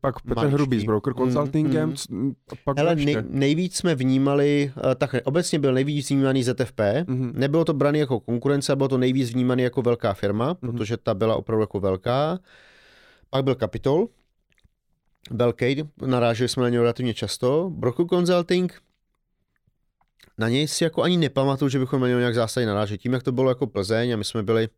[0.02, 0.54] pak Petr Maličký.
[0.54, 1.96] Hrubý s Broker mm, Consultingem.
[2.10, 2.34] Mm, mm.
[2.64, 7.32] Pak Hele, nej, nejvíc jsme vnímali, eh, tak obecně byl nejvíc vnímaný ZFP, mm-hmm.
[7.34, 10.72] nebylo to braný jako konkurence, bylo to nejvíc vnímaný jako velká firma, mm-hmm.
[10.72, 12.40] protože ta byla opravdu jako velká.
[13.30, 14.08] Pak byl Capitol,
[15.32, 17.70] Belcade, naráželi jsme na něj relativně často.
[17.70, 18.82] Broku Consulting,
[20.38, 22.98] na něj si jako ani nepamatuju, že bychom na něj nějak zásadně naráželi.
[22.98, 24.70] Tím, jak to bylo jako Plzeň a my jsme byli,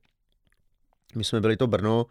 [1.15, 2.05] my jsme byli to Brno,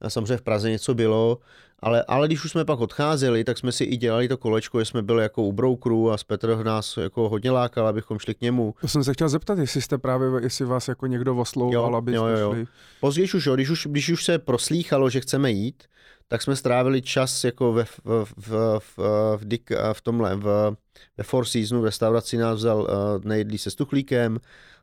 [0.00, 1.38] a samozřejmě v Praze něco bylo,
[1.80, 4.84] ale, ale když už jsme pak odcházeli, tak jsme si i dělali to kolečko, že
[4.84, 8.74] jsme byli jako u brokeru a Petr nás jako hodně lákal, abychom šli k němu.
[8.80, 12.26] To jsem se chtěl zeptat, jestli jste právě, jestli vás jako někdo oslouval, aby jo,
[12.26, 12.52] jo, jo.
[12.52, 12.66] šli.
[13.00, 15.84] Později už, jo, když už, když už se proslýchalo, že chceme jít,
[16.28, 20.76] tak jsme strávili čas jako ve, v, v, v, v, v, v tomhle, v,
[21.16, 22.88] ve Four Seasonu, v restauraci nás vzal uh,
[23.24, 24.38] nejedlí se stuchlíkem,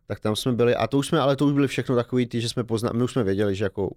[0.08, 2.42] tak tam jsme byli, a to už jsme, ale to už byly všechno takový ty,
[2.42, 3.90] že jsme poznali, my už jsme věděli, že jako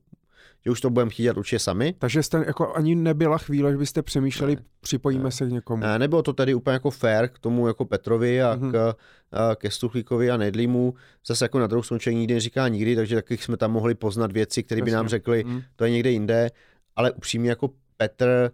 [0.65, 1.95] že už to budeme chtít dělat určitě sami.
[1.99, 5.83] Takže jste jako ani nebyla chvíle, že byste přemýšleli, ne, připojíme ne, se k někomu.
[5.83, 8.73] Ne, nebylo to tady úplně jako fair k tomu jako Petrovi a mm-hmm.
[8.73, 8.95] k,
[9.33, 10.95] a ke Stuchlíkovi a Nedlimu.
[11.27, 14.63] Zase jako na druhou stranu nikdy neříká nikdy, takže taky jsme tam mohli poznat věci,
[14.63, 15.63] které by nám řekli, mm.
[15.77, 16.51] to je někde jinde
[16.97, 18.51] ale upřímně jako Petr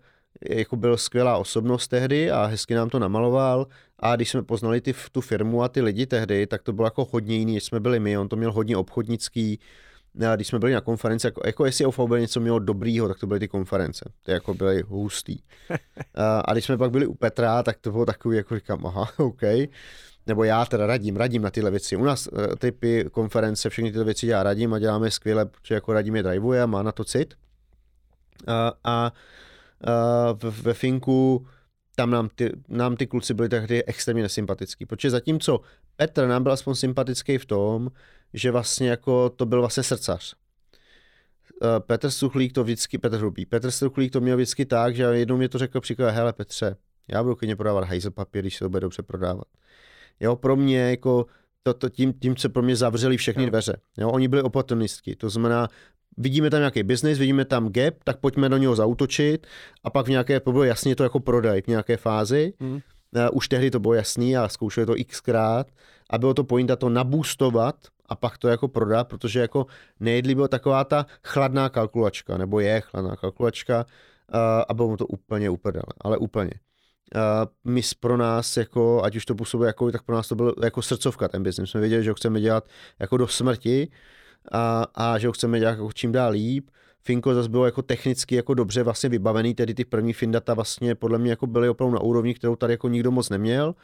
[0.51, 3.67] jako byl skvělá osobnost tehdy a hezky nám to namaloval
[3.99, 7.09] a když jsme poznali ty, tu firmu a ty lidi tehdy, tak to bylo jako
[7.11, 9.61] hodně jiný, než jsme byli my, on to měl hodně obchodnický,
[10.35, 13.41] když jsme byli na konferenci, jako, jako jestli OVB něco mělo dobrýho, tak to byly
[13.41, 14.11] ty konference.
[14.23, 15.39] Ty jako byly hustý.
[16.15, 19.11] A, a když jsme pak byli u Petra, tak to bylo takový, jako říkám, aha,
[19.19, 19.43] OK.
[20.27, 21.97] Nebo já teda radím, radím na tyhle věci.
[21.97, 25.93] U nás uh, typy konference, všechny tyhle věci já radím a děláme skvěle, protože jako
[25.93, 27.35] radím je drivuje a má na to cit
[28.47, 29.13] a, a, a
[30.43, 31.47] ve Finku
[31.97, 35.61] tam nám ty, nám ty kluci byli tehdy extrémně nesympatický, protože zatímco
[35.97, 37.91] Petr nám byl aspoň sympatický v tom,
[38.35, 40.35] že vlastně jako to byl vlastně srdcař.
[41.79, 45.49] Petr Suchlík to vždycky, Petr Hrubý, Petr Suchlík to měl vždycky tak, že jednou mě
[45.49, 46.77] to řekl příklad, hele Petře,
[47.09, 49.45] já budu klidně prodávat hajzel papír, když se to bude dobře prodávat.
[50.21, 51.27] Jo, pro mě jako
[51.63, 53.77] to, to tím, tím se pro mě zavřeli všechny dveře.
[53.99, 55.69] Jo, oni byli oportunistky, to znamená,
[56.17, 59.47] vidíme tam nějaký business, vidíme tam gap, tak pojďme do něho zautočit
[59.85, 62.53] a pak v nějaké, bylo jasně to jako prodaj v nějaké fázi.
[62.61, 62.73] Mm.
[62.73, 62.81] Uh,
[63.33, 65.67] už tehdy to bylo jasný a zkoušeli to xkrát
[66.11, 67.77] a bylo to pointa to nabůstovat
[68.11, 69.67] a pak to jako prodat, protože jako
[70.01, 73.87] nejedli byla taková ta chladná kalkulačka, nebo je chladná kalkulačka
[74.35, 76.51] uh, a bylo mu to úplně uprdele, ale úplně.
[77.15, 80.55] Uh, my pro nás, jako, ať už to působilo jako, tak pro nás to bylo
[80.63, 81.71] jako srdcovka ten biznis.
[81.71, 82.69] Jsme věděli, že ho chceme dělat
[82.99, 83.91] jako do smrti
[84.53, 86.71] a, a že ho chceme dělat jako čím dál líp.
[87.03, 91.19] Finko zase bylo jako technicky jako dobře vlastně vybavený, tedy ty první Findata vlastně podle
[91.19, 93.75] mě jako byly opravdu na úrovni, kterou tady jako nikdo moc neměl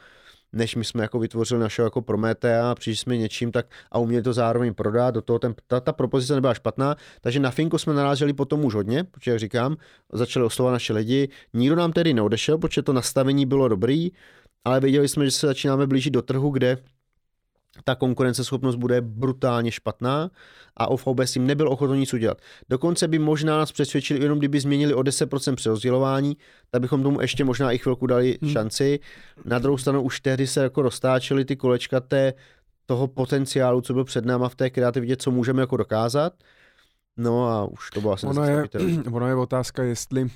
[0.53, 4.33] než my jsme jako vytvořili našeho jako Prometea, přišli jsme něčím tak a uměli to
[4.33, 8.33] zároveň prodat, do toho ten, ta, ta propozice nebyla špatná, takže na Finko jsme naráželi
[8.33, 9.77] potom už hodně, protože jak říkám,
[10.13, 14.11] začali oslovat naše lidi, nikdo nám tedy neodešel, protože to nastavení bylo dobrý,
[14.65, 16.77] ale věděli jsme, že se začínáme blížit do trhu, kde
[17.83, 20.29] ta konkurenceschopnost bude brutálně špatná
[20.77, 22.37] a OVB s tím nebyl ochotný nic udělat.
[22.69, 26.37] Dokonce by možná nás přesvědčili, jenom kdyby změnili o 10% přerozdělování,
[26.71, 28.51] tak bychom tomu ještě možná i chvilku dali hmm.
[28.51, 28.99] šanci.
[29.45, 32.33] Na druhou stranu už tehdy se jako roztáčely ty kolečka té,
[32.85, 36.33] toho potenciálu, co byl před náma v té kreativitě, co můžeme jako dokázat.
[37.17, 38.63] No a už to bylo asi ono je,
[39.11, 40.27] ono je otázka, jestli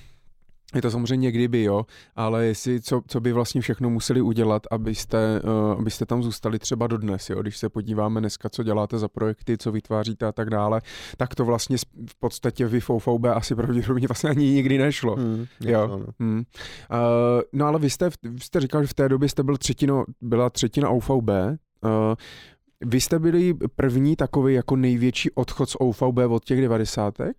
[0.76, 1.86] je to samozřejmě kdyby, jo,
[2.16, 6.88] ale jestli, co, co by vlastně všechno museli udělat, abyste, uh, abyste tam zůstali třeba
[6.88, 10.82] dodnes, jo, když se podíváme dneska, co děláte za projekty, co vytváříte a tak dále,
[11.18, 11.78] tak to vlastně
[12.08, 15.16] v podstatě vy FOVB asi pravděpodobně vlastně ani nikdy nešlo.
[15.16, 15.88] Hmm, jo.
[15.88, 16.06] No.
[16.20, 16.38] Hmm.
[16.38, 16.44] Uh,
[17.54, 20.50] no ale vy jste, vy jste říkal, že v té době jste byl třetino, byla
[20.50, 22.16] třetina OVB, uh,
[22.86, 27.38] vy jste byli první takový jako největší odchod z OVB od těch devadesátek?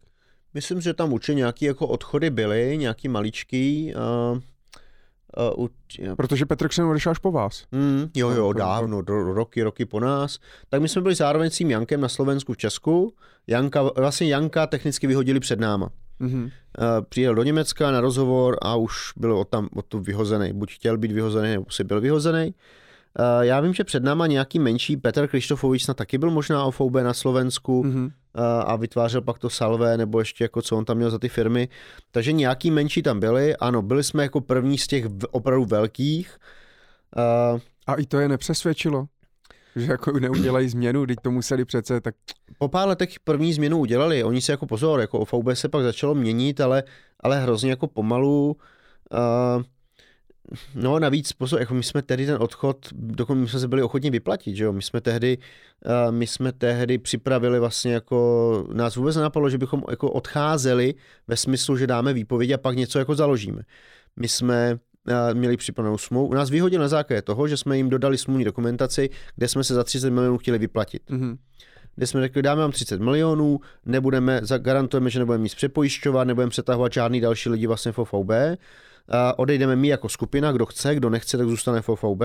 [0.54, 3.94] Myslím, že tam určitě nějaké jako odchody byly, nějaký maličký.
[4.32, 4.38] Uh,
[5.58, 5.66] uh,
[6.16, 7.64] Protože Petr Ksen odešel až po vás.
[7.72, 10.38] Mm, jo, jo, dávno, do, roky, roky po nás.
[10.68, 13.14] Tak my jsme byli zároveň s tím Jankem na Slovensku v Česku.
[13.46, 15.90] Janka, vlastně Janka technicky vyhodili před náma.
[16.20, 16.44] Mm-hmm.
[16.44, 16.50] Uh,
[17.08, 20.52] přijel do Německa na rozhovor a už byl od tam od tu vyhozený.
[20.52, 22.46] Buď chtěl být vyhozený, nebo si byl vyhozený.
[22.46, 22.52] Uh,
[23.40, 27.14] já vím, že před náma nějaký menší Petr Krištofovič snad taky byl možná OVB na
[27.14, 28.10] Slovensku mm-hmm.
[28.66, 31.68] a vytvářel pak to Salvé, nebo ještě jako co on tam měl za ty firmy.
[32.10, 33.56] Takže nějaký menší tam byli.
[33.56, 36.38] Ano, byli jsme jako první z těch opravdu velkých.
[37.52, 39.06] Uh, a i to je nepřesvědčilo?
[39.76, 42.14] Že jako neudělají změnu, teď to museli přece, tak...
[42.58, 46.14] Po pár letech první změnu udělali, oni se jako pozor, jako OVB se pak začalo
[46.14, 46.82] měnit, ale,
[47.20, 48.56] ale hrozně jako pomalu.
[49.12, 49.62] Uh,
[50.74, 54.10] No navíc, pozor, jako my jsme tehdy ten odchod, dokonce my jsme se byli ochotni
[54.10, 54.72] vyplatit, že jo?
[54.72, 59.82] My jsme tehdy, uh, my jsme tehdy připravili vlastně jako, nás vůbec nenapadlo, že bychom
[59.90, 60.94] jako odcházeli
[61.28, 63.62] ve smyslu, že dáme výpověď a pak něco jako založíme.
[64.20, 66.28] My jsme uh, měli připravenou smlouvu.
[66.28, 69.74] U nás vyhodil na základě toho, že jsme jim dodali smluvní dokumentaci, kde jsme se
[69.74, 71.02] za 30 milionů chtěli vyplatit.
[71.10, 71.36] Mm-hmm
[71.96, 76.92] kde jsme řekli, dáme vám 30 milionů, nebudeme, garantujeme, že nebudeme nic přepojišťovat, nebudeme přetahovat
[76.92, 78.30] žádný další lidi vlastně v OVB
[79.36, 82.22] odejdeme my jako skupina, kdo chce, kdo nechce, tak zůstane v OVB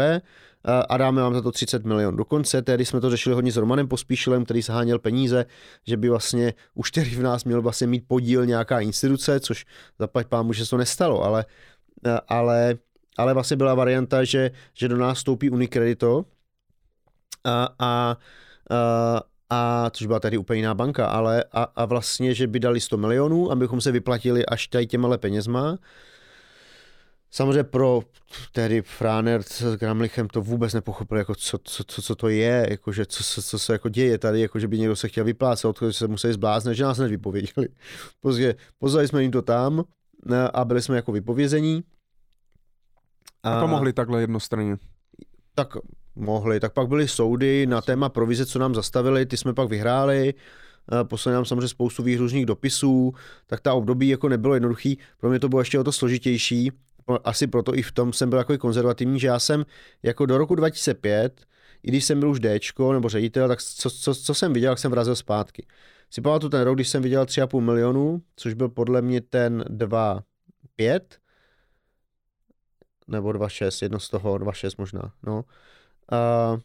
[0.89, 2.17] a dáme vám za to 30 milionů.
[2.17, 5.45] Dokonce tehdy jsme to řešili hodně s Romanem Pospíšilem, který sháněl peníze,
[5.87, 9.65] že by vlastně už který v nás měl vlastně mít podíl nějaká instituce, což
[9.99, 11.45] zaplať pámu, že se to nestalo, ale,
[12.27, 12.75] ale,
[13.17, 16.25] ale vlastně byla varianta, že, že do nás vstoupí Unicredito.
[17.43, 18.17] A, a,
[18.69, 22.81] a a což byla tady úplně jiná banka, ale a, a vlastně, že by dali
[22.81, 25.77] 100 milionů, abychom se vyplatili až tady těma penězma
[27.31, 28.01] Samozřejmě pro
[28.51, 32.91] tehdy Fráner s Gramlichem to vůbec nepochopil, jako co, co, co, co to je, jako
[32.91, 35.77] že co, co, co, se jako děje tady, jako že by někdo se chtěl vyplácet,
[35.81, 37.67] že se museli zbláznit, že nás nevypověděli.
[38.21, 39.83] Prostě poslali jsme jim to tam
[40.31, 41.83] eh, a byli jsme jako vypovězení.
[43.43, 44.77] A, a to mohli takhle jednostranně?
[45.55, 45.73] Tak
[46.15, 46.59] mohli.
[46.59, 50.33] Tak pak byly soudy na téma provize, co nám zastavili, ty jsme pak vyhráli
[50.91, 53.13] eh, poslali nám samozřejmě spoustu výhružných dopisů,
[53.47, 54.97] tak ta období jako nebylo jednoduchý.
[55.19, 56.71] Pro mě to bylo ještě o to složitější,
[57.23, 59.65] asi proto i v tom jsem byl takový konzervativní, že já jsem
[60.03, 61.45] jako do roku 2005,
[61.84, 64.79] i když jsem byl už Dčko nebo ředitel, tak co, co, co jsem viděl, jak
[64.79, 65.65] jsem vrazil zpátky.
[66.09, 71.01] Si pamatuju ten rok, když jsem viděl 3,5 milionů, což byl podle mě ten 2,5
[73.07, 75.45] nebo 2,6, jedno z toho, 2,6 možná, no.
[76.11, 76.57] A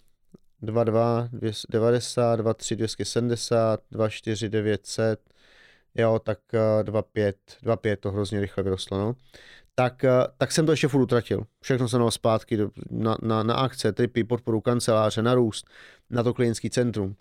[0.62, 1.28] 2,2,
[1.70, 5.20] 90, 2,3, 270, 2,4, 900,
[5.94, 6.38] jo, tak
[6.82, 7.32] 2,5,
[7.62, 9.14] 2,5 to hrozně rychle vyrostlo, no
[9.74, 11.42] tak, eh, tak jsem to ještě furt utratil.
[11.60, 12.58] Všechno jsem dal zpátky
[12.90, 15.66] na, na, na akce, typy, podporu kanceláře, na růst,
[16.10, 17.16] na to klientský centrum.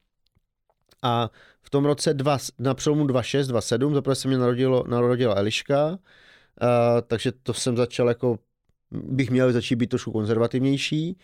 [1.04, 1.30] A
[1.62, 5.98] v tom roce dva, na přelomu 26, 27, zaprvé se mě narodilo, narodila Eliška, uh,
[7.08, 8.40] takže to jsem začal jako,
[8.92, 11.18] bych měl začít být trošku konzervativnější.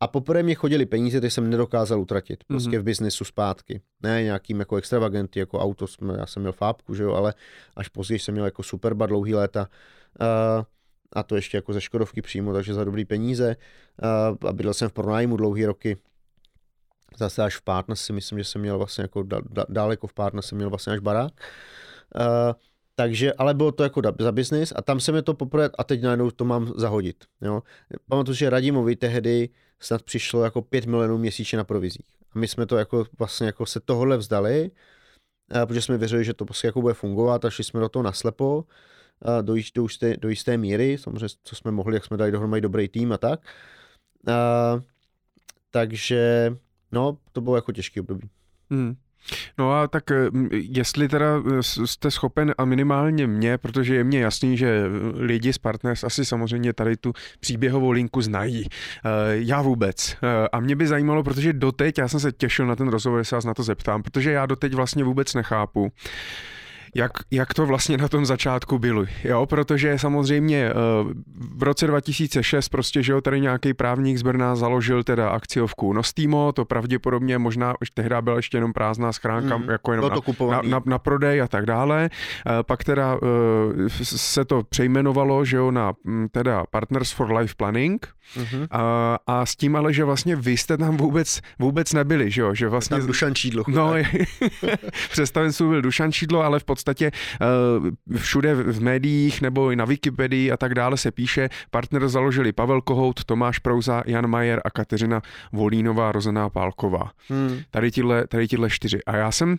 [0.00, 2.44] A poprvé mě chodili peníze, které jsem nedokázal utratit.
[2.44, 2.80] Prostě mm-hmm.
[2.80, 3.80] v biznesu zpátky.
[4.02, 5.86] Ne nějakým jako extravagenty, jako auto,
[6.16, 7.34] já jsem měl fábku, že jo, ale
[7.76, 9.68] až později jsem měl jako superba dlouhý léta
[11.12, 13.56] a to ještě jako ze Škodovky přímo, takže za dobrý peníze.
[14.48, 15.96] A bydlel jsem v pronájmu dlouhý roky.
[17.18, 19.24] Zase až v Pátna si myslím, že jsem měl vlastně jako
[19.68, 21.32] daleko v Pátna jsem měl vlastně až barák.
[23.00, 26.02] Takže, ale bylo to jako za biznis a tam se mi to poprvé, a teď
[26.02, 27.24] najednou to mám zahodit.
[27.40, 27.62] Jo.
[28.08, 29.48] Pamatuju, že Radimovi tehdy
[29.80, 32.06] snad přišlo jako 5 milionů měsíčně na provizích.
[32.34, 34.70] A my jsme to jako vlastně jako se tohle vzdali,
[35.66, 38.64] protože jsme věřili, že to prostě jako bude fungovat a šli jsme do toho naslepo
[39.42, 42.88] do, do, jisté, do jisté míry, samozřejmě co jsme mohli, jak jsme dali dohromady dobrý
[42.88, 43.40] tým a tak.
[44.26, 44.80] A,
[45.70, 46.52] takže
[46.92, 48.28] no, to bylo jako těžký období.
[48.70, 48.96] Hmm.
[49.58, 50.04] No a tak
[50.52, 51.26] jestli teda
[51.60, 54.84] jste schopen a minimálně mě, protože je mně jasný, že
[55.14, 58.68] lidi z Partners asi samozřejmě tady tu příběhovou linku znají.
[59.30, 60.16] Já vůbec.
[60.52, 63.44] A mě by zajímalo, protože doteď, já jsem se těšil na ten rozhovor, se vás
[63.44, 65.92] na to zeptám, protože já doteď vlastně vůbec nechápu,
[66.94, 69.04] jak, jak to vlastně na tom začátku bylo.
[69.24, 70.74] Jo, protože samozřejmě eh,
[71.56, 76.52] v roce 2006 prostě, že jo, tady nějaký právník z Brna založil teda akciovku Nostimo,
[76.52, 80.62] to pravděpodobně možná už tehdy byla ještě jenom prázdná schránka, mm, jako jenom na, na,
[80.62, 82.10] na, na, prodej a tak dále.
[82.46, 87.54] Eh, pak teda eh, se to přejmenovalo, že jo, na hm, teda Partners for Life
[87.56, 88.66] Planning mm-hmm.
[88.70, 92.54] a, a s tím ale, že vlastně vy jste tam vůbec, vůbec nebyli, že jo,
[92.54, 92.96] že vlastně...
[92.96, 93.64] Tam Dušan Čídlo.
[93.68, 93.94] No,
[95.10, 100.52] představenství byl Dušan Čídlo, ale v podstatě eh, všude v médiích nebo i na Wikipedii
[100.52, 105.22] a tak dále se píše, partner založili Pavel Kohout, Tomáš Prouza, Jan Majer a Kateřina
[105.52, 107.10] Volínová, rozená Pálková.
[107.28, 107.60] Hmm.
[107.70, 109.04] Tady tyhle, tady tyhle čtyři.
[109.06, 109.56] A já jsem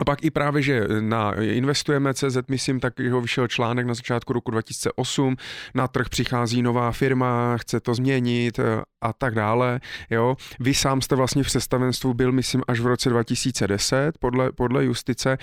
[0.00, 4.32] A pak i právě, že na investujeme CZ, myslím, tak jeho vyšel článek na začátku
[4.32, 5.36] roku 2008,
[5.74, 9.80] na trh přichází nová firma, chce to změnit eh, a tak dále.
[10.10, 10.36] Jo.
[10.60, 15.38] Vy sám jste vlastně v představenstvu byl, myslím, až v roce 2010 podle, podle justice.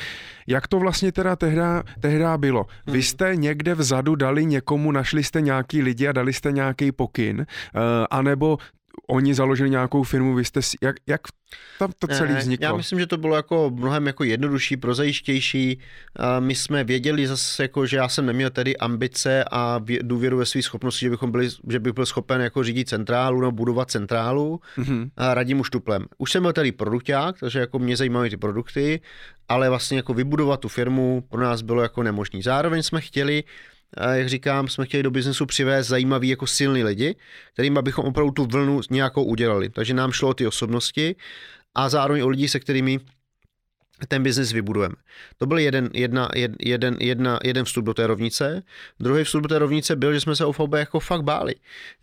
[0.47, 2.65] Jak to vlastně teda tehda, tehda bylo?
[2.85, 3.01] Vy hmm.
[3.01, 7.45] jste někde vzadu dali někomu, našli jste nějaký lidi a dali jste nějaký pokyn, uh,
[8.09, 8.57] anebo
[9.07, 11.21] oni založili nějakou firmu, vy jste jak, jak
[11.79, 12.65] tam to celé vzniklo?
[12.65, 15.79] Já myslím, že to bylo jako mnohem jako jednodušší, prozajištější.
[16.39, 20.61] My jsme věděli zase, jako, že já jsem neměl tedy ambice a důvěru ve své
[20.61, 25.09] schopnosti, že, bychom byli, že bych byl schopen jako řídit centrálu nebo budovat centrálu mm-hmm.
[25.17, 26.05] a radím už tuplem.
[26.17, 29.01] Už jsem byl tady produkták, takže jako mě zajímaly ty produkty,
[29.49, 32.41] ale vlastně jako vybudovat tu firmu pro nás bylo jako nemožné.
[32.41, 33.43] Zároveň jsme chtěli
[34.13, 37.15] jak říkám, jsme chtěli do biznesu přivést zajímavý jako silný lidi,
[37.53, 39.69] kterým bychom opravdu tu vlnu nějakou udělali.
[39.69, 41.15] Takže nám šlo o ty osobnosti
[41.75, 42.99] a zároveň o lidi, se kterými
[44.07, 44.95] ten biznis vybudujeme.
[45.37, 46.29] To byl jeden, jedna,
[46.59, 48.63] jeden, jedna, jeden vstup do té rovnice.
[48.99, 51.55] Druhý vstup do té rovnice byl, že jsme se o VB jako fakt báli.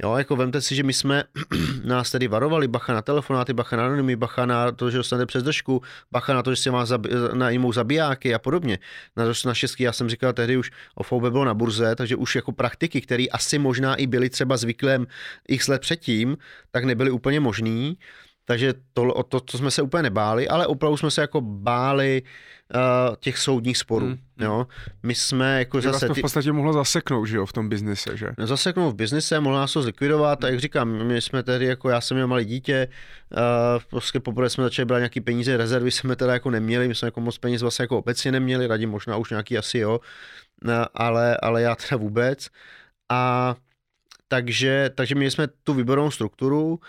[0.03, 1.25] Jo, jako vemte si, že my jsme
[1.85, 5.43] nás tedy varovali, bacha na telefonáty, bacha na anonymy, bacha na to, že dostanete přes
[5.43, 8.79] držku, bacha na to, že si má zabi- najmou zabijáky a podobně.
[9.17, 12.37] Na, na šestky, já jsem říkal, tehdy už o VB bylo na burze, takže už
[12.37, 15.07] jako praktiky, které asi možná i byly třeba zvyklém
[15.49, 16.37] x let předtím,
[16.71, 17.99] tak nebyly úplně možný.
[18.45, 22.23] Takže to, o to, to jsme se úplně nebáli, ale opravdu jsme se jako báli
[22.75, 24.07] uh, těch soudních sporů.
[24.07, 24.19] Hmm.
[24.39, 24.67] Jo?
[25.03, 26.09] My jsme jako že zase...
[26.09, 28.27] Vás to v podstatě mohlo zaseknout, že jo, v tom biznise, že?
[28.39, 31.89] No, zaseknout v biznise, mohlo nás to zlikvidovat a jak říkám, my jsme tedy jako,
[31.89, 32.89] já jsem měl malé dítě,
[33.33, 33.39] uh,
[33.91, 37.21] prostě poprvé jsme začali brát nějaký peníze, rezervy jsme teda jako neměli, my jsme jako
[37.21, 40.01] moc peněz vlastně jako obecně neměli, radím možná už nějaký asi jo,
[40.65, 42.49] uh, ale, ale já teda vůbec.
[43.09, 43.55] A
[44.29, 46.81] takže, takže měli jsme tu výborovou strukturu,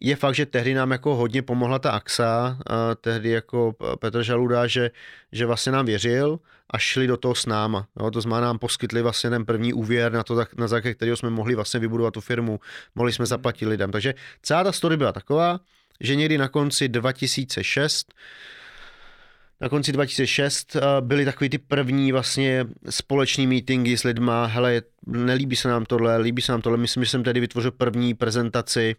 [0.00, 4.66] je fakt, že tehdy nám jako hodně pomohla ta AXA, a tehdy jako Petr Žaluda,
[4.66, 4.90] že,
[5.32, 6.38] že vlastně nám věřil
[6.70, 7.86] a šli do toho s náma.
[8.00, 11.30] Jo, to znamená, nám poskytli vlastně ten první úvěr na to, na základě kterého jsme
[11.30, 12.60] mohli vlastně vybudovat tu firmu,
[12.94, 13.90] mohli jsme zaplatit lidem.
[13.92, 15.60] Takže celá ta story byla taková,
[16.00, 18.14] že někdy na konci 2006
[19.60, 25.68] na konci 2006 byly takový ty první vlastně společný meetingy s lidma, hele, nelíbí se
[25.68, 28.96] nám tohle, líbí se nám tohle, myslím, že jsem tedy vytvořil první prezentaci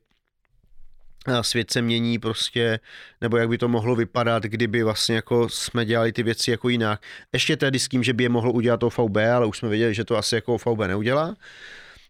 [1.41, 2.79] svět se mění prostě,
[3.21, 7.01] nebo jak by to mohlo vypadat, kdyby vlastně jako jsme dělali ty věci jako jinak.
[7.33, 10.03] Ještě tedy s tím, že by je mohlo udělat OVB, ale už jsme věděli, že
[10.03, 11.35] to asi jako OVB neudělá.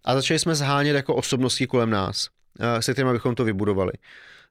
[0.05, 2.29] A začali jsme zhánět jako osobnosti kolem nás,
[2.79, 3.91] se kterými bychom to vybudovali.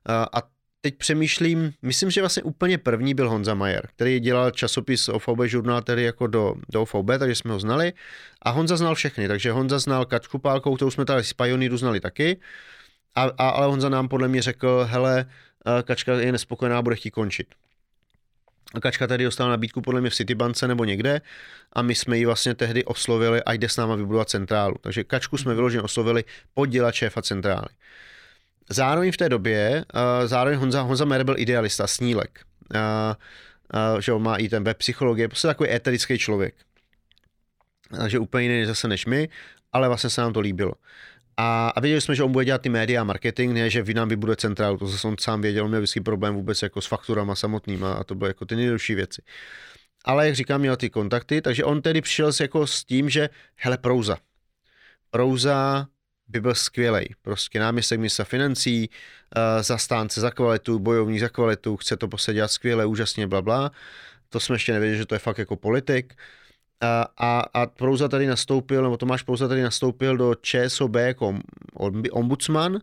[0.08, 0.42] A
[0.80, 5.82] teď přemýšlím, myslím, že vlastně úplně první byl Honza Majer, který dělal časopis OVB žurnál
[5.82, 7.92] tedy jako do, do OVB, takže jsme ho znali.
[8.42, 12.00] A Honza znal všechny, takže Honza znal Kačku Pálkou, kterou jsme tady z Pioneeru znali
[12.00, 12.40] taky.
[13.14, 15.26] A, a, ale on za nám podle mě řekl, hele,
[15.66, 17.46] eh, Kačka je nespokojená, bude chtít končit.
[18.74, 21.20] A Kačka tady dostala nabídku podle mě v Citybance nebo někde
[21.72, 24.76] a my jsme ji vlastně tehdy oslovili a jde s náma vybudovat centrálu.
[24.80, 26.24] Takže Kačku jsme vyloženě oslovili
[26.54, 27.68] podělat šéfa centrály.
[28.70, 32.40] Zároveň v té době, uh, zároveň Honza, Honza Mer byl idealista, snílek.
[32.74, 32.80] Uh,
[33.94, 36.54] uh, že on má i ten web psychologie, prostě takový eterický člověk.
[37.96, 39.28] Takže úplně jiný zase než my,
[39.72, 40.72] ale vlastně se nám to líbilo.
[41.36, 43.94] A, a věděli jsme, že on bude dělat ty média a marketing, ne, že vy
[43.94, 46.86] nám vybuduje centrálu, to zase on sám věděl, on měl vždycky problém vůbec jako s
[46.86, 49.22] fakturama samotnýma a to byly jako ty nejdelší věci.
[50.04, 53.28] Ale jak říkám, měl ty kontakty, takže on tedy přišel s, jako s tím, že
[53.56, 54.18] hele, prouza.
[55.10, 55.86] Prouza
[56.28, 57.14] by byl skvělý.
[57.22, 62.86] Prostě náměstek ministra financí, uh, zastánce za kvalitu, bojovník za kvalitu, chce to posadit skvěle,
[62.86, 63.70] úžasně, bla, bla.
[64.28, 66.14] To jsme ještě nevěděli, že to je fakt jako politik.
[66.14, 66.18] A,
[67.18, 71.38] a, a Prouza tady nastoupil, nebo Tomáš Prouza tady nastoupil do ČSOB jako
[72.12, 72.78] ombudsman,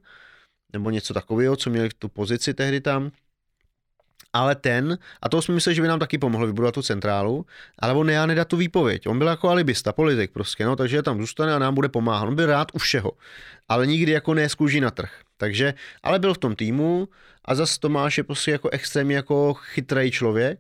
[0.74, 3.12] nebo něco takového, co měli tu pozici tehdy tam.
[4.34, 7.46] Ale ten, a to jsme mysleli, že by nám taky pomohlo vybudovat tu centrálu,
[7.80, 9.08] ale on já nedá tu výpověď.
[9.08, 12.28] On byl jako alibista, politik prostě, no, takže tam zůstane a nám bude pomáhat.
[12.28, 13.12] On byl rád u všeho,
[13.70, 14.48] ale nikdy jako ne
[14.80, 15.12] na trh.
[15.38, 15.74] Takže,
[16.04, 17.08] ale byl v tom týmu
[17.46, 20.60] a zase Tomáš je prostě jako extrémně jako chytrý člověk,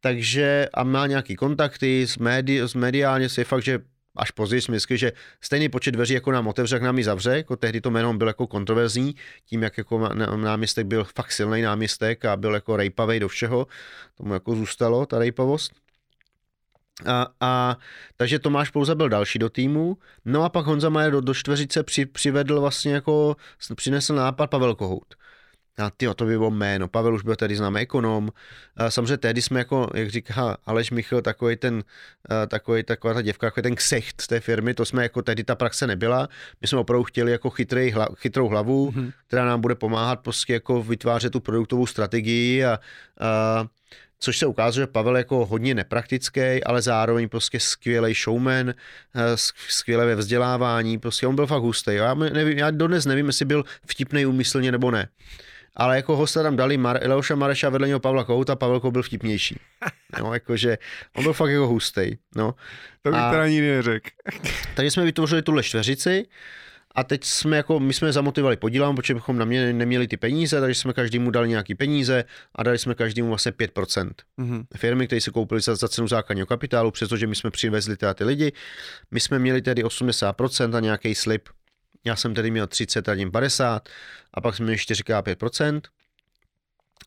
[0.00, 3.78] takže a má nějaký kontakty s, médi, s mediálně, si je fakt, že
[4.16, 7.56] až později jsme že stejný počet dveří jako nám otevře, jak nám ji zavře, jako
[7.56, 9.14] tehdy to jméno byl jako kontroverzní,
[9.44, 13.66] tím jak jako náměstek byl fakt silný náměstek a byl jako rejpavej do všeho,
[14.16, 15.72] tomu jako zůstalo ta rejpavost.
[17.06, 17.76] A, a,
[18.16, 21.82] takže Tomáš Pouza byl další do týmu, no a pak Honza Majer do, do čtveřice
[21.82, 23.36] při, přivedl vlastně jako,
[23.74, 25.14] přinesl nápad Pavel Kohout.
[25.78, 26.88] A ty to by bylo jméno.
[26.88, 28.30] Pavel už byl tedy známý ekonom.
[28.76, 31.84] A samozřejmě tehdy jsme jako, jak říká Aleš Michal, takový ten,
[32.48, 35.54] takový, taková ta děvka, jako ten ksicht z té firmy, to jsme jako tehdy ta
[35.54, 36.28] praxe nebyla.
[36.60, 39.12] My jsme opravdu chtěli jako chytrý, hla, chytrou hlavu, mm-hmm.
[39.26, 42.78] která nám bude pomáhat prostě jako vytvářet tu produktovou strategii a,
[43.20, 43.66] a
[44.22, 48.74] což se ukázalo, že Pavel jako hodně nepraktický, ale zároveň prostě skvělý showman,
[49.68, 51.94] skvělé ve vzdělávání, prostě on byl fakt hustý.
[51.94, 55.08] Já, nevím, já dodnes nevím, jestli byl vtipný úmyslně nebo ne.
[55.80, 59.60] Ale jako hosta tam dali Mar- Leoša Mareša vedle něho Pavla Kohouta, Pavel byl vtipnější.
[60.20, 60.78] No, jakože
[61.16, 62.16] on byl fakt jako hustý.
[62.36, 62.54] No.
[63.02, 64.10] To bych teda nikdy neřekl.
[64.74, 66.26] takže jsme vytvořili tuhle čtveřici,
[66.94, 70.60] a teď jsme jako, my jsme zamotivovali podílám, protože bychom na mě neměli ty peníze,
[70.60, 72.24] takže jsme každému dali nějaký peníze
[72.54, 74.10] a dali jsme každému vlastně 5%.
[74.38, 74.64] Mm-hmm.
[74.76, 78.24] Firmy, které si koupili za, za cenu základního kapitálu, přestože my jsme přivezli teda ty
[78.24, 78.52] lidi,
[79.10, 81.48] my jsme měli tedy 80% a nějaký slip.
[82.04, 83.88] Já jsem tedy měl 30 a 50
[84.34, 85.80] a pak jsme měli 4,5%.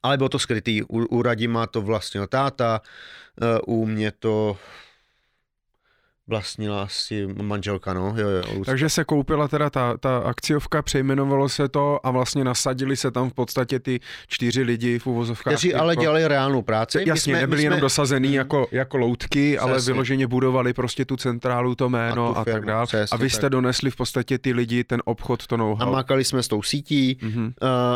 [0.04, 0.84] Ale bylo to skrytý.
[0.84, 2.82] U, u Radima to vlastnil táta,
[3.42, 4.58] eh, u mě to
[6.28, 8.14] vlastnila asi manželka, no.
[8.18, 12.96] Jo, jo, Takže se koupila teda ta, ta akciovka, přejmenovalo se to a vlastně nasadili
[12.96, 15.54] se tam v podstatě ty čtyři lidi v uvozovkách.
[15.54, 17.04] Kteří ale jako, dělali reálnou práci.
[17.06, 19.72] Jasně, jsme, nebyli jsme, jenom dosazený mm, jako, jako loutky, přesně.
[19.72, 22.88] ale vyloženě budovali prostě tu centrálu, to jméno a, a tak dále.
[23.12, 23.52] A vy jste tak.
[23.52, 25.88] donesli v podstatě ty lidi, ten obchod, to know-how.
[25.88, 27.46] A mákali jsme s tou sítí mm-hmm.
[27.46, 27.52] uh,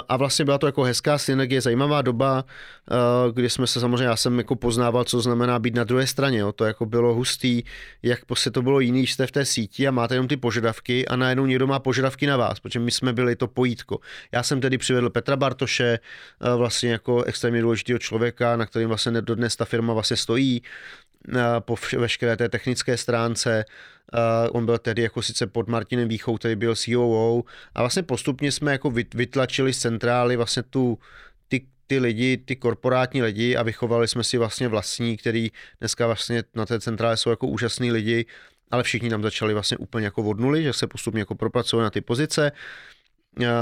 [0.10, 2.45] a vlastně byla to jako hezká synergie, zajímavá doba,
[2.91, 6.38] uh, kdy jsme se samozřejmě, já jsem jako poznával, co znamená být na druhé straně,
[6.38, 6.52] jo.
[6.52, 7.64] to jako bylo hustý,
[8.04, 11.07] jak jak prostě to bylo jiný, jste v té síti a máte jenom ty požadavky
[11.07, 13.99] a najednou někdo má požadavky na vás, protože my jsme byli to pojítko.
[14.31, 19.22] Já jsem tedy přivedl Petra Bartoše, eh, vlastně jako extrémně důležitého člověka, na kterým vlastně
[19.22, 20.61] dodnes ta firma vlastně stojí
[21.35, 23.65] eh, po veškeré té technické stránce.
[24.14, 27.44] Uh, on byl tedy jako sice pod Martinem Výchou, který byl COO
[27.76, 30.99] a vlastně postupně jsme jako vytlačili z centrály vlastně tu,
[31.88, 36.65] ty lidi, ty korporátní lidi a vychovali jsme si vlastně vlastní, který dneska vlastně na
[36.65, 38.26] té centrále jsou jako úžasní lidi,
[38.72, 41.89] ale všichni tam začali vlastně úplně jako od nuly, že se postupně jako propracovali na
[41.89, 42.51] ty pozice.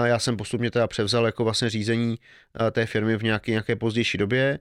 [0.05, 2.19] Já jsem postupně teda převzal jako vlastně řízení
[2.71, 4.59] té firmy v nějaké, nějaké pozdější době,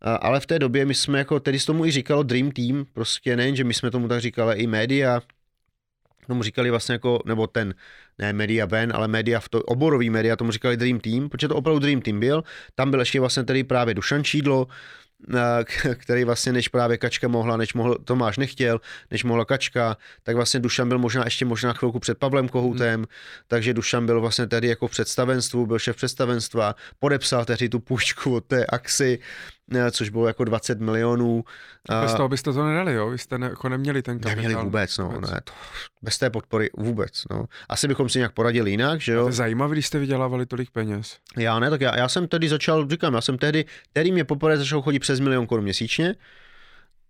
[0.00, 3.36] ale v té době my jsme jako, tedy s tomu i říkalo Dream Team, prostě
[3.36, 5.20] nejen, že my jsme tomu tak říkali, i média,
[6.26, 7.74] tomu říkali vlastně jako, nebo ten,
[8.18, 11.56] ne Media Ben, ale media, v to, oborový media tomu říkali Dream Team, protože to
[11.56, 12.44] opravdu Dream Team byl.
[12.74, 14.66] Tam byl ještě vlastně tedy právě Dušan Čídlo,
[15.34, 18.80] eh, který vlastně než právě Kačka mohla, než mohl, Tomáš nechtěl,
[19.10, 23.06] než mohla Kačka, tak vlastně Dušan byl možná ještě možná chvilku před Pavlem Kohoutem, hmm.
[23.46, 28.34] takže Dušan byl vlastně tady jako v představenstvu, byl šéf představenstva, podepsal tehdy tu půjčku
[28.34, 29.18] od té Axy,
[29.90, 31.44] což bylo jako 20 milionů.
[32.02, 33.10] Bez toho byste to nedali, jo?
[33.10, 34.42] Vy jste ne, jako neměli ten kapitál.
[34.42, 35.30] Neměli vůbec, no, vůbec.
[35.30, 35.52] ne, to,
[36.02, 37.44] bez té podpory vůbec, no.
[37.68, 39.22] Asi bychom si nějak poradili jinak, že jo?
[39.22, 41.18] to je zajímavé, když jste vydělávali tolik peněz.
[41.36, 44.56] Já ne, tak já, já jsem tedy začal, říkám, já jsem tehdy, tehdy mě poprvé
[44.56, 46.14] začal chodit přes milion korun měsíčně,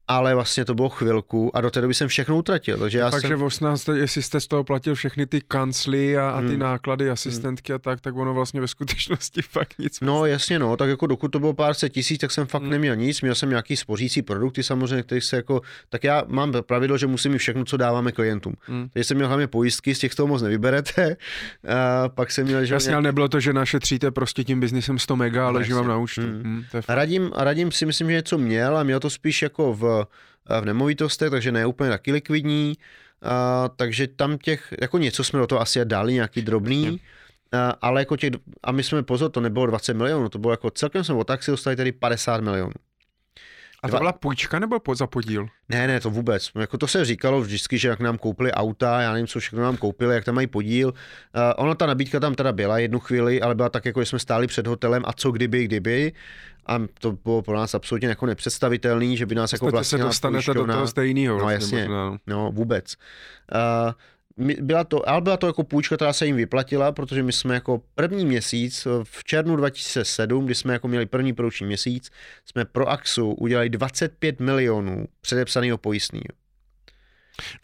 [0.08, 2.78] ale vlastně to bylo chvilku a do té doby jsem všechno utratil.
[2.78, 3.42] Takže já Takže jsem...
[3.42, 6.58] 18, jestli jste z toho platil všechny ty kancly a, a ty hmm.
[6.58, 7.12] náklady, hmm.
[7.12, 7.76] asistentky hmm.
[7.76, 10.00] a tak, tak ono vlastně ve skutečnosti fakt nic.
[10.00, 12.70] No jasně, no, tak jako dokud to bylo pár set tisíc, tak jsem fakt hmm.
[12.70, 16.98] neměl nic, měl jsem nějaký spořící produkty samozřejmě, který se jako, tak já mám pravidlo,
[16.98, 18.54] že musím mít všechno, co dáváme klientům.
[18.60, 18.88] Hmm.
[18.92, 21.16] Takže jsem měl hlavně pojistky, z těch toho moc nevyberete.
[21.68, 22.74] A pak jsem měl, že...
[22.74, 25.98] Jasně, ale nebylo to, že našetříte prostě tím biznisem 100 mega, ale že vám na
[25.98, 26.20] účtu.
[26.20, 26.42] Hmm.
[26.42, 29.95] Hmm, radím, radím si myslím, že něco měl a měl to spíš jako v
[30.60, 32.74] v nemovitostech, takže ne úplně taky likvidní,
[33.22, 37.00] a, takže tam těch, jako něco jsme do toho asi dali, nějaký drobný,
[37.52, 38.30] a, ale jako těch,
[38.64, 41.50] a my jsme, pozor, to nebylo 20 milionů, to bylo jako celkem jsme od taxi
[41.50, 42.72] dostali tady 50 milionů.
[43.82, 45.48] A to byla půjčka nebo za podíl?
[45.68, 46.50] Ne, ne, to vůbec.
[46.60, 49.76] Jako to se říkalo vždycky, že jak nám koupili auta, já nevím, co všechno nám
[49.76, 50.88] koupili, jak tam mají podíl.
[50.88, 50.94] Uh,
[51.56, 54.46] ona ta nabídka tam teda byla jednu chvíli, ale byla tak, jako že jsme stáli
[54.46, 56.12] před hotelem a co kdyby, kdyby.
[56.66, 60.54] A to bylo pro nás absolutně jako nepředstavitelný, že by nás jako vlastně se dostanete
[60.54, 61.38] do toho stejného.
[61.38, 62.18] No jasně, no.
[62.26, 62.96] no vůbec.
[63.86, 63.92] Uh,
[64.60, 67.82] byla to, ale byla to jako půjčka, která se jim vyplatila, protože my jsme jako
[67.94, 72.10] první měsíc, v červnu 2007, kdy jsme jako měli první produkční měsíc,
[72.44, 76.45] jsme pro Axu udělali 25 milionů předepsaného pojistného.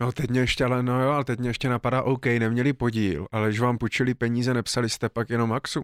[0.00, 3.26] No teď mě ještě, ale no jo, ale teď mě ještě napadá, OK, neměli podíl,
[3.32, 5.82] ale když vám půjčili peníze, nepsali jste pak jenom Axu.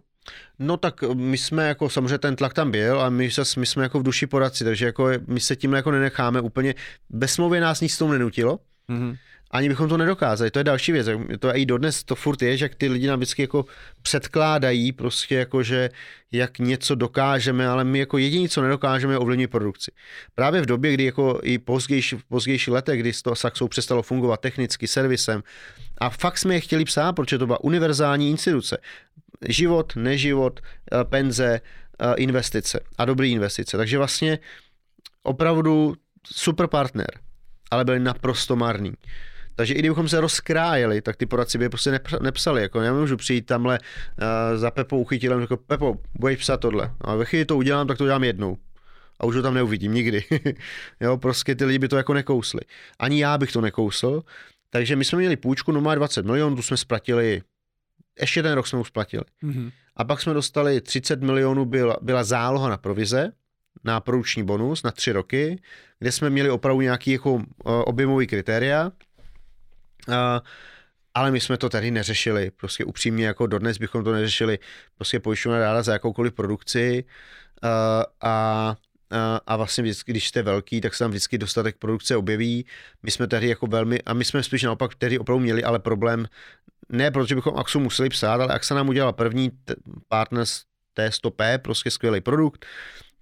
[0.59, 3.29] No tak my jsme jako, samozřejmě ten tlak tam byl a my,
[3.59, 6.75] my jsme jako v duši poradci, takže jako my se tím jako nenecháme úplně,
[7.11, 8.59] bez smlouvy nás nic tomu nenutilo,
[8.89, 9.17] mm-hmm
[9.51, 10.51] ani bychom to nedokázali.
[10.51, 11.09] To je další věc.
[11.39, 13.65] To i dodnes to furt je, že ty lidi nám vždycky jako
[14.03, 15.91] předkládají prostě jako, že
[16.33, 19.93] jak něco dokážeme, ale my jako jediní, co nedokážeme, je ovlivnit produkci.
[20.35, 24.87] Právě v době, kdy jako i pozdější, pozdější letech, kdy to Saxou přestalo fungovat technicky,
[24.87, 25.43] servisem,
[25.99, 28.79] a fakt jsme je chtěli psát, protože to byla univerzální instituce.
[29.49, 31.61] Život, neživot, eh, penze,
[32.01, 33.77] eh, investice a dobrý investice.
[33.77, 34.39] Takže vlastně
[35.23, 35.95] opravdu
[36.33, 37.11] super partner,
[37.71, 38.93] ale byli naprosto marný.
[39.59, 42.63] Takže i kdybychom se rozkrájeli, tak ty poradci by prostě nepsali.
[42.63, 46.91] Jako nemůžu přijít tamhle uh, za Pepou uchytilem, jako Pepo, budeš psát tohle.
[47.01, 48.57] A ve chvíli to udělám, tak to udělám jednou.
[49.21, 50.25] a už ho tam neuvidím nikdy.
[51.01, 52.61] jo, prostě ty lidi by to jako nekousli.
[52.99, 54.23] Ani já bych to nekousl.
[54.71, 57.43] Takže my jsme měli půjčku, no má 20 milionů, tu jsme splatili,
[58.21, 59.25] ještě ten rok jsme už splatili.
[59.43, 59.73] Mm-hmm.
[59.97, 63.33] A pak jsme dostali 30 milionů, byla, byla záloha na provize,
[63.85, 65.63] na produkční bonus na tři roky,
[65.99, 68.93] kde jsme měli opravdu nějaký jako uh, objemový kritéria.
[70.09, 70.15] Uh,
[71.15, 74.59] ale my jsme to tady neřešili, prostě upřímně jako dodnes bychom to neřešili,
[74.95, 77.05] prostě pojišťovna ráda za jakoukoliv produkci
[77.65, 77.71] uh,
[78.21, 78.77] a
[79.47, 82.67] a vlastně vždycky, když jste velký, tak se tam vždycky dostatek produkce objeví.
[83.03, 86.27] My jsme tady jako velmi, a my jsme spíš naopak tehdy opravdu měli ale problém,
[86.89, 89.75] ne protože bychom Axu museli psát, ale Axa nám udělala první t-
[90.09, 90.63] partners
[90.99, 92.67] T100P, prostě skvělý produkt,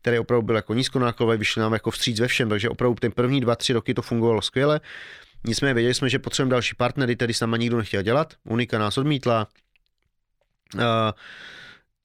[0.00, 3.40] který opravdu byl jako nízkonákladový, vyšli nám jako vstříc ve všem, takže opravdu ten první
[3.40, 4.80] dva, tři roky to fungovalo skvěle.
[5.44, 8.34] Nicméně věděli jsme, že potřebujeme další partnery, tedy s náma nikdo nechtěl dělat.
[8.44, 9.46] Unika nás odmítla.
[10.74, 10.80] Uh,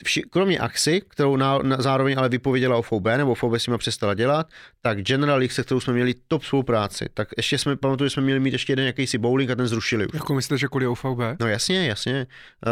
[0.04, 3.78] vši, kromě Axi, kterou na, na, zároveň ale vypověděla o FOB, nebo FOB si ma
[3.78, 4.48] přestala dělat,
[4.82, 8.24] tak General League, se kterou jsme měli top spolupráci, tak ještě jsme, pamatuju, že jsme
[8.24, 10.14] měli mít ještě jeden jakýsi bowling a ten zrušili už.
[10.14, 11.20] Jako myslíte, že kvůli OVB?
[11.40, 12.28] No jasně, jasně.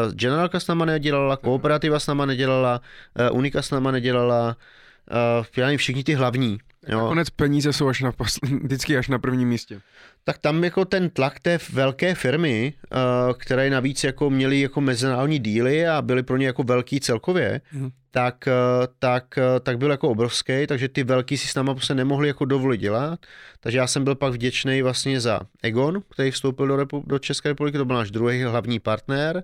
[0.08, 2.82] Uh, Generalka s náma nedělala, Kooperativa s náma nedělala,
[3.32, 4.58] uh, Unika s náma nedělala,
[5.72, 6.58] uh, všichni ty hlavní.
[6.88, 7.00] Jo.
[7.00, 8.12] Nakonec peníze jsou až na,
[8.64, 9.82] vždycky až na prvním místě.
[10.24, 15.40] Tak tam jako ten tlak té velké firmy, uh, které navíc jako měly jako mezinárodní
[15.40, 17.90] díly a byly pro ně jako velký celkově, hmm.
[18.12, 22.28] tak, uh, tak, tak byl jako obrovský, takže ty velký si s náma prostě nemohli
[22.28, 23.20] jako dovolit dělat.
[23.60, 27.50] Takže já jsem byl pak vděčný vlastně za Egon, který vstoupil do, Repu- do České
[27.50, 29.44] republiky, to byl náš druhý hlavní partner.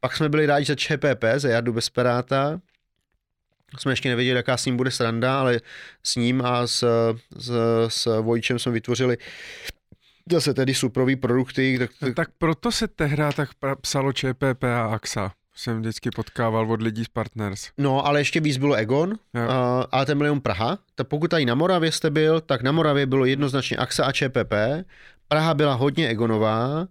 [0.00, 2.60] Pak jsme byli rádi za ČPP, za Jardu Bezperáta,
[3.78, 5.60] jsme ještě nevěděli, jaká s ním bude sranda, ale
[6.02, 6.84] s ním a s,
[7.38, 7.52] s,
[7.88, 9.18] s Vojčem jsme vytvořili
[10.32, 11.78] zase tedy suprový produkty.
[11.78, 12.14] Tak, tak...
[12.14, 13.48] tak proto se tehdy tak
[13.80, 17.70] psalo ČPP a AXA jsem vždycky potkával od lidí z Partners.
[17.78, 19.14] No, ale ještě víc bylo Egon,
[19.48, 20.78] a, ale ten byl jenom Praha.
[20.94, 24.52] Tak pokud tady na Moravě jste byl, tak na Moravě bylo jednoznačně AXA a ČPP.
[25.28, 26.88] Praha byla hodně Egonová,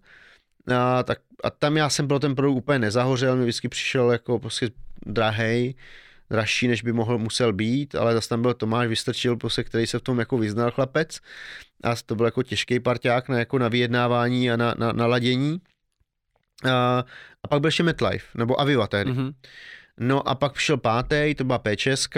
[0.76, 4.40] a, tak, a tam já jsem byl ten produkt úplně nezahořel, mi vždycky přišel jako
[4.40, 4.70] prostě
[5.06, 5.76] drahej
[6.30, 9.99] dražší, než by mohl musel být, ale zase tam byl Tomáš Vystrčil, prostě, který se
[9.99, 11.20] v tom jako vyznal chlapec
[11.84, 15.62] a to byl jako těžký parťák na, jako na vyjednávání a na, na, na ladění.
[16.72, 17.04] A,
[17.44, 19.12] a pak byl ještě MetLife, nebo Aviva tehdy.
[19.12, 19.34] Mm-hmm.
[19.99, 22.18] No a pak přišel pátý, to byla PČSK,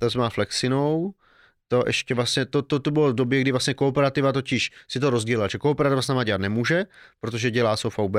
[0.00, 1.14] to má Flexinou,
[1.72, 5.10] to ještě vlastně, to, to, to bylo v době, kdy vlastně kooperativa totiž si to
[5.10, 6.84] rozdělila, že kooperativa s náma dělat nemůže,
[7.20, 8.16] protože dělá SOVB,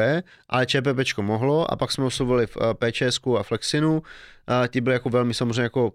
[0.50, 4.04] ale ČPPčko mohlo a pak jsme oslovili v eh, PČSku a Flexinu,
[4.48, 5.94] a ti byli jako velmi samozřejmě jako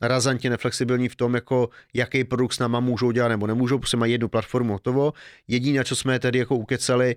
[0.00, 4.12] razantně neflexibilní v tom, jako jaký produkt s náma můžou dělat nebo nemůžou, protože mají
[4.12, 5.12] jednu platformu hotovo.
[5.48, 7.16] Jediné, co jsme tedy jako ukecali,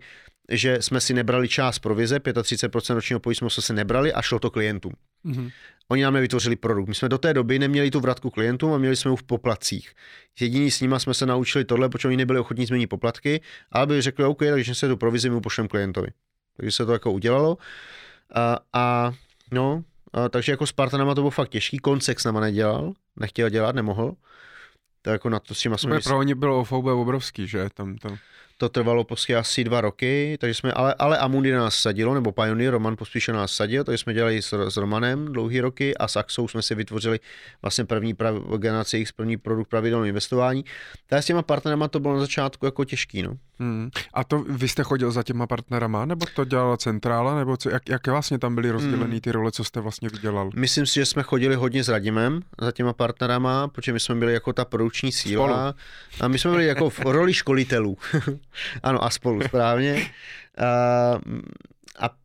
[0.50, 4.50] že jsme si nebrali část provize, 35% ročního pojistného jsme se nebrali a šlo to
[4.50, 4.94] klientům.
[5.26, 5.52] Mm-hmm.
[5.88, 6.88] Oni nám nevytvořili produkt.
[6.88, 9.92] My jsme do té doby neměli tu vratku klientům a měli jsme ji v poplatcích.
[10.40, 13.42] Jediný s nimi jsme se naučili tohle, protože oni nebyli ochotní změnit poplatky,
[13.72, 16.08] ale by řekli, OK, takže se tu provizi mu pošlem klientovi.
[16.58, 17.58] Takže se to jako udělalo.
[18.34, 19.12] A, a
[19.52, 19.84] no,
[20.14, 21.78] a, takže jako Spartanama to bylo fakt těžký.
[21.78, 24.16] Koncex nama nedělal, nechtěl dělat, nemohl.
[25.02, 26.00] To jako na to s tím jsme...
[26.00, 27.70] Pro ně bylo OVB obrovský, že?
[27.74, 28.18] Tam, tam
[28.58, 32.72] to trvalo prostě asi dva roky, takže jsme, ale, ale Amundi nás sadilo, nebo Pioneer,
[32.72, 36.48] Roman pospíše nás sadil, takže jsme dělali s, s Romanem dlouhý roky a s Axou
[36.48, 37.20] jsme si vytvořili
[37.62, 40.66] vlastně první prav, generaci jejich první produkt pravidelného investování.
[41.08, 43.38] Takže s těma partnerama to bylo na začátku jako těžký, no.
[43.60, 43.90] Hmm.
[44.14, 47.90] A to vy jste chodil za těma partnerama, nebo to dělala centrála, nebo co, jak,
[47.90, 49.20] jak vlastně tam byly rozdělené hmm.
[49.20, 50.50] ty role, co jste vlastně vydělal?
[50.56, 54.34] Myslím si, že jsme chodili hodně s Radimem za těma partnerama, protože my jsme byli
[54.34, 56.22] jako ta produkční síla Spolu.
[56.22, 57.98] a my jsme byli jako v roli školitelů.
[58.84, 60.12] ano, a spolu, správně.
[60.58, 61.20] A,
[62.00, 62.16] a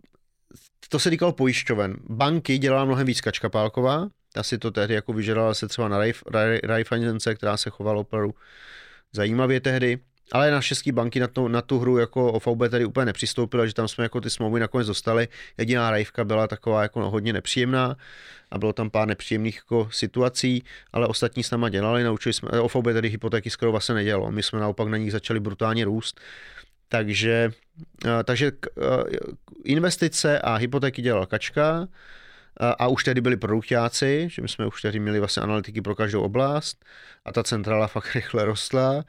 [0.89, 1.97] to se týkalo pojišťoven.
[2.09, 5.99] Banky dělala mnohem víc Kačka Pálková, ta si to tehdy jako vyžadala se třeba na
[6.63, 8.35] Raiffeisence, která se chovala opravdu
[9.13, 9.99] zajímavě tehdy.
[10.33, 13.75] Ale na české banky na, to, na tu hru jako OVB tady úplně nepřistoupila, že
[13.75, 15.29] tam jsme jako ty smlouvy nakonec dostali.
[15.59, 17.97] Jediná rajvka byla taková jako hodně nepříjemná
[18.51, 22.85] a bylo tam pár nepříjemných jako situací, ale ostatní s náma dělali, naučili jsme, OVB
[22.93, 26.21] tady hypotéky skoro vlastně nedělalo, my jsme naopak na nich začali brutálně růst.
[26.89, 27.51] Takže,
[28.25, 28.53] takže
[29.65, 31.89] investice a hypotéky dělal Kačka,
[32.61, 36.23] a už tehdy byli produktáci, že my jsme už tehdy měli vlastně analytiky pro každou
[36.23, 36.85] oblast
[37.25, 39.05] a ta centrála fakt rychle rostla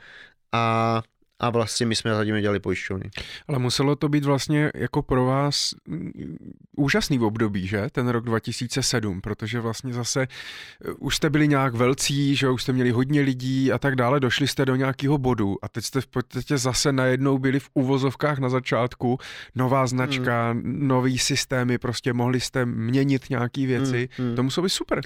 [0.52, 1.02] a
[1.42, 3.10] a vlastně my jsme zatím dělali pojišťovny.
[3.48, 6.38] Ale muselo to být vlastně jako pro vás mm,
[6.78, 7.88] úžasný období, že?
[7.92, 12.74] Ten rok 2007, protože vlastně zase eh, už jste byli nějak velcí, že už jste
[12.74, 16.08] měli hodně lidí a tak dále, došli jste do nějakého bodu a teď jste v
[16.08, 19.20] podstatě zase najednou byli v uvozovkách na začátku,
[19.56, 20.88] nová značka, hmm.
[20.88, 24.36] nový systémy, prostě mohli jste měnit nějaké věci, hmm, hmm.
[24.36, 25.02] to muselo být super.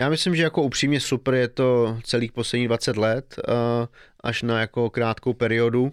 [0.00, 3.54] Já myslím, že jako upřímně super je to celých posledních 20 let, uh,
[4.20, 5.92] až na jako krátkou periodu,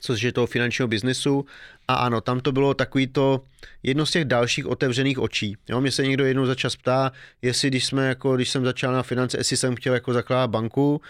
[0.00, 1.46] což je toho finančního biznesu.
[1.88, 3.44] A ano, tam to bylo takový to
[3.82, 5.56] jedno z těch dalších otevřených očí.
[5.68, 7.12] Jo, mě se někdo jednou za čas ptá,
[7.42, 11.00] jestli když jsme jako, když jsem začal na finance, jestli jsem chtěl jako zakládat banku,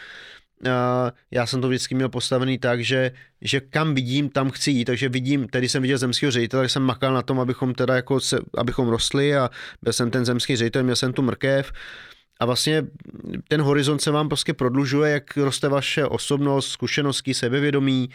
[1.31, 5.09] já jsem to vždycky měl postavený tak, že, že kam vidím, tam chci jít, takže
[5.09, 8.39] vidím, tedy jsem viděl zemského ředitele, tak jsem makal na tom, abychom teda jako se,
[8.57, 9.51] abychom rostli a
[9.83, 11.73] byl jsem ten zemský ředitel, měl jsem tu mrkev.
[12.41, 12.83] A vlastně
[13.49, 18.11] ten horizont se vám prostě prodlužuje, jak roste vaše osobnost, zkušenosti, sebevědomí,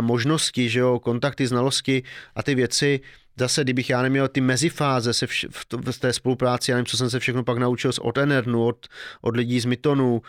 [0.00, 2.02] možnosti, že jo, kontakty, znalosti
[2.34, 3.00] a ty věci,
[3.38, 6.86] zase, kdybych já neměl ty mezifáze se vš- v, t- v té spolupráci, já nevím,
[6.86, 8.86] co jsem se všechno pak naučil od Enernu, od,
[9.20, 10.20] od lidí z Mytonu, uh,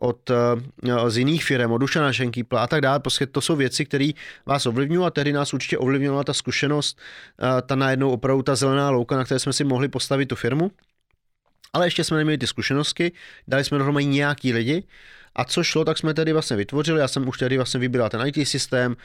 [0.00, 3.84] od, uh, z jiných firm, od Dušana Šenkýpla a tak dále, prostě to jsou věci,
[3.84, 4.10] které
[4.46, 6.98] vás ovlivňují a tehdy nás určitě ovlivňovala ta zkušenost,
[7.42, 10.70] uh, ta najednou opravdu ta zelená louka, na které jsme si mohli postavit tu firmu.
[11.72, 13.12] Ale ještě jsme neměli ty zkušenosti,
[13.48, 14.84] dali jsme dohromady nějaký lidi
[15.34, 18.26] a co šlo, tak jsme tedy vlastně vytvořili, já jsem už tedy vlastně vybíral ten
[18.26, 18.96] IT systém,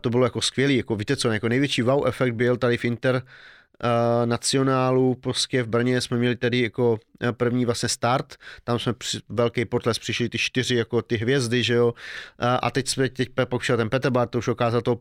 [0.00, 3.14] to bylo jako skvělý, jako víte co, jako největší wow efekt byl tady v Inter
[3.14, 6.98] uh, nacionálu, prostě v Brně jsme měli tedy jako
[7.32, 11.74] první vlastně start, tam jsme při, velký potles, přišli ty čtyři jako ty hvězdy, že
[11.74, 11.94] jo,
[12.38, 14.98] a, a teď jsme, teď pokud ten Petebart, to už ukázal toho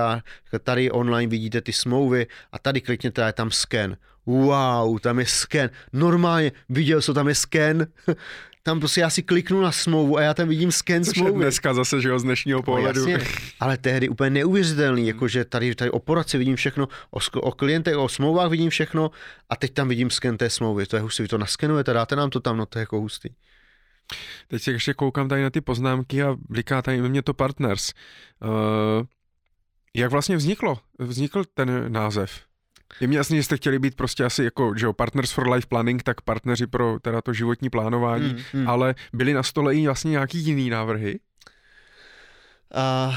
[0.00, 0.20] a
[0.62, 3.96] tady online vidíte ty smlouvy a tady klikněte a je tam scan.
[4.26, 5.70] Wow, tam je scan.
[5.92, 7.86] Normálně, viděl jsem, tam je scan.
[8.62, 11.44] tam prostě já si kliknu na smlouvu a já tam vidím scan Což smlouvy.
[11.44, 13.04] dneska zase, že jo, z dnešního no, pohledu.
[13.04, 13.28] No, jasně,
[13.60, 18.08] ale tehdy úplně neuvěřitelný, jakože tady, tady o poradci vidím všechno, o, o klientech, o
[18.08, 19.10] smlouvách vidím všechno
[19.50, 20.86] a teď tam vidím scan té smlouvy.
[20.86, 23.28] To je hustý, vy to naskenujete, dáte nám to tam, no to je jako hustý.
[24.48, 27.92] Teď si ještě koukám tady na ty poznámky a bliká tady mě to partners.
[28.44, 29.06] Uh,
[29.94, 32.45] jak vlastně vzniklo, vznikl ten název?
[33.00, 35.66] Je mi jasný, že jste chtěli být prostě asi jako, že jo, Partners for Life
[35.66, 38.68] Planning, tak partneři pro teda to životní plánování, hmm, hmm.
[38.68, 41.18] ale byly na stole i vlastně nějaký jiný návrhy?
[42.74, 43.14] Uh,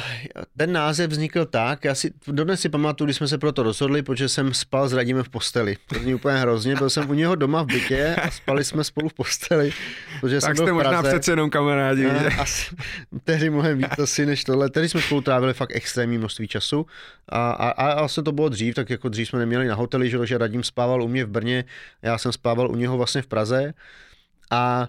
[0.57, 4.01] ten název vznikl tak, já si dodnes si pamatuju, když jsme se pro to rozhodli,
[4.01, 5.77] protože jsem spal s Radimem v posteli.
[5.87, 9.09] To zní úplně hrozně, byl jsem u něho doma v bytě a spali jsme spolu
[9.09, 9.71] v posteli.
[10.21, 12.05] Protože tak jsem jste možná přece jenom kamarádi.
[12.05, 12.75] Uh, asi,
[13.23, 14.69] tehdy mnohem víc asi než tohle.
[14.69, 16.85] Tehdy jsme spolu trávili fakt extrémní množství času
[17.29, 20.25] a, a, a vlastně to bylo dřív, tak jako dřív jsme neměli na hoteli, že,
[20.25, 21.65] že Radim spával u mě v Brně,
[22.01, 23.73] já jsem spával u něho vlastně v Praze
[24.51, 24.87] a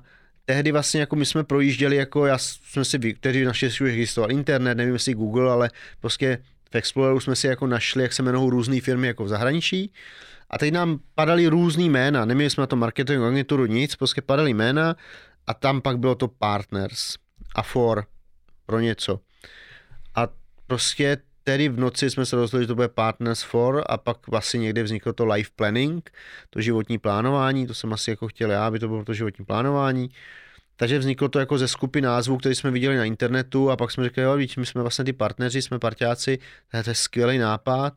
[0.50, 4.74] tehdy vlastně jako my jsme projížděli, jako já jsme si, kteří naštěstí už existoval internet,
[4.74, 5.70] nevím jestli Google, ale
[6.00, 6.38] prostě
[6.70, 9.92] v Exploreru jsme si jako našli, jak se jmenují různé firmy jako v zahraničí.
[10.50, 14.50] A teď nám padaly různý jména, neměli jsme na to marketing agenturu nic, prostě padaly
[14.54, 14.96] jména
[15.46, 17.14] a tam pak bylo to partners
[17.54, 18.06] a for
[18.66, 19.20] pro něco.
[20.14, 20.28] A
[20.66, 21.16] prostě
[21.50, 24.82] tedy v noci jsme se rozhodli, že to bude Partners for a pak vlastně někde
[24.82, 26.10] vzniklo to life planning,
[26.50, 30.10] to životní plánování, to jsem asi jako chtěl já, aby to bylo to životní plánování.
[30.76, 34.04] Takže vzniklo to jako ze skupy názvů, které jsme viděli na internetu a pak jsme
[34.04, 36.38] řekli, jo, víš, my jsme vlastně ty partneři, jsme partiáci,
[36.84, 37.92] to je skvělý nápad.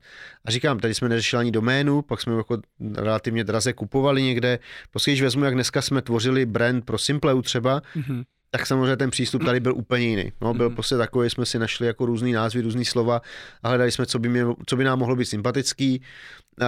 [0.46, 2.58] A říkám, tady jsme neřešili ani doménu, pak jsme jako
[2.96, 4.60] relativně draze kupovali někde.
[4.92, 8.24] Prostě když vezmu, jak dneska jsme tvořili brand pro Simpleu třeba, mm-hmm
[8.54, 10.32] tak samozřejmě ten přístup tady byl úplně jiný.
[10.42, 10.76] No, byl mm.
[10.76, 13.22] prostě takový, jsme si našli jako různý názvy, různý slova
[13.64, 16.02] a hledali jsme, co by, mě, co by nám mohlo být sympatický.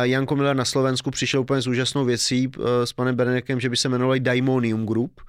[0.01, 3.77] Janko Miller na Slovensku přišel úplně s úžasnou věcí eh, s panem Benedekem, že by
[3.77, 5.21] se jmenovali Daimonium Group,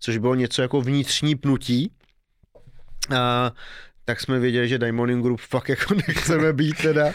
[0.00, 1.92] což bylo něco jako vnitřní pnutí.
[4.08, 7.14] Tak jsme věděli, že Diamond Group fakt jako nechceme být teda,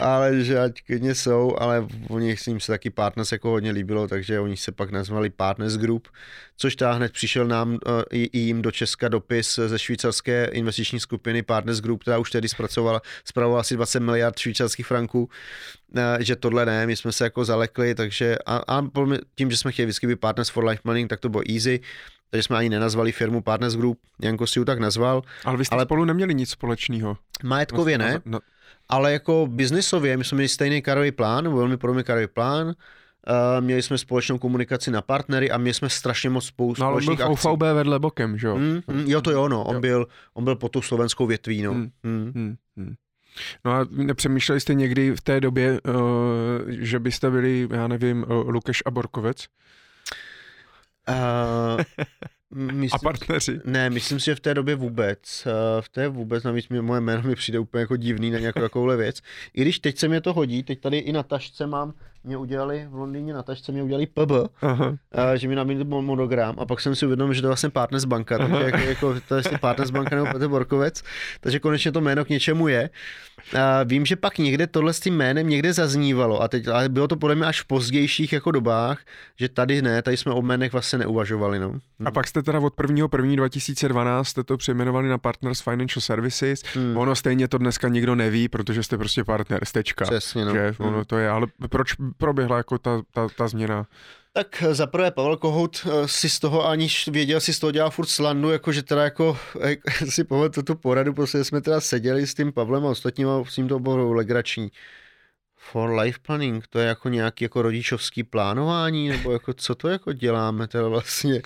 [0.00, 4.08] ale že ať klidně jsou, ale oni s ním se taky Partners jako hodně líbilo,
[4.08, 6.08] takže oni se pak nazvali Partners Group,
[6.56, 7.78] což ta hned přišel nám uh,
[8.12, 13.02] i, jim do Česka dopis ze švýcarské investiční skupiny Partners Group, která už tedy zpracovala,
[13.24, 17.94] zpravovala asi 20 miliard švýcarských franků, uh, že tohle ne, my jsme se jako zalekli,
[17.94, 18.88] takže a, a
[19.34, 21.80] tím, že jsme chtěli vždycky být Partners for Life Money, tak to bylo easy,
[22.30, 25.22] takže jsme ani nenazvali firmu Partners Group, Janko si ju tak nazval.
[25.44, 27.16] Ale vy jste ale spolu neměli nic společného.
[27.44, 28.38] Majetkově ne, no.
[28.88, 32.74] ale jako biznisově, my jsme měli stejný karový plán, velmi podobný karový plán,
[33.30, 37.20] Uh, měli jsme společnou komunikaci na partnery a měli jsme strašně moc spolu no, společných
[37.20, 38.56] on byl v OVB vedle bokem, že jo?
[38.56, 39.64] Mm, mm, jo, to jo, no.
[39.64, 39.80] On, jo.
[39.80, 41.74] Byl, on byl pod tou slovenskou větví, no.
[41.74, 42.32] Mm, mm.
[42.34, 42.94] Mm, mm.
[43.64, 45.94] No a nepřemýšleli jste někdy v té době, uh,
[46.68, 49.46] že byste byli, já nevím, uh, Lukeš a Borkovec?
[51.08, 51.80] Uh,
[52.54, 53.60] myslím, a partneři?
[53.64, 55.46] Ne, myslím si, že v té době vůbec.
[55.46, 58.60] Eh, v té vůbec, navíc mi, moje jméno mi přijde úplně jako divný na nějakou
[58.60, 59.20] takovouhle věc.
[59.54, 61.94] I když teď se mě to hodí, teď tady i na tašce mám,
[62.26, 64.32] mě udělali v Londýně na tašce mě udělali PB,
[64.62, 64.96] Aha.
[65.12, 68.04] A, že mi nabídli monogram a pak jsem si uvědomil, že to je vlastně Partners
[68.04, 71.02] banka, takže jako, jako, to je vlastně Partners banka nebo Petr Borkovec,
[71.40, 72.90] takže konečně to jméno k něčemu je.
[73.58, 77.08] A vím, že pak někde tohle s tím jménem někde zaznívalo a teď, ale bylo
[77.08, 78.98] to podle mě až v pozdějších jako dobách,
[79.36, 81.58] že tady ne, tady jsme o jménech vlastně neuvažovali.
[81.58, 81.72] No.
[82.04, 83.08] A pak jste teda od 1.
[83.16, 83.36] 1.
[83.36, 86.62] 2012 jste to přejmenovali na Partners Financial Services.
[86.74, 86.96] Hmm.
[86.96, 90.04] Ono stejně to dneska nikdo neví, protože jste prostě partner, stečka.
[90.04, 90.54] Přesně, no.
[90.54, 91.04] Že ono hmm.
[91.04, 93.86] to je, ale proč proběhla jako ta, ta, ta změna?
[94.36, 97.90] Tak za prvé Pavel Kohout eh, si z toho, aniž věděl, si z toho dělal
[97.90, 99.38] furt slandu, jako že teda jako
[100.08, 103.56] si povedl tu poradu, prostě jsme teda seděli s tím Pavlem a ostatním a s
[103.56, 104.70] ním to bylo legrační.
[105.56, 110.12] For life planning, to je jako nějaký jako rodičovský plánování, nebo jako co to jako
[110.12, 111.42] děláme teda vlastně.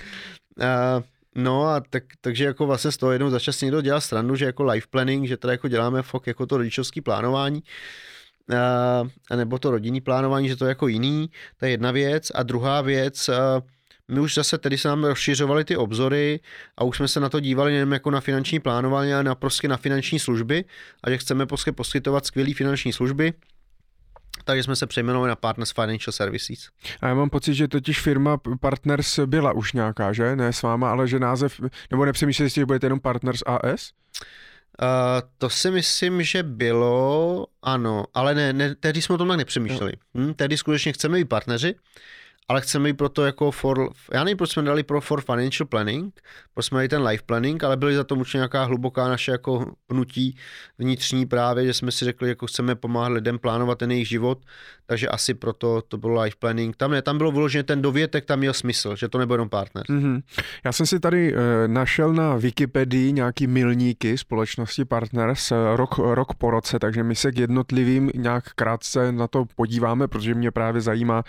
[0.60, 1.02] A,
[1.34, 4.62] no a tak, takže jako vlastně z toho jednou začas někdo dělá strandu, že jako
[4.64, 7.62] life planning, že teda jako děláme fakt jako to rodičovský plánování
[9.36, 12.32] nebo to rodinný plánování, že to je jako jiný, to je jedna věc.
[12.34, 13.30] A druhá věc,
[14.10, 16.40] my už zase tedy se nám rozšiřovaly ty obzory
[16.76, 19.68] a už jsme se na to dívali nejen jako na finanční plánování, ale na prostě
[19.68, 20.64] na finanční služby
[21.04, 23.32] a že chceme prostě poskytovat skvělé finanční služby,
[24.44, 26.68] takže jsme se přejmenovali na Partners Financial Services.
[27.00, 30.36] A já mám pocit, že totiž firma Partners byla už nějaká, že?
[30.36, 31.60] Ne s váma, ale že název,
[31.90, 33.62] nebo nepřemýšleli jste, že budete jenom Partners AS?
[33.62, 34.49] Uh,
[35.39, 39.93] to si myslím, že bylo, ano, ale ne, ne tehdy jsme o tom tak nepřemýšleli.
[40.15, 40.24] No.
[40.24, 41.74] Hm, tehdy skutečně chceme být partneři,
[42.48, 46.20] ale chceme jít proto jako for, já nevím, proč jsme dali pro for financial planning,
[46.55, 49.74] proč jsme dali ten life planning, ale byly za to určitě nějaká hluboká naše jako
[49.86, 50.36] pnutí
[50.78, 54.39] vnitřní právě, že jsme si řekli, jako chceme pomáhat lidem plánovat ten jejich život,
[54.90, 56.76] takže asi proto to bylo life planning.
[56.76, 59.84] Tam ne, tam bylo vyloženě ten dovětek, tam měl smysl, že to nebyl jenom partner.
[59.86, 60.22] Mm-hmm.
[60.64, 66.34] Já jsem si tady e, našel na Wikipedii nějaký milníky společnosti Partners e, rok, rok
[66.34, 70.80] po roce, takže my se k jednotlivým nějak krátce na to podíváme, protože mě právě
[70.80, 71.22] zajímá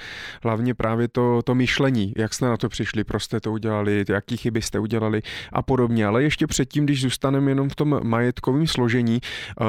[0.44, 4.38] hlavně právě to, to myšlení, jak jste na to přišli, proč jste to udělali, jaký
[4.38, 5.22] chyby jste udělali
[5.54, 6.06] a podobně.
[6.06, 9.22] Ale ještě předtím, když zůstaneme jenom v tom majetkovém složení,
[9.60, 9.68] uh,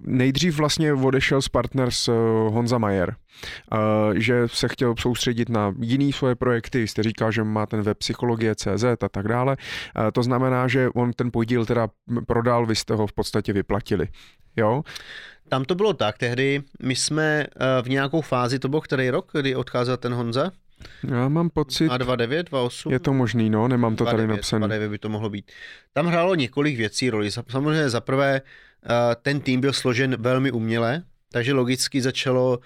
[0.00, 2.08] nejdřív vlastně odešel z Partners
[2.48, 3.17] Honza Majer.
[4.14, 8.54] Že se chtěl soustředit na jiný svoje projekty, jste říkal, že má ten web psychologie
[8.54, 9.56] CZ a tak dále.
[10.12, 11.88] To znamená, že on ten podíl teda
[12.26, 14.08] prodal, vy jste ho v podstatě vyplatili.
[14.56, 14.82] Jo?
[15.48, 17.46] Tam to bylo tak, tehdy my jsme
[17.82, 20.50] v nějakou fázi, to byl který rok, kdy odcházel ten Honza?
[21.08, 21.88] Já mám pocit...
[21.88, 22.92] A 29, 28?
[22.92, 24.60] Je to možný, no, nemám to 29, tady napsané.
[24.60, 25.52] 29 by to mohlo být.
[25.92, 27.30] Tam hrálo několik věcí roli.
[27.30, 28.90] Samozřejmě za prvé eh,
[29.22, 32.58] ten tým byl složen velmi uměle, takže logicky začalo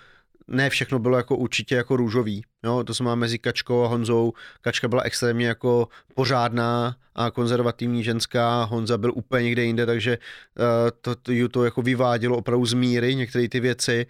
[0.53, 2.45] ne všechno bylo jako určitě jako růžový.
[2.65, 4.33] Jo, to se má mezi Kačkou a Honzou.
[4.61, 10.65] Kačka byla extrémně jako pořádná a konzervativní ženská, Honza byl úplně někde jinde, takže uh,
[11.01, 14.07] to, to, to jako vyvádělo opravdu z míry některé ty věci.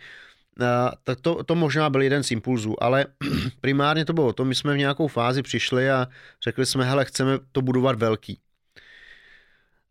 [0.60, 0.66] Uh,
[1.04, 3.06] tak to, to možná byl jeden z impulzů, ale
[3.60, 6.06] primárně to bylo to, my jsme v nějakou fázi přišli a
[6.42, 8.38] řekli jsme, hele, chceme to budovat velký.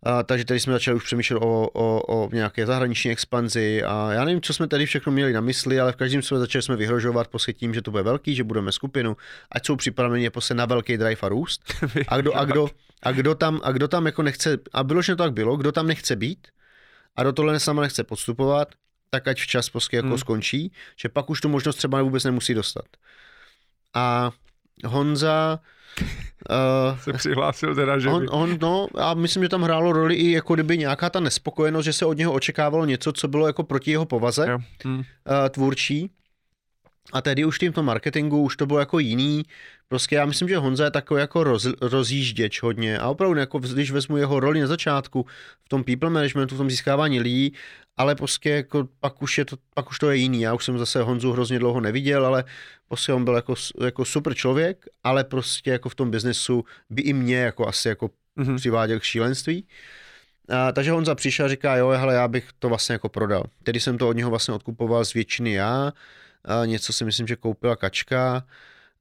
[0.04, 4.26] A, takže tady jsme začali už přemýšlet o, o, o nějaké zahraniční expanzi a já
[4.26, 7.28] nevím, co jsme tady všechno měli na mysli, ale v každém jsme začali jsme vyhrožovat
[7.28, 9.18] prostě tím, že to bude velký, že budeme skupinu,
[9.52, 11.74] ať jsou připraveni prostě na velký drive a růst.
[12.08, 12.68] A kdo, a kdo,
[13.04, 15.72] a kdo, tam, a kdo tam jako nechce, a bylo, že to tak bylo, kdo
[15.72, 16.48] tam nechce být
[17.16, 18.68] a do tohle sama nechce podstupovat,
[19.10, 20.18] tak ať včas prostě jako hmm.
[20.18, 22.86] skončí, že pak už tu možnost třeba vůbec nemusí dostat.
[23.94, 24.32] A
[24.86, 25.60] Honza
[26.50, 30.32] Uh, se přihlásil teda, že on, on, no, a myslím, že tam hrálo roli i
[30.32, 33.92] jako kdyby nějaká ta nespokojenost, že se od něho očekávalo něco, co bylo jako proti
[33.92, 34.60] jeho povaze jo.
[34.84, 34.98] Hmm.
[34.98, 35.04] Uh,
[35.50, 36.10] tvůrčí.
[37.14, 39.44] A tedy už tím to marketingu už to bylo jako jiný.
[39.88, 43.00] Prostě já myslím, že Honza je takový jako roz, rozjížděč hodně.
[43.00, 45.26] A opravdu, jako když vezmu jeho roli na začátku
[45.66, 47.54] v tom people managementu, v tom získávání lidí,
[47.98, 50.42] ale prostě jako pak už, je to, pak už to je jiný.
[50.42, 52.44] Já už jsem zase Honzu hrozně dlouho neviděl, ale
[52.88, 57.14] prostě on byl jako, jako super člověk, ale prostě jako v tom biznesu by i
[57.14, 58.56] mě jako asi jako mm-hmm.
[58.58, 59.68] přiváděl k šílenství.
[60.50, 63.44] A, takže Honza přišel a říká, jo, hele, já bych to vlastně jako prodal.
[63.64, 65.92] Tedy jsem to od něho vlastně odkupoval z většiny já,
[66.46, 68.44] a něco si myslím, že koupila kačka.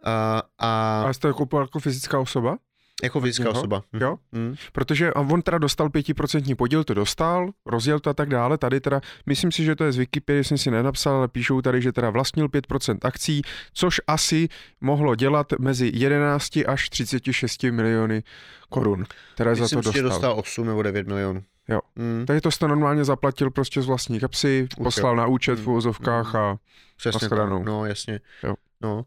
[0.04, 1.02] A, a...
[1.08, 2.58] a jste to koupil jako fyzická osoba?
[3.02, 3.82] Jako fyzická no, osoba.
[3.92, 4.00] Hm.
[4.00, 4.54] Jo, hmm.
[4.72, 8.58] protože on teda dostal pětiprocentní podíl, to dostal, rozjel to a tak dále.
[8.58, 11.82] Tady teda, myslím si, že to je z Wikipedia, jsem si nenapsal, ale píšou tady,
[11.82, 14.48] že teda vlastnil 5% akcí, což asi
[14.80, 18.22] mohlo dělat mezi 11 až 36 miliony
[18.68, 19.04] korun,
[19.34, 19.90] které myslím, za to dostal.
[19.90, 21.42] Myslím, že dostal 8 nebo 9 milionů.
[21.68, 21.80] Jo.
[21.96, 22.24] Mm.
[22.26, 26.58] Takže to jste normálně zaplatil prostě z vlastní kapsy, poslal na účet v uvozovkách a
[27.00, 28.20] Přesně tak, no jasně.
[28.42, 28.54] Jo.
[28.80, 29.04] No.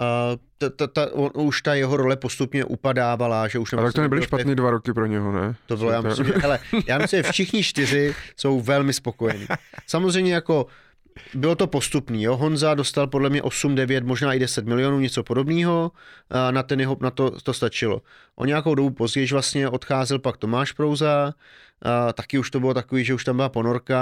[0.00, 3.72] A ta, ta, ta, on, už ta jeho role postupně upadávala, že už...
[3.72, 5.54] Ale tak to nebyly špatný dva roky pro něho, ne?
[5.66, 9.46] To bylo, já myslím, že, hele, já myslím, že všichni čtyři jsou velmi spokojení.
[9.86, 10.66] Samozřejmě jako
[11.34, 12.22] bylo to postupný.
[12.22, 12.36] Jo?
[12.36, 15.92] Honza dostal podle mě 8, 9, možná i 10 milionů, něco podobného.
[16.50, 18.02] Na, ten jeho, na to, to stačilo.
[18.34, 21.34] O nějakou dobu později vlastně odcházel pak Tomáš Prouza,
[21.82, 23.98] a taky už to bylo takový, že už tam byla ponorka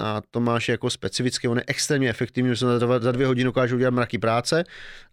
[0.00, 3.74] a, Tomáš je jako specificky, on je extrémně efektivní, že se za dvě hodiny dokáže
[3.74, 4.64] udělat mraky práce,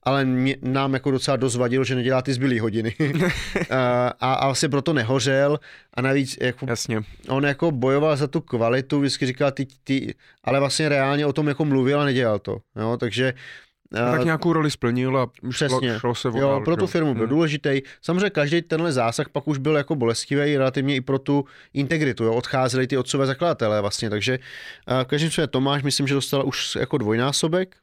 [0.03, 2.95] ale mě, nám jako docela dost vadilo, že nedělá ty zbylý hodiny.
[3.69, 5.59] a, a vlastně proto nehořel
[5.93, 7.01] a navíc jako, Jasně.
[7.27, 11.47] on jako bojoval za tu kvalitu, vždycky říkal ty, ty, ale vlastně reálně o tom
[11.47, 12.57] jako mluvil a nedělal to.
[12.75, 12.97] Jo?
[12.97, 13.33] Takže
[13.93, 15.89] a tak nějakou roli splnil a Přesně.
[15.89, 17.29] šlo, šlo se vodal, Jo, pro tu firmu byl hmm.
[17.29, 17.81] důležitý.
[18.01, 22.23] Samozřejmě každý tenhle zásah pak už byl jako bolestivý relativně i pro tu integritu.
[22.23, 22.33] Jo.
[22.33, 24.39] Odcházeli ty otcové zakladatelé vlastně, takže
[25.03, 27.75] v každém případě Tomáš myslím, že dostal už jako dvojnásobek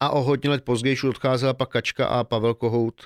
[0.00, 3.02] a o hodně let později už odcházela pak Kačka a Pavel Kohout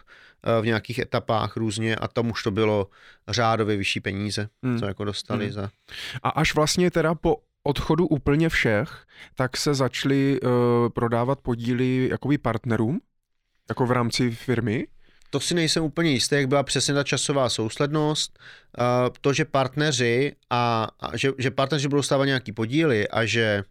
[0.60, 2.86] v nějakých etapách různě a tam už to bylo
[3.28, 4.78] řádově vyšší peníze, hmm.
[4.78, 5.52] co jako dostali hmm.
[5.52, 5.70] za...
[6.22, 9.04] A až vlastně teda po odchodu úplně všech,
[9.34, 10.50] tak se začaly uh,
[10.88, 13.00] prodávat podíly jakoby partnerům,
[13.68, 14.86] jako v rámci firmy.
[15.30, 18.38] To si nejsem úplně jistý, jak byla přesně ta časová souslednost.
[18.78, 18.84] Uh,
[19.20, 23.64] to, že partneři a, a že, že partneři budou stávat nějaký podíly a že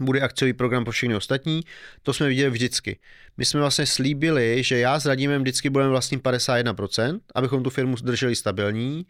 [0.00, 1.60] bude akciový program pro všechny ostatní,
[2.02, 2.98] to jsme viděli vždycky.
[3.36, 7.96] My jsme vlastně slíbili, že já s Radimem vždycky budeme vlastním 51%, abychom tu firmu
[8.02, 9.06] drželi stabilní.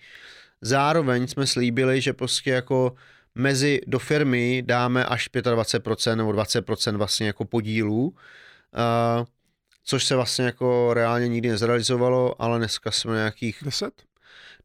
[0.60, 2.94] Zároveň jsme slíbili, že prostě jako
[3.34, 9.26] mezi do firmy dáme až 25% nebo 20% vlastně jako podílů, uh,
[9.84, 13.58] což se vlastně jako reálně nikdy nezrealizovalo, ale dneska jsme nějakých...
[13.64, 13.92] 10?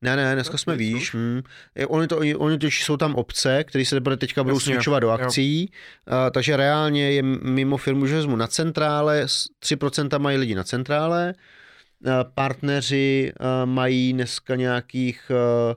[0.01, 1.13] Ne, ne, dneska jsme výš.
[1.13, 1.41] Hm.
[1.87, 5.71] Oni, to, oni to, jsou tam obce, které se teďka budou switchovat do akcí,
[6.07, 11.33] uh, takže reálně je mimo firmu, že vezmu na centrále, 3% mají lidi na centrále,
[12.05, 15.75] uh, partneři uh, mají dneska nějakých uh,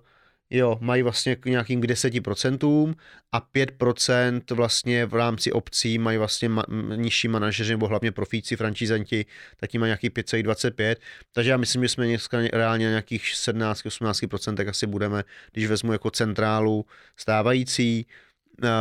[0.51, 2.95] jo, mají vlastně k nějakým k 10%
[3.33, 9.27] a 5% vlastně v rámci obcí mají vlastně ma- nižší manažeři nebo hlavně profíci, frančízanti,
[9.57, 10.97] tak mají nějaký 5,25,
[11.33, 16.11] takže já myslím, že jsme dneska reálně na nějakých 17-18% asi budeme, když vezmu jako
[16.11, 16.87] centrálu
[17.17, 18.07] stávající,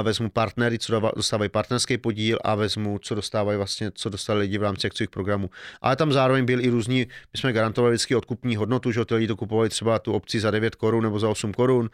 [0.03, 4.63] vezmu partnery, co dostávají partnerský podíl a vezmu, co dostávají vlastně, co dostali lidi v
[4.63, 5.49] rámci akciových programů.
[5.81, 6.99] Ale tam zároveň byl i různý,
[7.33, 10.51] my jsme garantovali vždycky odkupní hodnotu, že ty lidi to kupovali třeba tu obci za
[10.51, 11.89] 9 korun nebo za 8 korun,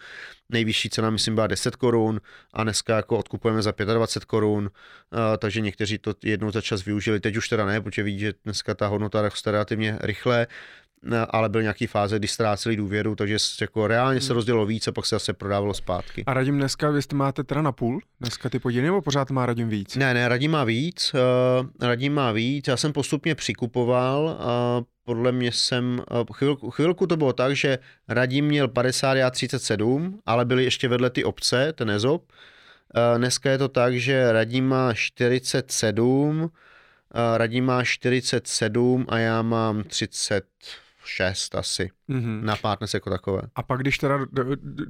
[0.49, 2.21] nejvyšší cena myslím byla 10 korun
[2.53, 4.69] a dneska jako odkupujeme za 25 korun,
[5.37, 8.73] takže někteří to jednou za čas využili, teď už teda ne, protože vidí, že dneska
[8.73, 10.47] ta hodnota roste relativně rychle,
[11.29, 14.35] ale byl nějaký fáze, kdy ztráceli důvěru, takže jako reálně se hmm.
[14.35, 16.23] rozdělilo víc a pak se zase prodávalo zpátky.
[16.25, 19.45] A Radim dneska, vy jste máte teda na půl, dneska ty podíly, nebo pořád má
[19.45, 19.95] Radim víc?
[19.95, 25.31] Ne, ne, Radim má víc, uh, Radim má víc, já jsem postupně přikupoval, uh, podle
[25.31, 30.45] mě jsem, uh, chvilku, chvilku to bylo tak, že Radim měl 50, já 37, ale
[30.45, 32.23] byly ještě vedle ty obce, ten EZOP.
[32.23, 36.49] Uh, dneska je to tak, že Radim má 47,
[37.37, 40.45] Radim má 47 a já mám 30,
[41.05, 42.43] šest asi mm-hmm.
[42.43, 43.41] na partners jako takové.
[43.55, 44.19] A pak, když teda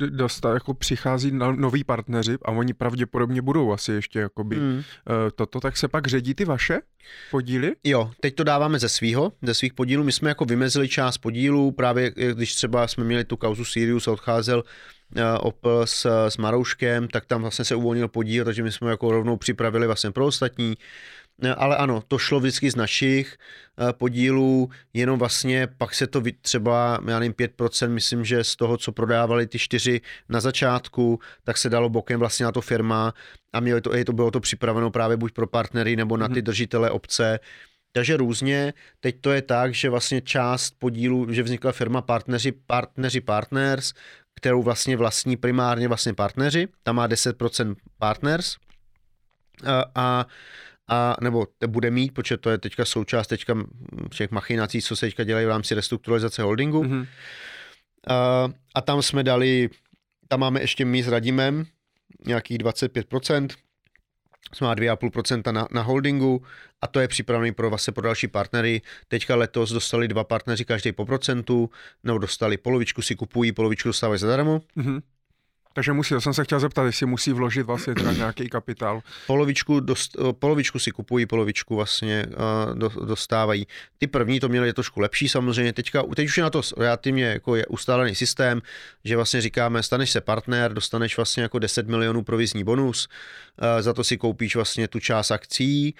[0.09, 4.81] dostat, jako přichází noví partneři a oni pravděpodobně budou asi ještě jakoby mm.
[5.35, 6.79] toto, tak se pak ředí ty vaše
[7.31, 7.75] podíly?
[7.83, 10.03] Jo, teď to dáváme ze svýho, ze svých podílů.
[10.03, 14.11] My jsme jako vymezili část podílů, právě když třeba jsme měli tu kauzu Sirius a
[14.11, 14.63] odcházel
[15.15, 19.11] uh, Opel s, s Marouškem, tak tam vlastně se uvolnil podíl, takže my jsme jako
[19.11, 20.75] rovnou připravili vlastně pro ostatní.
[21.57, 26.99] Ale ano, to šlo vždycky z našich eh, podílů, jenom vlastně pak se to třeba,
[27.07, 31.69] já nevím, 5%, myslím, že z toho, co prodávali ty čtyři na začátku, tak se
[31.69, 33.13] dalo bokem vlastně na to firma
[33.53, 36.41] a mělo to, to bylo to připraveno právě buď pro partnery nebo na ty mhm.
[36.41, 37.39] držitele obce,
[37.91, 43.21] takže různě, teď to je tak, že vlastně část podílu, že vznikla firma partneři, partneři
[43.21, 43.93] partners,
[44.35, 48.55] kterou vlastně vlastní primárně vlastně partneři, tam má 10% partners
[49.65, 50.25] a, a
[50.87, 53.55] a nebo bude mít, protože to je teďka součást teďka
[54.11, 56.83] všech machinací, co se teďka dělají v rámci restrukturalizace holdingu.
[56.83, 57.07] Mm-hmm.
[58.07, 59.69] A, a tam jsme dali,
[60.27, 61.65] tam máme ještě my s Radimem
[62.25, 63.47] nějakých 25%,
[64.53, 66.43] jsme má 2,5% na, na holdingu
[66.81, 68.81] a to je připravený pro vlastně pro další partnery.
[69.07, 71.69] Teďka letos dostali dva partneři každý po procentu,
[72.03, 74.61] nebo dostali polovičku si kupují, polovičku dostávají zadarmo.
[74.77, 75.01] Mm-hmm.
[75.75, 79.01] Takže musí, to jsem se chtěl zeptat, jestli musí vložit vlastně teda nějaký kapitál.
[79.27, 82.25] Polovičku, dost, polovičku si kupují, polovičku vlastně
[82.73, 83.67] uh, dostávají.
[83.97, 87.55] Ty první to měly trošku lepší samozřejmě, teďka, teď už je na to relativně jako
[87.55, 88.61] je ustálený systém,
[89.03, 93.93] že vlastně říkáme, staneš se partner, dostaneš vlastně jako 10 milionů provizní bonus, uh, za
[93.93, 95.95] to si koupíš vlastně tu část akcí,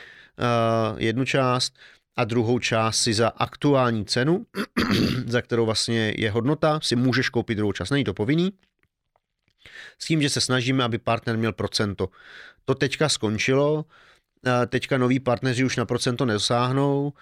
[0.98, 1.74] jednu část,
[2.18, 4.46] a druhou část si za aktuální cenu,
[5.26, 7.90] za kterou vlastně je hodnota, si můžeš koupit druhou část.
[7.90, 8.52] Není to povinný,
[10.00, 12.10] s tím, že se snažíme, aby partner měl procento.
[12.66, 13.86] To teďka skončilo,
[14.68, 17.14] teďka noví partneři už na procento nedosáhnou,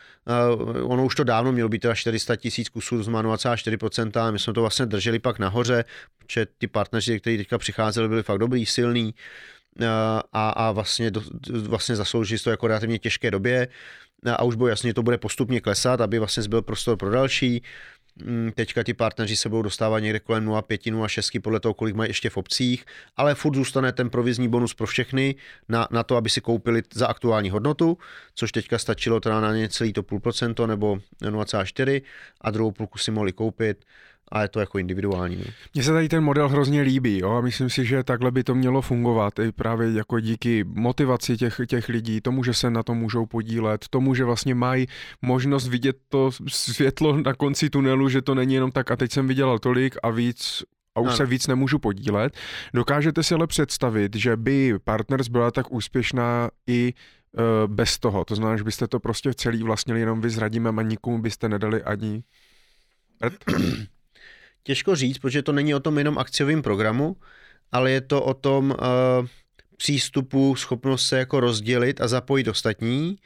[0.83, 4.53] ono už to dávno mělo být teda 400 tisíc kusů, z 0,4%, a my jsme
[4.53, 5.85] to vlastně drželi pak nahoře,
[6.17, 9.15] protože ty partneři, kteří teďka přicházeli, byli fakt dobrý, silný,
[10.33, 11.11] a, a vlastně,
[11.61, 13.67] vlastně zaslouží to jako relativně těžké době
[14.25, 17.63] a už bylo jasně, že to bude postupně klesat, aby vlastně zbyl prostor pro další.
[18.15, 22.09] Mm, teďka ti partneři se budou dostávat někde kolem 0,5, 0,6 podle toho, kolik mají
[22.09, 22.85] ještě v obcích,
[23.17, 25.35] ale furt zůstane ten provizní bonus pro všechny
[25.69, 27.97] na, na to, aby si koupili za aktuální hodnotu,
[28.35, 32.01] což teďka stačilo teda na ně celý to půl procento nebo 0,4
[32.41, 33.85] a druhou půlku si mohli koupit
[34.33, 35.35] a je to jako individuální.
[35.35, 35.43] Ne?
[35.73, 37.31] Mně se tady ten model hrozně líbí jo?
[37.31, 41.61] a myslím si, že takhle by to mělo fungovat i právě jako díky motivaci těch,
[41.67, 44.87] těch lidí, tomu, že se na to můžou podílet, tomu, že vlastně mají
[45.21, 49.27] možnost vidět to světlo na konci tunelu, že to není jenom tak a teď jsem
[49.27, 50.63] vydělal tolik a víc
[50.95, 51.17] a už ano.
[51.17, 52.33] se víc nemůžu podílet.
[52.73, 58.25] Dokážete si ale představit, že by Partners byla tak úspěšná i uh, bez toho.
[58.25, 61.49] To znamená, že byste to prostě celý vlastnili jenom vy s Radimem a nikomu byste
[61.49, 62.23] nedali ani
[64.63, 67.15] Těžko říct, protože to není o tom jenom akciovém programu,
[67.71, 69.27] ale je to o tom uh,
[69.77, 73.17] přístupu, schopnost se jako rozdělit a zapojit ostatní,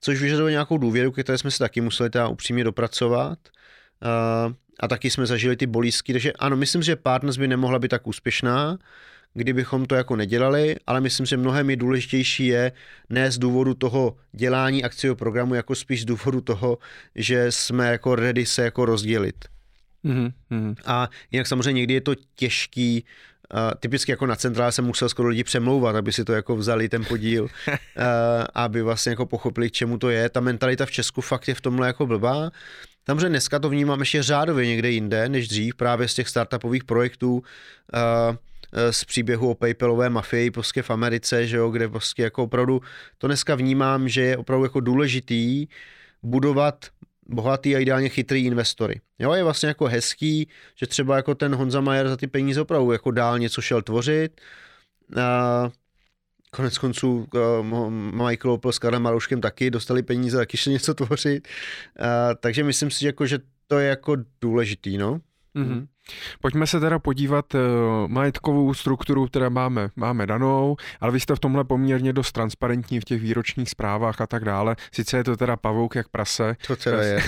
[0.00, 3.38] což vyžaduje nějakou důvěru, které jsme se taky museli teda upřímně dopracovat.
[4.02, 7.88] Uh, a taky jsme zažili ty bolízky, takže ano, myslím, že Partners by nemohla být
[7.88, 8.78] tak úspěšná,
[9.34, 12.72] kdybychom to jako nedělali, ale myslím, že mnohem je důležitější je
[13.10, 16.78] ne z důvodu toho dělání akciového programu, jako spíš z důvodu toho,
[17.14, 19.53] že jsme jako ready se jako rozdělit.
[20.04, 20.74] Mm-hmm.
[20.86, 23.04] A jinak samozřejmě někdy je to těžký,
[23.54, 26.88] Uh, typicky jako na centrále jsem musel skoro lidi přemlouvat, aby si to jako vzali
[26.88, 27.78] ten podíl, uh,
[28.54, 30.28] aby vlastně jako pochopili, k čemu to je.
[30.28, 32.50] Ta mentalita v Česku fakt je v tomhle jako blbá.
[33.06, 37.34] Samozřejmě dneska to vnímám ještě řádově někde jinde než dřív, právě z těch startupových projektů,
[37.34, 38.36] uh,
[38.90, 42.82] z příběhu o PayPalové mafii prostě v Americe, že jo, kde prostě jako opravdu
[43.18, 45.66] to dneska vnímám, že je opravdu jako důležitý
[46.22, 46.86] budovat
[47.26, 49.00] bohatý a ideálně chytrý investory.
[49.18, 52.92] Jo, je vlastně jako hezký, že třeba jako ten Honza Majer za ty peníze opravdu
[52.92, 54.40] jako dál něco šel tvořit.
[55.20, 55.70] A
[56.50, 61.48] konec konců uh, Michael Opel s Karlem Marouškem taky dostali peníze, taky šli něco tvořit.
[62.00, 62.06] Uh,
[62.40, 65.20] takže myslím si, jako, že to je jako důležitý, no.
[65.56, 65.86] Mm-hmm.
[66.40, 67.60] Pojďme se teda podívat uh,
[68.08, 73.04] majetkovou strukturu, která máme, máme danou, ale vy jste v tomhle poměrně dost transparentní v
[73.04, 74.76] těch výročních zprávách a tak dále.
[74.92, 76.56] Sice je to teda pavouk jak prase.
[76.66, 77.22] To teda je.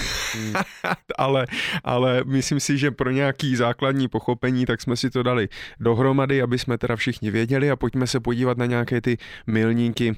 [1.18, 1.46] ale,
[1.84, 5.48] ale myslím si, že pro nějaký základní pochopení, tak jsme si to dali
[5.80, 10.16] dohromady, aby jsme teda všichni věděli a pojďme se podívat na nějaké ty milníky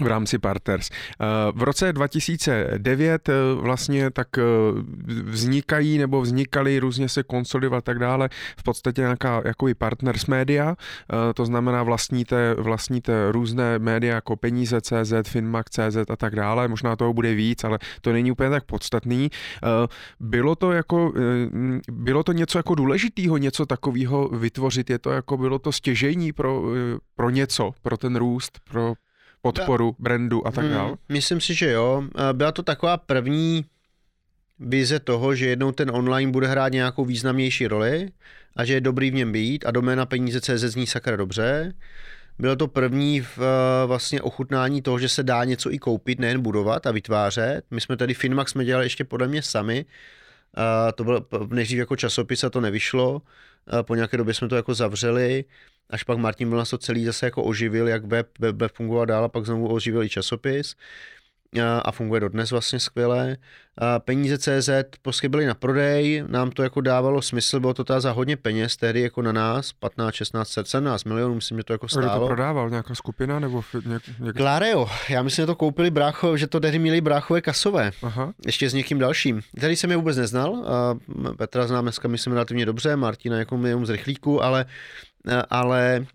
[0.00, 0.90] v rámci Partners.
[0.90, 4.42] Eh, v roce 2009 eh, vlastně tak eh,
[5.24, 10.26] vznikají nebo vznikaly, různě se konsolidovat a tak dále, v podstatě nějaká jako i Partners
[10.26, 10.76] média,
[11.34, 16.96] to znamená vlastníte, vlastníte různé média jako Peníze CZ, Finmax CZ a tak dále, možná
[16.96, 19.30] toho bude víc, ale to není úplně tak podstatný.
[20.20, 21.12] Bylo to jako,
[21.92, 26.62] bylo to něco jako důležitého, něco takového vytvořit, je to jako, bylo to stěžení pro,
[27.16, 28.94] pro něco, pro ten růst, pro
[29.44, 30.88] podporu brandu a tak dále?
[30.88, 32.02] Hmm, myslím si, že jo.
[32.32, 33.64] Byla to taková první
[34.58, 38.08] vize toho, že jednou ten online bude hrát nějakou významnější roli
[38.56, 41.74] a že je dobrý v něm být a doména peníze CZ zní sakra dobře.
[42.38, 43.38] Bylo to první v
[43.86, 47.62] vlastně ochutnání toho, že se dá něco i koupit, nejen budovat a vytvářet.
[47.70, 49.84] My jsme tady Finmax jsme dělali ještě podle mě sami.
[50.94, 53.22] to bylo nejdřív jako časopis a to nevyšlo.
[53.82, 55.44] po nějaké době jsme to jako zavřeli
[55.90, 59.24] až pak Martin Milnas to celý zase jako oživil, jak web, web, web fungoval dál
[59.24, 60.74] a pak znovu oživil i časopis
[61.82, 63.36] a funguje dodnes vlastně skvěle.
[63.78, 64.70] A peníze CZ
[65.02, 68.76] prostě byly na prodej, nám to jako dávalo smysl, bylo to teda za hodně peněz,
[68.76, 72.06] tehdy jako na nás, 15, 16, 17 milionů, myslím, že to jako stálo.
[72.06, 74.36] Kdo to prodával, nějaká skupina nebo něk, něk...
[74.36, 78.32] Clareo, já myslím, že to koupili brácho, že to tehdy měli bráchové kasové, Aha.
[78.46, 79.40] ještě s někým dalším.
[79.60, 80.98] Tady jsem je vůbec neznal, a
[81.36, 84.66] Petra znám dneska, myslím, relativně dobře, Martina jako jenom z rychlíku, ale
[85.50, 86.06] ale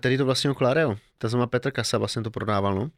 [0.00, 2.90] tedy to vlastně Clareo, ta znamená Petr Kasa vlastně to prodával, no.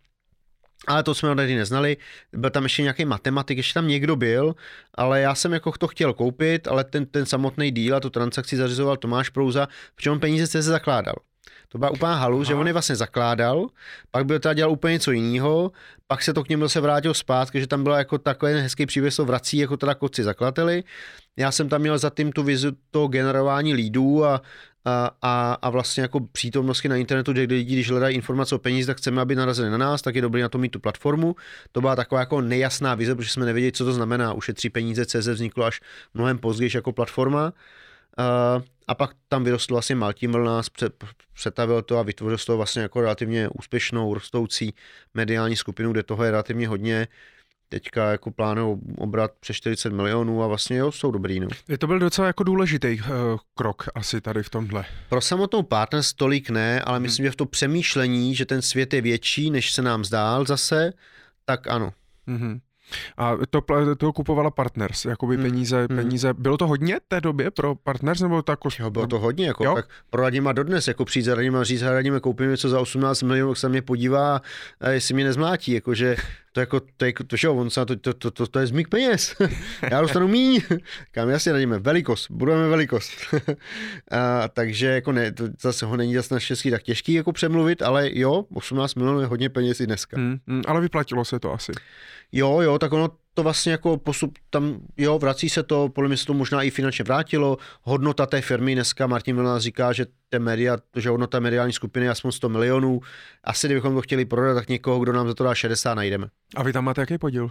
[0.87, 1.97] Ale to jsme tady neznali,
[2.33, 4.55] byl tam ještě nějaký matematik, ještě tam někdo byl,
[4.95, 8.57] ale já jsem jako to chtěl koupit, ale ten, ten samotný díl a tu transakci
[8.57, 11.15] zařizoval Tomáš Prouza, v čem peníze se zakládal.
[11.69, 12.45] To byla úplná halu, Aha.
[12.45, 13.67] že on je vlastně zakládal,
[14.11, 15.73] pak byl teda dělal úplně něco jiného,
[16.07, 19.15] pak se to k němu se vrátil zpátky, že tam byla jako takový hezký příběh,
[19.15, 20.85] se vrací jako teda koci zaklateli.
[21.37, 24.43] Já jsem tam měl za tím tu vizu to generování lídů a,
[25.23, 28.97] a, a, vlastně jako přítomnosti na internetu, kde lidi, když hledají informace o peníze, tak
[28.97, 31.37] chceme, aby narazili na nás, tak je dobré na to mít tu platformu.
[31.73, 34.33] To byla taková jako nejasná vize, protože jsme nevěděli, co to znamená.
[34.33, 35.81] Ušetří peníze, CZ vzniklo až
[36.15, 37.53] mnohem později jako platforma.
[38.19, 40.67] Uh, a pak tam vyrostl vlastně Maltiml nás,
[41.35, 44.75] přetavil to a vytvořil z toho vlastně jako relativně úspěšnou, rostoucí
[45.15, 47.09] mediální skupinu, kde toho je relativně hodně
[47.69, 51.41] teďka jako plánují obrat přes 40 milionů a vlastně jo, jsou dobrý.
[51.41, 51.49] No.
[51.69, 53.07] Je to byl docela jako důležitý uh,
[53.55, 54.85] krok asi tady v tomhle.
[55.09, 57.27] Pro samotnou partners tolik ne, ale myslím, hmm.
[57.27, 60.93] že v to přemýšlení, že ten svět je větší, než se nám zdál zase,
[61.45, 61.93] tak ano.
[62.27, 62.61] Hmm.
[63.17, 63.61] A to,
[63.99, 65.45] to kupovala Partners, jakoby hmm.
[65.45, 65.99] peníze, hmm.
[65.99, 66.35] peníze.
[66.35, 68.59] Bylo to hodně té době pro Partners, nebo tak?
[68.79, 69.75] Jo, bylo to hodně, jako, jo?
[69.75, 73.23] tak pro Radima dodnes, jako přijít za Radima a říct, Radima, koupím něco za 18
[73.23, 74.41] milionů, tak se mě podívá,
[74.81, 76.17] a jestli mě nezmlátí, jakože
[76.57, 78.89] to jako, to, je, to, to, on se to, to, to, to, to je zmík
[78.89, 79.35] peněz.
[79.91, 80.61] Já dostanu míň.
[81.11, 83.11] Kam jasně radíme, velikost, budeme velikost.
[84.11, 87.83] a, takže jako ne, to zase ho není zase na český tak těžký jako přemluvit,
[87.83, 90.17] ale jo, 18 milionů je hodně peněz i dneska.
[90.17, 91.73] Hmm, hmm, ale vyplatilo se to asi.
[92.33, 96.17] Jo, jo, tak ono to vlastně jako postup tam, jo, vrací se to, podle mě
[96.17, 97.59] se to možná i finančně vrátilo.
[97.83, 102.11] Hodnota té firmy dneska, Martin Milna říká, že té media, že hodnota mediální skupiny je
[102.11, 103.01] aspoň 100 milionů.
[103.45, 106.29] Asi kdybychom to chtěli prodat, tak někoho, kdo nám za to dá 60, najdeme.
[106.57, 107.51] A vy tam máte jaký podíl?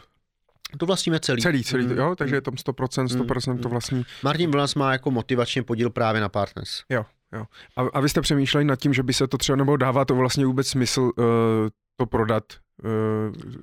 [0.78, 1.42] To vlastníme celý.
[1.42, 1.98] Celý, celý, mm.
[1.98, 3.58] jo, takže je tam 100%, 100% mm.
[3.58, 4.06] to vlastní.
[4.24, 6.84] Martin Vilnas má jako motivačně podíl právě na Partners.
[6.90, 7.46] Jo, jo.
[7.78, 10.16] A, a vy jste přemýšleli nad tím, že by se to třeba, nebo dává to
[10.16, 11.26] vlastně vůbec smysl uh,
[11.98, 12.44] to prodat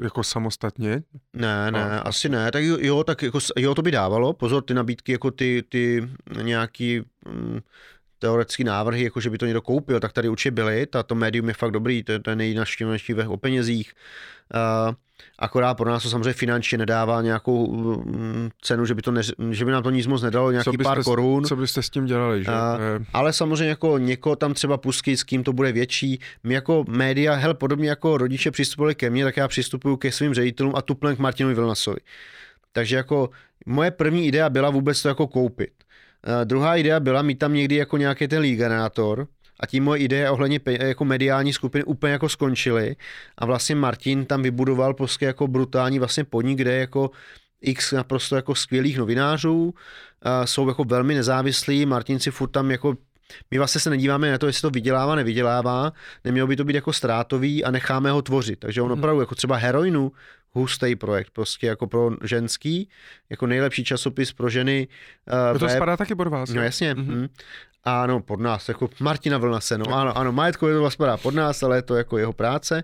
[0.03, 1.03] jako samostatně?
[1.33, 1.99] Ne, ne, a...
[1.99, 2.51] asi ne.
[2.51, 4.33] Tak jo, tak jako, jo, to by dávalo.
[4.33, 6.09] Pozor, ty nabídky, jako ty, ty
[6.43, 7.61] nějaký mm,
[8.23, 10.87] teoretické návrhy, jako že by to někdo koupil, tak tady určitě byly.
[10.87, 13.93] Tato médium je fakt dobrý, to, to je nejnaštěvnější o penězích.
[14.55, 14.95] Uh,
[15.39, 17.73] akorát pro nás to samozřejmě finančně nedává nějakou
[18.05, 20.99] mm, cenu, že by, to ne, že by nám to nic moc nedalo, nějaký pár
[20.99, 21.45] byste, korun.
[21.45, 22.51] Co byste s tím dělali, že?
[22.51, 26.21] Uh, ale samozřejmě jako někoho tam třeba pustit, s kým to bude větší.
[26.45, 30.35] My jako média, hel, podobně jako rodiče přistupovali ke mně, tak já přistupuju ke svým
[30.35, 32.01] ředitelům a tuplem k Martinovi Vilnasovi.
[32.73, 33.31] Takže jako
[33.67, 35.73] moje první idea byla vůbec to jako koupit.
[36.27, 39.27] Uh, druhá idea byla mít tam někdy jako nějaký ten lead generátor,
[39.61, 42.97] a tím moje ideje ohledně jako mediální skupiny úplně jako skončily
[43.39, 47.11] a vlastně Martin tam vybudoval prostě jako brutální vlastně podnik, kde jako
[47.61, 49.75] x naprosto jako skvělých novinářů,
[50.45, 52.97] jsou jako velmi nezávislí, Martin si furt tam jako
[53.51, 55.93] my vlastně se nedíváme na to, jestli to vydělává, nevydělává,
[56.25, 58.59] nemělo by to být jako ztrátový a necháme ho tvořit.
[58.59, 58.99] Takže on mhm.
[58.99, 60.13] opravdu jako třeba heroinu,
[60.53, 62.89] hustý projekt, prostě jako pro ženský,
[63.31, 64.89] jako nejlepší časopis pro ženy.
[65.53, 65.77] Uh, to web.
[65.77, 66.51] spadá taky pod vás.
[66.51, 66.95] No jasně.
[66.95, 67.29] Mm-hmm.
[67.85, 71.77] Ano, pod nás, jako Martina Vlnase, no ano, ano, majetkově to spadá pod nás, ale
[71.77, 72.83] je to jako jeho práce.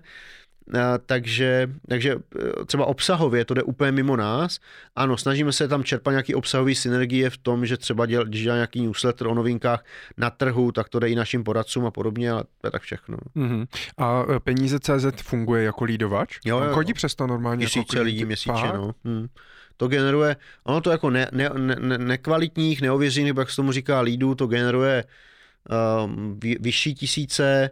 [1.05, 2.15] Takže, takže
[2.61, 4.59] e, třeba obsahově to jde úplně mimo nás.
[4.95, 8.55] Ano, snažíme se tam čerpat nějaký obsahový synergie v tom, že třeba děl, když dělá
[8.55, 9.85] nějaký newsletter o novinkách
[10.17, 13.17] na trhu, tak to jde i našim poradcům a podobně, ale to je tak všechno.
[13.35, 13.67] Mm-hmm.
[13.97, 16.37] A e, peníze CZ funguje jako lídovač?
[16.45, 16.73] Jo, jo.
[16.73, 17.57] Chodí přes to normálně?
[17.57, 18.91] Měsíce jako lidí měsíčně, no.
[19.05, 19.27] Hmm
[19.79, 24.35] to generuje, ono to jako ne, ne, ne, nekvalitních, neověřených, jak se tomu říká, lídů,
[24.35, 25.03] to generuje
[26.05, 27.69] um, vyšší tisíce,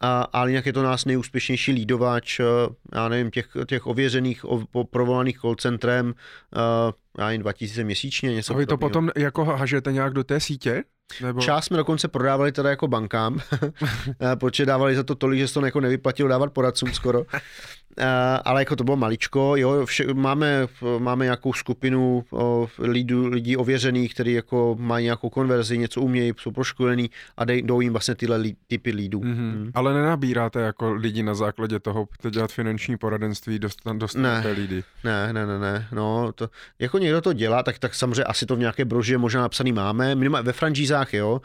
[0.00, 2.46] a, ale jinak je to nás nejúspěšnější lídovač, uh,
[2.94, 8.34] já nevím, těch, těch ověřených, o, provolaných call centrem, uh, já jen 2000 měsíčně.
[8.34, 10.84] Něco a vy to potom jako hažete nějak do té sítě?
[11.22, 11.40] Nebo...
[11.40, 13.40] Část jsme dokonce prodávali teda jako bankám,
[14.40, 17.22] protože dávali za to tolik, že se to jako nevyplatilo dávat poradcům skoro.
[17.98, 18.04] Uh,
[18.44, 20.66] ale jako to bylo maličko, jo, vše, máme,
[20.98, 26.50] máme nějakou skupinu o, lidů, lidí ověřených, kteří jako mají nějakou konverzi, něco umějí, jsou
[26.50, 29.20] proškolení a dej, jdou jim vlastně tyhle lí, typy lídů.
[29.20, 29.56] Mm-hmm.
[29.56, 29.70] Mm.
[29.74, 34.84] Ale nenabíráte jako lidi na základě toho, kteří dělat finanční poradenství, dostat, dostat ne, lidi.
[35.04, 38.56] Ne, ne, ne, ne, no, to, jako někdo to dělá, tak, tak samozřejmě asi to
[38.56, 41.40] v nějaké broži možná napsaný máme, minimálně ve franšízách, jo, uh,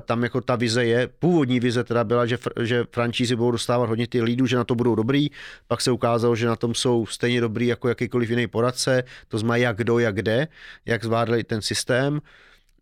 [0.00, 4.06] tam jako ta vize je, původní vize teda byla, že, že franšízy budou dostávat hodně
[4.06, 5.30] ty lídů, že na to budou dobrý,
[5.68, 9.38] pak pak se ukázalo, že na tom jsou stejně dobrý jako jakýkoliv jiný poradce, to
[9.38, 10.48] znamená jak kdo, jak kde,
[10.86, 12.20] jak zvládli ten systém.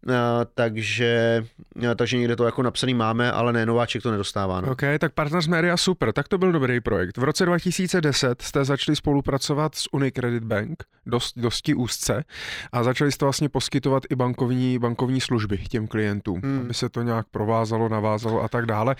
[0.06, 0.14] Uh,
[0.54, 1.44] takže,
[1.76, 4.60] uh, takže někde to jako napsaný máme, ale ne, nováček to nedostává.
[4.60, 4.72] No.
[4.72, 7.16] OK, tak Partners Media super, tak to byl dobrý projekt.
[7.16, 12.24] V roce 2010 jste začali spolupracovat s Unicredit Bank, dost, dosti úzce,
[12.72, 16.60] a začali jste vlastně poskytovat i bankovní, bankovní služby těm klientům, hmm.
[16.64, 18.96] aby se to nějak provázalo, navázalo a tak dále.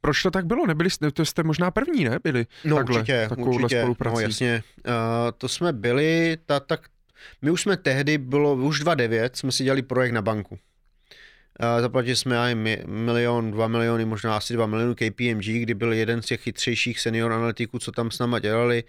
[0.00, 0.66] Proč to tak bylo?
[0.66, 2.18] Nebyli jste, to jste možná první, ne?
[2.24, 4.14] Byli no, takhle, určitě, určitě, spoluprací.
[4.14, 4.92] No jasně, uh,
[5.38, 6.80] to jsme byli, ta, tak
[7.42, 10.54] my už jsme tehdy, bylo už 2009, jsme si dělali projekt na banku.
[10.54, 12.54] Uh, zaplatili jsme aj
[12.86, 17.32] milion, dva miliony, možná asi dva miliony KPMG, kdy byl jeden z těch chytřejších senior
[17.32, 18.84] analytiků, co tam s náma dělali,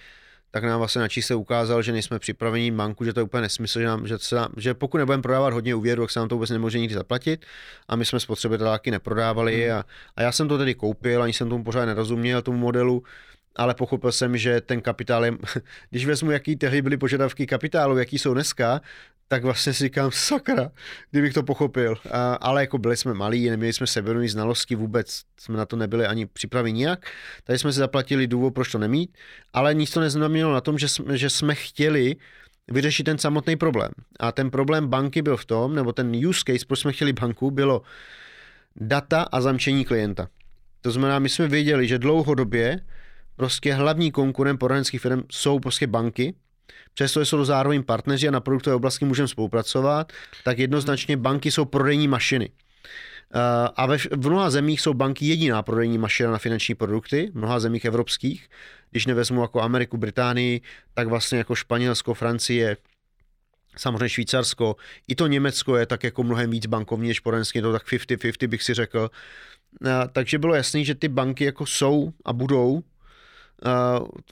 [0.52, 3.80] tak nám vlastně na čísle ukázal, že nejsme připraveni banku, že to je úplně nesmysl,
[3.80, 6.49] že, nám, že, se že pokud nebudeme prodávat hodně úvěru, tak se nám to vůbec
[6.49, 7.45] nemůže nikdy zaplatit
[7.88, 9.78] a my jsme spotřebiteláky neprodávali hmm.
[9.78, 13.03] a, a já jsem to tedy koupil, ani jsem tomu pořád nerozuměl, tomu modelu,
[13.56, 15.32] ale pochopil jsem, že ten kapitál je,
[15.90, 18.82] když vezmu, jaký tehdy byly požadavky kapitálu, jaký jsou dneska,
[19.28, 20.72] tak vlastně si říkám, sakra,
[21.11, 21.95] kdybych to pochopil.
[22.11, 26.06] A, ale jako byli jsme malí, neměli jsme sebevědomí znalosti vůbec, jsme na to nebyli
[26.06, 27.06] ani připraveni nijak.
[27.44, 29.18] Tady jsme si zaplatili důvod, proč to nemít,
[29.53, 32.15] ale nic to neznamenalo na tom, že jsme, že jsme chtěli
[32.72, 33.91] vyřešit ten samotný problém.
[34.19, 37.52] A ten problém banky byl v tom, nebo ten use case, proč jsme chtěli banku,
[37.52, 37.82] bylo
[38.76, 40.28] data a zamčení klienta.
[40.82, 42.80] To znamená, my jsme věděli, že dlouhodobě
[43.35, 46.33] prostě hlavní konkurent poradenských firm jsou prostě banky,
[46.93, 50.13] přestože jsou zároveň partneři a na produktové oblasti můžeme spolupracovat,
[50.43, 52.49] tak jednoznačně banky jsou prodejní mašiny.
[53.35, 57.37] Eh, a ve, v mnoha zemích jsou banky jediná prodejní mašina na finanční produkty, v
[57.37, 58.49] mnoha zemích evropských.
[58.91, 60.61] Když nevezmu jako Ameriku, Británii,
[60.93, 62.77] tak vlastně jako Španělsko, Francie,
[63.77, 64.75] samozřejmě Švýcarsko,
[65.07, 68.63] i to Německo je tak jako mnohem víc bankovní než poradenské, to tak 50-50 bych
[68.63, 69.09] si řekl.
[69.85, 72.83] Eh, takže bylo jasné, že ty banky jako jsou a budou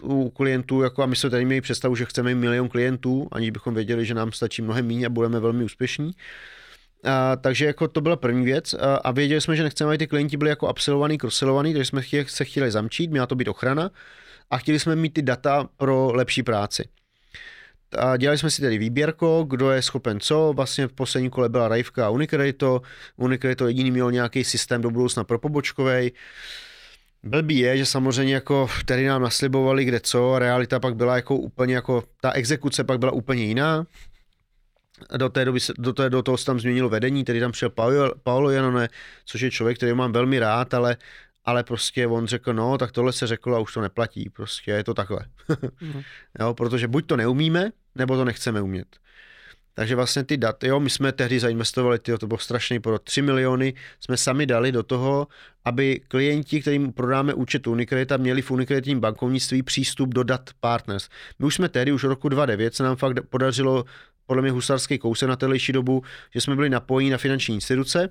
[0.02, 3.74] u klientů, jako a my jsme tady měli představu, že chceme milion klientů, ani bychom
[3.74, 6.12] věděli, že nám stačí mnohem méně a budeme velmi úspěšní.
[7.04, 10.08] A, takže jako to byla první věc a, a věděli jsme, že nechceme, aby ty
[10.08, 13.92] klienti byli jako absolvovaný, crossellovaný, takže jsme chtěli, se chtěli zamčít, měla to být ochrana
[14.50, 16.84] a chtěli jsme mít ty data pro lepší práci.
[17.98, 20.54] A dělali jsme si tedy výběrko, kdo je schopen co.
[20.56, 22.82] Vlastně v posledním kole byla Rajvka a Unicredito.
[23.18, 26.12] Unicredito jediný měl nějaký systém do budoucna pro pobočkovej.
[27.24, 31.76] Blbý je, že samozřejmě jako tady nám naslibovali kde co, realita pak byla jako úplně
[31.76, 33.86] jako, ta exekuce pak byla úplně jiná.
[35.18, 37.70] Do té doby se, do, té, do toho se tam změnilo vedení, tedy tam přišel
[37.70, 38.90] Paolo, Paolo Janone,
[39.26, 40.98] což je člověk, který mám velmi rád, ale,
[41.46, 44.84] ale prostě on řekl, no, tak tohle se řeklo a už to neplatí, prostě je
[44.84, 45.26] to takhle.
[45.82, 46.02] mm.
[46.40, 48.88] jo, protože buď to neumíme, nebo to nechceme umět.
[49.80, 53.22] Takže vlastně ty daty, jo, my jsme tehdy zainvestovali, tyjo, to bylo strašný pro 3
[53.22, 55.28] miliony, jsme sami dali do toho,
[55.66, 61.10] aby klienti, kterým prodáme účet Unicredita, měli v Unicreditním bankovnictví přístup do dat partners.
[61.40, 63.86] My už jsme tehdy, už roku 2009 se nám fakt podařilo
[64.26, 66.04] podle mě husarský kouse na telejší dobu,
[66.34, 68.10] že jsme byli napojeni na finanční instituce,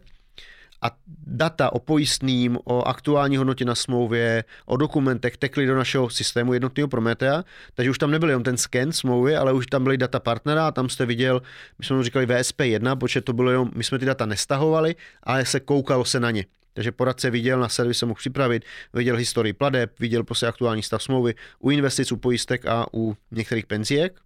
[0.83, 0.91] a
[1.27, 6.89] data o pojistným, o aktuální hodnotě na smlouvě, o dokumentech tekly do našeho systému jednotného
[6.89, 7.45] Prometea,
[7.75, 10.71] takže už tam nebyl jenom ten scan smlouvy, ale už tam byly data partnera a
[10.71, 11.43] tam jste viděl,
[11.79, 15.45] my jsme mu říkali VSP1, protože to bylo jenom, my jsme ty data nestahovali, ale
[15.45, 16.45] se koukalo se na ně.
[16.73, 18.65] Takže poradce viděl, na servis se mohl připravit,
[18.95, 23.67] viděl historii pladeb, viděl prostě aktuální stav smlouvy u investic, u pojistek a u některých
[23.67, 24.21] penziek.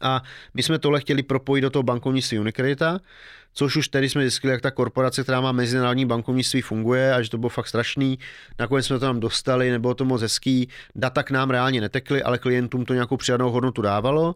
[0.00, 0.22] A
[0.54, 3.00] my jsme tohle chtěli propojit do toho bankovnictví Unicredita,
[3.54, 7.30] což už tedy jsme zjistili, jak ta korporace, která má mezinárodní bankovnictví, funguje a že
[7.30, 8.18] to bylo fakt strašný.
[8.58, 12.38] Nakonec jsme to tam dostali, nebylo to moc hezký, data k nám reálně netekly, ale
[12.38, 14.34] klientům to nějakou přidanou hodnotu dávalo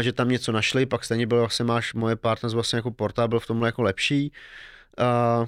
[0.00, 3.40] že tam něco našli, pak stejně bylo, vlastně máš moje partners vlastně jako portál byl
[3.40, 4.32] v tomhle jako lepší.
[4.98, 5.46] A,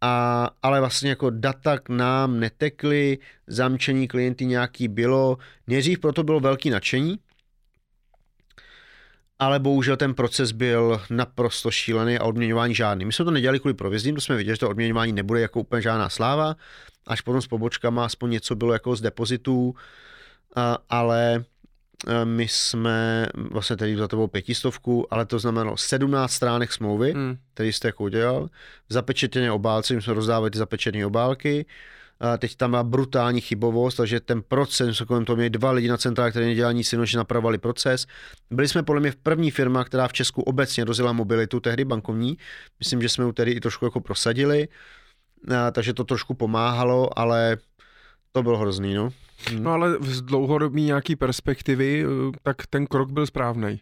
[0.00, 5.38] a, ale vlastně jako data k nám netekly, zamčení klienty nějaký bylo.
[5.66, 7.18] Nejdřív proto bylo velký nadšení,
[9.38, 13.04] ale bohužel ten proces byl naprosto šílený a odměňování žádný.
[13.04, 15.82] My jsme to nedělali kvůli provizím, to jsme viděli, že to odměňování nebude jako úplně
[15.82, 16.56] žádná sláva,
[17.06, 19.74] až potom s pobočkama aspoň něco bylo jako z depozitů,
[20.88, 21.44] ale
[22.24, 27.36] my jsme vlastně tady za to bylo pětistovku, ale to znamenalo 17 stránek smlouvy, hmm.
[27.54, 28.48] který jste jako udělal,
[28.88, 31.66] zapečetěné obálce, my jsme rozdávali ty zapečetěné obálky,
[32.38, 36.30] teď tam má brutální chybovost, takže ten proces, kolem toho měli dva lidi na centrále,
[36.30, 38.06] kteří nedělali nic jiného, že napravovali proces.
[38.50, 42.38] Byli jsme podle mě v první firma, která v Česku obecně rozjela mobilitu, tehdy bankovní.
[42.78, 44.68] Myslím, že jsme ju tedy i trošku jako prosadili,
[45.72, 47.56] takže to trošku pomáhalo, ale
[48.32, 49.10] to bylo hrozný, no.
[49.58, 52.04] No ale z dlouhodobí nějaký perspektivy,
[52.42, 53.80] tak ten krok byl správný.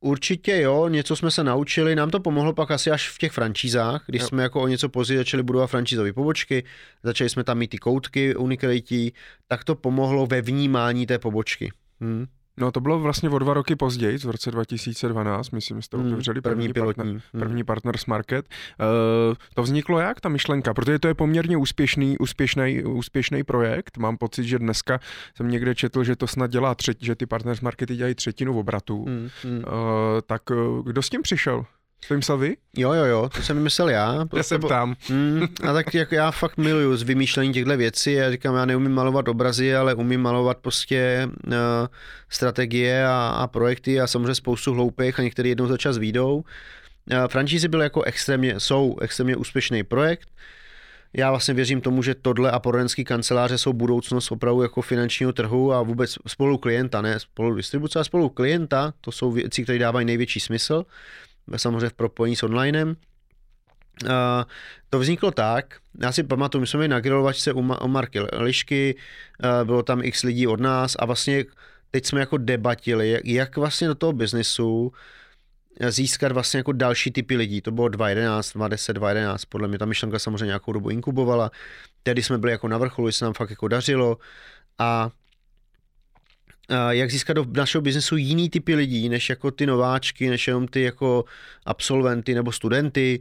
[0.00, 4.02] Určitě jo, něco jsme se naučili, nám to pomohlo pak asi až v těch francízách,
[4.06, 4.28] když jo.
[4.28, 6.64] jsme jako o něco později začali budovat francízové pobočky,
[7.02, 9.12] začali jsme tam mít ty koutky unikalití,
[9.48, 11.72] tak to pomohlo ve vnímání té pobočky.
[12.00, 12.26] Hmm.
[12.56, 16.40] No to bylo vlastně o dva roky později, v roce 2012, myslím, jste hmm, otevřeli
[16.40, 17.20] první, první, partner, hmm.
[17.38, 18.48] první Partners Market.
[19.28, 20.74] Uh, to vzniklo jak, ta myšlenka?
[20.74, 23.98] Protože to je poměrně úspěšný, úspěšný, úspěšný projekt.
[23.98, 25.00] Mám pocit, že dneska
[25.36, 29.04] jsem někde četl, že to snad dělá třetí, že ty Partners Markety dělají třetinu obratu.
[29.04, 29.58] Hmm, hmm.
[29.58, 29.64] Uh,
[30.26, 31.64] tak uh, kdo s tím přišel?
[32.08, 32.56] To myslel vy?
[32.76, 34.26] Jo, jo, jo, to jsem vymyslel já.
[34.36, 34.94] Já se ptám.
[35.10, 38.12] Mm, a tak jako já fakt miluju z vymýšlení těchto věcí.
[38.12, 41.52] Já říkám, já neumím malovat obrazy, ale umím malovat prostě uh,
[42.28, 46.36] strategie a, a projekty a samozřejmě spoustu hloupých a některý jednou za čas výjdou.
[46.36, 50.28] Uh, franšízy byly jako extrémně, jsou extrémně úspěšný projekt.
[51.16, 55.72] Já vlastně věřím tomu, že tohle a poradenský kanceláře jsou budoucnost opravdu jako finančního trhu
[55.72, 60.06] a vůbec spolu klienta, ne spolu distribuce, ale spolu klienta, to jsou věci, které dávají
[60.06, 60.84] největší smysl
[61.56, 62.96] samozřejmě v propojení s onlinem.
[64.90, 68.20] To vzniklo tak, já si pamatuju, my jsme byli na grilovačce u, Ma- u Marky
[68.20, 68.96] Lišky,
[69.64, 71.44] bylo tam x lidí od nás a vlastně
[71.90, 74.92] teď jsme jako debatili, jak, jak vlastně do toho biznesu
[75.88, 77.60] získat vlastně jako další typy lidí.
[77.60, 81.50] To bylo 2011, 2010, 2011, podle mě ta myšlenka samozřejmě nějakou dobu inkubovala.
[82.02, 84.18] Tehdy jsme byli jako na vrcholu, se nám fakt jako dařilo
[84.78, 85.10] a
[86.90, 90.82] jak získat do našeho biznesu jiný typy lidí, než jako ty nováčky, než jenom ty
[90.82, 91.24] jako
[91.64, 93.20] absolventy nebo studenty,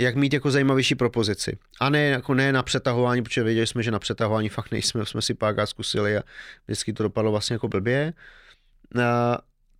[0.00, 1.58] jak mít jako zajímavější propozici.
[1.80, 5.22] A ne, jako ne na přetahování, protože věděli jsme, že na přetahování fakt nejsme, jsme
[5.22, 6.22] si pár zkusili a
[6.66, 8.12] vždycky to dopadlo vlastně jako blbě.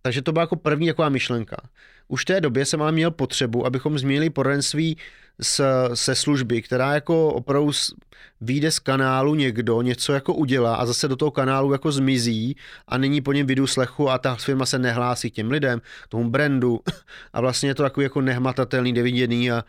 [0.01, 1.57] Takže to byla jako první taková myšlenka.
[2.07, 4.97] Už v té době jsem ale měl potřebu, abychom změnili poradenství
[5.41, 5.61] z,
[5.93, 7.71] se služby, která jako opravdu
[8.41, 12.55] vyjde z kanálu někdo, něco jako udělá a zase do toho kanálu jako zmizí
[12.87, 16.79] a není po něm slechu a ta firma se nehlásí těm lidem, tomu brandu
[17.33, 19.63] a vlastně je to takový jako nehmatatelný, neviděný a,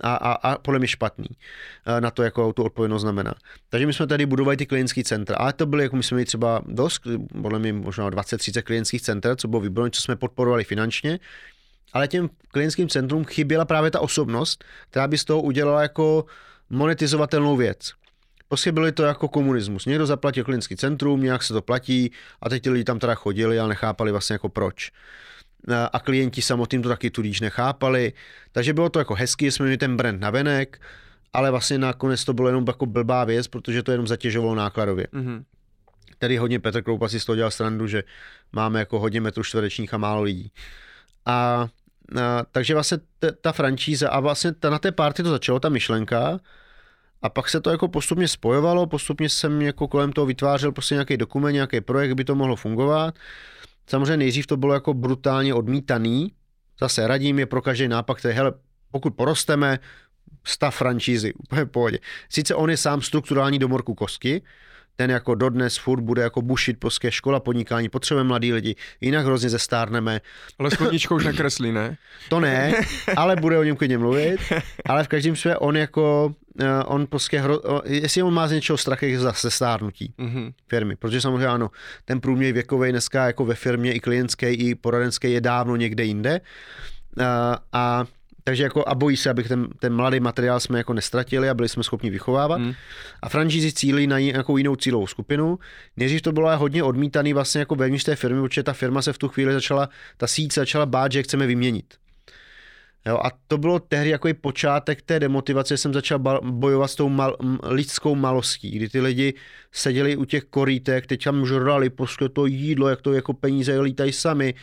[0.00, 1.26] a, a, a podle mě špatný
[2.00, 3.34] na to, jako tu odpovědnost znamená.
[3.68, 6.26] Takže my jsme tady budovali ty klientské centra, ale to byly, jako my jsme měli
[6.26, 7.02] třeba dost,
[7.42, 11.20] podle mě možná 20-30 klientských center, co bylo vybráno, co jsme podporovali finančně,
[11.92, 16.24] ale těm klientským centrum chyběla právě ta osobnost, která by z toho udělala jako
[16.70, 17.92] monetizovatelnou věc.
[18.48, 19.86] Prostě byly to jako komunismus.
[19.86, 23.60] Někdo zaplatil klinický centrum, nějak se to platí a teď ti lidi tam teda chodili
[23.60, 24.90] a nechápali vlastně jako proč.
[25.92, 28.12] A klienti samotným to taky tudíž nechápali.
[28.52, 30.80] Takže bylo to jako hezky, jsme měli ten brand na venek,
[31.32, 35.06] ale vlastně nakonec to bylo jenom jako blbá věc, protože to jenom zatěžovalo nákladově.
[35.12, 35.44] Mm-hmm.
[36.18, 38.04] Tady hodně Petr Kroupa si z toho dělal strandu, že
[38.52, 40.52] máme jako hodně metrů čtverečních a málo lidí.
[41.26, 41.68] A
[42.20, 45.68] a, takže vlastně t, ta franšíza a vlastně ta, na té party to začalo, ta
[45.68, 46.40] myšlenka,
[47.22, 51.16] a pak se to jako postupně spojovalo, postupně jsem jako kolem toho vytvářel prostě nějaký
[51.16, 53.14] dokument, nějaký projekt, by to mohlo fungovat.
[53.86, 56.32] Samozřejmě nejdřív to bylo jako brutálně odmítaný.
[56.80, 58.52] Zase radím je pro každý nápad, který, hele,
[58.90, 59.78] pokud porosteme,
[60.44, 61.98] stav franšízy, úplně v pohodě.
[62.28, 64.42] Sice on je sám strukturální domorku kostky,
[64.96, 69.48] ten jako dodnes furt bude jako bušit prostě škola podnikání, potřebujeme mladí lidi, jinak hrozně
[69.48, 70.20] zestárneme.
[70.58, 71.96] Ale s už nekreslí, ne?
[72.28, 72.72] To ne,
[73.16, 74.40] ale bude o něm klidně mluvit,
[74.86, 78.76] ale v každém své on jako, eh, on prostě, hro, jestli on má z něčeho
[78.76, 80.52] strach, je zase stárnutí mm-hmm.
[80.68, 81.70] firmy, protože samozřejmě ano,
[82.04, 86.40] ten průměr věkový dneska jako ve firmě i klientské, i poradenské je dávno někde jinde
[87.20, 88.04] a, a
[88.44, 91.68] takže jako a bojí se, abych ten, ten mladý materiál jsme jako nestratili a byli
[91.68, 92.60] jsme schopni vychovávat.
[92.60, 92.72] Hmm.
[93.22, 95.58] A franšízy cílí na nějakou jinou cílovou skupinu.
[95.96, 99.18] Nejdřív to bylo hodně odmítaný vlastně jako vevnitř té firmy, protože ta firma se v
[99.18, 101.94] tu chvíli začala, ta síť se začala bát, že chceme vyměnit.
[103.06, 107.08] Jo, a to bylo tehdy jako i počátek té demotivace, jsem začal bojovat s tou
[107.08, 109.34] mal, lidskou malostí, kdy ty lidi
[109.72, 114.12] seděli u těch korítek, teď tam žrali prostě to jídlo, jak to jako peníze lítají
[114.12, 114.54] sami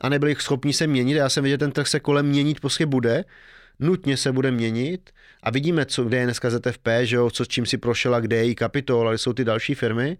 [0.00, 1.14] a nebyli schopni se měnit.
[1.14, 3.24] Já jsem viděl, že ten trh se kolem měnit prostě bude,
[3.78, 5.10] nutně se bude měnit
[5.42, 8.20] a vidíme, co, kde je dneska ZFP, že jo, co s čím si prošel a
[8.20, 10.18] kde je i kapitol, ale jsou ty další firmy.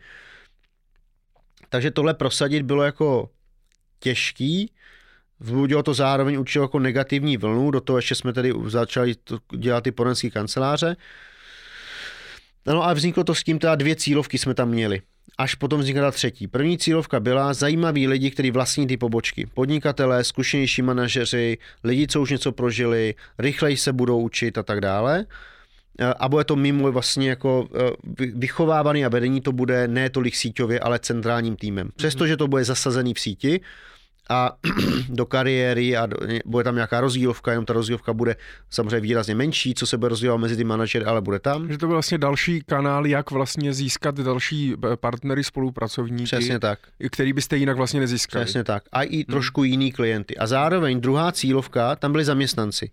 [1.69, 3.31] Takže tohle prosadit bylo jako
[4.01, 4.71] těžký,
[5.41, 9.15] Vzbudilo to zároveň určitě jako negativní vlnu, do toho ještě jsme tady začali
[9.57, 10.97] dělat ty poradenské kanceláře.
[12.67, 15.03] No a vzniklo to s tím, teda dvě cílovky jsme tam měli
[15.39, 16.47] až potom vznikla třetí.
[16.47, 19.47] První cílovka byla zajímaví lidi, kteří vlastní ty pobočky.
[19.55, 25.27] Podnikatelé, zkušenější manažeři, lidi, co už něco prožili, rychleji se budou učit a tak dále.
[26.19, 27.69] A bude to mimo vlastně jako
[28.21, 31.89] e, vychovávaný a vedení to bude ne tolik síťově, ale centrálním týmem.
[31.97, 33.61] Přestože to bude zasazený v síti,
[34.31, 34.57] a
[35.09, 38.37] do kariéry a do, bude tam nějaká rozdílovka, jenom ta rozdílovka bude
[38.71, 41.69] samozřejmě výrazně menší, co se bude rozdílovat mezi ty manažery, ale bude tam.
[41.73, 46.25] Že to byl vlastně další kanál, jak vlastně získat další eh, partnery, spolupracovníky.
[46.25, 46.79] Přesně tak.
[47.11, 48.45] Který byste jinak vlastně nezískali.
[48.45, 48.83] Přesně tak.
[48.93, 49.71] A i trošku hmm.
[49.71, 50.37] jiný klienty.
[50.37, 52.91] A zároveň druhá cílovka, tam byli zaměstnanci.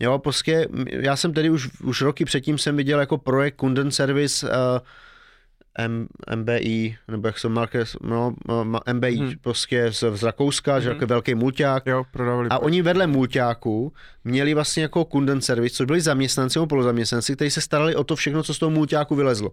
[0.00, 4.46] Jo, prostě já jsem tedy už, už roky předtím jsem viděl jako projekt Kunden Service
[4.46, 4.52] uh,
[5.78, 8.34] M, MBI, nebo jak jsou Marques, no,
[8.92, 9.32] MBI hmm.
[9.40, 10.82] prostě z, z Rakouska, hmm.
[10.82, 11.86] že jako velký mulťák.
[11.86, 12.48] Jo, prodávali.
[12.50, 13.92] A oni vedle mulťáku
[14.24, 18.16] měli vlastně jako kunden service, což byli zaměstnanci nebo polozaměstnanci, kteří se starali o to
[18.16, 19.50] všechno, co z toho mulťáku vylezlo.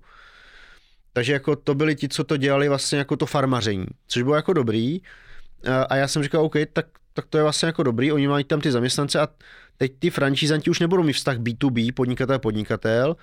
[1.13, 4.53] Takže jako to byli ti, co to dělali vlastně jako to farmaření, což bylo jako
[4.53, 5.01] dobrý.
[5.89, 8.61] A já jsem říkal, OK, tak tak to je vlastně jako dobrý, oni mají tam
[8.61, 9.27] ty zaměstnance a
[9.77, 13.15] teď ty francízanti už nebudou mít vztah B2B, podnikatel podnikatel,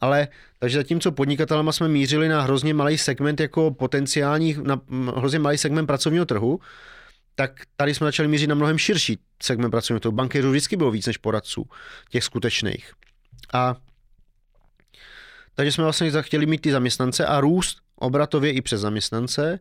[0.00, 4.80] ale takže zatímco podnikatelama jsme mířili na hrozně malý segment jako potenciálních, na
[5.16, 6.60] hrozně malý segment pracovního trhu,
[7.34, 10.12] tak tady jsme začali mířit na mnohem širší segment pracovního trhu.
[10.12, 11.64] Bankéřů vždycky bylo víc než poradců,
[12.10, 12.92] těch skutečných.
[13.52, 13.76] A
[15.54, 19.60] takže jsme vlastně chtěli mít ty zaměstnance a růst obratově i přes zaměstnance.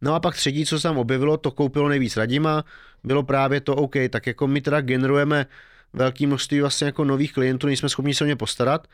[0.00, 2.64] No a pak třetí, co se tam objevilo, to koupilo nejvíc Radima,
[3.04, 5.46] bylo právě to OK, tak jako my teda generujeme
[5.92, 8.88] velké množství vlastně jako nových klientů, nejsme schopni se o ně postarat,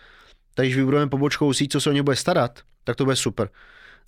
[0.54, 3.48] tak když vybudujeme pobočkou síť, co se o ně bude starat, tak to bude super.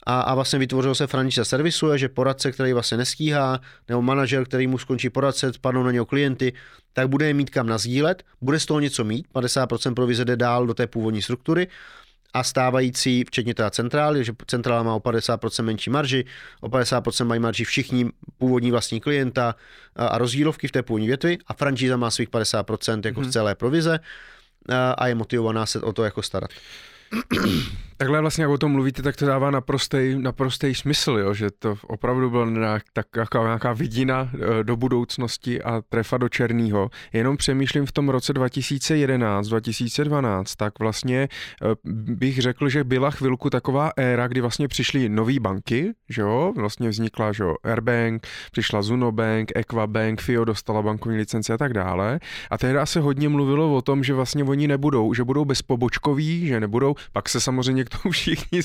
[0.07, 4.67] A, a vlastně vytvořil se franchise servisuje, že poradce, který vlastně nestíhá, nebo manažer, který
[4.67, 6.53] mu skončí poradce, spadnou na něho klienty,
[6.93, 10.75] tak bude mít kam nazdílet, bude z toho něco mít, 50% provize jde dál do
[10.75, 11.69] té původní struktury
[12.35, 16.25] a stávající, včetně teda centrály, že centrála má o 50% menší marži,
[16.61, 19.55] o 50% mají marži všichni původní vlastní klienta
[19.97, 23.29] a rozdílovky v té původní větvi a franšíza má svých 50% jako hmm.
[23.29, 24.01] v celé provize
[24.97, 26.51] a je motivovaná se o to jako starat.
[28.03, 31.35] Takhle vlastně, jak o tom mluvíte, tak to dává naprostý, naprostý smysl, jo?
[31.35, 33.03] že to opravdu byla nějaká,
[33.43, 36.91] nějaká vidina eh, do budoucnosti a trefa do černého.
[37.13, 41.29] Jenom přemýšlím v tom roce 2011, 2012, tak vlastně
[41.63, 46.53] eh, bych řekl, že byla chvilku taková éra, kdy vlastně přišly nové banky, že jo,
[46.57, 52.21] vlastně vznikla, že jo, Airbank, přišla Zunobank, Equabank, FIO dostala bankovní licenci a tak dále.
[52.51, 56.61] A tehdy se hodně mluvilo o tom, že vlastně oni nebudou, že budou bezpobočkoví, že
[56.61, 58.61] nebudou, pak se samozřejmě tomu všichni,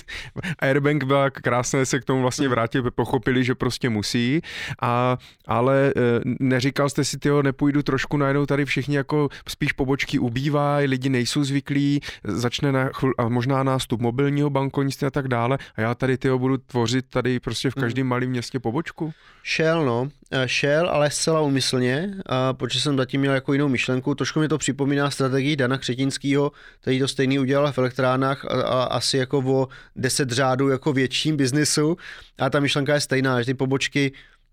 [0.59, 4.41] Airbank byla krásné se k tomu vlastně vrátit, pochopili, že prostě musí,
[4.81, 5.91] a, ale e,
[6.39, 11.43] neříkal jste si, tyho, nepůjdu trošku najednou tady všichni jako spíš pobočky ubývají, lidi nejsou
[11.43, 16.39] zvyklí, začne na, a možná nástup mobilního bankovnictví a tak dále a já tady tyho
[16.39, 17.81] budu tvořit tady prostě v hmm.
[17.81, 19.14] každém malém městě pobočku?
[19.43, 20.09] Šel, no.
[20.31, 22.15] Eh, šel, ale zcela umyslně,
[22.51, 24.15] protože jsem zatím měl jako jinou myšlenku.
[24.15, 28.83] Trošku mi to připomíná strategii Dana Křetinského, který to stejný udělal v elektrárnách a, a
[28.83, 31.97] asi jako o 10 řádů jako větším biznisu.
[32.38, 34.11] A ta myšlenka je stejná, že ty pobočky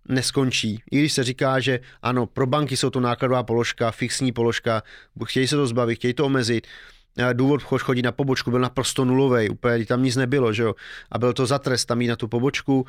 [0.09, 0.83] neskončí.
[0.91, 4.83] I když se říká, že ano, pro banky jsou to nákladová položka, fixní položka,
[5.25, 6.67] chtějí se to zbavit, chtějí to omezit,
[7.33, 10.75] důvod chodit na pobočku byl naprosto nulový, úplně tam nic nebylo, že jo?
[11.11, 12.87] A byl to za trest tam jít na tu pobočku,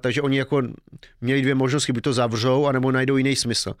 [0.00, 0.62] takže oni jako
[1.20, 3.74] měli dvě možnosti, buď to zavřou, anebo najdou jiný smysl.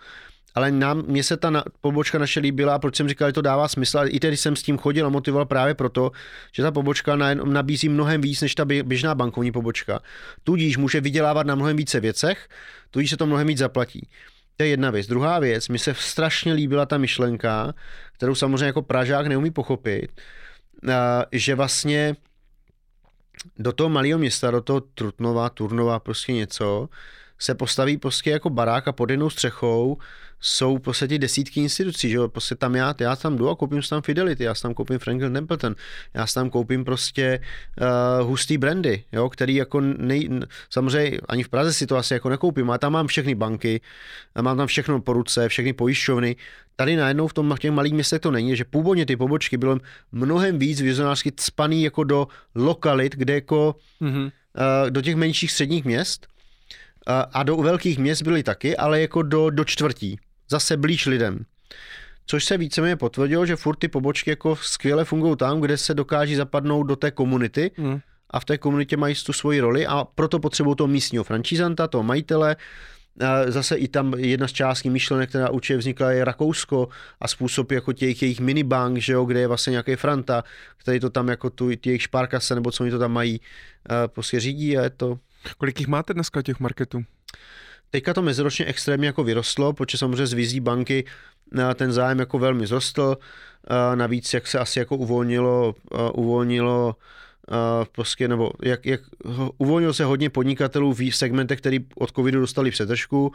[0.54, 3.68] Ale nám, mně se ta na, pobočka naše líbila, proč jsem říkal, že to dává
[3.68, 6.10] smysl, ale i tedy jsem s tím chodil a motivoval právě proto,
[6.52, 10.00] že ta pobočka na, nabízí mnohem víc než ta běžná bankovní pobočka.
[10.44, 12.48] Tudíž může vydělávat na mnohem více věcech,
[12.90, 14.08] tudíž se to mnohem víc zaplatí.
[14.56, 15.06] To je jedna věc.
[15.06, 17.74] Druhá věc, mi se strašně líbila ta myšlenka,
[18.12, 20.20] kterou samozřejmě jako Pražák neumí pochopit,
[21.32, 22.16] že vlastně
[23.58, 26.88] do toho malého města, do toho Trutnova, Turnova, prostě něco,
[27.38, 29.98] se postaví prostě jako barák a pod jednou střechou
[30.40, 33.80] jsou v podstatě desítky institucí, že jo, prostě tam já, já tam jdu a koupím
[33.82, 35.74] tam Fidelity, já tam koupím Franklin Templeton,
[36.14, 37.40] já tam koupím prostě
[38.20, 40.28] uh, hustý brandy, jo, který jako nej,
[40.70, 43.80] samozřejmě ani v Praze si to asi jako nekoupím, ale tam mám všechny banky,
[44.42, 46.36] mám tam všechno po ruce, všechny pojišťovny,
[46.76, 49.80] tady najednou v tom v těch malých městech to není, že původně ty pobočky byly
[50.12, 54.24] mnohem víc vizionářsky spaný jako do lokalit, kde jako mm-hmm.
[54.24, 56.26] uh, do těch menších středních měst,
[57.32, 60.18] a do velkých měst byly taky, ale jako do, do čtvrtí
[60.50, 61.44] zase blíž lidem.
[62.26, 66.34] Což se víceméně potvrdilo, že furt ty pobočky jako skvěle fungují tam, kde se dokáží
[66.34, 68.00] zapadnout do té komunity mm.
[68.30, 72.02] a v té komunitě mají tu svoji roli a proto potřebují toho místního franšízanta, toho
[72.02, 72.56] majitele,
[73.46, 76.88] Zase i tam jedna z částí myšlenek, která určitě vznikla, je Rakousko
[77.20, 80.44] a způsob jako těch jejich minibank, že jo, kde je vlastně nějaký franta,
[80.76, 83.40] který to tam jako tu, jejich špárkase, nebo co oni to tam mají,
[84.06, 85.18] prostě řídí a je to...
[85.58, 87.04] Kolik jich máte dneska těch marketů?
[87.90, 91.04] Teďka to meziročně extrémně jako vyrostlo, protože samozřejmě z vizí banky
[91.58, 93.16] eh, ten zájem jako velmi zrostl.
[93.70, 96.96] Eh, navíc, jak se asi jako uvolnilo, eh, uvolnilo
[97.92, 99.00] prostě, nebo jak, jak
[99.58, 103.32] uvolnil se hodně podnikatelů v segmentech, který od covidu dostali přetržku,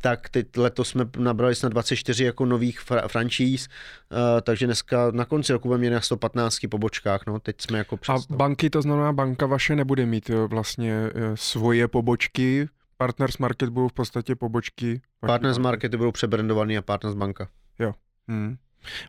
[0.00, 5.24] tak teď letos jsme nabrali snad 24 jako nových fra- franšíz, uh, takže dneska na
[5.24, 8.26] konci roku budeme na 115 pobočkách, no, teď jsme jako přes...
[8.30, 12.68] A banky, to znamená banka vaše nebude mít vlastně svoje pobočky
[12.98, 15.00] Partners Market budou v podstatě pobočky.
[15.20, 17.48] Partners Markety budou přebrandovaný a Partners Banka.
[17.78, 17.94] Jo.
[18.28, 18.56] Hmm.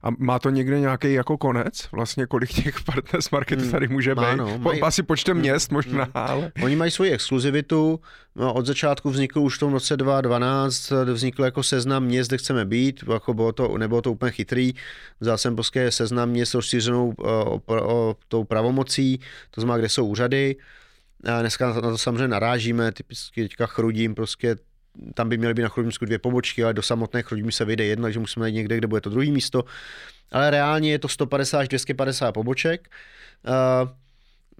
[0.04, 1.92] A má to někde nějaký jako konec?
[1.92, 3.72] Vlastně kolik těch partners marketů hmm.
[3.72, 4.36] tady může být?
[4.36, 4.82] No, mají...
[4.82, 5.42] Asi počtem hmm.
[5.42, 6.12] měst možná, hmm.
[6.14, 6.52] ale...
[6.64, 8.00] Oni mají svoji exkluzivitu.
[8.36, 12.66] No, od začátku vznikl už v tom roce 2012, vznikl jako seznam měst, kde chceme
[12.66, 13.04] být.
[13.14, 14.74] Jako bylo to, nebylo to úplně chytrý.
[15.20, 19.20] Vzal jsem prostě seznam měst rozšířenou o, o, o, tou pravomocí,
[19.52, 20.56] to znamená, kde jsou úřady.
[21.24, 24.56] Dneska na to samozřejmě narážíme, typicky teďka chrudím prostě
[25.14, 28.04] tam by měly být na Chrudimsku dvě pobočky, ale do samotné Chrudimi se vyjde jedna,
[28.04, 29.64] takže musíme najít někde, kde bude to druhý místo.
[30.32, 32.90] Ale reálně je to 150 až 250 poboček.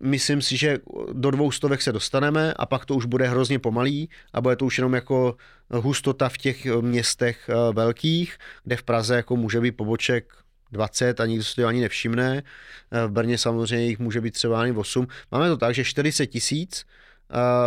[0.02, 0.78] Myslím si, že
[1.14, 4.66] do dvou stovek se dostaneme a pak to už bude hrozně pomalý a bude to
[4.66, 5.36] už jenom jako
[5.70, 10.34] hustota v těch městech uh, velkých, kde v Praze jako může být poboček
[10.72, 12.44] 20 a nikdo si to ani nevšimne.
[12.92, 15.08] Uh, v Brně samozřejmě jich může být třeba ani 8.
[15.32, 16.86] Máme to tak, že 40 tisíc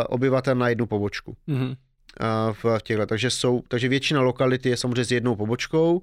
[0.08, 1.36] obyvatel na jednu pobočku.
[1.48, 1.76] Mm-hmm.
[2.52, 3.06] V těchto.
[3.06, 6.02] Takže, jsou, takže většina lokalit je samozřejmě s jednou pobočkou.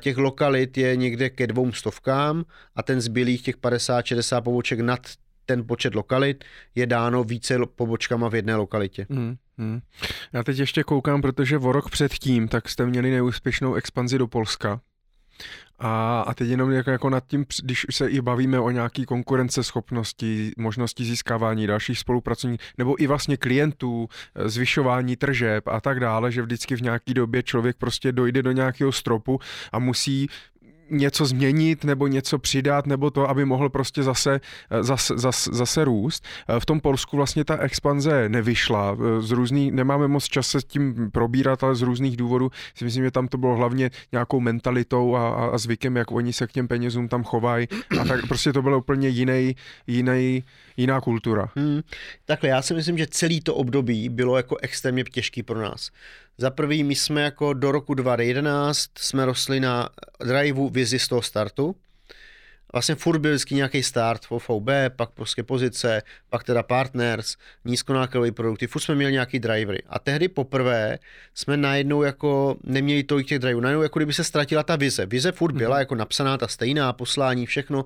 [0.00, 2.44] Těch lokalit je někde ke dvou stovkám
[2.76, 5.00] a ten zbylých těch 50-60 poboček nad
[5.46, 6.44] ten počet lokalit
[6.74, 9.06] je dáno více pobočkama v jedné lokalitě.
[9.10, 9.80] Hmm, hmm.
[10.32, 14.80] Já teď ještě koukám, protože o rok předtím tak jste měli neúspěšnou expanzi do Polska.
[15.78, 20.52] A, a teď jenom jako, jako nad tím, když se i bavíme o nějaký konkurenceschopnosti,
[20.56, 26.42] možnosti získávání dalších spolupracovníků, nebo i vlastně klientů, eh, zvyšování tržeb a tak dále, že
[26.42, 29.40] vždycky v nějaký době člověk prostě dojde do nějakého stropu
[29.72, 30.28] a musí
[30.90, 34.40] něco změnit nebo něco přidat nebo to, aby mohl prostě zase,
[34.80, 36.24] zase, zase, zase růst.
[36.58, 38.96] V tom Polsku vlastně ta expanze nevyšla.
[39.20, 43.04] Z různých, nemáme moc čas se s tím probírat, ale z různých důvodů si myslím,
[43.04, 46.52] že tam to bylo hlavně nějakou mentalitou a, a, a zvykem, jak oni se k
[46.52, 47.68] těm penězům tam chovají.
[48.00, 49.56] A tak prostě to bylo úplně jiný,
[49.86, 50.44] jiný,
[50.76, 51.48] jiná kultura.
[51.56, 51.80] Hmm.
[52.24, 55.90] Takhle, já si myslím, že celý to období bylo jako extrémně těžký pro nás.
[56.38, 59.88] Za prvý, my jsme jako do roku 2011 jsme rostli na
[60.24, 61.76] driveu vizi z toho startu.
[62.72, 68.32] Vlastně furt byl vždycky nějaký start v OVB, pak prostě pozice, pak teda partners, nízkonákladové
[68.32, 69.82] produkty, furt jsme měli nějaký drivery.
[69.88, 70.98] A tehdy poprvé
[71.34, 75.06] jsme najednou jako neměli tolik těch driverů, najednou jako kdyby se ztratila ta vize.
[75.06, 75.78] Vize furt byla mm-hmm.
[75.78, 77.84] jako napsaná, ta stejná, poslání, všechno,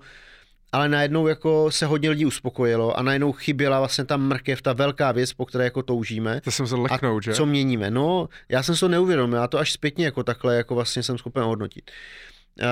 [0.72, 5.12] ale najednou jako se hodně lidí uspokojilo a najednou chyběla vlastně ta mrkev, ta velká
[5.12, 6.40] věc, po které jako toužíme.
[6.40, 7.32] To jsem se leknout, že?
[7.32, 7.90] co měníme?
[7.90, 11.18] No, já jsem se to neuvědomil, já to až zpětně jako takhle jako vlastně jsem
[11.18, 11.90] schopen hodnotit.
[12.60, 12.66] Uh,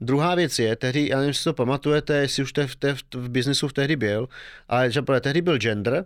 [0.00, 3.28] druhá věc je, tehdy, já nevím, jestli to pamatujete, jestli už te, te, v, v
[3.28, 4.28] biznesu v tehdy byl,
[4.68, 6.04] ale že tehdy byl gender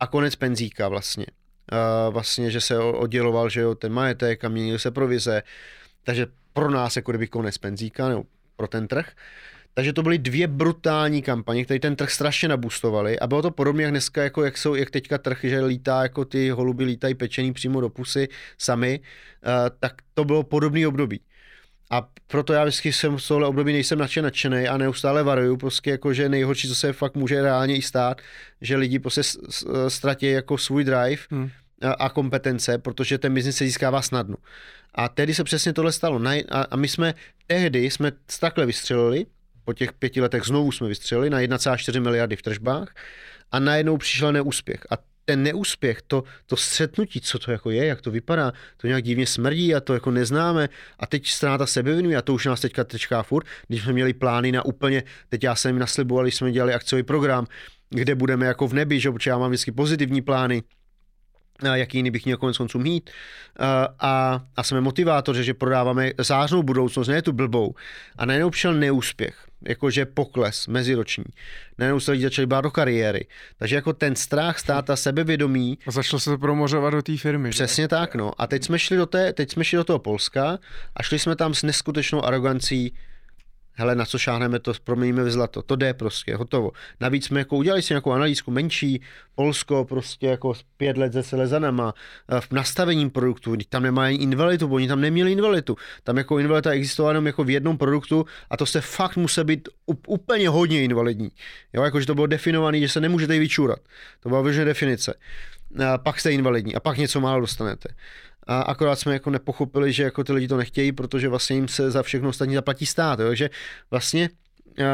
[0.00, 1.26] a konec penzíka vlastně.
[1.72, 5.42] Uh, vlastně, že se odděloval, že jo, ten majetek a měnil se provize,
[6.04, 8.24] takže pro nás jako kdyby konec penzíka, nebo
[8.56, 9.12] pro ten trh.
[9.74, 13.84] Takže to byly dvě brutální kampaně, které ten trh strašně nabustovaly a bylo to podobně
[13.84, 17.52] jak dneska, jako jak, jsou, jak teďka trh, že lítá, jako ty holuby lítají pečený
[17.52, 18.28] přímo do pusy
[18.58, 21.20] sami, uh, tak to bylo podobný období.
[21.90, 25.90] A proto já vždycky jsem z tohle období nejsem nadšen nadšený a neustále varuju, prostě
[25.90, 28.22] jako, že nejhorší, co se fakt může reálně i stát,
[28.60, 29.22] že lidi prostě
[29.88, 31.50] ztratí jako svůj drive hmm.
[31.98, 34.36] a, kompetence, protože ten biznis se získává snadno.
[34.94, 36.20] A tehdy se přesně tohle stalo.
[36.50, 37.14] A, a my jsme
[37.46, 39.26] tehdy jsme takhle vystřelili,
[39.64, 42.94] po těch pěti letech znovu jsme vystřelili na 1,4 miliardy v tržbách
[43.52, 44.86] a najednou přišel neúspěch.
[44.90, 44.94] A
[45.24, 49.26] ten neúspěch, to, to střetnutí, co to jako je, jak to vypadá, to nějak divně
[49.26, 50.68] smrdí a to jako neznáme
[50.98, 54.52] a teď ztráta sebevědomí a to už nás teďka tečká furt, když jsme měli plány
[54.52, 57.46] na úplně, teď já jsem jim nasliboval, když jsme dělali akciový program,
[57.90, 60.62] kde budeme jako v nebi, že protože já mám vždycky pozitivní plány,
[61.62, 63.10] jaký jiný bych měl konec konců mít.
[63.98, 67.74] A, a jsme motivátoři, že prodáváme zářnou budoucnost, ne tu blbou.
[68.18, 71.24] A najednou přišel neúspěch, jakože pokles meziroční.
[71.78, 73.26] Najednou se lidi začali bát do kariéry.
[73.58, 75.78] Takže jako ten strach, státa, sebevědomí.
[75.86, 77.50] A začalo se to promořovat do té firmy.
[77.50, 77.88] Přesně že?
[77.88, 78.32] tak, no.
[78.38, 80.58] A teď jsme šli do, té, teď jsme šli do toho Polska
[80.96, 82.94] a šli jsme tam s neskutečnou arogancí
[83.74, 85.62] hele, na co šáhneme, to proměníme v zlato.
[85.62, 86.70] To jde prostě, hotovo.
[87.00, 89.02] Navíc jsme jako udělali si nějakou analýzku menší,
[89.34, 91.94] Polsko prostě jako pět let celé za nama,
[92.40, 95.76] v nastavením produktu, tam nemají invalitu, oni tam neměli invalitu.
[96.04, 99.68] Tam jako invalita existovala jenom jako v jednom produktu a to se fakt musí být
[100.06, 101.30] úplně hodně invalidní.
[101.72, 103.78] Jo, jakože to bylo definované, že se nemůžete vyčurat.
[104.20, 105.14] To byla vyžně definice.
[105.92, 107.88] A pak jste invalidní a pak něco málo dostanete.
[108.46, 111.90] A akorát jsme jako nepochopili, že jako ty lidi to nechtějí, protože vlastně jim se
[111.90, 113.20] za všechno ostatní zaplatí stát.
[113.20, 113.26] Jo?
[113.26, 113.50] Takže
[113.90, 114.30] vlastně
[114.78, 114.84] uh,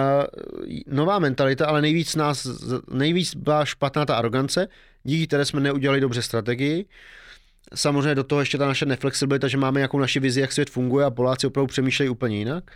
[0.87, 2.47] nová mentalita, ale nejvíc nás,
[2.91, 4.69] nejvíc byla špatná ta arogance,
[5.05, 6.87] díky které jsme neudělali dobře strategii.
[7.75, 11.05] Samozřejmě do toho ještě ta naše neflexibilita, že máme nějakou naši vizi, jak svět funguje
[11.05, 12.71] a Poláci opravdu přemýšlejí úplně jinak.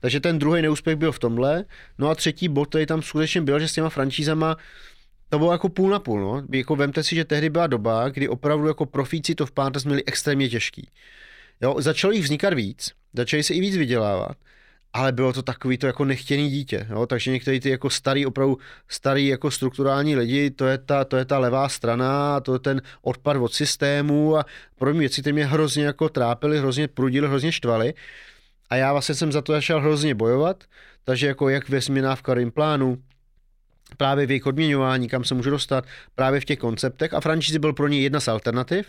[0.00, 1.64] Takže ten druhý neúspěch byl v tomhle.
[1.98, 4.56] No a třetí bod, který tam skutečně byl, že s těma francízama
[5.32, 6.42] to bylo jako půl na půl, no.
[6.52, 10.04] Jako vemte si, že tehdy byla doba, kdy opravdu jako profíci to v Panthers měli
[10.04, 10.88] extrémně těžký.
[11.60, 14.36] Jo, začalo jich vznikat víc, začali se i víc vydělávat,
[14.92, 17.06] ale bylo to takový to jako nechtěný dítě, jo?
[17.06, 21.24] takže některý ty jako starý, opravdu starý jako strukturální lidi, to je ta, to je
[21.24, 24.44] ta levá strana, to je ten odpad od systému a
[24.78, 27.94] pro mě věci, které mě hrozně jako trápily, hrozně prudily, hrozně štvali
[28.70, 30.64] a já vlastně jsem za to začal hrozně bojovat,
[31.04, 31.80] takže jako jak ve
[32.14, 32.98] v karim plánu,
[33.96, 37.72] právě v jejich odměňování, kam se můžu dostat, právě v těch konceptech a franchise byl
[37.72, 38.86] pro ně jedna z alternativ.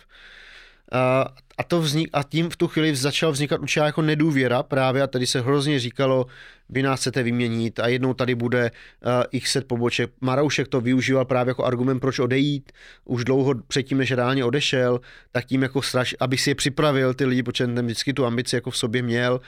[1.57, 5.07] A, to vznik, a tím v tu chvíli začal vznikat určitá jako nedůvěra právě a
[5.07, 6.25] tady se hrozně říkalo,
[6.69, 10.11] vy nás chcete vyměnit a jednou tady bude uh, x set poboček.
[10.21, 12.71] Maroušek to využíval právě jako argument, proč odejít,
[13.05, 14.99] už dlouho předtím, než reálně odešel,
[15.31, 18.55] tak tím jako straš, aby si je připravil ty lidi, protože ten vždycky tu ambici
[18.55, 19.41] jako v sobě měl,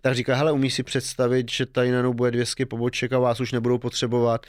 [0.00, 3.52] tak říká, hele, umí si představit, že tady najednou bude 200 poboček a vás už
[3.52, 4.46] nebudou potřebovat,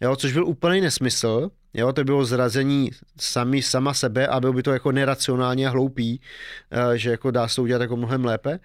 [0.00, 4.62] jo, což byl úplný nesmysl, jo, to bylo zrazení sami, sama sebe a bylo by
[4.62, 6.20] to jako neracionálně a hloupý,
[6.70, 8.60] eh, že jako dá se to udělat jako mnohem lépe,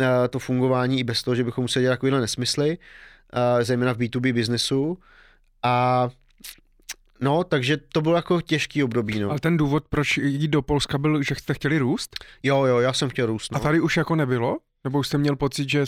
[0.00, 2.78] eh, to fungování i bez toho, že bychom museli dělat takovýhle nesmysly,
[3.32, 4.98] eh, zejména v B2B biznesu
[5.62, 6.08] a
[7.20, 9.20] No, takže to bylo jako těžký období.
[9.20, 9.30] No.
[9.30, 12.16] Ale ten důvod, proč jít do Polska, byl, že jste chtěli růst?
[12.42, 13.52] Jo, jo, já jsem chtěl růst.
[13.52, 13.56] No.
[13.56, 14.58] A tady už jako nebylo?
[14.84, 15.84] Nebo už jste měl pocit, že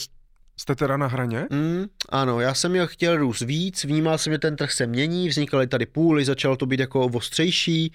[0.57, 1.47] jste teda na hraně?
[1.51, 5.29] Mm, ano, já jsem měl chtěl růst víc, vnímal jsem, že ten trh se mění,
[5.29, 7.93] vznikaly tady půly, začalo to být jako ostřejší.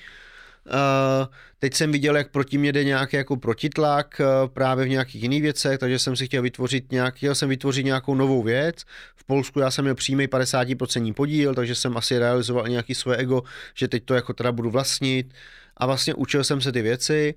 [0.66, 1.28] Uh,
[1.60, 5.42] teď jsem viděl, jak proti mě jde nějaký jako protitlak uh, právě v nějakých jiných
[5.42, 8.84] věcech, takže jsem si chtěl vytvořit nějak, chtěl jsem vytvořit nějakou novou věc.
[9.16, 13.44] V Polsku já jsem měl přímý 50% podíl, takže jsem asi realizoval nějaký svoje ego,
[13.74, 15.34] že teď to jako teda budu vlastnit
[15.78, 17.36] a vlastně učil jsem se ty věci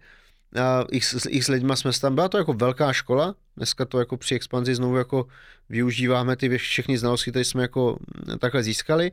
[0.91, 4.17] i s, i s lidma jsme tam, byla to jako velká škola, dneska to jako
[4.17, 5.27] při expanzi znovu jako
[5.69, 7.99] využíváme ty všechny znalosti, které jsme jako
[8.39, 9.13] takhle získali.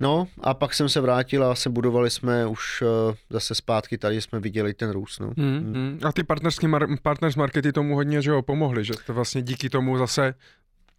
[0.00, 4.20] No a pak jsem se vrátil a se budovali jsme už uh, zase zpátky, tady
[4.20, 5.20] jsme viděli ten růst.
[5.20, 5.32] No.
[5.36, 6.00] Mm, mm.
[6.02, 9.70] A ty partnerský mar- partners markety tomu hodně že jo, pomohli, že jste vlastně díky
[9.70, 10.34] tomu zase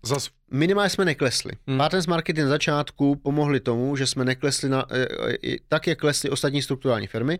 [0.05, 0.29] Zas...
[0.51, 1.51] Minimálně jsme neklesli.
[1.67, 1.77] Hmm.
[1.77, 5.07] Partners Markety na začátku pomohli tomu, že jsme neklesli na, e,
[5.53, 7.39] e, tak, jak klesly ostatní strukturální firmy,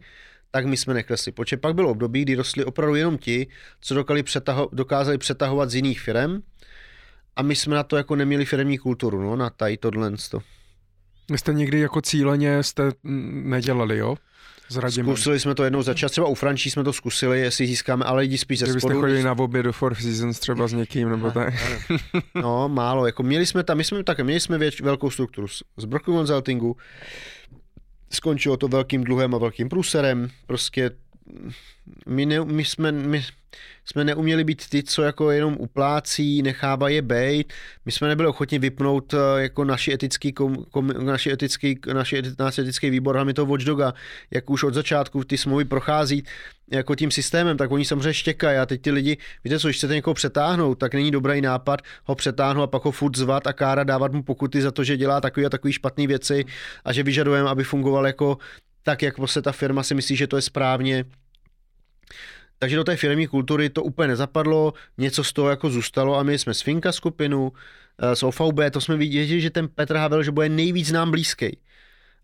[0.56, 1.32] tak my jsme neklesli.
[1.32, 3.48] Protože pak bylo období, kdy rostli opravdu jenom ti,
[3.82, 6.41] co dokázali, přetaho- dokázali přetahovat z jiných firm
[7.35, 10.11] a my jsme na to jako neměli firmní kulturu, no, na tady tohle.
[11.32, 12.91] Vy jste někdy jako cíleně jste
[13.43, 14.15] nedělali, jo?
[15.11, 18.38] Zkusili jsme to jednou začát, třeba u Frančí jsme to zkusili, jestli získáme, ale lidi
[18.38, 19.01] spíš ze Kdybyste spodu.
[19.01, 21.53] chodili na oběd do Four Seasons třeba s někým, nebo tak.
[22.35, 25.64] No, málo, jako měli jsme tam, my jsme také, měli jsme věč, velkou strukturu z,
[25.77, 26.77] z Brockle Consultingu,
[28.14, 30.92] skončilo to velkým dluhem a velkým průserem, prostě
[32.08, 33.24] my, ne, my, jsme, my
[33.86, 37.53] jsme neuměli být ty, co jako jenom uplácí, nechává je bejt.
[37.86, 42.62] My jsme nebyli ochotni vypnout eh, jako naši etický, kom, kom, naši etický, naši naši
[42.62, 43.94] etický výbor, hlavně toho watchdoga,
[44.32, 46.24] jak už od začátku ty smlouvy prochází
[46.72, 49.94] jako tím systémem, tak oni samozřejmě štěkají a teď ty lidi, víte co, když chcete
[49.94, 53.84] někoho přetáhnout, tak není dobrý nápad ho přetáhnout a pak ho furt zvat a kára
[53.84, 56.45] dávat mu pokuty za to, že dělá takový a takový špatné věci
[56.86, 58.38] a že vyžadujeme, aby fungoval jako
[58.84, 61.06] tak, jak prostě ta firma si myslí, že to je správně.
[62.59, 66.40] Takže do té firmní kultury to úplně nezapadlo, něco z toho jako zůstalo a my
[66.40, 67.51] jsme s Finka skupinu,
[67.99, 71.57] eh, s OVB, to jsme viděli, že ten Petr Havel, že bude nejvíc nám blízký.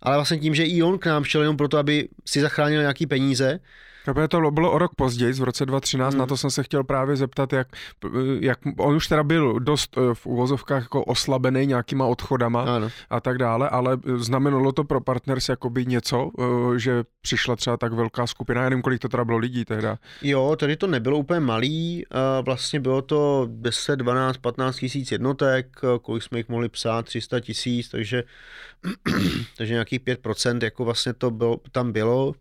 [0.01, 3.07] Ale vlastně tím, že i on k nám šel jenom proto, aby si zachránil nějaký
[3.07, 3.59] peníze,
[4.13, 6.19] Právě to bylo o rok později, v roce 2013, hmm.
[6.19, 7.67] na to jsem se chtěl právě zeptat, jak,
[8.39, 12.89] jak on už teda byl dost eh, v uvozovkách jako oslabený nějakýma odchodama ano.
[13.09, 17.93] a tak dále, ale znamenalo to pro partners jakoby něco, eh, že přišla třeba tak
[17.93, 19.97] velká skupina, já nevím, kolik to teda bylo lidí tehda.
[20.21, 22.05] Jo, tady to nebylo úplně malý,
[22.45, 27.89] vlastně bylo to 10, 12, 15 tisíc jednotek, kolik jsme jich mohli psát, 300 tisíc,
[27.89, 28.23] takže,
[29.57, 32.33] takže nějakých 5% jako vlastně to bylo, tam bylo,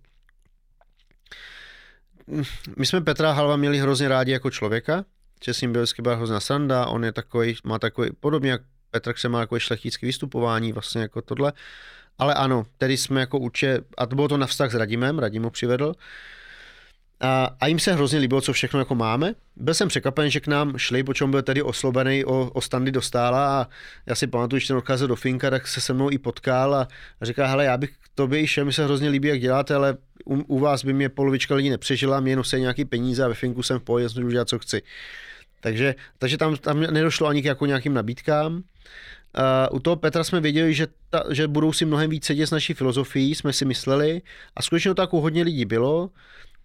[2.76, 5.04] my jsme Petra Halva měli hrozně rádi jako člověka,
[5.44, 9.28] že s ním byl hrozná sranda, on je takový, má takový, podobně jak Petr se
[9.28, 11.52] má takové šlechtické vystupování, vlastně jako tohle.
[12.18, 15.42] Ale ano, tedy jsme jako určitě, a to bylo to na vztah s Radimem, Radim
[15.42, 15.94] ho přivedl,
[17.20, 19.34] a, a jim se hrozně líbilo, co všechno jako máme.
[19.56, 22.90] Byl jsem překvapen, že k nám šli, po čem byl tedy oslobený o, o standy
[22.90, 23.68] dostála a
[24.06, 26.88] já si pamatuju, že ten odcházel do Finka, tak se se mnou i potkal a,
[27.22, 30.34] říká, hele, já bych to by šel, mi se hrozně líbí, jak děláte, ale u,
[30.34, 33.62] u vás by mě polovička lidí nepřežila, mě jenom se nějaký peníze a ve Finku
[33.62, 34.82] jsem v pohodě, jsem dělat, co chci.
[35.60, 38.54] Takže, takže tam, tam nedošlo ani k jako nějakým nabídkám.
[38.54, 42.50] Uh, u toho Petra jsme věděli, že, ta, že budou si mnohem víc sedět s
[42.50, 44.22] naší filozofií, jsme si mysleli
[44.56, 46.10] a skutečně to tak u hodně lidí bylo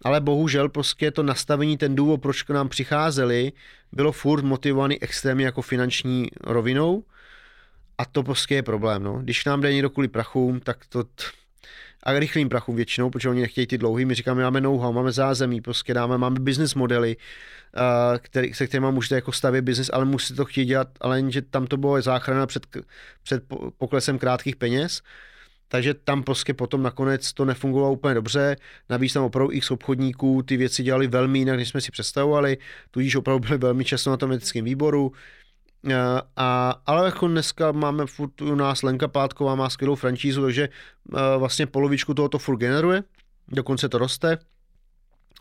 [0.04, 3.52] ale bohužel prostě to nastavení, ten důvod, proč k nám přicházeli,
[3.92, 7.04] bylo furt motivovaný extrémně jako finanční rovinou
[7.98, 9.02] a to prostě je problém.
[9.02, 9.18] No.
[9.22, 11.04] Když nám jde někdo kvůli prachům, tak to
[12.02, 14.04] a rychlým prachům většinou, protože oni nechtějí ty dlouhý.
[14.04, 17.16] My říkáme, máme know-how, máme zázemí, prostě dáme, máme business modely,
[18.18, 21.66] který, se kterými můžete jako stavět business, ale musíte to chtít dělat, ale jenže tam
[21.66, 22.66] to bylo záchrana před,
[23.22, 23.42] před
[23.78, 25.02] poklesem krátkých peněz.
[25.74, 28.56] Takže tam prostě potom nakonec to nefungovalo úplně dobře.
[28.90, 32.58] Navíc tam opravdu x obchodníků ty věci dělali velmi jinak, než jsme si představovali,
[32.90, 35.12] tudíž opravdu byli velmi často na tom etickém výboru.
[36.36, 40.68] A, ale jako dneska máme furt u nás Lenka Pátková má skvělou francízu, takže
[41.38, 43.02] vlastně polovičku tohoto furt generuje,
[43.48, 44.38] dokonce to roste.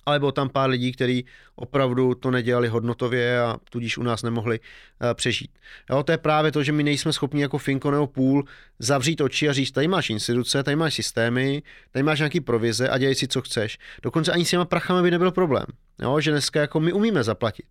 [0.06, 1.26] Ale bylo tam pár lidí, kteří
[1.56, 5.52] opravdu to nedělali hodnotově a tudíž u nás nemohli uh, přežít.
[5.90, 8.44] Jo, to je právě to, že my nejsme schopni jako Finko nebo Půl
[8.80, 12.98] zavřít oči a říct, tady máš instituce, tady máš systémy, tady máš nějaký provize a
[12.98, 13.78] dělej si, co chceš.
[14.04, 15.66] Dokonce ani s těma prachama by nebyl problém.
[16.02, 17.66] Jo, že dneska jako my umíme zaplatit.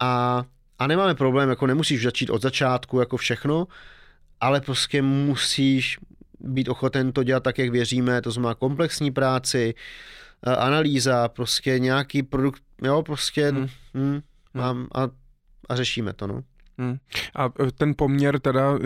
[0.00, 0.44] A,
[0.78, 3.66] a nemáme problém, jako nemusíš začít od začátku, jako všechno,
[4.40, 5.98] ale prostě musíš
[6.40, 9.74] být ochoten to dělat tak, jak věříme, to znamená komplexní práci,
[10.42, 13.68] analýza, prostě nějaký produkt, jo, prostě hmm.
[13.94, 14.20] Hmm,
[14.54, 15.08] mám a,
[15.68, 16.42] a řešíme to, no.
[16.80, 16.96] Hmm.
[17.34, 18.78] A e, ten poměr teda e,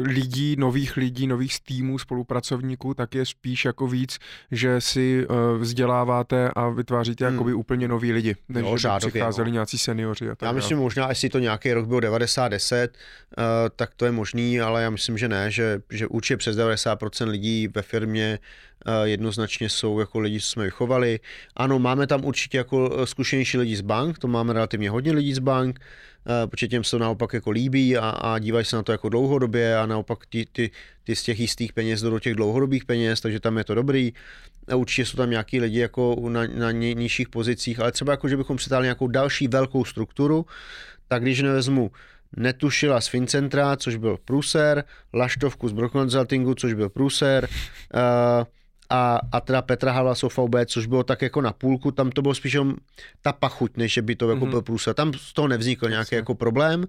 [0.00, 4.18] lidí, nových lidí, nových týmů, spolupracovníků, tak je spíš jako víc,
[4.50, 7.34] že si uh, vzděláváte a vytváříte hmm.
[7.34, 9.54] jakoby úplně noví lidi, než no, že řádově, přicházeli no.
[9.54, 10.30] nějací seniori.
[10.30, 13.44] A tak já myslím, možná, jestli to nějaký rok byl 90-10, uh,
[13.76, 17.68] tak to je možný, ale já myslím, že ne, že, že určitě přes 90% lidí
[17.68, 18.38] ve firmě
[19.04, 21.20] jednoznačně jsou jako lidi, co jsme vychovali.
[21.56, 25.38] Ano, máme tam určitě jako zkušenější lidi z bank, to máme relativně hodně lidí z
[25.38, 25.80] bank,
[26.46, 29.78] protože těm se to naopak jako líbí a, a dívají se na to jako dlouhodobě
[29.78, 30.70] a naopak ty, ty,
[31.04, 34.12] ty z těch jistých peněz do těch dlouhodobých peněz, takže tam je to dobrý.
[34.68, 38.36] A určitě jsou tam nějaký lidi jako na, na nižších pozicích, ale třeba jako, že
[38.36, 40.46] bychom přitáhli nějakou další velkou strukturu,
[41.08, 41.90] tak když nevezmu
[42.36, 47.48] Netušila z Fincentra, což byl průser, Laštovku z Brock Consultingu, což byl průser,
[47.94, 48.44] uh,
[48.94, 52.22] a, a teda Petra Havla z OVB, což bylo tak jako na půlku, tam to
[52.22, 52.56] bylo spíš
[53.22, 54.84] ta pachuť, než že by to jako mm-hmm.
[54.84, 54.94] byl.
[54.94, 56.84] Tam z toho nevznikl nějaký jako problém,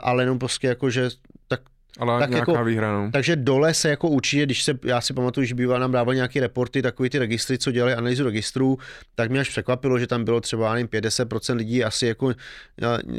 [0.00, 1.10] ale jenom prostě jako, že
[1.48, 1.60] tak
[1.98, 3.10] ale tak nějaká jako, výhra, no.
[3.12, 6.40] Takže dole se jako určitě, když se, já si pamatuju, že býval nám dával nějaké
[6.40, 8.78] reporty, takový ty registry, co dělali analýzu registrů,
[9.14, 12.34] tak mě až překvapilo, že tam bylo třeba, nevím, 50% lidí asi jako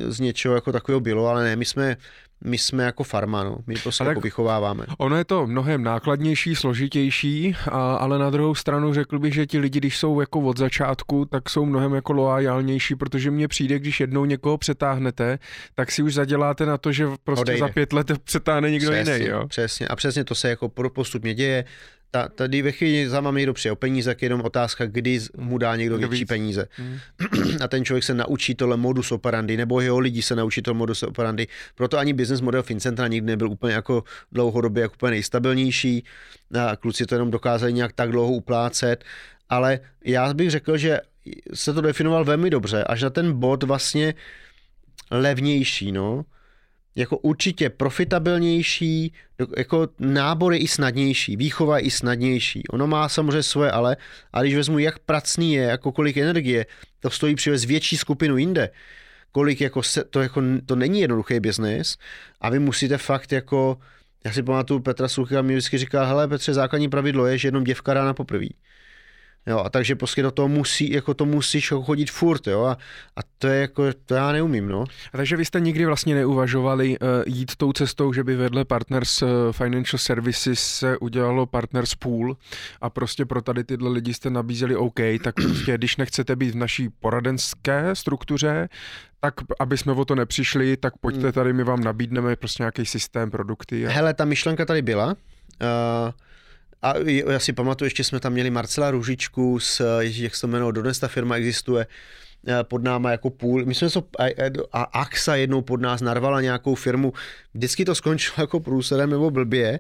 [0.08, 1.98] z něčeho jako takového bylo, ale ne, my jsme,
[2.44, 3.58] my jsme jako farma, no.
[3.68, 4.86] my prostě jako vychováváme.
[4.98, 9.60] Ono je to mnohem nákladnější, složitější, a, ale na druhou stranu řekl bych, že ti
[9.60, 14.00] lidi, když jsou jako od začátku, tak jsou mnohem jako loajálnější, protože mně přijde, když
[14.00, 15.40] jednou někoho přetáhnete,
[15.76, 17.60] tak si už zaděláte na to, že prostě Odejde.
[17.60, 19.26] za pět let přetáhne někdo přesně, jiný.
[19.26, 19.48] Jo?
[19.48, 21.66] Přesně a přesně to se jako postupně děje
[22.12, 25.58] ta, tady ve chvíli za mám někdo přijel peníze, tak je jenom otázka, kdy mu
[25.58, 26.68] dá někdo větší peníze.
[26.72, 27.00] Hmm.
[27.62, 31.04] A ten člověk se naučí tohle modus operandi, nebo jeho lidi se naučí tohle modus
[31.04, 31.48] operandi.
[31.76, 36.04] Proto ani business model FinCentra nikdy nebyl úplně jako dlouhodobě jako úplně nejstabilnější.
[36.70, 39.04] A kluci to jenom dokázali nějak tak dlouho uplácet.
[39.50, 41.00] Ale já bych řekl, že
[41.54, 44.14] se to definoval velmi dobře, až na ten bod vlastně
[45.12, 46.26] levnější, no
[46.96, 49.14] jako určitě profitabilnější,
[49.58, 52.64] jako nábor je i snadnější, výchova i snadnější.
[52.68, 53.98] Ono má samozřejmě svoje ale,
[54.34, 56.66] a když vezmu, jak pracný je, jako kolik energie,
[57.00, 58.70] to stojí přivez větší skupinu jinde,
[59.32, 61.98] kolik jako se, to, jako, to není jednoduchý biznis
[62.42, 63.78] a vy musíte fakt jako,
[64.26, 67.64] já si pamatuju Petra Suchyho mi vždycky říká, hele Petře, základní pravidlo je, že jenom
[67.64, 68.48] děvka rána poprvé.
[69.48, 72.78] Jo, a takže prostě do toho musí, jako to musíš chodit furt, jo, a,
[73.16, 74.84] a to je jako, to já neumím, no.
[75.14, 79.22] A takže vy jste nikdy vlastně neuvažovali uh, jít tou cestou, že by vedle Partners
[79.22, 82.38] uh, Financial Services se udělalo Partners Pool
[82.82, 86.58] a prostě pro tady tyhle lidi jste nabízeli OK, tak prostě když nechcete být v
[86.58, 88.70] naší poradenské struktuře,
[89.20, 91.32] tak aby jsme o to nepřišli, tak pojďte hmm.
[91.32, 93.88] tady, my vám nabídneme prostě nějaký systém, produkty.
[93.88, 93.92] A...
[93.92, 95.08] Hele, ta myšlenka tady byla.
[95.08, 96.12] Uh,
[96.82, 96.94] a
[97.32, 101.00] já si pamatuju, ještě jsme tam měli Marcela Růžičku, s, jak se to jmenovalo, dodnes
[101.00, 101.88] ta firma existuje,
[102.48, 103.66] eh, pod náma jako půl.
[103.66, 104.04] My jsme to,
[104.72, 107.14] a AXA jednou pod nás narvala nějakou firmu,
[107.54, 109.80] vždycky to skončilo jako průsledem nebo blbě,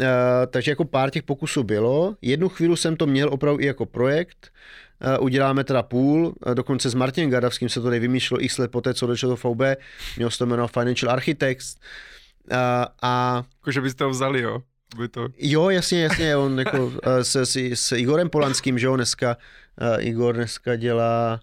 [0.00, 0.06] uh,
[0.50, 2.16] takže jako pár těch pokusů bylo.
[2.22, 4.52] Jednu chvíli jsem to měl opravdu i jako projekt,
[5.18, 8.70] uh, uděláme teda půl, uh, dokonce s Martinem Gadavským se to tady vymýšlelo x let
[8.70, 9.80] poté, co došlo do VB,
[10.16, 11.76] měl se to jmenovat Financial Architects,
[13.02, 13.44] a...
[13.60, 14.62] Jakože byste ho vzali, jo?
[14.96, 15.28] By to...
[15.38, 19.36] Jo, jasně, jasně, on jako se, s, s Igorem Polanským, že jo, dneska,
[19.80, 21.40] uh, Igor dneska dělá,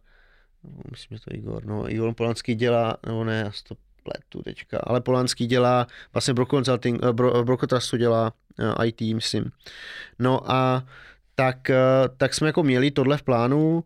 [0.92, 5.02] myslím, že to Igor, no, Igor Polanský dělá, nebo ne, já to pletu teďka, ale
[5.02, 9.52] Polanský dělá, vlastně Broco Consulting, uh, Bro, Trustu dělá uh, IT, myslím.
[10.20, 10.88] No a
[11.36, 13.84] tak, uh, tak jsme jako měli tohle v plánu,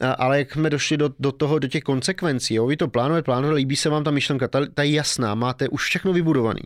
[0.00, 3.56] ale jak jsme došli do, do toho, do těch konsekvencí, jo, vy to plánujete, plánujete,
[3.56, 6.62] líbí se vám ta myšlenka, ta, ta je jasná, máte už všechno vybudovaný.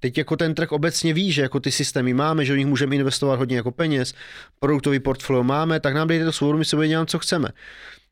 [0.00, 2.96] Teď jako ten trh obecně ví, že jako ty systémy máme, že o nich můžeme
[2.96, 4.14] investovat hodně jako peněz,
[4.60, 7.48] produktový portfolio máme, tak nám dejte to svobodu, my se dělat, co chceme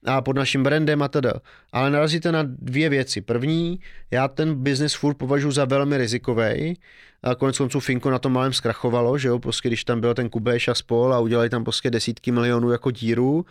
[0.04, 1.32] a pod naším brandem a teda.
[1.72, 3.20] Ale narazíte na dvě věci.
[3.20, 6.78] První, já ten business furt považuji za velmi rizikový.
[7.22, 10.28] A konec konců Finko na tom malém zkrachovalo, že jo, prostě když tam byl ten
[10.28, 13.46] Kubeš a spol a udělali tam prostě desítky milionů jako díru,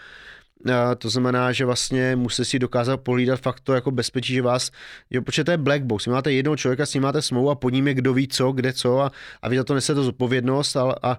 [0.97, 4.71] to znamená, že vlastně musíte si dokázat pohlídat fakt to jako bezpečí, že vás,
[5.09, 7.55] jo, protože to je black box, vy máte jednoho člověka, s ním máte smlouvu a
[7.55, 10.75] pod ním je kdo ví co, kde co a, a vy za to nesete zodpovědnost
[10.75, 11.17] a, a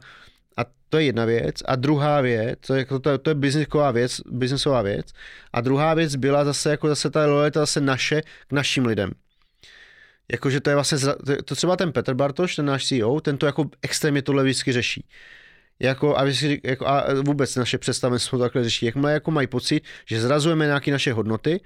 [0.57, 1.63] A to je jedna věc.
[1.65, 5.13] A druhá věc, to je, to, to je biznisová věc, biznisová věc.
[5.53, 9.11] A druhá věc byla zase jako zase ta lojalita zase naše k našim lidem.
[10.33, 10.99] Jakože to je vlastně,
[11.45, 15.05] to třeba ten Petr Bartoš, ten náš CEO, ten to jako extrémně tohle vždycky řeší.
[15.83, 16.25] Jako, a,
[16.65, 18.87] jako, a vůbec naše představenstvo takhle řeší.
[18.87, 21.61] Jakmile jako mají pocit, že zrazujeme nějaké naše hodnoty,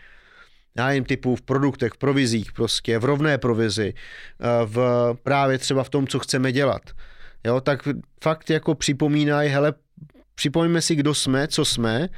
[0.77, 4.79] já jim typu v produktech, v provizích prostě, v rovné provizi, eh, v,
[5.23, 6.83] právě třeba v tom, co chceme dělat.
[7.45, 7.89] Jo, tak
[8.23, 9.75] fakt jako připomínají, hele,
[10.35, 12.09] připomeňme si, kdo jsme, co jsme,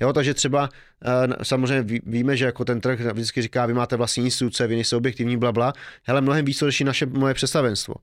[0.00, 0.68] Jo, takže třeba
[1.04, 4.96] eh, samozřejmě víme, že jako ten trh vždycky říká, vy máte vlastní instituce, vy nejste
[4.96, 5.72] objektivní, bla, bla.
[6.04, 7.94] Hele, mnohem víc to řeší naše moje představenstvo.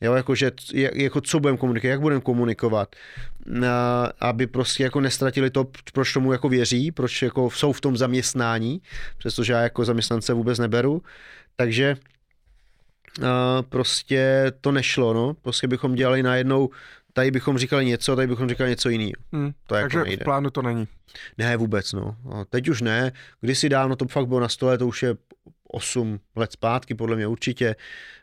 [0.00, 0.50] Jo, jakože,
[0.94, 2.96] jako co budeme komunikovat, jak budeme komunikovat,
[4.20, 8.82] aby prostě jako nestratili to, proč tomu jako věří, proč jako jsou v tom zaměstnání,
[9.18, 11.02] přestože já jako zaměstnance vůbec neberu.
[11.56, 11.96] Takže
[13.68, 15.34] prostě to nešlo, no.
[15.34, 16.70] Prostě bychom dělali najednou,
[17.12, 19.12] tady bychom říkali něco, tady bychom říkali něco jiného.
[19.32, 20.22] Hmm, to jako takže nejde.
[20.22, 20.88] v plánu to není.
[21.38, 22.16] Ne, vůbec, no.
[22.50, 23.12] teď už ne.
[23.40, 25.14] Kdysi dávno to fakt bylo na stole, to už je
[25.70, 27.76] 8 let zpátky, podle mě určitě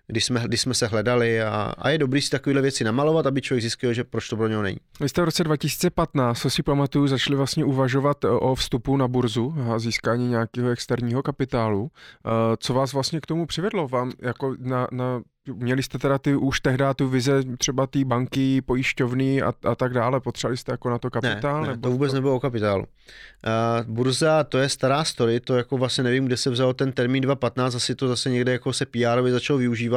[0.08, 3.42] když jsme, když jsme se hledali a, a je dobrý si takovéhle věci namalovat, aby
[3.42, 4.78] člověk zjistil, že proč to pro něho není.
[5.00, 9.56] Vy jste v roce 2015, co si pamatuju, začali vlastně uvažovat o vstupu na burzu
[9.74, 11.92] a získání nějakého externího kapitálu.
[12.26, 13.88] Eh, co vás vlastně k tomu přivedlo?
[13.88, 15.22] Vám jako na, na
[15.54, 19.94] Měli jste teda ty už tehdy tu vize třeba té banky, pojišťovny a, a tak
[19.94, 21.62] dále, potřebovali jste jako na to kapitál?
[21.62, 22.16] Ne, ne nebo to vůbec to...
[22.16, 22.84] nebylo o kapitálu.
[22.84, 27.22] Uh, burza, to je stará story, to jako vlastně nevím, kde se vzal ten termín
[27.22, 29.95] 2015, asi to zase někde jako se pr začal využívat,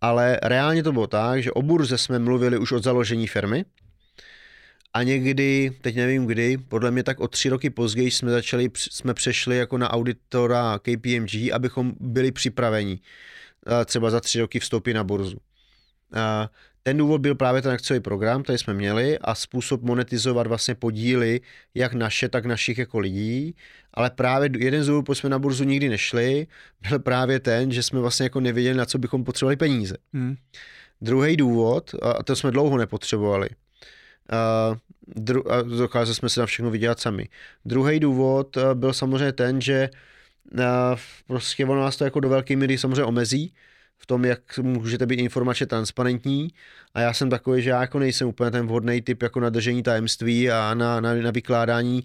[0.00, 3.64] ale reálně to bylo tak, že o burze jsme mluvili už od založení firmy,
[4.92, 9.14] a někdy, teď nevím kdy, podle mě tak o tři roky později jsme začali, jsme
[9.14, 13.00] přešli jako na auditora KPMG, abychom byli připraveni
[13.84, 15.38] třeba za tři roky vstoupit na burzu.
[16.88, 21.40] Ten důvod byl právě ten akciový program, který jsme měli a způsob monetizovat vlastně podíly
[21.74, 23.54] jak naše, tak našich jako lidí,
[23.94, 26.46] ale právě jeden z důvodů, proč jsme na burzu nikdy nešli,
[26.88, 29.96] byl právě ten, že jsme vlastně jako nevěděli, na co bychom potřebovali peníze.
[30.12, 30.36] Hmm.
[31.00, 33.48] Druhý důvod, a to jsme dlouho nepotřebovali,
[34.30, 34.76] a,
[35.06, 37.28] dru, a dokázali jsme se na všechno vydělat sami.
[37.64, 39.90] Druhý důvod byl samozřejmě ten, že
[41.26, 43.54] prostě ono nás to jako do velké míry samozřejmě omezí
[43.98, 46.48] v tom, jak můžete být informačně transparentní
[46.94, 49.82] a já jsem takový, že já jako nejsem úplně ten vhodný typ jako na držení
[49.82, 52.04] tajemství a na, na, na vykládání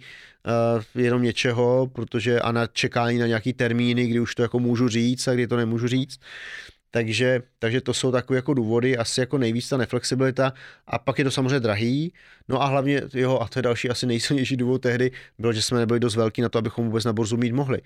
[0.98, 4.88] uh, jenom něčeho, protože a na čekání na nějaký termíny, kdy už to jako můžu
[4.88, 6.20] říct a kdy to nemůžu říct.
[6.92, 10.54] Takže, takže to jsou takové jako důvody, asi jako nejvíc ta neflexibilita
[10.88, 12.14] a pak je to samozřejmě drahý.
[12.48, 15.80] No a hlavně, jeho, a to je další asi nejsilnější důvod tehdy, byl, že jsme
[15.80, 17.82] nebyli dost velký na to, abychom vůbec na borzu mít mohli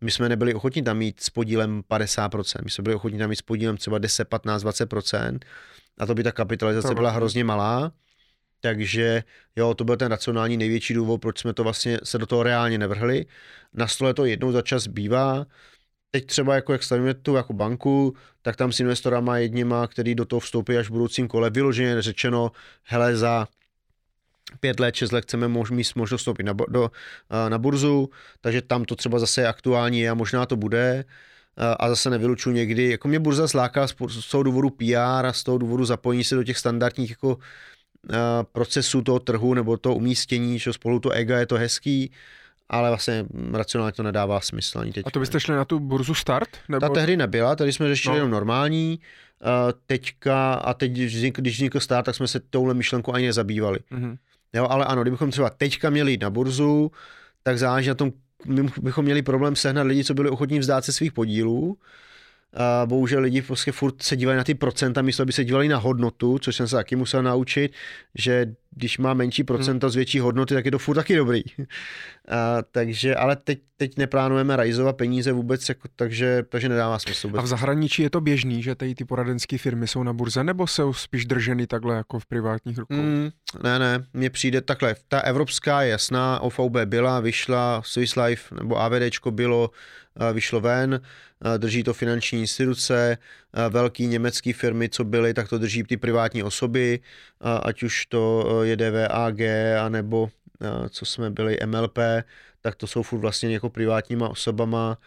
[0.00, 3.36] my jsme nebyli ochotní tam mít s podílem 50%, my jsme byli ochotní tam mít
[3.36, 5.38] s podílem třeba 10, 15, 20%
[5.98, 7.92] a to by ta kapitalizace byla hrozně malá,
[8.60, 9.22] takže
[9.56, 12.78] jo, to byl ten racionální největší důvod, proč jsme to vlastně se do toho reálně
[12.78, 13.26] nevrhli.
[13.74, 15.46] Na stole to jednou za čas bývá,
[16.10, 20.24] teď třeba jako jak stavíme tu jako banku, tak tam s investorama jedněma, který do
[20.24, 22.52] toho vstoupí až v budoucím kole, vyloženě řečeno,
[22.82, 23.48] hele za
[24.60, 26.90] pět let, šest let chceme mož, mít možnost vstoupit na, do,
[27.48, 28.10] na burzu,
[28.40, 31.04] takže tam to třeba zase aktuální je a možná to bude
[31.78, 33.94] a zase nevylučuji někdy, jako mě burza zláká z
[34.30, 37.38] toho důvodu PR a z toho důvodu zapojení se do těch standardních jako
[38.52, 42.12] procesů toho trhu nebo toho umístění, že spolu to ega je to hezký,
[42.68, 45.06] ale vlastně racionálně to nedává smysl ani teď.
[45.06, 46.48] A to byste šli na tu burzu start?
[46.68, 46.80] Nebo...
[46.80, 48.16] Ta tehdy nebyla, tady jsme řešili no.
[48.16, 49.00] jenom normální,
[49.86, 53.78] teďka a teď, když vznikl start, tak jsme se touhle myšlenkou ani nezabývali.
[53.92, 54.16] Mm-hmm.
[54.52, 56.92] Jo, ale ano, kdybychom třeba teďka měli jít na burzu,
[57.42, 58.12] tak záleží na tom,
[58.46, 61.78] my bychom měli problém sehnat lidi, co byli ochotní vzdát se svých podílů,
[62.58, 65.76] a bohužel lidi prostě furt se dívají na ty procenta, místo aby se dívali na
[65.76, 67.72] hodnotu, což jsem se taky musel naučit,
[68.14, 69.92] že když má menší procenta hmm.
[69.92, 71.42] z větší hodnoty, tak je to furt taky dobrý.
[72.28, 77.28] A, takže, ale teď, teď neplánujeme rajzovat peníze vůbec, jako, takže, takže nedává smysl.
[77.28, 77.38] Vůbec.
[77.38, 80.66] A v zahraničí je to běžný, že tady ty poradenské firmy jsou na burze, nebo
[80.66, 82.94] jsou spíš drženy takhle jako v privátních rukou?
[82.94, 83.30] Hmm,
[83.62, 84.94] ne, ne, mně přijde takhle.
[85.08, 89.70] Ta evropská je jasná, OVB byla, vyšla, Swiss Life nebo AVDčko bylo,
[90.32, 91.00] vyšlo ven,
[91.58, 93.18] drží to finanční instituce,
[93.70, 97.00] velký německé firmy, co byly, tak to drží ty privátní osoby,
[97.62, 99.40] ať už to je DVAG,
[99.80, 100.30] anebo
[100.90, 101.98] co jsme byli MLP,
[102.60, 104.98] tak to jsou furt vlastně jako privátníma osobama,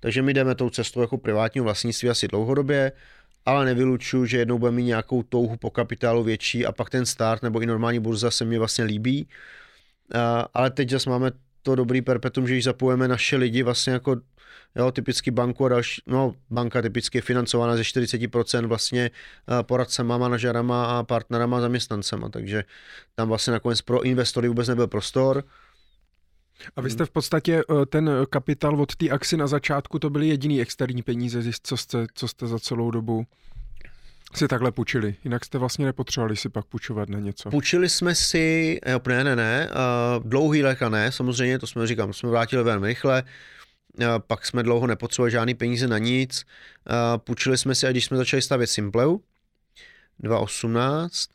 [0.00, 2.92] takže my jdeme tou cestou jako privátního vlastnictví asi dlouhodobě,
[3.46, 7.42] ale nevylučuju, že jednou budeme mít nějakou touhu po kapitálu větší a pak ten start
[7.42, 9.28] nebo i normální burza se mi vlastně líbí.
[10.54, 11.30] Ale teď zase máme
[11.62, 14.16] to dobrý perpetuum, že již zapojeme naše lidi vlastně jako
[14.76, 20.18] jo, typicky banku a další, no banka typicky je financovaná ze 40% vlastně eh, poradcema,
[20.18, 22.64] manažerama a partnerama, zaměstnancema, takže
[23.14, 25.44] tam vlastně nakonec pro investory vůbec nebyl prostor.
[26.76, 30.28] A vy jste v podstatě eh, ten kapitál od té axi na začátku, to byly
[30.28, 33.26] jediný externí peníze, co jste, co jste za celou dobu
[34.34, 35.14] si takhle půjčili.
[35.24, 37.50] Jinak jste vlastně nepotřebovali si pak půjčovat na něco.
[37.50, 42.12] Půjčili jsme si, jo, ne, ne, ne, uh, dlouhý léka ne, samozřejmě, to jsme říkám,
[42.12, 43.22] jsme vrátili velmi rychle,
[44.18, 46.44] pak jsme dlouho nepotřebovali žádný peníze na nic,
[47.16, 49.20] půjčili jsme si, a když jsme začali stavět Simpleu,
[50.18, 51.28] 2018,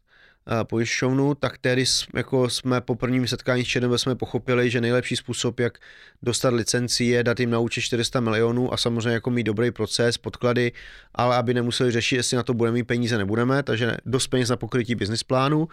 [0.64, 1.85] pojišťovnu, tak tedy
[2.16, 5.77] jako jsme po prvním setkání s ČNB jsme pochopili, že nejlepší způsob, jak
[6.22, 10.17] dostat licenci, je dát jim na účet 400 milionů a samozřejmě jako mít dobrý proces,
[10.17, 10.72] podklady,
[11.16, 14.58] ale aby nemuseli řešit, jestli na to budeme mít peníze, nebudeme, takže dost peněz na
[14.58, 15.67] pokrytí business plánu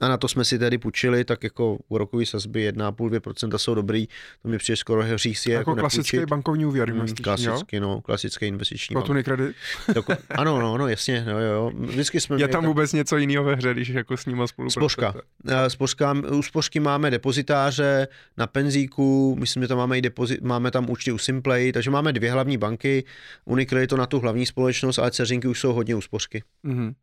[0.00, 4.06] a na to jsme si tedy půjčili, tak jako úrokový sazby 1,5-2% jsou dobrý,
[4.42, 6.30] to mi přijde skoro hřích je jako, jako klasický nepůjčit.
[6.30, 9.24] bankovní úvěr hmm, klasický, no, klasický investiční bank.
[9.24, 9.56] kredit?
[9.94, 12.68] Doko, ano, no, no, jasně, no, jo, Vždycky jsme je tam tak...
[12.68, 14.94] vůbec něco jiného ve hře, když jako s nima spolupracujete?
[15.02, 15.68] Spořka.
[15.68, 16.14] Spořka.
[16.30, 21.12] U spořky máme depozitáře na penzíku, myslím, že tam máme i depozit, máme tam účty
[21.12, 23.04] u Simplay, takže máme dvě hlavní banky,
[23.44, 26.42] Unicredit to na tu hlavní společnost, ale ceřinky už jsou hodně u spořky.
[26.64, 26.94] Mm-hmm.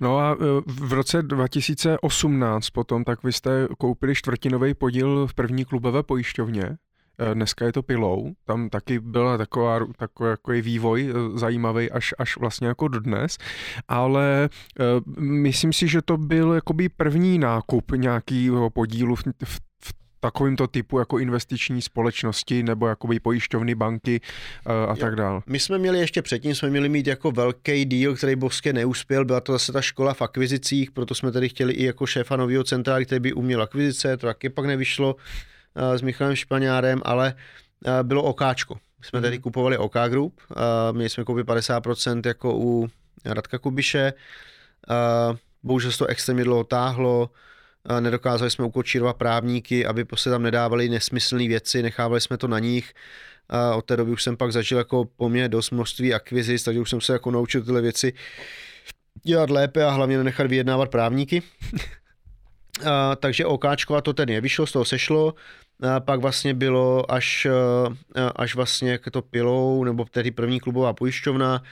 [0.00, 0.36] No a e,
[0.66, 6.62] v roce 2018 potom, tak vy jste koupili čtvrtinový podíl v první klubové pojišťovně.
[7.18, 12.14] E, dneska je to pilou, tam taky byla taková, takový jako vývoj e, zajímavý až,
[12.18, 13.38] až vlastně jako dodnes,
[13.88, 14.48] ale
[15.18, 19.65] myslím si, že to byl jakoby první nákup nějakého podílu v, v
[20.20, 24.20] takovýmto typu jako investiční společnosti nebo jakoby pojišťovny, banky
[24.66, 25.40] uh, a tak dále.
[25.46, 29.40] My jsme měli ještě předtím, jsme měli mít jako velký díl, který bosky neuspěl, byla
[29.40, 33.04] to zase ta škola v akvizicích, proto jsme tady chtěli i jako šéfa nového centra,
[33.04, 37.34] který by uměl akvizice, to taky pak nevyšlo uh, s Michalem Špaňárem, ale
[37.86, 38.74] uh, bylo okáčko.
[38.74, 39.42] My jsme tady mhm.
[39.42, 40.40] kupovali OK Group,
[40.92, 42.88] měli jsme koupit 50% jako u
[43.24, 44.12] Radka Kubiše,
[45.62, 47.30] bohužel se to extrémně dlouho táhlo,
[48.00, 52.94] nedokázali jsme ukočírovat právníky, aby se tam nedávali nesmyslné věci, nechávali jsme to na nich.
[53.48, 56.80] A od té doby už jsem pak zažil jako po mně dost množství akvizic, takže
[56.80, 58.12] už jsem se jako naučil tyhle věci
[59.22, 61.42] dělat lépe a hlavně nenechat vyjednávat právníky.
[62.90, 65.34] a, takže OKčko a to ten nevyšlo, z toho sešlo.
[65.82, 67.46] A pak vlastně bylo až,
[68.36, 71.62] až vlastně to pilou, nebo tedy první klubová pojišťovna,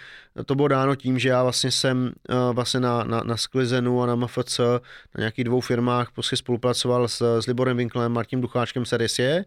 [0.47, 2.13] to bylo dáno tím, že já vlastně jsem
[2.53, 7.41] vlastně na, na, na Sklizenu a na MFC na nějakých dvou firmách prostě spolupracoval s,
[7.41, 9.45] s Liborem Winklem, Martím Ducháčkem Serisie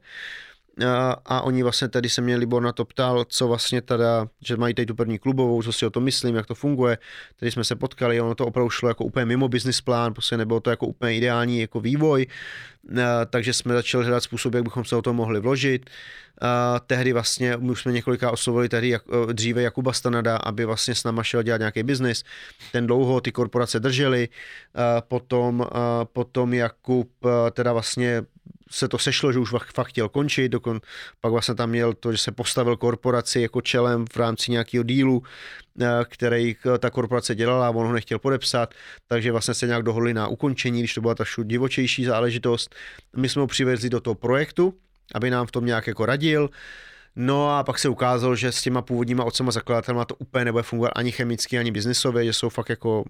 [0.86, 4.58] a, a oni vlastně tady se mě Libor na to ptal, co vlastně teda, že
[4.58, 6.98] mají tady tu první klubovou, co si o to myslím, jak to funguje.
[7.40, 10.60] Tady jsme se potkali, ono to opravdu šlo jako úplně mimo business plán, prostě nebylo
[10.60, 12.28] to jako úplně ideální jako vývoj,
[13.02, 15.90] a, takže jsme začali hledat způsob, jak bychom se o to mohli vložit.
[16.42, 20.96] A, tehdy vlastně, my už jsme několika oslovili tehdy jak, dříve Jakuba Stanada, aby vlastně
[20.96, 22.24] s náma šel dělat nějaký biznis.
[22.72, 24.30] Ten dlouho ty korporace držely,
[25.08, 25.68] potom,
[26.14, 27.12] potom Jakub
[27.52, 28.24] teda vlastně
[28.72, 30.82] se to sešlo, že už fakt chtěl končit, dokon,
[31.22, 35.24] pak vlastně tam měl to, že se postavil korporaci jako čelem v rámci nějakého dílu,
[35.82, 38.74] eh, který ta korporace dělala a on ho nechtěl podepsat,
[39.08, 42.76] takže vlastně se nějak dohodli na ukončení, když to byla ta divočejší záležitost.
[43.16, 44.74] My jsme ho přivezli do toho projektu,
[45.16, 46.50] aby nám v tom nějak jako radil,
[47.20, 50.92] No a pak se ukázalo, že s těma původníma otcema zakladatelma to úplně nebude fungovat
[50.96, 53.04] ani chemicky, ani biznisově, že jsou fakt jako,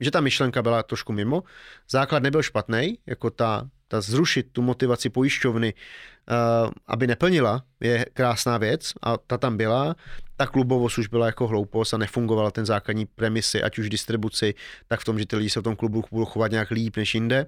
[0.00, 1.42] že ta myšlenka byla trošku mimo.
[1.90, 8.58] Základ nebyl špatný, jako ta ta zrušit tu motivaci pojišťovny, uh, aby neplnila, je krásná
[8.58, 9.94] věc a ta tam byla.
[10.36, 14.54] Ta klubovost už byla jako hloupost a nefungovala ten základní premisy, ať už distribuci,
[14.90, 17.14] tak v tom, že ty lidi se v tom klubu budou chovat nějak líp než
[17.14, 17.46] jinde.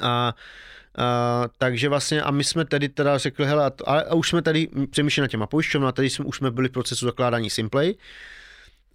[0.00, 0.34] A
[0.98, 4.68] Uh, takže vlastně, a my jsme tedy teda řekli, hele, a, a už jsme tady
[4.90, 7.94] přemýšleli na těma pojišťovna, tady jsme, už jsme byli v procesu zakládání Simplay,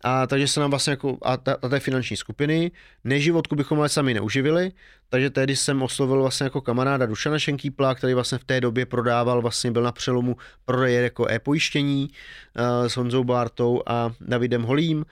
[0.08, 2.72] a takže se nám vlastně jako, a, ta, a té finanční skupiny,
[3.04, 4.72] neživotku bychom ale sami neuživili,
[5.10, 9.42] takže tehdy jsem oslovil vlastně jako kamaráda Dušana Šenkýpla, který vlastně v té době prodával,
[9.42, 15.04] vlastně byl na přelomu prodeje jako e-pojištění uh, s Honzou Bartou a Davidem Holím uh,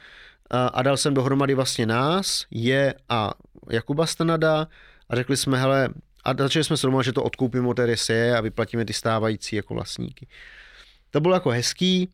[0.73, 3.31] a dal jsem dohromady vlastně nás, je a
[3.69, 4.67] Jakuba Stanada
[5.09, 5.89] a řekli jsme, hele,
[6.23, 9.73] a začali jsme se domluvat, že to odkoupíme od RSE a vyplatíme ty stávající jako
[9.73, 10.27] vlastníky.
[11.11, 12.09] To bylo jako hezký,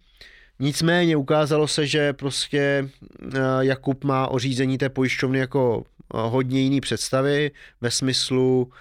[0.60, 2.90] Nicméně ukázalo se, že prostě
[3.34, 8.72] eh, Jakub má o řízení té pojišťovny jako eh, hodně jiný představy ve smyslu,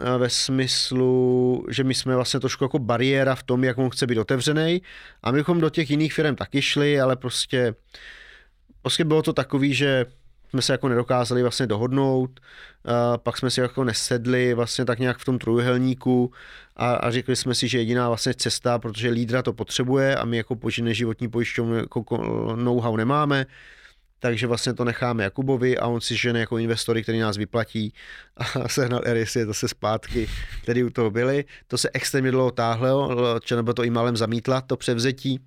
[0.00, 4.06] eh, ve smyslu, že my jsme vlastně trošku jako bariéra v tom, jak on chce
[4.06, 4.82] být otevřený.
[5.22, 7.74] A my bychom do těch jiných firm taky šli, ale prostě,
[8.82, 10.06] prostě bylo to takový, že
[10.52, 12.40] jsme se jako nedokázali vlastně dohodnout,
[13.16, 16.32] pak jsme si jako nesedli vlastně tak nějak v tom trojuhelníku
[16.76, 20.36] a, a řekli jsme si, že jediná vlastně cesta, protože lídra to potřebuje a my
[20.36, 22.16] jako požine životní pojišťovnu jako
[22.56, 23.46] know-how nemáme,
[24.18, 27.94] takže vlastně to necháme Jakubovi a on si žene jako investory, který nás vyplatí
[28.36, 30.28] a sehnal Erisy zase zpátky,
[30.62, 31.44] který u toho byli.
[31.66, 33.10] To se extrémně dlouho táhlo,
[33.56, 35.40] nebo to i malem zamítla, to převzetí.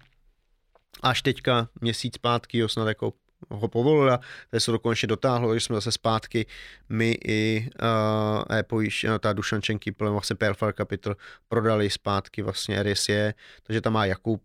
[1.03, 3.13] Až teďka měsíc zpátky ho snad jako
[3.49, 6.45] ho povolila, takže se to konečně dotáhlo, takže jsme zase zpátky,
[6.89, 11.15] my i uh, e-pojiš, uh, ta Dušan Čenky, vlastně Perfar Capital,
[11.47, 13.33] prodali zpátky vlastně RSE,
[13.63, 14.43] takže tam má Jakub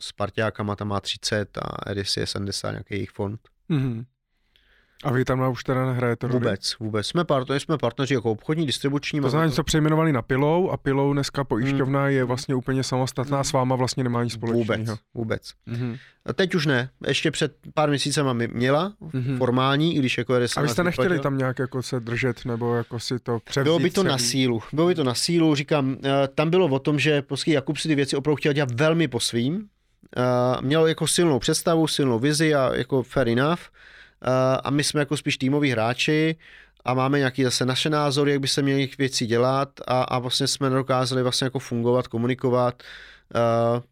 [0.00, 3.40] s partiákama, tam má 30 a RSE 70 nějaký jejich fond.
[3.70, 4.04] Mm-hmm.
[5.04, 6.38] A vy tam už teda nehrajete roli?
[6.38, 7.06] Vůbec, vůbec.
[7.06, 9.20] Jsme, partneři, jsme partneři jako obchodní, distribuční.
[9.20, 12.10] To znamená, že se přejmenovali na Pilou a Pilou dneska pojišťovna hmm.
[12.10, 13.44] je vlastně úplně samostatná, hmm.
[13.44, 14.64] s váma vlastně nemá nic společného.
[14.64, 15.52] Vůbec, vůbec.
[15.66, 15.96] Hmm.
[16.26, 16.90] A teď už ne.
[17.06, 19.38] Ještě před pár měsícema mi měla hmm.
[19.38, 21.22] formální, i když jako je A vy jste nechtěli vyplatil.
[21.22, 23.64] tam nějak jako se držet nebo jako si to převzít?
[23.64, 24.08] Bylo by to celý.
[24.08, 24.62] na sílu.
[24.72, 27.88] Bylo by to na sílu, říkám, eh, tam bylo o tom, že prostě Jakub si
[27.88, 29.68] ty věci opravdu chtěl dělat velmi po svým.
[30.16, 30.22] Eh,
[30.60, 33.60] měl jako silnou představu, silnou vizi a jako fair enough
[34.64, 36.36] a my jsme jako spíš týmoví hráči
[36.84, 40.46] a máme nějaký zase naše názory, jak by se měly věci dělat a, a vlastně
[40.46, 42.82] jsme nedokázali vlastně jako fungovat, komunikovat.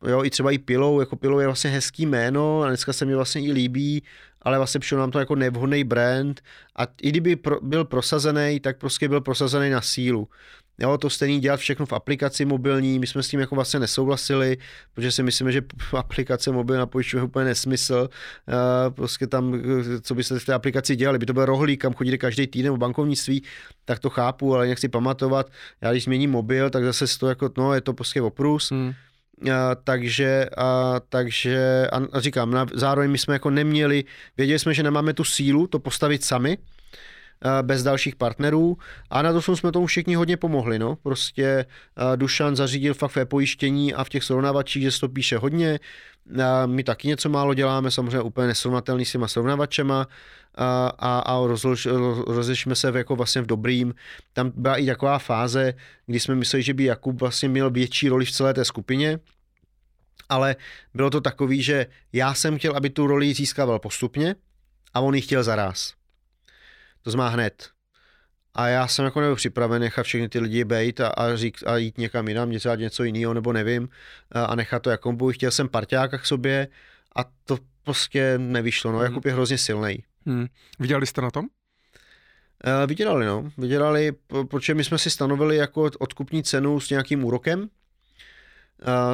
[0.03, 3.05] Uh, jo, i třeba i Pilou, jako Pilou je vlastně hezký jméno a dneska se
[3.05, 4.03] mi vlastně i líbí,
[4.43, 6.41] ale vlastně přišel nám to jako nevhodný brand
[6.77, 10.29] a i kdyby pro, byl prosazený, tak prostě byl prosazený na sílu.
[10.79, 14.57] Jo, to stejný dělat všechno v aplikaci mobilní, my jsme s tím jako vlastně nesouhlasili,
[14.95, 15.63] protože si myslíme, že
[15.97, 18.09] aplikace mobil na pojišťovně je úplně nesmysl.
[18.49, 19.63] Uh, prostě tam,
[20.03, 22.79] co byste v té aplikaci dělali, by to byl rohlík, kam chodíte každý týden v
[22.79, 23.43] bankovnictví,
[23.85, 25.51] tak to chápu, ale si pamatovat.
[25.81, 28.71] Já když změním mobil, tak zase to jako, no, je to prostě oprus.
[28.71, 28.95] Hmm.
[29.43, 29.51] Uh,
[29.85, 34.05] takže, uh, takže a říkám, na, zároveň my jsme jako neměli,
[34.37, 36.74] věděli jsme, že nemáme tu sílu to postavit sami, Eh,
[37.63, 38.79] bez dalších partnerů
[39.11, 40.79] a na to jsme tomu všichni hodně pomohli.
[40.79, 40.97] No.
[40.97, 41.67] Prostě
[42.17, 45.81] Dušan zařídil fakt ve pojištění a v těch srovnávačích, že se to píše hodně.
[46.67, 50.07] My taky něco málo děláme, samozřejmě úplně nesrovnatelný s těma srovnávačema
[50.55, 51.87] a, a, a rozlož,
[52.27, 53.95] rozlišíme se v, jako vlastně v dobrým.
[54.33, 55.75] Tam byla i taková fáze,
[56.07, 59.19] kdy jsme mysleli, že by Jakub vlastně měl větší roli v celé té skupině,
[60.29, 60.57] ale
[60.95, 64.35] bylo to takový, že já jsem chtěl, aby tu roli získával postupně
[64.95, 65.93] a on ji chtěl zaraz
[67.05, 67.69] to zmá hned.
[68.55, 71.77] A já jsem jako nebyl připraven nechat všechny ty lidi bejt a, a, řík, a
[71.77, 73.89] jít někam jinam, dělat něco jiného nebo nevím
[74.33, 75.33] a, a nechat to jako budu.
[75.33, 76.69] Chtěl jsem parťáka k sobě
[77.17, 78.93] a to prostě nevyšlo.
[78.93, 79.07] No, hmm.
[79.07, 80.05] Jakub je hrozně silný.
[80.27, 80.47] Hmm.
[80.79, 81.45] Viděli jste na tom?
[81.45, 83.51] Uh, vydělali, no.
[83.59, 84.13] Vydělali,
[84.51, 87.67] protože my jsme si stanovili jako odkupní cenu s nějakým úrokem, uh,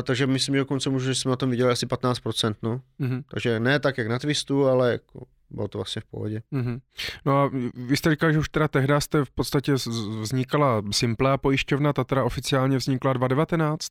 [0.02, 2.80] takže myslím, že dokonce můžu, že jsme na tom viděli asi 15%, no.
[3.00, 3.22] Mm-hmm.
[3.30, 6.42] Takže ne tak, jak na Twistu, ale jako bylo to vlastně v pohodě.
[6.52, 6.80] Mm-hmm.
[7.24, 9.74] No a vy jste říkal, že už teda tehdy jste v podstatě
[10.20, 13.90] vznikala Simplá pojišťovna, ta teda oficiálně vznikla 2019?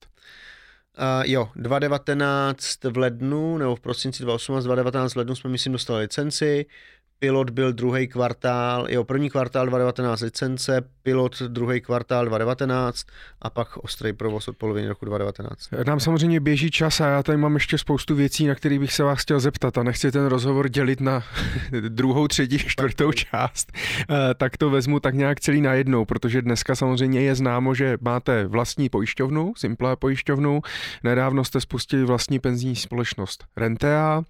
[1.00, 6.02] Uh, jo, 2019 v lednu, nebo v prosinci 2018, 2019 v lednu jsme, myslím, dostali
[6.02, 6.66] licenci,
[7.20, 13.08] pilot byl druhý kvartál, jo, první kvartál 2019 licence, pilot druhý kvartál 2019
[13.42, 15.70] a pak ostrý provoz od poloviny roku 2019.
[15.88, 19.04] Nám samozřejmě běží čas a já tady mám ještě spoustu věcí, na které bych se
[19.04, 21.24] vás chtěl zeptat a nechci ten rozhovor dělit na
[21.90, 27.22] druhou, třetí, čtvrtou část, eh, tak to vezmu tak nějak celý najednou, protože dneska samozřejmě
[27.22, 30.62] je známo, že máte vlastní pojišťovnu, Simplé pojišťovnu,
[31.04, 34.24] nedávno jste spustili vlastní penzijní společnost Rentea,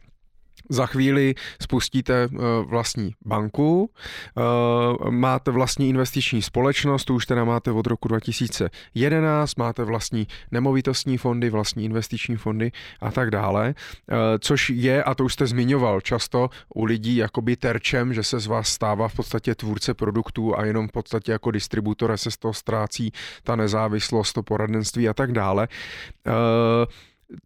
[0.69, 3.91] za chvíli spustíte eh, vlastní banku,
[4.37, 11.17] eh, máte vlastní investiční společnost, tu už teda máte od roku 2011, máte vlastní nemovitostní
[11.17, 12.71] fondy, vlastní investiční fondy
[13.01, 17.55] a tak dále, eh, což je, a to už jste zmiňoval, často u lidí jakoby
[17.55, 21.51] terčem, že se z vás stává v podstatě tvůrce produktů a jenom v podstatě jako
[21.51, 23.11] distributor se z toho ztrácí
[23.43, 25.67] ta nezávislost, to poradenství a tak dále.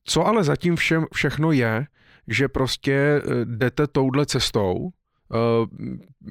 [0.04, 1.88] Co ale zatím všem, všechno je,
[2.28, 5.38] že prostě eh, jdete touhle cestou, eh,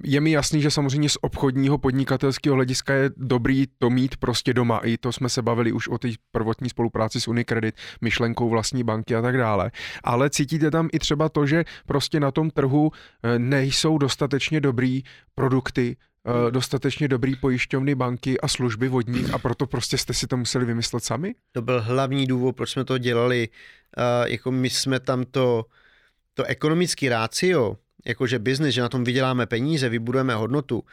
[0.05, 4.79] je mi jasný, že samozřejmě z obchodního podnikatelského hlediska je dobrý to mít prostě doma.
[4.79, 9.17] I to jsme se bavili už o té prvotní spolupráci s Unicredit, myšlenkou vlastní banky
[9.17, 9.71] a tak dále.
[10.05, 12.91] Ale cítíte tam i třeba to, že prostě na tom trhu
[13.23, 15.03] eh, nejsou dostatečně dobrý
[15.35, 15.97] produkty,
[16.51, 21.05] dostatečně dobrý pojišťovny, banky a služby vodní a proto prostě jste si to museli vymyslet
[21.05, 21.35] sami?
[21.53, 23.49] To byl hlavní důvod, proč jsme to dělali.
[24.27, 25.67] Jako my jsme tam to
[26.35, 30.85] to ekonomický rácio, jakože biznis, že na tom vyděláme peníze, vybudujeme hodnotu,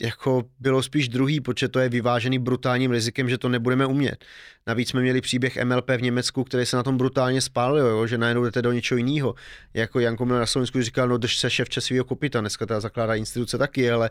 [0.00, 4.24] jako bylo spíš druhý, protože to je vyvážený brutálním rizikem, že to nebudeme umět.
[4.66, 8.18] Navíc jsme měli příběh MLP v Německu, který se na tom brutálně spálil, jo, že
[8.18, 9.34] najednou jdete do něčeho jiného.
[9.74, 13.14] Jako Janko Miller na Slovensku říkal, no drž se šéf svého kopita, dneska ta zakládá
[13.14, 14.10] instituce taky, ale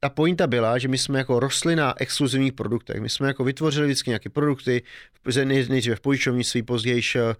[0.00, 3.00] ta pointa byla, že my jsme jako rostli na exkluzivních produktech.
[3.00, 4.82] My jsme jako vytvořili vždycky nějaké produkty,
[5.44, 7.34] nejdříve v pojišťovnictví, později eh,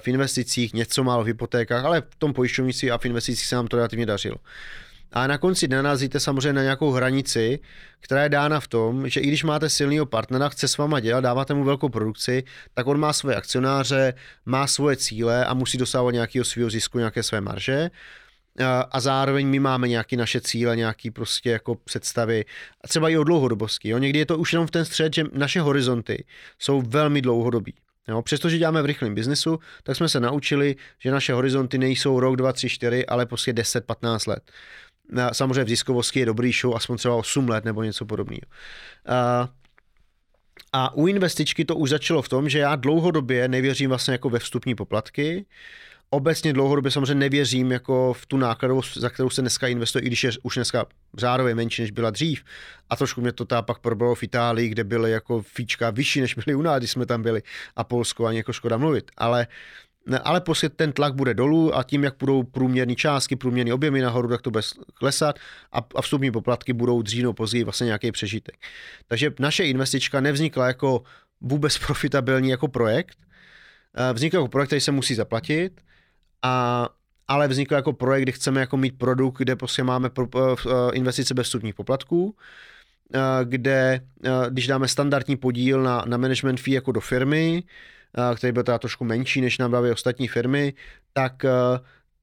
[0.00, 3.66] v investicích, něco málo v hypotékách, ale v tom pojišťovnictví a v investicích se nám
[3.66, 4.36] to relativně dařilo.
[5.12, 7.58] A na konci dne narazíte samozřejmě na nějakou hranici,
[8.00, 11.20] která je dána v tom, že i když máte silného partnera, chce s váma dělat,
[11.20, 12.44] dáváte mu velkou produkci,
[12.74, 14.14] tak on má svoje akcionáře,
[14.46, 17.90] má svoje cíle a musí dosávat nějakého svého zisku, nějaké své marže
[18.90, 22.44] a zároveň my máme nějaké naše cíle, nějaké prostě jako představy,
[22.84, 23.88] a třeba i o dlouhodobosti.
[23.88, 23.98] Jo?
[23.98, 26.24] Někdy je to už jenom v ten střed, že naše horizonty
[26.58, 27.74] jsou velmi dlouhodobí.
[28.08, 28.22] Jo?
[28.22, 32.52] Přestože děláme v rychlém biznesu, tak jsme se naučili, že naše horizonty nejsou rok, dva,
[32.52, 34.50] tři, čtyři, ale prostě 10, 15 let.
[35.32, 38.40] Samozřejmě v ziskovosti je dobrý show, aspoň třeba 8 let nebo něco podobného.
[39.06, 39.48] A,
[40.72, 44.38] a u investičky to už začalo v tom, že já dlouhodobě nevěřím vlastně jako ve
[44.38, 45.46] vstupní poplatky,
[46.10, 50.24] obecně dlouhodobě samozřejmě nevěřím jako v tu nákladovost, za kterou se dneska investuje, i když
[50.24, 50.86] je už dneska
[51.18, 52.44] řádově menší, než byla dřív.
[52.90, 56.34] A trošku mě to ta pak probalo v Itálii, kde byly jako fíčka vyšší, než
[56.34, 57.42] byly u nás, když jsme tam byli,
[57.76, 59.10] a Polsko, ani jako škoda mluvit.
[59.16, 59.46] Ale
[60.22, 64.28] ale prostě ten tlak bude dolů a tím, jak budou průměrné částky, průměrné objemy nahoru,
[64.28, 64.62] tak to bude
[64.94, 65.38] klesat
[65.72, 68.56] a, a vstupní poplatky budou dřív nebo později vlastně nějaký přežitek.
[69.06, 71.02] Takže naše investička nevznikla jako
[71.40, 73.18] vůbec profitabilní jako projekt,
[73.94, 75.80] eh, vznikl jako projekt, který se musí zaplatit,
[76.42, 76.88] a,
[77.28, 80.56] ale vznikl jako projekt, kdy chceme jako mít produkt, kde prostě máme pro, uh,
[80.92, 82.34] investice bez vstupních poplatků, uh,
[83.44, 84.00] kde
[84.48, 87.62] když dáme standardní podíl na, na management fee jako do firmy,
[88.36, 90.74] který byl teda trošku menší než nám dávají ostatní firmy,
[91.12, 91.44] tak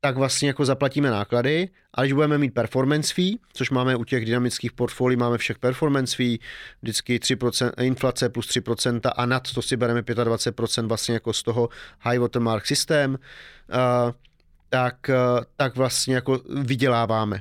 [0.01, 4.25] tak vlastně jako zaplatíme náklady, ale když budeme mít performance fee, což máme u těch
[4.25, 6.37] dynamických portfolií, máme všech performance fee,
[6.81, 11.69] vždycky 3%, inflace plus 3% a nad to si bereme 25% vlastně jako z toho
[11.99, 14.11] high watermark systém, uh,
[14.69, 17.39] tak, uh, tak vlastně jako vyděláváme.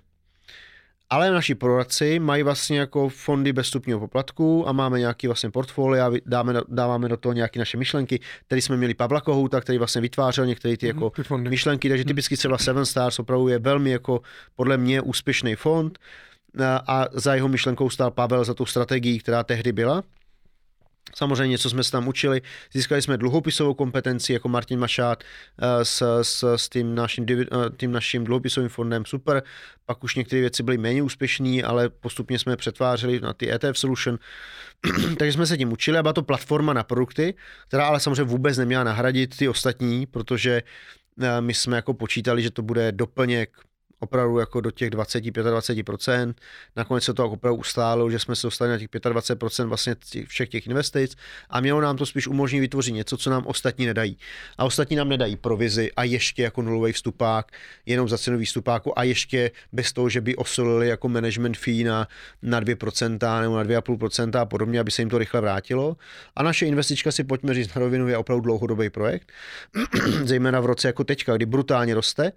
[1.11, 6.05] Ale naši poradci mají vlastně jako fondy bez stupního poplatku a máme nějaký vlastně portfolio
[6.05, 8.21] a dáme, dáváme do toho nějaké naše myšlenky.
[8.49, 12.03] Tady jsme měli Pavla Kohouta, který vlastně vytvářel některé ty, mhm, jako ty myšlenky, takže
[12.03, 12.09] mhm.
[12.09, 14.21] typicky třeba Seven Stars opravdu je velmi jako
[14.57, 15.99] podle mě úspěšný fond
[16.65, 20.03] a za jeho myšlenkou stál Pavel za tu strategii, která tehdy byla.
[21.15, 26.23] Samozřejmě něco jsme se tam učili, získali jsme dluhopisovou kompetenci jako Martin Mašát eh, s,
[26.23, 29.43] s, s tím, naším, eh, tím naším dluhopisovým fondem, super.
[29.87, 34.19] Pak už některé věci byly méně úspěšné, ale postupně jsme přetvářeli na ty ETF Solution.
[35.19, 37.35] Takže jsme se tím učili a byla to platforma na produkty,
[37.69, 40.63] která ale samozřejmě vůbec neměla nahradit ty ostatní, protože
[41.23, 43.51] eh, my jsme jako počítali, že to bude doplněk
[44.01, 46.35] opravdu jako do těch 20-25%.
[46.77, 50.49] Nakonec se to opravdu ustálo, že jsme se dostali na těch 25% vlastně těch, všech
[50.49, 51.17] těch investic
[51.51, 54.19] a mělo nám to spíš umožnit vytvořit něco, co nám ostatní nedají.
[54.59, 57.53] A ostatní nám nedají provizi a ještě jako nulový vstupák,
[57.87, 62.09] jenom za cenu výstupáku a ještě bez toho, že by osolili jako management fee na,
[62.43, 65.97] na 2% nebo na 2,5% a podobně, aby se jim to rychle vrátilo.
[66.37, 69.33] A naše investička si pojďme říct na rovinu je opravdu dlouhodobý projekt,
[70.25, 72.33] zejména v roce jako teďka, kdy brutálně roste,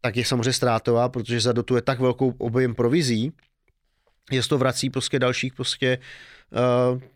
[0.00, 3.32] tak je samozřejmě ztrátová, protože zadotuje tak velkou objem provizí,
[4.32, 5.98] že to vrací prostě dalších prostě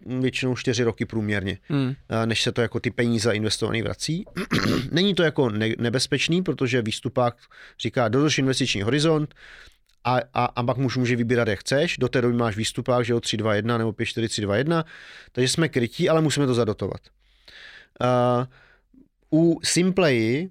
[0.07, 1.87] uh, většinou čtyři roky průměrně, hmm.
[1.87, 1.95] uh,
[2.25, 4.25] než se to jako ty peníze investované vrací.
[4.91, 7.37] Není to jako ne- nebezpečný, protože výstupák
[7.81, 9.35] říká dodrž investiční horizont
[10.05, 11.99] a, a, a pak může, může vybírat, jak chceš.
[11.99, 14.57] Do té doby máš výstupák, že o 3, 2, 1 nebo 5, 4, 3, 2,
[14.57, 14.85] 1.
[15.33, 17.01] Takže jsme krytí, ale musíme to zadotovat.
[18.01, 18.47] Uh,
[19.41, 20.49] u Simplay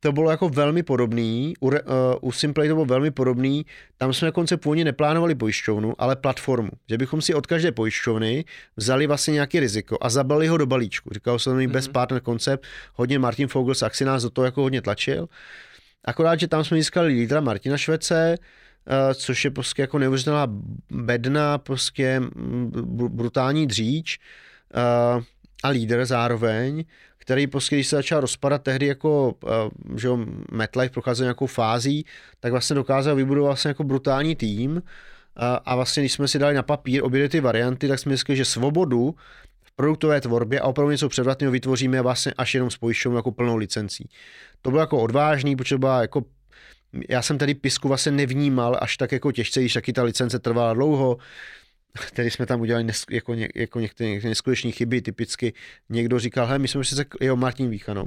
[0.00, 1.74] to bylo jako velmi podobný, u, uh,
[2.20, 6.98] u Simplay to bylo velmi podobný, tam jsme dokonce původně neplánovali pojišťovnu, ale platformu, že
[6.98, 8.44] bychom si od každé pojišťovny
[8.76, 11.10] vzali vlastně nějaký riziko a zabali ho do balíčku.
[11.12, 11.70] Říkal jsem mm-hmm.
[11.70, 15.28] bez partner koncept, hodně Martin Fogel z Axi nás do toho jako hodně tlačil.
[16.04, 20.46] Akorát, že tam jsme získali lídra Martina Švece, uh, což je prostě jako neuvěřitelná
[20.90, 22.22] bedna, prostě
[23.08, 24.18] brutální dříč
[25.16, 25.22] uh,
[25.62, 26.84] a lídr zároveň,
[27.28, 29.48] který prostě, když se začal rozpadat tehdy jako, eh,
[29.96, 30.08] že
[30.52, 32.04] MetLife procházel nějakou fází,
[32.40, 34.82] tak vlastně dokázal vybudovat vlastně jako brutální tým
[35.36, 38.36] a, a vlastně, když jsme si dali na papír obě ty varianty, tak jsme mysleli,
[38.36, 39.14] že svobodu
[39.62, 43.56] v produktové tvorbě a opravdu něco předvatného vytvoříme vlastně až jenom s pojišťovnou jako plnou
[43.56, 44.08] licencí.
[44.62, 46.24] To bylo jako odvážný, protože byla jako
[47.08, 50.74] já jsem tady pisku vlastně nevnímal až tak jako těžce, když taky ta licence trvala
[50.74, 51.18] dlouho,
[52.06, 55.52] který jsme tam udělali nes, jako, ně, jako některé, některé neskutečné chyby, typicky
[55.88, 58.04] někdo říkal, hele, my jsme si jeho Martin Vícha, no.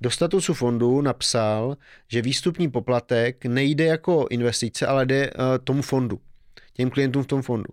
[0.00, 1.76] Do statusu fondu napsal,
[2.08, 6.20] že výstupní poplatek nejde jako investice, ale jde uh, tomu fondu
[6.72, 7.68] těm klientům v tom fondu.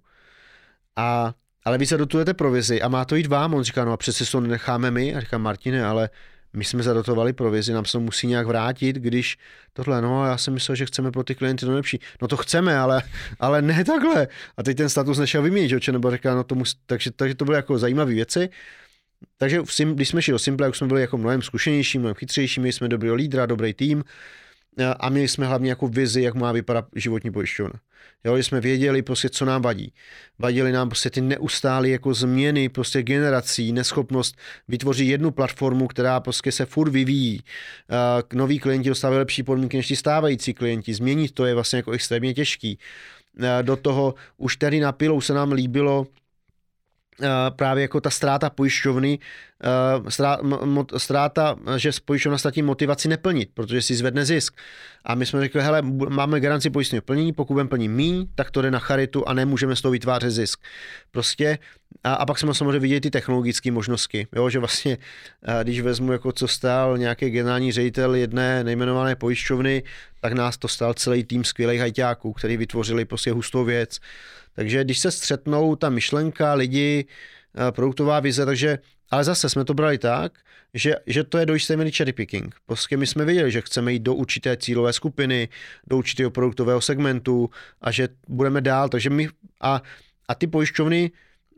[0.95, 1.33] A,
[1.65, 3.53] ale vy zadotujete provizi a má to jít vám.
[3.53, 5.15] On říká, no a přece to necháme my.
[5.15, 6.09] A říká, Martine, ale
[6.55, 9.37] my jsme zadotovali provizi, nám se to musí nějak vrátit, když
[9.73, 11.99] tohle, no já jsem myslel, že chceme pro ty klienty to nejlepší.
[12.21, 13.01] No to chceme, ale,
[13.39, 14.27] ale ne takhle.
[14.57, 17.45] A teď ten status nešel vyměnit, že nebo říká, no to musí, takže, takže to
[17.45, 18.49] byly jako zajímavé věci.
[19.37, 19.61] Takže
[19.93, 22.87] když jsme šli do Simple, už jsme byli jako mnohem zkušenější, mnohem chytřejší, měli jsme
[22.87, 24.03] dobrý lídra, dobrý tým
[24.99, 27.79] a měli jsme hlavně jako vizi, jak má vypadat životní pojišťovna.
[28.23, 29.93] Jo, jsme věděli prostě, co nám vadí.
[30.39, 34.35] Vadili nám prostě ty neustálé jako změny prostě generací, neschopnost
[34.67, 37.41] vytvořit jednu platformu, která prostě se furt vyvíjí.
[38.33, 40.93] Noví klienti dostávají lepší podmínky než ti stávající klienti.
[40.93, 42.79] Změnit to je vlastně jako extrémně těžký.
[43.61, 46.07] Do toho už tady na pilou se nám líbilo,
[47.49, 49.19] právě jako ta ztráta pojišťovny,
[50.97, 54.57] ztráta, že pojišťovna ztratí motivaci neplnit, protože si zvedne zisk.
[55.05, 58.61] A my jsme řekli, hele, máme garanci pojistného plnění, pokud budeme plnit míň, tak to
[58.61, 60.59] jde na charitu a nemůžeme z toho vytvářet zisk.
[61.11, 61.57] Prostě
[62.03, 64.97] a, a pak jsme samozřejmě viděli ty technologické možnosti, jo, že vlastně,
[65.63, 69.83] když vezmu, jako co stál nějaký generální ředitel jedné nejmenované pojišťovny,
[70.21, 73.99] tak nás to stál celý tým skvělých hajťáků, který vytvořili prostě hustou věc.
[74.55, 78.79] Takže když se střetnou ta myšlenka, lidi, eh, produktová vize, takže,
[79.11, 80.39] ale zase jsme to brali tak,
[80.73, 82.55] že, že to je do jisté míry cherry picking.
[82.65, 85.49] Prostě my jsme věděli, že chceme jít do určité cílové skupiny,
[85.87, 87.49] do určitého produktového segmentu
[87.81, 89.29] a že budeme dál, takže my
[89.61, 89.81] a,
[90.27, 91.11] a ty pojišťovny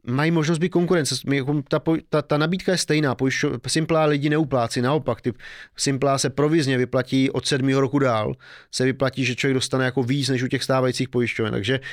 [0.08, 1.16] mají možnost být konkurence.
[1.34, 3.16] Jako ta, ta, ta nabídka je stejná.
[3.16, 5.22] Pojišťo, Simplá lidi neuplácí, naopak.
[5.22, 5.34] Ty
[5.78, 8.34] Simplá se provizně vyplatí od sedmého roku dál.
[8.72, 11.54] Se vyplatí, že člověk dostane jako víc než u těch stávajících pojišťoven.
[11.54, 11.86] Takže uh,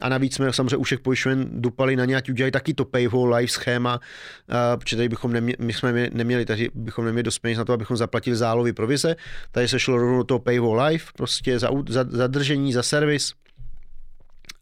[0.00, 3.38] a navíc jsme samozřejmě u všech pojišťoven dupali na nějaký, udělali taky to pay whole
[3.38, 7.58] life schéma, uh, protože tady bychom neměli, my jsme neměli, tady bychom neměli dost peněz
[7.58, 9.16] na to, abychom zaplatili zálovy provize.
[9.52, 12.82] Tady se šlo rovnou do toho pay whole life, prostě za, za, za držení, za
[12.82, 13.32] servis.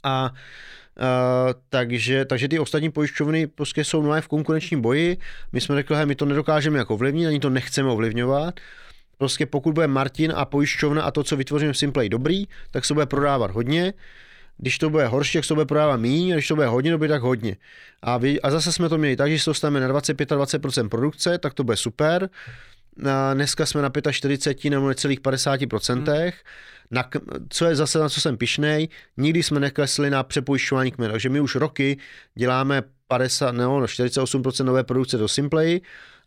[0.02, 0.32] A
[0.96, 5.18] Uh, takže, takže ty ostatní pojišťovny prostě jsou nové v konkurenčním boji.
[5.52, 8.60] My jsme řekli, že my to nedokážeme jako ovlivnit, ani to nechceme ovlivňovat.
[9.18, 12.94] Prostě pokud bude Martin a pojišťovna a to, co vytvoříme v Simplay dobrý, tak se
[12.94, 13.92] bude prodávat hodně.
[14.58, 16.90] Když to bude horší, tak se to bude prodávat méně, a když to bude hodně
[16.90, 17.56] dobrý, tak hodně.
[18.02, 21.54] A, vy, a zase jsme to měli tak, že se dostaneme na 25-20% produkce, tak
[21.54, 22.30] to bude super.
[23.10, 25.94] A dneska jsme na 45 nebo necelých 50%.
[25.94, 26.30] Hmm
[26.90, 27.10] na,
[27.48, 31.40] co je zase na co jsem pišnej, nikdy jsme neklesli na přepojišťování kmen, takže my
[31.40, 31.98] už roky
[32.34, 35.80] děláme 50, nebo 48% nové produkce do Simplay,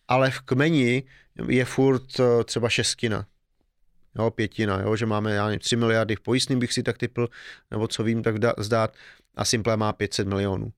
[0.07, 1.03] ale v kmeni
[1.47, 3.25] je furt eh, třeba šestina,
[4.19, 7.27] jo, pětina, jo, že máme, já nevím, 3 miliardy v pojistným bych si tak typl,
[7.71, 8.93] nebo co vím, tak zdát
[9.37, 10.71] a Simple má 500 milionů.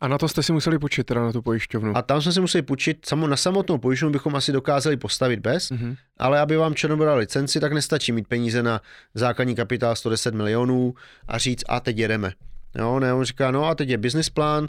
[0.00, 1.96] A na to jste si museli půjčit, teda na tu pojišťovnu?
[1.96, 5.70] A tam jsme si museli půjčit, samo, na samotnou pojišťovnu bychom asi dokázali postavit bez,
[5.70, 5.96] mm-hmm.
[6.18, 8.80] ale aby vám Černobyl licenci, tak nestačí mít peníze na
[9.14, 10.94] základní kapitál 110 milionů
[11.28, 12.32] a říct, a teď jedeme.
[12.78, 14.68] Jo, ne, on říká, no a teď je business plán,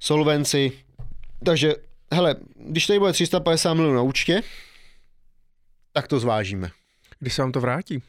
[0.00, 0.72] solvenci,
[1.44, 1.74] takže,
[2.12, 4.42] hele, když tady bude 350 milionů na účtě,
[5.92, 6.70] tak to zvážíme.
[7.18, 8.02] Když se vám to vrátí?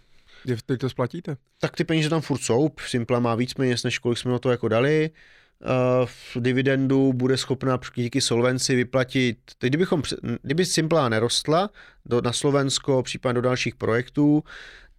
[0.44, 1.38] Kdy teď to splatíte?
[1.60, 2.70] Tak ty peníze tam furt jsou.
[2.88, 5.10] Simpla má víc peněz, než kolik jsme na to jako dali.
[5.60, 10.04] Uh, v dividendu bude schopna díky solvenci vyplatit, teď kdybychom,
[10.42, 11.70] kdyby Simpla nerostla
[12.06, 14.44] do, na Slovensko, případně do dalších projektů,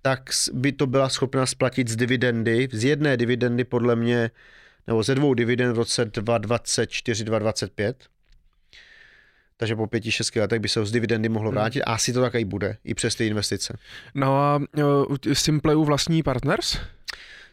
[0.02, 4.30] tak by to byla schopna splatit z dividendy, z jedné dividendy podle mě,
[4.86, 8.06] nebo ze dvou dividend v roce 2024, 2025
[9.56, 11.58] takže po pěti, šesti letech by se z dividendy mohlo hmm.
[11.58, 13.78] vrátit a asi to také bude, i přes ty investice.
[14.14, 16.78] No a uh, Simpleu vlastní partners?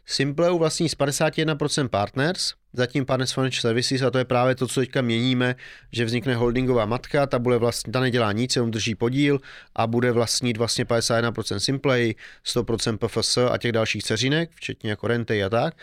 [0.05, 4.79] Simpleu vlastní z 51% partners, zatím Partners Financial Services a to je právě to, co
[4.79, 5.55] teďka měníme,
[5.91, 9.39] že vznikne holdingová matka, ta bude vlastně, ta nedělá nic, jenom drží podíl
[9.75, 12.15] a bude vlastnit vlastně 51% Simplay,
[12.45, 15.73] 100% PFS a těch dalších ceřinek, včetně jako renty a tak.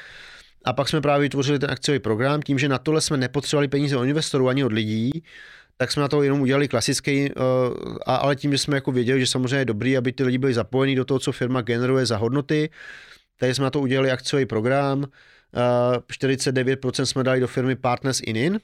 [0.65, 3.97] A pak jsme právě vytvořili ten akciový program, tím, že na tohle jsme nepotřebovali peníze
[3.97, 5.23] od investorů ani od lidí,
[5.81, 9.27] tak jsme na to jenom udělali klasický, uh, ale tím, že jsme jako věděli, že
[9.27, 12.71] samozřejmě je dobrý, aby ty lidi byli zapojení do toho, co firma generuje za hodnoty,
[13.39, 15.07] takže jsme na to udělali akciový program, uh,
[15.97, 18.61] eh, 49% jsme dali do firmy Partners in In,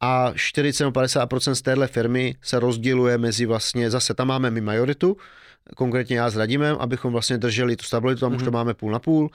[0.00, 5.16] a 40-50% z téhle firmy se rozděluje mezi vlastně, zase tam máme my majoritu,
[5.76, 8.36] konkrétně já s Radimem, abychom vlastně drželi tu stabilitu, tam mm-hmm.
[8.36, 8.54] už to mhm.
[8.54, 9.30] máme půl na půl.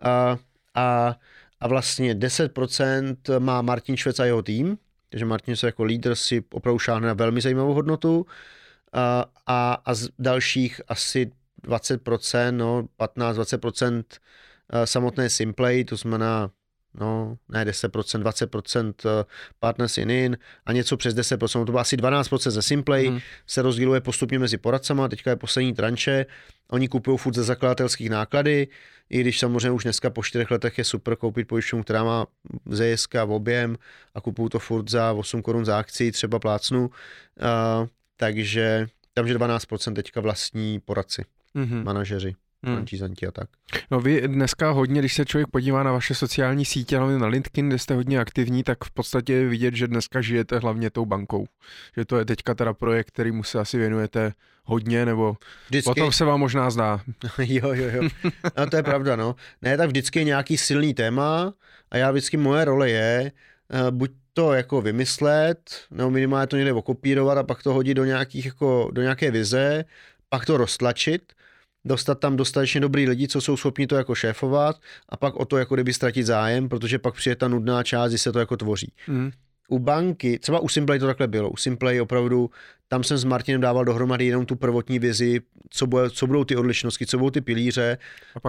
[0.00, 0.36] A,
[0.74, 1.16] a,
[1.60, 4.78] a vlastně 10% má Martin Švec a jeho tým,
[5.12, 8.26] takže Martin se jako lídr si opravdu šáhne na velmi zajímavou hodnotu
[8.92, 11.30] a, a, a z dalších asi
[11.64, 14.04] 20%, no 15-20%
[14.84, 16.50] samotné Simplay, to znamená
[16.94, 19.24] no ne 10%, 20% eh,
[19.60, 23.20] partners in in a něco přes 10%, to bylo asi 12% ze Simplay, hmm.
[23.46, 26.26] se rozděluje postupně mezi poradcama, teďka je poslední tranče,
[26.70, 28.68] oni kupují furt ze zakladatelských náklady,
[29.10, 32.26] i když samozřejmě už dneska po čtyřech letech je super koupit pojišťovnu, která má
[32.70, 33.78] ZSK v objem
[34.14, 39.94] a kupují to furt za 8 korun za akci, třeba plácnu, uh, takže takže 12%
[39.94, 41.24] teďka vlastní poradci,
[41.56, 41.84] mm-hmm.
[41.84, 42.34] manažeři
[42.66, 42.84] hmm.
[43.28, 43.48] a tak.
[43.90, 47.68] No vy dneska hodně, když se člověk podívá na vaše sociální sítě, hlavně na LinkedIn,
[47.68, 51.46] kde jste hodně aktivní, tak v podstatě je vidět, že dneska žijete hlavně tou bankou.
[51.96, 54.32] Že to je teďka teda projekt, který mu se asi věnujete
[54.64, 55.36] hodně, nebo
[55.68, 55.90] vždycky...
[55.90, 57.00] potom se vám možná zdá.
[57.38, 58.08] jo, jo, jo.
[58.58, 59.36] No to je pravda, no.
[59.62, 61.54] Ne, tak vždycky je nějaký silný téma
[61.90, 63.32] a já vždycky moje role je
[63.72, 68.04] uh, buď to jako vymyslet, nebo minimálně to někde okopírovat a pak to hodit do,
[68.04, 69.84] nějakých, jako, do nějaké vize,
[70.28, 71.32] pak to roztlačit
[71.84, 74.76] dostat tam dostatečně dobrý lidi, co jsou schopni to jako šéfovat
[75.08, 78.18] a pak o to jako kdyby ztratit zájem, protože pak přijde ta nudná část, kdy
[78.18, 78.92] se to jako tvoří.
[79.08, 79.30] Mm.
[79.68, 82.50] U banky, třeba u Simplay to takhle bylo, u Simplay opravdu,
[82.88, 86.56] tam jsem s Martinem dával dohromady jenom tu prvotní vizi, co, bude, co budou ty
[86.56, 87.98] odlišnosti, co budou ty pilíře,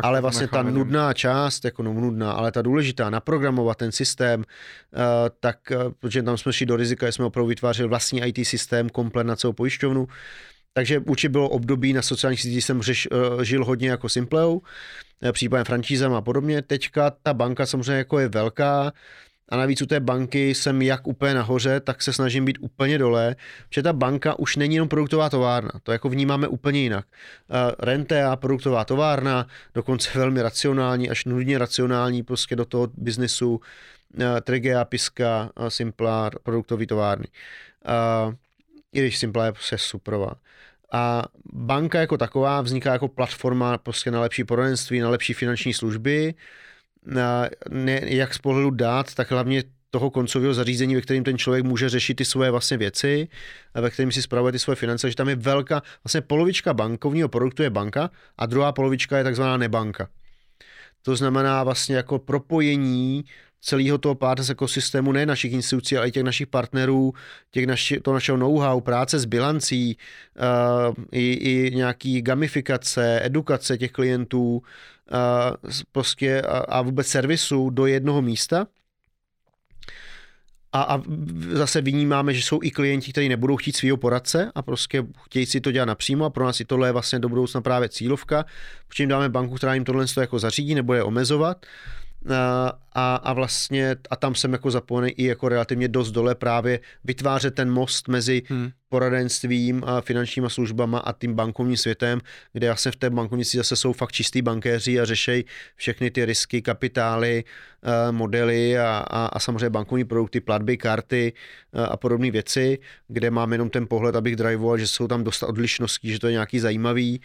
[0.03, 4.45] ale vlastně ta nudná část, jako no nudná, ale ta důležitá, naprogramovat ten systém, uh,
[5.39, 9.27] tak, uh, protože tam jsme šli do rizika, jsme opravdu vytvářeli vlastní IT systém komplet
[9.27, 10.07] na celou pojišťovnu,
[10.73, 14.61] takže určitě bylo období na sociálních sítích, jsem řeš, uh, žil hodně jako Simpleu,
[15.23, 16.61] eh, případně francízem a podobně.
[16.61, 18.93] Teďka ta banka samozřejmě jako je velká,
[19.49, 23.35] a navíc u té banky jsem jak úplně nahoře, tak se snažím být úplně dole,
[23.69, 27.05] protože ta banka už není jenom produktová továrna, to jako vnímáme úplně jinak.
[27.49, 33.61] Uh, Rentea, produktová továrna, dokonce velmi racionální, až nudně racionální prostě do toho biznesu,
[34.41, 37.27] Trigea, Piska, uh, Simpla, produktový továrny.
[38.93, 40.35] I když Simpla je prostě suprová.
[40.93, 41.23] A
[41.53, 46.33] banka jako taková vzniká jako platforma prostě na lepší poradenství, na lepší finanční služby,
[47.05, 51.65] na, ne, jak z pohledu dát, tak hlavně toho koncového zařízení, ve kterém ten člověk
[51.65, 53.27] může řešit ty svoje vlastně věci,
[53.73, 57.63] ve kterém si spravuje ty svoje finance, že tam je velká, vlastně polovička bankovního produktu
[57.63, 60.09] je banka a druhá polovička je takzvaná nebanka.
[61.01, 63.25] To znamená vlastně jako propojení
[63.63, 67.13] celého toho partners ekosystému, ne našich institucí, ale i těch našich partnerů,
[67.51, 69.97] těch naši, to našeho know-how, práce s bilancí,
[70.87, 77.85] uh, i, i nějaký gamifikace, edukace těch klientů, uh, prostě a, a vůbec servisu do
[77.85, 78.67] jednoho místa.
[80.73, 81.01] A, a
[81.51, 85.61] zase vnímáme, že jsou i klienti, kteří nebudou chtít svého poradce a prostě chtějí si
[85.61, 88.45] to dělat napřímo a pro nás i tohle je vlastně do budoucna právě cílovka,
[88.87, 91.65] protože jim dáme banku, která jim tohle jako zařídí, nebo je omezovat
[92.95, 97.55] a, a vlastně a tam jsem jako zapojený i jako relativně dost dole právě vytvářet
[97.55, 98.69] ten most mezi hmm.
[98.89, 102.19] poradenstvím a finančníma službama a tím bankovním světem,
[102.53, 106.61] kde vlastně v té bankovnictví zase jsou fakt čistý bankéři a řešejí všechny ty risky,
[106.61, 107.43] kapitály,
[107.83, 111.33] eh, modely a, a, a samozřejmě bankovní produkty, platby, karty
[111.73, 115.43] eh, a podobné věci, kde mám jenom ten pohled, abych drivoval, že jsou tam dost
[115.43, 117.21] odlišností, že to je nějaký zajímavý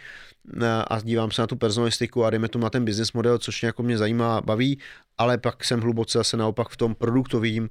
[0.61, 3.63] eh, a dívám se na tu personalistiku a jdeme tomu na ten business model, což
[3.63, 4.79] jako mě zajímá, baví,
[5.19, 7.69] ale pak jsem hluboce zase naopak v tom produktovým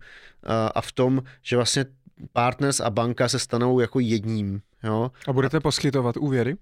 [0.75, 1.85] a v tom, že vlastně
[2.33, 4.61] partners a banka se stanou jako jedním.
[4.85, 5.11] Jo?
[5.29, 6.57] A budete poskytovat úvěry?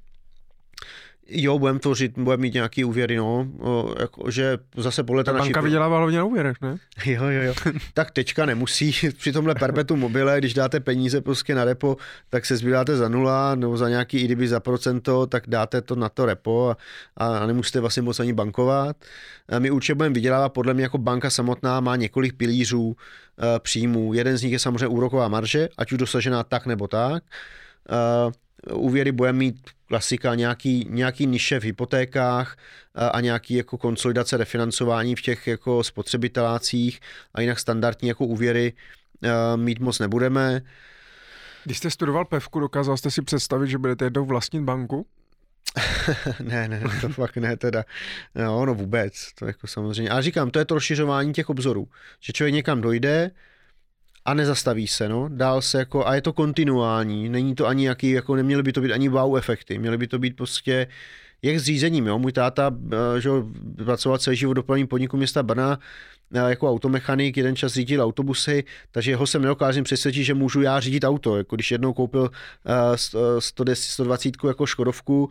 [1.29, 5.43] Jo, budeme tvořit, budeme mít nějaký úvěry, no, o, jako, že zase podle ta naší...
[5.43, 6.77] banka vydělává hlavně na úvěrech, ne?
[7.07, 7.55] Jo, jo, jo.
[7.95, 11.97] tak teďka nemusí, při tomhle perpetu mobile, když dáte peníze prostě na repo,
[12.31, 15.97] tak se zbíráte za nula, nebo za nějaký, i kdyby za procento, tak dáte to
[15.97, 16.77] na to repo
[17.17, 18.97] a, a nemusíte vlastně moc ani bankovat.
[19.49, 22.95] A my určitě budeme vydělávat, podle mě jako banka samotná má několik pilířů uh,
[23.59, 24.15] příjmů.
[24.15, 27.23] Jeden z nich je samozřejmě úroková marže, ať už dosažená tak nebo tak.
[28.27, 28.33] Uh,
[28.73, 32.57] úvěry budeme mít klasika, nějaký, nějaký niše v hypotékách
[32.95, 37.01] a nějaký jako konsolidace refinancování v těch jako spotřebitelácích
[37.35, 38.73] a jinak standardní jako úvěry
[39.57, 40.63] mít moc nebudeme.
[41.65, 45.07] Když jste studoval pevku, dokázal jste si představit, že budete jednou vlastnit banku?
[46.43, 47.85] ne, ne, to fakt ne teda.
[48.35, 50.11] No, no vůbec, to jako samozřejmě.
[50.11, 51.89] Ale říkám, to je to rozšiřování těch obzorů,
[52.21, 53.31] že člověk někam dojde,
[54.27, 58.11] a nezastaví se, no, dál se jako, a je to kontinuální, není to ani jaký,
[58.11, 60.87] jako neměly by to být ani wow efekty, měly by to být prostě,
[61.43, 63.31] jak s řízením, jo, můj táta, eh, že
[63.85, 65.79] pracoval celý život dopravním podniku města Brna,
[66.35, 70.81] eh, jako automechanik, jeden čas řídil autobusy, takže jeho jsem nedokážem přesvědčit, že můžu já
[70.81, 72.31] řídit auto, jako když jednou koupil
[73.39, 75.31] 110, 120 jako Škodovku,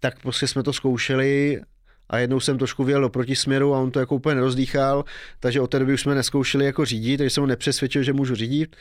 [0.00, 1.60] tak prostě jsme to zkoušeli
[2.10, 5.04] a jednou jsem trošku vyjel do protisměru a on to jako úplně nerozdýchal,
[5.40, 8.34] takže od té doby už jsme neskoušeli jako řídit, takže jsem ho nepřesvědčil, že můžu
[8.34, 8.76] řídit.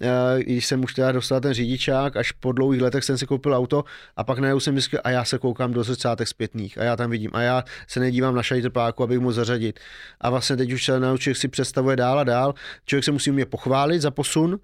[0.00, 3.54] Eh, když jsem už teda dostal ten řidičák, až po dlouhých letech jsem si koupil
[3.54, 3.84] auto
[4.16, 7.10] a pak najednou jsem myslel, a já se koukám do zrcátek zpětných a já tam
[7.10, 9.80] vidím a já se nedívám na šajtrpáku, abych mu zařadit.
[10.20, 12.54] A vlastně teď už se naučil si představuje dál a dál.
[12.86, 14.58] Člověk se musí mě pochválit za posun,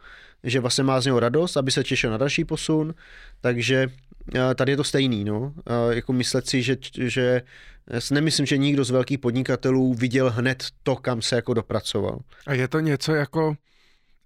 [0.45, 2.95] že vlastně má z něho radost, aby se těšil na další posun,
[3.41, 3.89] takže
[4.35, 5.53] eh, tady je to stejný, no.
[5.67, 7.43] Eh, jako myslet si, že, že
[7.91, 12.19] já si nemyslím, že nikdo z velkých podnikatelů viděl hned to, kam se jako dopracoval.
[12.47, 13.57] A je to něco jako,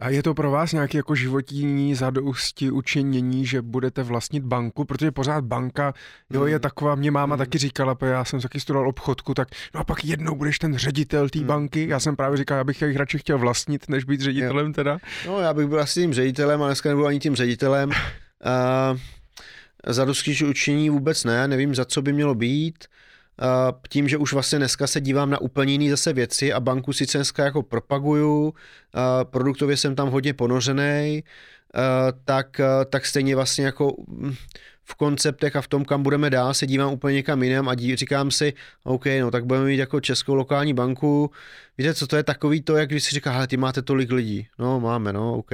[0.00, 5.10] a je to pro vás nějaký jako životní zadousti učinění, že budete vlastnit banku, protože
[5.10, 5.94] pořád banka,
[6.32, 6.60] jo, je hmm.
[6.60, 7.38] taková, mě máma hmm.
[7.38, 11.28] taky říkala, já jsem taky studoval obchodku, tak no a pak jednou budeš ten ředitel
[11.28, 11.48] té hmm.
[11.48, 11.88] banky.
[11.88, 14.98] Já jsem právě říkal, abych jich radši chtěl vlastnit, než být ředitelem teda.
[15.26, 17.90] No, já bych byl asi tím ředitelem, ale dneska nebudu ani tím ředitelem.
[17.90, 18.98] Uh,
[19.86, 22.84] zadousti učinění vůbec ne, nevím, za co by mělo být
[23.88, 27.18] tím, že už vlastně dneska se dívám na úplně jiný zase věci a banku sice
[27.18, 28.54] dneska jako propaguju,
[29.24, 31.24] produktově jsem tam hodně ponořený,
[32.24, 33.96] tak, tak stejně vlastně jako
[34.88, 37.96] v konceptech a v tom, kam budeme dál, se dívám úplně někam jinam a dí,
[37.96, 38.52] říkám si,
[38.84, 41.30] OK, no tak budeme mít jako českou lokální banku.
[41.78, 44.48] Víte, co to je takový to, jak když si říká, ty máte tolik lidí.
[44.58, 45.50] No, máme, no, OK.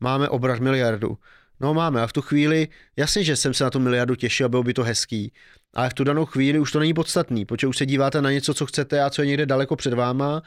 [0.00, 1.18] Máme obrat miliardu.
[1.60, 4.62] No máme a v tu chvíli, jasně, že jsem se na tu miliardu těšil, bylo
[4.62, 5.32] by to hezký,
[5.74, 8.54] ale v tu danou chvíli už to není podstatný, protože už se díváte na něco,
[8.54, 10.42] co chcete a co je někde daleko před váma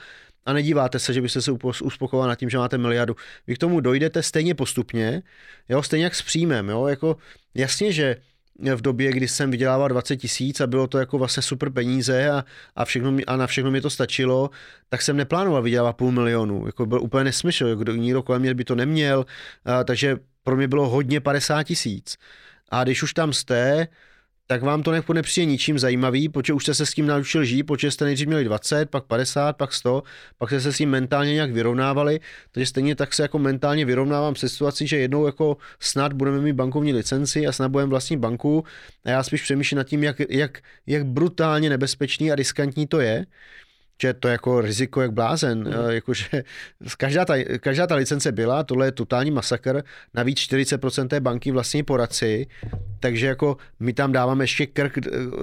[0.45, 1.51] a nedíváte se, že byste se
[1.83, 3.15] uspokojoval nad tím, že máte miliardu.
[3.47, 5.23] Vy k tomu dojdete stejně postupně,
[5.69, 7.17] jo, stejně jak s příjmem, jo, jako
[7.53, 8.15] jasně, že
[8.75, 12.45] v době, kdy jsem vydělával 20 tisíc a bylo to jako vlastně super peníze a,
[12.75, 14.49] a, všechno, a na všechno mi to stačilo,
[14.89, 16.65] tak jsem neplánoval vydělávat půl milionu.
[16.65, 19.25] Jako byl úplně nesmysl, kdo nikdo kolem mě by to neměl,
[19.65, 22.17] a, takže pro mě bylo hodně 50 tisíc.
[22.69, 23.87] A když už tam jste,
[24.47, 27.63] tak vám to nepo nepřijde ničím zajímavý, protože už jste se s tím naučil žít,
[27.63, 30.03] protože jste nejdřív měli 20, pak 50, pak 100,
[30.37, 32.19] pak jste se s tím mentálně nějak vyrovnávali,
[32.51, 36.53] takže stejně tak se jako mentálně vyrovnávám se situací, že jednou jako snad budeme mít
[36.53, 38.63] bankovní licenci a snad budeme vlastní banku.
[39.05, 43.25] A já spíš přemýšlím nad tím, jak, jak, jak brutálně nebezpečný a riskantní to je,
[44.01, 45.73] že to je jako riziko jak blázen, mm.
[45.89, 46.43] jakože
[46.97, 49.83] každá ta, každá ta licence byla, tohle je totální masakr,
[50.13, 52.47] navíc 40% té banky vlastní poradci,
[52.99, 54.97] takže jako my tam dáváme ještě krk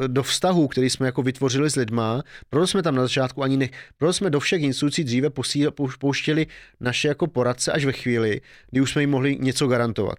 [0.07, 3.69] do vztahu, který jsme jako vytvořili s lidma, proto jsme tam na začátku ani ne,
[3.99, 6.47] proto jsme do všech institucí dříve posíl, pouštěli
[6.81, 8.41] naše jako poradce až ve chvíli,
[8.71, 10.19] kdy už jsme jim mohli něco garantovat.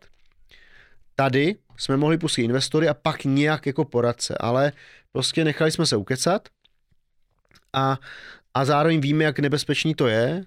[1.15, 4.71] Tady jsme mohli pustit investory a pak nějak jako poradce, ale
[5.11, 6.49] prostě nechali jsme se ukecat,
[7.73, 7.99] a,
[8.53, 10.43] a zároveň víme, jak nebezpečný to je,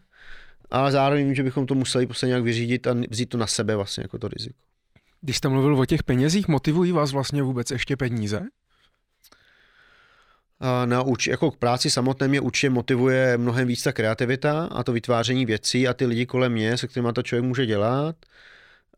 [0.71, 3.77] ale zároveň vím, že bychom to museli prostě nějak vyřídit a vzít to na sebe
[3.77, 4.59] vlastně jako to riziko.
[5.21, 8.43] Když jste mluvil o těch penězích, motivují vás vlastně vůbec ještě peníze?
[10.85, 14.93] Na uč, jako k práci samotné mě určitě motivuje mnohem víc ta kreativita a to
[14.93, 18.17] vytváření věcí a ty lidi kolem mě, se kterými to člověk může dělat.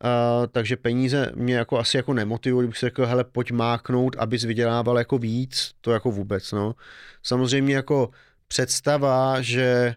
[0.03, 4.43] Uh, takže peníze mě jako asi jako nemotivují, kdybych si řekl, hele, pojď máknout, abys
[4.43, 6.75] vydělával jako víc, to jako vůbec, no.
[7.23, 8.09] Samozřejmě jako
[8.47, 9.95] představa, že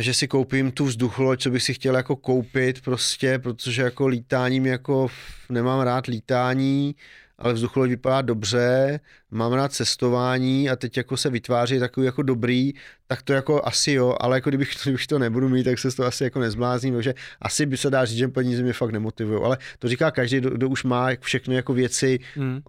[0.00, 4.66] že si koupím tu vzducholoď, co bych si chtěl jako koupit prostě, protože jako lítáním
[4.66, 5.08] jako
[5.48, 6.94] nemám rád lítání,
[7.42, 12.72] ale vzducholoď vypadá dobře, mám rád cestování a teď jako se vytváří takový jako dobrý,
[13.06, 16.06] tak to jako asi jo, ale jako kdybych, kdybych to nebudu mít, tak se to
[16.06, 19.58] asi jako nezblázním, takže asi by se dá říct, že peníze mě fakt nemotivují, ale
[19.78, 22.60] to říká každý, kdo, kdo už má všechny jako věci hmm.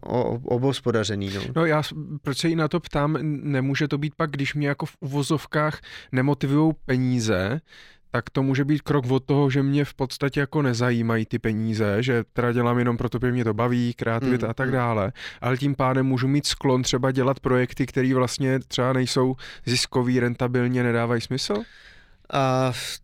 [0.45, 1.29] obhospodařený.
[1.35, 1.41] No.
[1.55, 1.83] no já,
[2.21, 5.81] proč se i na to ptám, nemůže to být pak, když mě jako v uvozovkách
[6.11, 7.61] nemotivují peníze,
[8.15, 12.03] tak to může být krok od toho, že mě v podstatě jako nezajímají ty peníze,
[12.03, 14.73] že teda dělám jenom proto, že mě to baví, kreativita mm, a tak mm.
[14.73, 15.11] dále,
[15.41, 19.35] ale tím pádem můžu mít sklon třeba dělat projekty, které vlastně třeba nejsou
[19.65, 21.53] ziskový, rentabilně, nedávají smysl?
[21.53, 21.63] Uh,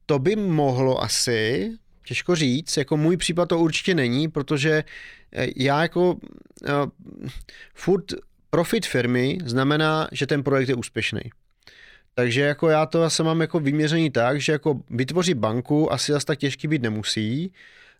[0.05, 1.71] to by mohlo asi,
[2.05, 4.83] těžko říct, jako můj případ to určitě není, protože
[5.33, 6.19] eh, já jako uh,
[7.73, 8.13] furt
[8.49, 11.21] profit firmy znamená, že ten projekt je úspěšný.
[12.19, 16.25] Takže jako já to zase mám jako vyměření tak, že jako vytvořit banku asi zase
[16.25, 17.53] tak těžký být nemusí.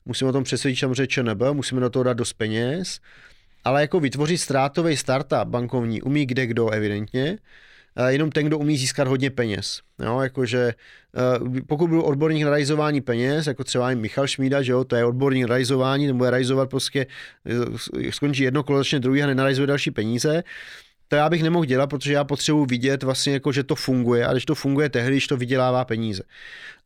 [0.06, 3.00] Musíme o tom přesvědčit samozřejmě ČNB, musíme do toho dát dost peněz.
[3.64, 7.38] Ale jako vytvořit ztrátový startup bankovní umí kde kdo evidentně,
[8.08, 9.82] jenom ten, kdo umí získat hodně peněz.
[10.04, 10.74] Jo, jakože
[11.18, 15.06] eh, pokud byl odborník na realizování peněz, jako třeba Michal Šmída, že jo, to je
[15.06, 17.06] odborník na realizování, nebo je realizovat prostě,
[17.46, 20.44] eh, skončí jedno kolo, začne druhý a nenarizuje další peníze,
[21.10, 24.32] to já bych nemohl dělat, protože já potřebuji vidět vlastně jako, že to funguje a
[24.32, 26.24] když to funguje tehdy, když to vydělává peníze.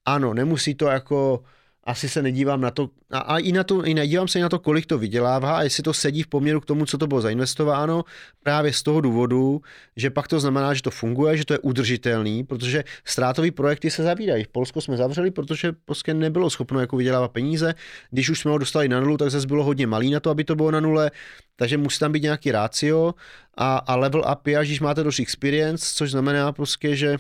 [0.06, 1.44] Ano, nemusí to jako
[1.84, 4.50] asi se nedívám na to, a, a i na to, i nedívám se i na
[4.50, 7.22] to, kolik to vydělává a jestli to sedí v poměru k tomu, co to bylo
[7.22, 8.04] zainvestováno,
[8.44, 9.62] právě z toho důvodu,
[9.96, 14.04] že pak to znamená, že to funguje, že to je udržitelný, protože ztrátový projekty se
[14.04, 14.44] zavírají.
[14.44, 17.74] V Polsku jsme zavřeli, protože prostě nebylo schopno jako vydělávat peníze.
[18.12, 20.44] Když už jsme ho dostali na nulu, tak zase bylo hodně malý na to, aby
[20.44, 21.12] to bylo na nule,
[21.56, 23.14] takže musí tam být nějaký rácio
[23.58, 27.18] a, a level up je, až když máte dost experience, což znamená prostě, že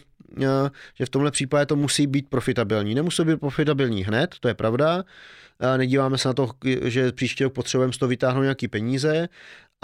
[0.95, 2.95] že v tomhle případě to musí být profitabilní.
[2.95, 5.03] Nemusí být profitabilní hned, to je pravda.
[5.77, 6.49] Nedíváme se na to,
[6.83, 9.29] že příští rok potřebujeme z toho vytáhnout nějaký peníze,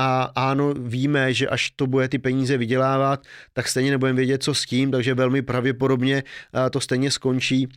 [0.01, 4.53] a ano, víme, že až to bude ty peníze vydělávat, tak stejně nebudeme vědět, co
[4.53, 6.23] s tím, takže velmi pravděpodobně
[6.71, 7.67] to stejně skončí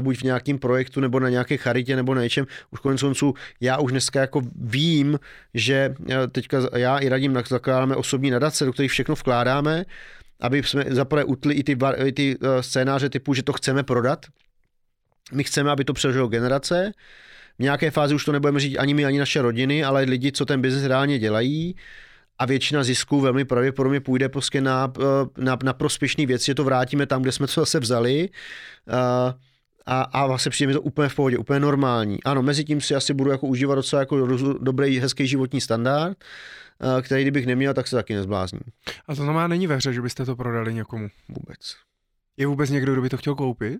[0.00, 2.46] buď v nějakém projektu, nebo na nějaké charitě, nebo na něčem.
[2.70, 5.18] Už konec konců já už dneska jako vím,
[5.54, 5.94] že
[6.32, 9.84] teďka já i radím, zakládáme osobní nadace, do kterých všechno vkládáme,
[10.40, 14.26] aby jsme zaprvé utli i ty, i ty uh, scénáře typu, že to chceme prodat.
[15.32, 16.92] My chceme, aby to přežilo generace.
[17.58, 20.46] V nějaké fázi už to nebudeme říct ani my, ani naše rodiny, ale lidi, co
[20.46, 21.76] ten biznis reálně dělají.
[22.38, 26.64] A většina zisků velmi pravděpodobně půjde prostě na, eh, na, na prospěšný věc, že to
[26.64, 28.28] vrátíme tam, kde jsme to zase vzali.
[28.88, 28.94] Uh,
[29.86, 32.22] a, a vlastně přijde mi to úplně v pohodě, úplně normální.
[32.22, 34.26] Ano, mezi tím si asi budu jako užívat docela jako
[34.60, 36.69] dobrý, hezký životní standard, Eh,
[37.02, 38.62] který kdybych neměl, tak se taky nezblázním.
[39.08, 41.08] A to znamená, není ve hře, že byste to prodali někomu?
[41.28, 41.76] Vůbec.
[42.36, 43.78] Je vůbec někdo, kdo by to chtěl koupit?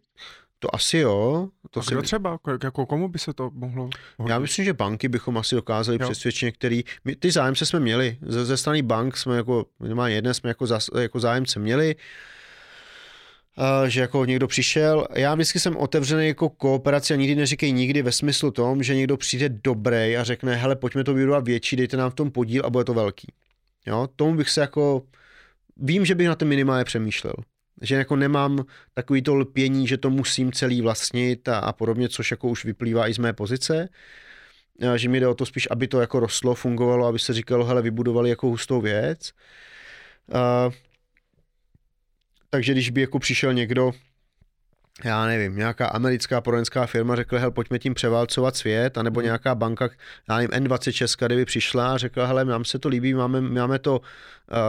[0.59, 1.49] To asi jo.
[1.71, 2.07] To a kdo si...
[2.07, 2.39] třeba?
[2.65, 4.31] Jako komu by se to mohlo hodit?
[4.31, 6.09] Já myslím, že banky bychom asi dokázali jo.
[6.09, 6.83] přesvědčit některý.
[7.05, 8.19] My, ty zájemce jsme měli.
[8.23, 11.95] Ze, ze strany bank jsme jako, minimálně jedné jsme jako, zas, jako zájemce měli.
[11.95, 12.01] Uh,
[13.87, 15.07] že jako někdo přišel.
[15.15, 19.17] Já vždycky jsem otevřený jako kooperaci a nikdy neříkej nikdy ve smyslu tom, že někdo
[19.17, 22.71] přijde dobrý a řekne, hele, pojďme to vybudovat větší, dejte nám v tom podíl a
[22.71, 23.33] bude to velký.
[23.87, 25.03] Jo, tomu bych se jako,
[25.77, 27.35] vím, že bych na to minimálně přemýšlel.
[27.83, 28.65] Že jako nemám
[28.95, 33.09] takový to lpění, že to musím celý vlastnit a, a podobně, což jako už vyplývá
[33.09, 33.89] i z mé pozice.
[34.97, 37.83] Že mi jde o to spíš, aby to jako rostlo, fungovalo, aby se říkalo, hele,
[37.83, 39.33] vybudovali jako hustou věc.
[40.29, 40.73] Uh,
[42.51, 43.93] takže když by jako přišel někdo,
[45.05, 49.25] já nevím, nějaká americká poradenská firma řekla, hel, pojďme tím převálcovat svět, anebo hmm.
[49.25, 49.89] nějaká banka,
[50.29, 54.01] já nevím, N26, kdyby přišla a řekla, hele, nám se to líbí, máme, máme to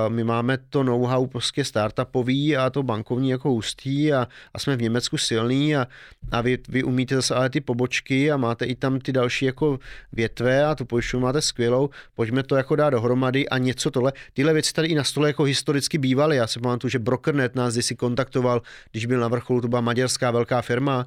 [0.07, 4.81] my máme to know-how prostě startupový a to bankovní jako hustý a, a jsme v
[4.81, 5.87] Německu silný a,
[6.31, 9.79] a vy, vy umíte zase ale ty pobočky a máte i tam ty další jako
[10.11, 14.13] větve a tu pojišťovnu máte skvělou, pojďme to jako dát dohromady a něco tohle.
[14.33, 16.37] Tyhle věci tady i na stole jako historicky bývaly.
[16.37, 18.61] Já si pamatuju, že Brokernet nás si kontaktoval,
[18.91, 21.05] když byl na vrcholu, to byla maďarská velká firma.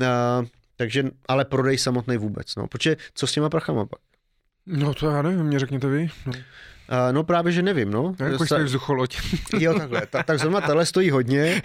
[0.00, 0.46] Uh,
[0.76, 2.56] takže, ale prodej samotný vůbec.
[2.56, 2.66] No.
[2.66, 4.00] Protože co s těma prachama pak?
[4.66, 6.08] No to já nevím, mě řekněte vy.
[6.26, 6.32] No.
[6.90, 8.14] Uh, no právě, že nevím, no.
[8.18, 9.18] Jako jste vzducholoď.
[9.58, 10.06] jo, takhle.
[10.06, 11.62] Ta, tak zrovna tahle stojí hodně,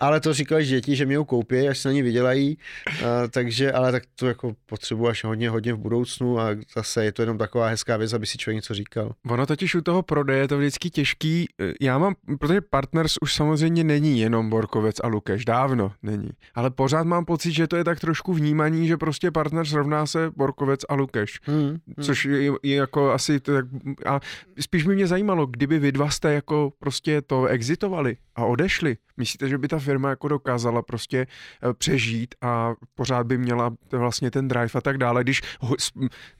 [0.00, 3.72] ale to říkali děti, že mě ho koupí, až se na ní vydělají, uh, takže,
[3.72, 7.38] ale tak to jako potřebuji až hodně, hodně v budoucnu a zase je to jenom
[7.38, 9.12] taková hezká věc, aby si člověk něco říkal.
[9.28, 11.46] Ono totiž u toho prodeje je to vždycky těžký.
[11.80, 16.30] Já mám, protože Partners už samozřejmě není jenom Borkovec a Lukeš, dávno není.
[16.54, 20.30] Ale pořád mám pocit, že to je tak trošku vnímaný, že prostě Partners rovná se
[20.36, 21.40] Borkovec a Lukeš.
[21.42, 21.78] Hmm, hmm.
[22.00, 23.64] Což je, je jako asi tak,
[24.06, 24.20] a
[24.66, 28.96] spíš by mě zajímalo, kdyby vy dva jste jako prostě to exitovali a odešli.
[29.16, 34.30] Myslíte, že by ta firma jako dokázala prostě eh, přežít a pořád by měla vlastně
[34.30, 35.42] ten drive a tak dále, když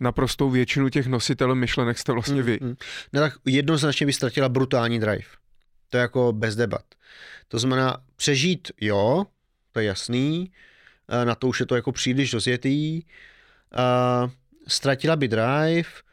[0.01, 2.59] naprostou většinu těch nositelů myšlenek jste vlastně vy?
[2.61, 2.77] Mm, mm.
[3.13, 5.29] No tak jednoznačně by ztratila brutální drive.
[5.91, 6.85] To je jako bez debat.
[7.49, 9.27] To znamená, přežít jo,
[9.73, 10.53] to je jasný,
[11.09, 14.31] eh, na to už je to jako příliš rozjetý, uh,
[14.69, 16.06] ztratila by drive,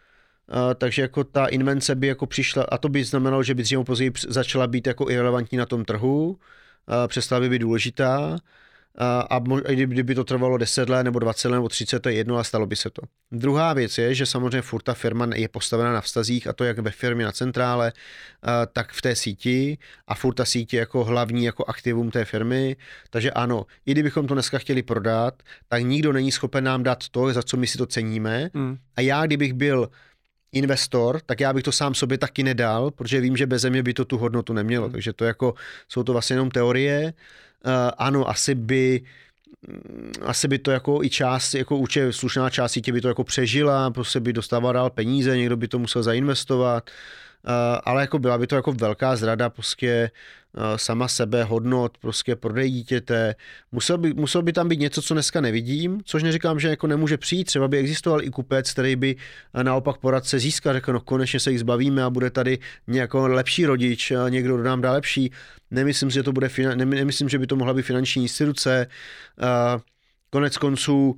[0.48, 3.80] Uh, takže jako ta invence by jako přišla, a to by znamenalo, že by dřív
[3.86, 6.38] později začala být jako irrelevantní na tom trhu, uh,
[7.08, 8.38] přestala by být důležitá,
[9.30, 9.40] a
[9.70, 12.66] kdyby to trvalo 10 let nebo 20 let nebo 30, to je jedno a stalo
[12.66, 13.02] by se to.
[13.32, 16.80] Druhá věc je, že samozřejmě furt ta firma je postavena na vztazích a to jak
[16.80, 17.94] ve firmě na centrále,
[18.74, 22.76] tak v té síti a furt ta síť je jako hlavní jako aktivum té firmy.
[23.10, 27.34] Takže ano, i kdybychom to dneska chtěli prodat, tak nikdo není schopen nám dát to,
[27.34, 28.50] za co my si to ceníme.
[28.54, 28.78] Mm.
[28.96, 29.90] A já, kdybych byl
[30.54, 33.94] investor, tak já bych to sám sobě taky nedal, protože vím, že bez mě by
[33.94, 34.86] to tu hodnotu nemělo.
[34.86, 34.92] Hmm.
[34.92, 35.54] Takže to jako,
[35.88, 37.14] jsou to vlastně jenom teorie.
[37.66, 39.02] Uh, ano, asi by
[39.68, 43.24] mm, asi by to jako i část, jako určitě slušná část sítě by to jako
[43.24, 47.52] přežila, prostě by dostával dál peníze, někdo by to musel zainvestovat, uh,
[47.84, 50.12] ale jako byla by to jako velká zrada prostě
[50.76, 53.36] sama sebe, hodnot, prostě prodej dítěte.
[53.72, 57.18] Musel by, musel by tam být něco, co dneska nevidím, což neříkám, že jako nemůže
[57.18, 57.44] přijít.
[57.44, 59.16] Třeba by existoval i kupec, který by
[59.54, 63.66] eh, naopak poradce získal, řekl, no konečně se jich zbavíme a bude tady nějaký lepší
[63.66, 65.32] rodič, někdo nám dá lepší.
[65.72, 68.88] Nemyslím, že to bude, nemyslím, že by to mohla být finanční instituce.
[69.42, 69.80] Eh,
[70.30, 71.16] konec konců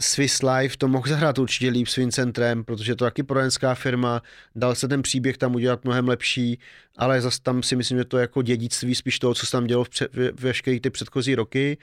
[0.00, 4.22] Swiss Life to mohl zahrát určitě líp s Vincentrem, protože to taky poradenská firma,
[4.56, 6.58] dal se ten příběh tam udělat mnohem lepší,
[6.96, 9.66] ale zase tam si myslím, že to je jako dědictví spíš toho, co se tam
[9.66, 11.78] dělo v, před, v veškerých ty předchozí roky.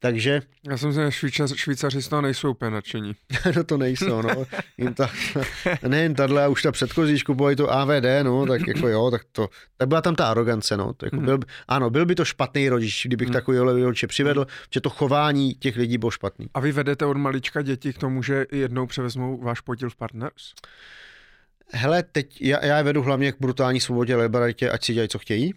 [0.00, 0.42] Takže...
[0.68, 3.16] Já jsem si, že Švýcař, Švýcaři z toho nejsou úplně nadšení.
[3.56, 4.44] no to nejsou, no.
[4.78, 5.10] Jim ta,
[5.88, 9.48] nejen tahle, a už ta předchozí kupovali to AVD, no, tak jako jo, tak to,
[9.76, 10.92] tak byla tam ta arogance, no.
[10.92, 11.24] To jako hmm.
[11.24, 13.32] byl, ano, byl by to špatný rodič, kdybych hmm.
[13.32, 16.46] takovýhle rodiče přivedl, že to chování těch lidí bylo špatný.
[16.54, 20.52] A vy vedete od malička děti k tomu, že jednou převezmou váš podíl v Partners?
[21.72, 25.18] Hele, teď já, já je vedu hlavně k brutální svobodě, liberalitě, ať si dělají, co
[25.18, 25.54] chtějí.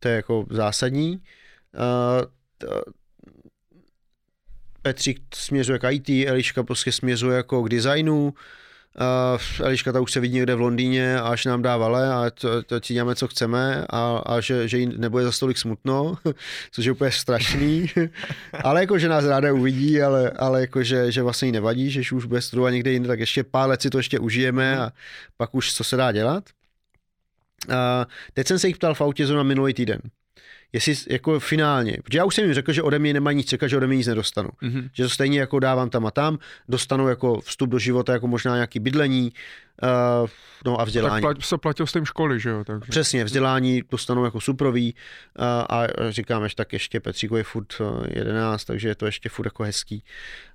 [0.00, 1.22] To je jako zásadní.
[1.74, 2.80] Uh,
[4.82, 8.34] Petřík směřuje k IT, Eliška prostě směřuje jako k designu,
[9.00, 12.30] Uh, Eliška ta už se vidí někde v Londýně a až nám dá vale a
[12.30, 16.16] to, to si děláme, co chceme a, a že, že jí nebude za stolik smutno,
[16.70, 17.86] což je úplně strašný,
[18.64, 22.14] ale jako, že nás ráda uvidí, ale, ale jako, že, že vlastně jí nevadí, že
[22.14, 24.92] už bude studovat někde jinde, tak ještě pár let si to ještě užijeme a
[25.36, 26.44] pak už co se dá dělat.
[27.68, 27.74] Uh,
[28.34, 30.00] teď jsem se jich ptal v autě na minulý týden
[30.72, 33.68] jestli jako finálně, protože já už jsem jim řekl, že ode mě nemají nic čekat,
[33.68, 34.48] že ode mě nic nedostanu.
[34.62, 34.90] Mm-hmm.
[34.92, 38.54] Že to stejně jako dávám tam a tam, dostanu jako vstup do života, jako možná
[38.54, 39.32] nějaký bydlení,
[40.22, 40.28] uh,
[40.64, 41.22] no a vzdělání.
[41.22, 42.64] Tak se platil s tím školy, že jo?
[42.64, 42.90] Takže.
[42.90, 44.94] Přesně, vzdělání dostanou jako suprový
[45.38, 47.74] uh, a říkám, že tak ještě Petříko je furt
[48.08, 50.04] 11, takže je to ještě furt jako hezký.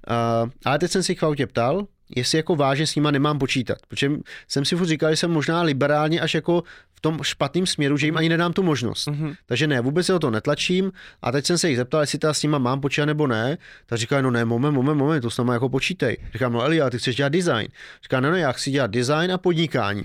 [0.10, 3.78] Uh, ale teď jsem si chváltě ptal, jestli jako vážně s nima nemám počítat.
[3.88, 4.12] Protože
[4.48, 6.64] jsem si furt říkal, že jsem možná liberálně až jako
[6.96, 9.08] v tom špatném směru, že jim ani nedám tu možnost.
[9.08, 9.36] Mm-hmm.
[9.46, 10.92] Takže ne, vůbec se o to netlačím.
[11.22, 13.58] A teď jsem se jich zeptal, jestli ta s nima mám počítat nebo ne.
[13.86, 16.18] Tak říkají, no ne, moment, moment, moment, to s náma jako počítej.
[16.34, 17.68] Říkám, no Eli, ty chceš dělat design.
[18.04, 20.04] Říká, no, no, já chci dělat design a podnikání.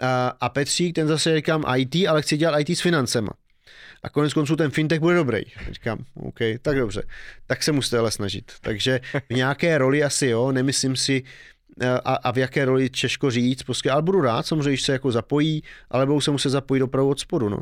[0.00, 3.30] A, a Petřík, ten zase říkám IT, ale chci dělat IT s financema
[4.04, 5.40] a konec konců ten fintech bude dobrý.
[5.70, 7.02] Říkám, OK, tak dobře,
[7.46, 8.52] tak se musíte ale snažit.
[8.60, 9.00] Takže
[9.30, 11.22] v nějaké roli asi jo, nemyslím si,
[11.80, 14.92] eh, a, a v jaké roli těžko říct, prostě, ale budu rád, samozřejmě, když se
[14.92, 17.58] jako zapojí, ale budou se muset zapojit opravdu od spodu, no.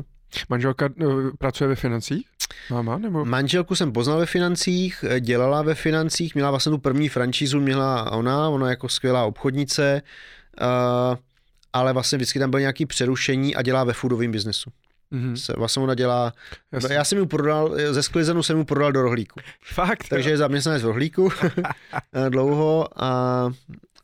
[0.49, 1.05] Manželka eh,
[1.37, 2.27] pracuje ve financích?
[2.69, 3.25] Máma, nebo?
[3.25, 8.11] Manželku jsem poznal ve financích, eh, dělala ve financích, měla vlastně tu první franšízu, měla
[8.11, 10.01] ona, ona jako skvělá obchodnice,
[10.61, 11.17] uh,
[11.73, 14.71] ale vlastně vždycky tam bylo nějaké přerušení a dělá ve foodovém biznesu.
[15.13, 15.33] Mm-hmm.
[15.33, 16.33] Se, vlastně ona dělá,
[16.71, 16.95] Jasně.
[16.95, 19.39] já jsem mu prodal, ze sklizenu jsem mu prodal do rohlíku.
[19.73, 20.07] Fakt?
[20.09, 21.29] Takže je zaměstnanec v rohlíku
[22.29, 23.51] dlouho a,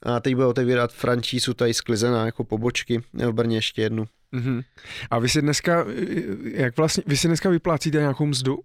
[0.03, 4.05] a teď bude otevírat frančízu tady sklizená jako pobočky v Brně ještě jednu.
[4.33, 4.63] Mm-hmm.
[5.11, 5.85] A vy si dneska,
[6.43, 8.59] jak vlastně, vy si dneska vyplácíte nějakou mzdu?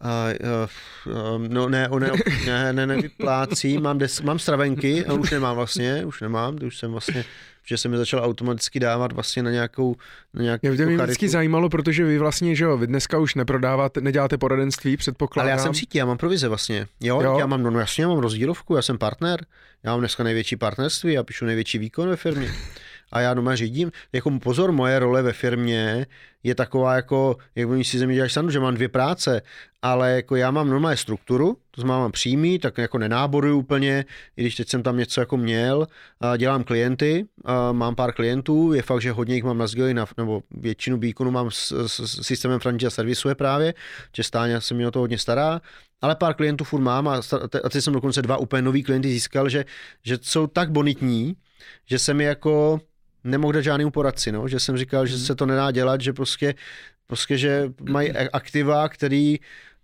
[0.00, 0.66] Uh,
[1.06, 2.10] uh, no ne, ne,
[2.46, 6.92] ne, ne, nevyplácí, mám, des, mám stravenky, a už nemám vlastně, už nemám, už jsem
[6.92, 7.24] vlastně
[7.68, 9.96] že se mi začal automaticky dávat vlastně na nějakou,
[10.34, 14.00] na nějakou Mě mě vždycky zajímalo, protože vy vlastně, že jo, vy dneska už neprodáváte,
[14.00, 15.50] neděláte poradenství, předpokládám.
[15.50, 16.86] Ale já jsem sítí, já mám provize vlastně.
[17.00, 17.36] Jo, jo.
[17.38, 19.46] já mám, no, no jasně, já mám rozdílovku, já jsem partner,
[19.82, 22.52] já mám dneska největší partnerství, já píšu největší výkon ve firmě
[23.12, 23.92] a já doma řídím.
[24.12, 26.06] Jako pozor, moje role ve firmě
[26.42, 29.42] je taková jako, jak oni si ze mě srandu, že mám dvě práce,
[29.82, 34.04] ale jako já mám normálně strukturu, to znamená mám přímý, tak jako nenáboruju úplně,
[34.36, 35.86] i když teď jsem tam něco jako měl,
[36.36, 37.26] dělám klienty,
[37.72, 41.50] mám pár klientů, je fakt, že hodně jich mám na na, nebo většinu výkonu mám
[41.50, 43.74] s, s, s systémem franchise servisuje právě,
[44.16, 45.60] že stáně se mi o to hodně stará,
[46.00, 47.20] ale pár klientů furt mám a,
[47.64, 49.64] a teď jsem dokonce dva úplně nový klienty získal, že,
[50.04, 51.36] že jsou tak bonitní,
[51.86, 52.80] že se mi jako
[53.26, 54.48] nemohl dát žádnému poradci, no?
[54.48, 55.24] že jsem říkal, že mhm.
[55.24, 56.54] se to nedá dělat, že prostě,
[57.06, 59.38] prostě že mají aktiva, který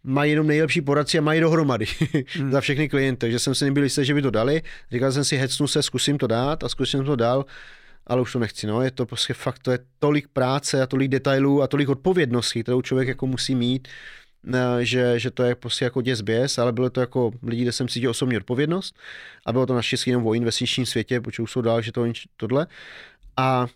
[0.04, 1.86] mají jenom nejlepší poradci a mají dohromady
[2.34, 2.52] hmm.
[2.52, 4.62] za všechny klienty, takže jsem si nebyl jistý, že by to dali.
[4.92, 7.44] Říkal jsem si, hecnu se, zkusím to dát a zkusím to dal,
[8.06, 8.66] ale už to nechci.
[8.66, 8.82] No.
[8.82, 12.82] Je to prostě fakt, to je tolik práce a tolik detailů a tolik odpovědností, kterou
[12.82, 13.88] člověk jako musí mít,
[14.54, 17.72] eh, že, že to je prostě jako děs běs, ale bylo to jako lidi, kde
[17.72, 18.98] jsem cítil osobní odpovědnost
[19.46, 22.06] a bylo to naštěstí jenom o investičním světě, protože už jsou dál, že to
[22.36, 22.66] tohle.
[23.36, 23.66] A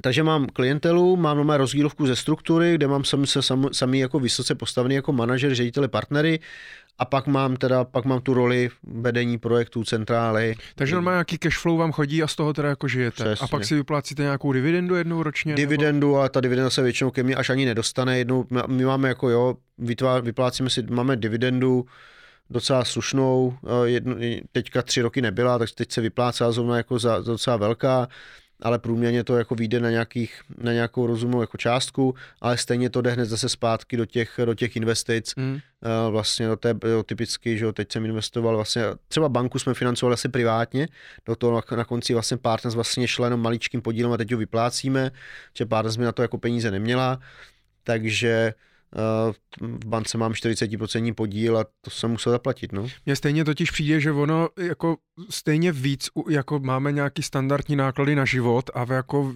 [0.00, 4.20] takže mám klientelu, mám nové rozdílovku ze struktury, kde mám sami, se sam, sami jako
[4.20, 6.40] vysoce postavený jako manažer, ředitele, partnery
[6.98, 10.54] a pak mám teda, pak mám tu roli vedení projektů, centrály.
[10.74, 13.24] Takže normálně nějaký cash flow vám chodí a z toho teda jako žijete.
[13.24, 13.44] Přesně.
[13.44, 15.54] A pak si vyplácíte nějakou dividendu jednou ročně?
[15.54, 16.18] Dividendu, nebo?
[16.18, 18.18] ale ta dividenda se většinou ke mně až ani nedostane.
[18.18, 19.54] Jednou, my máme jako jo,
[20.22, 21.86] vyplácíme si, máme dividendu,
[22.54, 24.16] docela slušnou, eh, jedno,
[24.52, 28.08] teďka tři roky nebyla, tak teď se vyplácá zrovna jako za, za docela velká,
[28.62, 33.00] ale průměrně to jako vyjde na, nějakých, na nějakou rozumnou jako částku, ale stejně to
[33.00, 35.58] jde hned zase zpátky do těch, do těch investic, mm.
[36.10, 40.28] vlastně do té do typicky, že teď jsem investoval vlastně, třeba banku jsme financovali asi
[40.28, 40.88] privátně,
[41.26, 44.38] do toho na, na konci vlastně Partners vlastně šla jenom maličkým podílem a teď ho
[44.38, 45.10] vyplácíme,
[45.58, 47.20] že Partners mi na to jako peníze neměla,
[47.84, 48.54] takže
[49.60, 52.72] v bance mám 40% podíl a to jsem musel zaplatit.
[52.72, 52.86] No.
[53.06, 54.96] Mně stejně totiž přijde, že ono jako
[55.30, 59.32] stejně víc, jako máme nějaký standardní náklady na život a v jako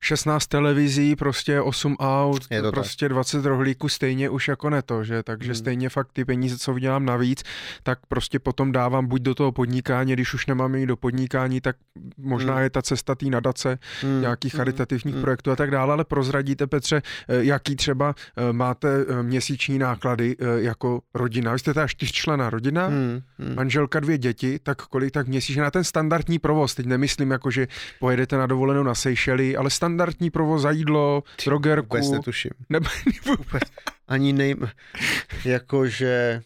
[0.00, 3.12] 16 televizí, prostě 8 aut, prostě tak.
[3.12, 5.22] 20 rohlíků stejně už jako ne to, že?
[5.22, 5.54] Takže hmm.
[5.54, 7.42] stejně fakt ty peníze, co vydělám navíc,
[7.82, 11.76] tak prostě potom dávám buď do toho podnikání, když už nemám jít do podnikání, tak
[12.18, 12.62] možná hmm.
[12.62, 14.20] je ta cesta té nadace, hmm.
[14.20, 14.58] nějakých hmm.
[14.58, 15.22] charitativních hmm.
[15.22, 18.52] projektů a tak dále, ale prozradíte Petře, eh, jaký třeba eh,
[18.84, 21.52] máte eh, měsíční náklady jako rodina.
[21.52, 23.20] Vy jste ta čtyřčlená rodina, hmm.
[23.38, 23.54] Hmm.
[23.54, 27.68] manželka, dvě děti, tak kolik tak měsíčně na ten standardní provoz, teď nemyslím jako, že
[28.00, 31.96] pojedete na dovolenou na Seychely, ale standardní provoz za jídlo, drogerku.
[31.96, 32.50] Vůbec netuším.
[32.68, 32.80] Ne,
[33.26, 33.62] vůbec.
[34.08, 34.68] Ani nejm,
[35.44, 36.42] jakože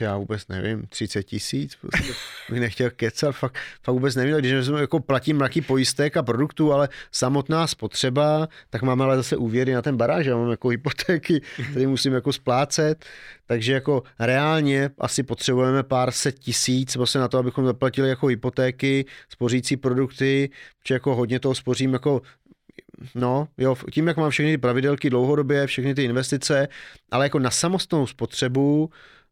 [0.00, 2.12] já vůbec nevím, 30 tisíc, prostě
[2.50, 6.88] bych nechtěl kecat, fakt, fakt vůbec nevím, když jako platím mraky pojistek a produktů, ale
[7.12, 11.86] samotná spotřeba, tak máme ale zase úvěry na ten baráž, já mám jako hypotéky, které
[11.86, 13.04] musím jako splácet,
[13.46, 19.04] takže jako reálně asi potřebujeme pár set tisíc vlastně na to, abychom zaplatili jako hypotéky,
[19.28, 20.50] spořící produkty,
[20.82, 22.22] protože jako hodně toho spořím jako
[23.14, 26.68] No, jo, tím, jak mám všechny ty pravidelky dlouhodobě, všechny ty investice,
[27.10, 28.90] ale jako na samostnou spotřebu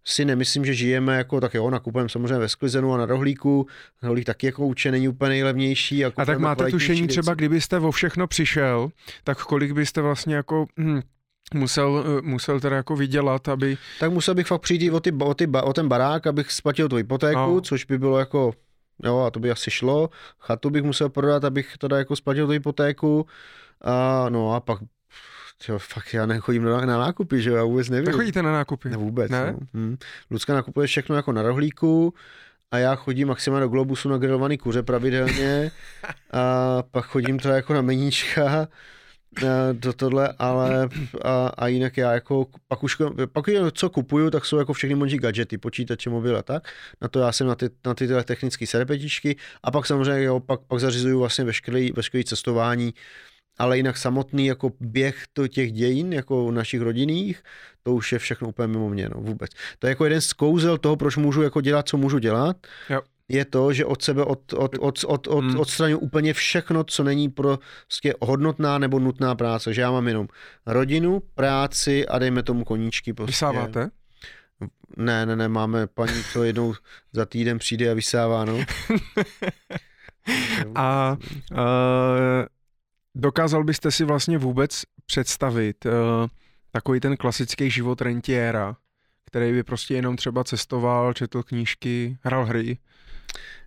[0.08, 3.66] si nemyslím, že žijeme jako tak jo, nakupujeme samozřejmě ve sklizenu a na rohlíku.
[4.02, 6.04] Rohlík taky jako úče není úplně nejlevnější.
[6.04, 7.08] A, a tak máte tušení věci.
[7.08, 8.88] třeba, kdybyste o všechno přišel,
[9.24, 11.00] tak kolik byste vlastně jako hm,
[11.54, 13.76] musel, eh, musel teda jako vydělat, aby...
[14.00, 16.96] Tak musel bych fakt přijít o, ty, o, ty, o ten barák, abych splatil tu
[16.96, 17.60] hypotéku, no.
[17.60, 18.52] což by bylo jako
[19.04, 20.10] Jo, a to by asi šlo.
[20.38, 23.26] Chatu bych musel prodat, abych teda jako splatil tu hypotéku.
[23.80, 24.78] A, no a pak
[25.68, 28.06] Jo, fakt já nechodím na, na nákupy, že já vůbec nevím.
[28.06, 28.88] Nechodíte na nákupy?
[28.88, 29.30] Ne, vůbec.
[29.30, 29.52] Ne?
[29.52, 29.58] No.
[29.74, 29.96] Hm.
[30.30, 32.14] Lucka nakupuje všechno jako na rohlíku
[32.70, 35.70] a já chodím maximálně do Globusu na grilovaný kuře pravidelně
[36.32, 38.68] a pak chodím teda jako na meníčka
[39.72, 40.88] do tohle, ale
[41.24, 42.96] a, a jinak já jako, pak už,
[43.32, 46.68] pak co kupuju, tak jsou jako všechny možný gadgety, počítače, mobil a tak,
[47.00, 50.60] na to já jsem na ty, na ty technické serpetičky a pak samozřejmě jo, pak,
[50.60, 52.94] pak zařizuju vlastně veškerý, veškerý cestování,
[53.58, 57.42] ale jinak samotný jako běh to těch dějin, jako našich rodinných,
[57.82, 59.50] to už je všechno úplně mimo mě, no vůbec.
[59.78, 62.56] To je jako jeden z kouzel toho, proč můžu jako dělat, co můžu dělat,
[62.90, 63.00] jo.
[63.28, 65.60] je to, že od sebe od, od, od, od, od, hmm.
[65.60, 70.28] odstraňuji úplně všechno, co není prostě hodnotná nebo nutná práce, že já mám jenom
[70.66, 73.12] rodinu, práci a dejme tomu koníčky.
[73.12, 73.30] Prostě.
[73.30, 73.90] Vysáváte?
[74.96, 76.74] Ne, ne, ne, máme paní, co jednou
[77.12, 78.58] za týden přijde a vysává, no.
[80.74, 81.16] a
[81.52, 81.58] uh,
[83.20, 85.92] Dokázal byste si vlastně vůbec představit uh,
[86.72, 88.76] takový ten klasický život rentiéra,
[89.24, 92.78] který by prostě jenom třeba cestoval, četl knížky, hrál hry?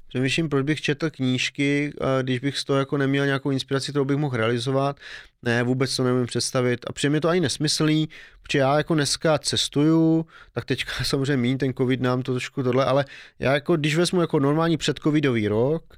[0.07, 4.17] Přemýšlím, proč bych četl knížky, když bych z toho jako neměl nějakou inspiraci, kterou bych
[4.17, 4.99] mohl realizovat.
[5.41, 6.85] Ne, vůbec to nemůžu představit.
[6.88, 8.09] A přijde mi to ani nesmyslný,
[8.43, 12.85] protože já jako dneska cestuju, tak teďka samozřejmě míň ten covid nám to trošku tohle,
[12.85, 13.05] ale
[13.39, 15.97] já jako, když vezmu jako normální předcovidový rok,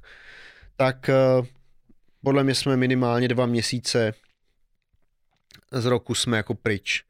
[0.76, 1.14] tak eh,
[2.24, 4.14] podle mě jsme minimálně dva měsíce
[5.72, 7.04] z roku jsme jako pryč.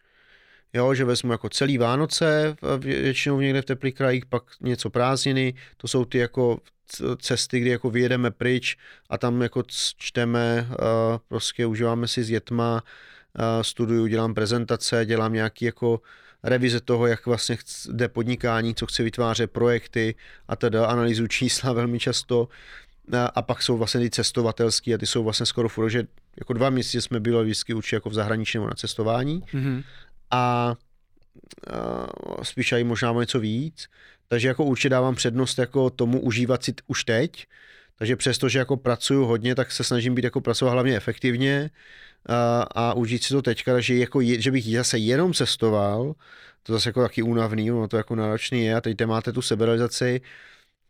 [0.73, 5.89] Jo, že vezmu jako celý Vánoce, většinou někde v teplých krajích, pak něco prázdniny, to
[5.89, 6.59] jsou ty jako
[7.19, 8.77] cesty, kdy jako vyjedeme pryč
[9.11, 9.63] a tam jako
[9.97, 10.69] čteme,
[11.29, 12.83] prostě užíváme si s dětma,
[13.63, 16.01] studuju, dělám prezentace, dělám nějaký jako
[16.43, 17.57] revize toho, jak vlastně
[17.89, 20.15] jde podnikání, co chce vytvářet projekty
[20.49, 22.49] a teda analýzu čísla velmi často
[23.35, 26.07] a pak jsou vlastně ty cestovatelský a ty jsou vlastně skoro furt, že
[26.39, 29.41] jako dva měsíce jsme byli vždycky určitě jako v zahraničí nebo na cestování.
[29.41, 29.85] Mm-hmm.
[30.31, 30.75] a,
[32.39, 33.89] a spíš i možná něco víc,
[34.29, 37.47] takže jako určitě dávám přednost jako tomu užívat si už teď,
[37.99, 41.71] takže přesto, že jako pracuju hodně, tak se snažím být jako pracovat hlavně efektivně
[42.27, 46.15] a, a užít si to teďka, takže jako je, že bych zase jenom cestoval,
[46.63, 50.21] to zase jako taky únavný, no to jako náročný je a teď máte tu seberalizaci,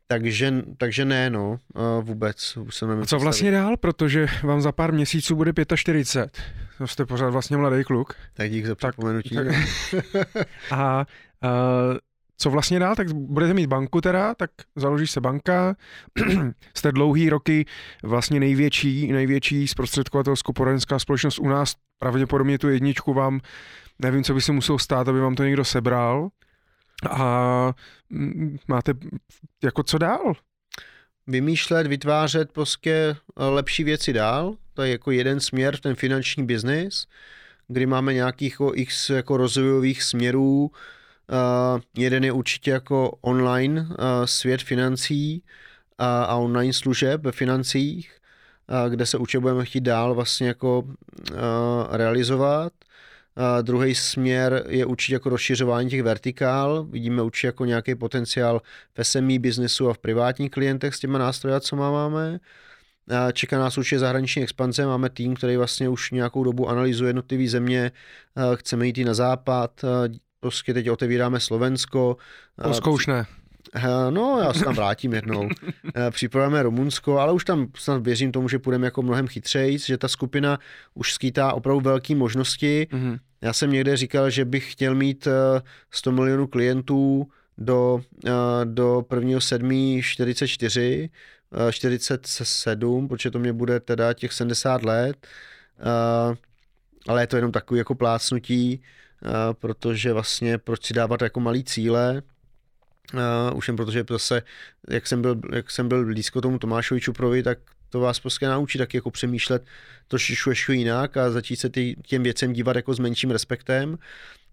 [0.07, 1.59] takže, takže ne, no,
[2.01, 2.57] vůbec.
[2.57, 6.43] Už jsem A co vlastně dál, protože vám za pár měsíců bude 45.
[6.79, 8.15] To jste pořád vlastně mladý kluk.
[8.35, 9.35] Tak dík za připomenutí.
[9.35, 9.47] Tak,
[10.13, 10.47] tak.
[10.71, 11.07] a, a
[12.37, 15.77] co vlastně dál, tak budete mít banku teda, tak založíš se banka,
[16.77, 17.65] jste dlouhý roky
[18.03, 23.41] vlastně největší, největší zprostředkovatelsko-poradenská společnost u nás, pravděpodobně tu jedničku vám,
[23.99, 26.29] nevím, co by se muselo stát, aby vám to někdo sebral,
[27.11, 27.75] a
[28.11, 28.93] mm, máte
[29.65, 30.33] jako co dál?
[31.27, 37.07] Vymýšlet, vytvářet prostě lepší věci dál, to je jako jeden směr, ten finanční biznis,
[37.69, 40.71] kdy máme nějakých jako x jako rozvojových směrů.
[41.33, 48.19] Uh, jeden je určitě jako online uh, svět financí uh, a online služeb ve financích,
[48.85, 50.87] uh, kde se určitě budeme chtít dál vlastně jako uh,
[51.91, 52.73] realizovat.
[53.37, 56.85] A druhý směr je určitě jako rozšiřování těch vertikál.
[56.85, 58.63] Vidíme určitě jako nějaký potenciál
[58.95, 62.41] v SME biznesu a v privátních klientech s těma nástroji, co máme.
[63.09, 64.87] A čeká nás určitě zahraniční expanze.
[64.87, 67.93] Máme tým, který vlastně už nějakou dobu analyzuje jednotlivé země.
[68.55, 69.85] Chceme jít i na západ.
[70.41, 72.17] Prostě teď otevíráme Slovensko.
[72.63, 73.27] Polsko už ne.
[74.11, 75.49] No, já se tam vrátím jednou.
[76.11, 80.09] Připravujeme Rumunsko, ale už tam snad věřím tomu, že půjdeme jako mnohem chytřeji, že ta
[80.09, 80.59] skupina
[80.95, 82.89] už skýtá opravdu velké možnosti.
[82.91, 83.19] Mm-hmm.
[83.41, 85.29] Já jsem někde říkal, že bych chtěl mít
[85.91, 87.29] 100 milionů klientů
[87.59, 88.01] do,
[88.65, 89.41] do 1.
[89.41, 90.01] 7.
[90.03, 91.11] 44,
[91.71, 95.27] 47, protože to mě bude teda těch 70 let,
[97.09, 98.83] ale je to jenom takový jako plácnutí,
[99.53, 102.23] protože vlastně proč si dávat jako malý cíle,
[103.13, 104.43] Uh, už jen protože zase,
[104.91, 107.59] jak jsem byl, jak jsem byl blízko tomu Tomášovi Čuprovi, tak
[107.91, 109.67] to vás prostě naučí tak jako přemýšlet
[110.09, 113.99] trošičku ještě jinak a začít se ty, těm věcem dívat jako s menším respektem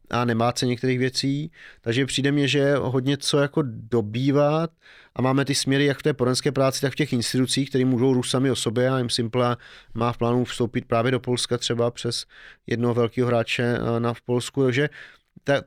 [0.10, 4.72] a nemá se některých věcí, takže přijde mně, že hodně co jako dobývat
[5.16, 8.14] a máme ty směry jak v té poradenské práci, tak v těch institucích, které můžou
[8.14, 9.58] růst sami o sobě a jim Simple
[9.94, 12.26] má v plánu vstoupit právě do Polska třeba přes
[12.68, 14.90] jednoho velkého hráče eh, na v Polsku, takže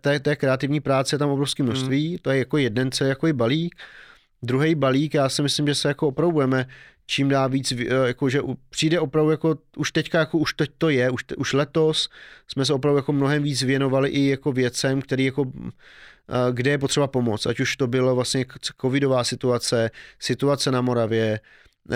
[0.01, 2.19] té, té kreativní práce je tam obrovské množství, hmm.
[2.23, 3.75] to je jako jeden C, jako i balík.
[4.43, 6.67] Druhý balík, já si myslím, že se jako opravdu budeme
[7.07, 10.89] čím dá víc, eh, jako že přijde opravdu jako už teďka, jako už teď to
[10.89, 12.09] je, už, už letos
[12.49, 16.79] jsme se opravdu jako mnohem víc věnovali i jako věcem, který jako eh, kde je
[16.79, 18.45] potřeba pomoc, ať už to bylo vlastně
[18.81, 21.41] covidová situace, situace na Moravě,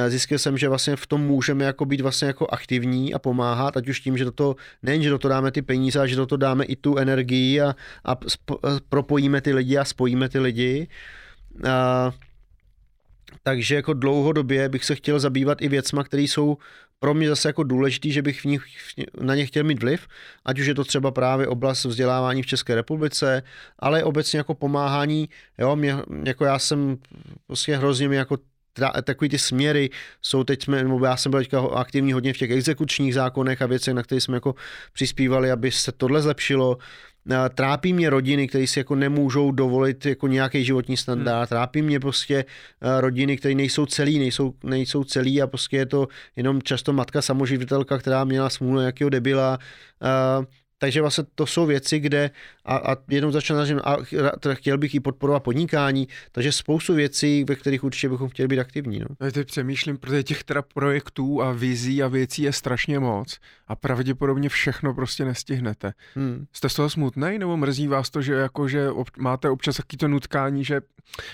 [0.08, 3.88] zjistil jsem, že vlastně v tom můžeme jako být vlastně jako aktivní a pomáhat, ať
[3.88, 6.26] už tím, že do toho, nejen, že do toho dáme ty peníze, ale že do
[6.26, 8.58] toho dáme i tu energii a, a spo,
[8.88, 10.88] propojíme ty lidi a spojíme ty lidi.
[11.68, 12.12] A,
[13.42, 16.56] takže jako dlouhodobě bych se chtěl zabývat i věcma, které jsou
[16.98, 18.62] pro mě zase jako důležitý, že bych v nich,
[19.20, 20.08] na ně chtěl mít vliv,
[20.44, 23.42] ať už je to třeba právě oblast vzdělávání v České republice,
[23.78, 26.98] ale obecně jako pomáhání, jo, mě, jako já jsem
[27.46, 28.38] prostě hrozně mi jako
[29.04, 29.90] takový ty směry
[30.22, 33.66] jsou teď jsme, nebo já jsem byl teďka aktivní hodně v těch exekučních zákonech a
[33.66, 34.54] věcech, na které jsme jako
[34.92, 36.78] přispívali, aby se tohle zlepšilo.
[37.54, 41.38] Trápí mě rodiny, které si jako nemůžou dovolit jako nějaký životní standard.
[41.38, 41.46] Hmm.
[41.46, 42.44] Trápí mě prostě
[43.00, 47.98] rodiny, které nejsou celý, nejsou, nejsou celý a prostě je to jenom často matka samoživitelka,
[47.98, 49.58] která měla smůlu nějakého debila.
[50.78, 52.30] Takže vlastně to jsou věci, kde
[52.68, 53.96] a, a jenom začal a
[54.54, 58.98] chtěl bych i podporovat podnikání, takže spoustu věcí, ve kterých určitě bychom chtěli být aktivní.
[58.98, 59.06] No.
[59.20, 63.38] Já teď přemýšlím, protože těch teda projektů a vizí a věcí je strašně moc
[63.68, 65.92] a pravděpodobně všechno prostě nestihnete.
[66.14, 66.46] Hmm.
[66.52, 69.96] Jste z toho smutný nebo mrzí vás to, že jako, že ob, máte občas taky
[69.96, 70.80] to nutkání, že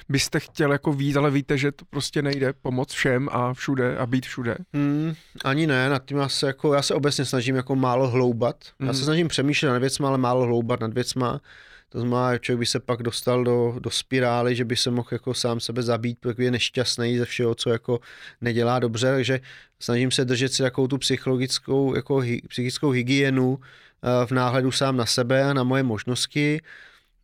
[0.09, 4.07] byste chtěl jako víc, ale víte, že to prostě nejde pomoct všem a všude a
[4.07, 4.57] být všude?
[4.75, 5.15] Hmm,
[5.45, 8.57] ani ne, nad tím já se, jako, já se obecně snažím jako málo hloubat.
[8.81, 8.87] Hmm.
[8.87, 9.05] Já se hmm.
[9.05, 10.93] snažím přemýšlet nad věcmi, ale málo hloubat nad
[11.33, 11.75] věcmi.
[11.95, 15.35] To znamená, člověk by se pak dostal do, do spirály, že by se mohl jako
[15.35, 18.01] sám sebe zabít, protože je nešťastný ze všeho, co jako
[18.41, 19.41] nedělá dobře, takže
[19.81, 24.97] snažím se držet si takovou tu psychologickou, jako hy, psychickou hygienu eh, v náhledu sám
[24.97, 26.61] na sebe a na moje možnosti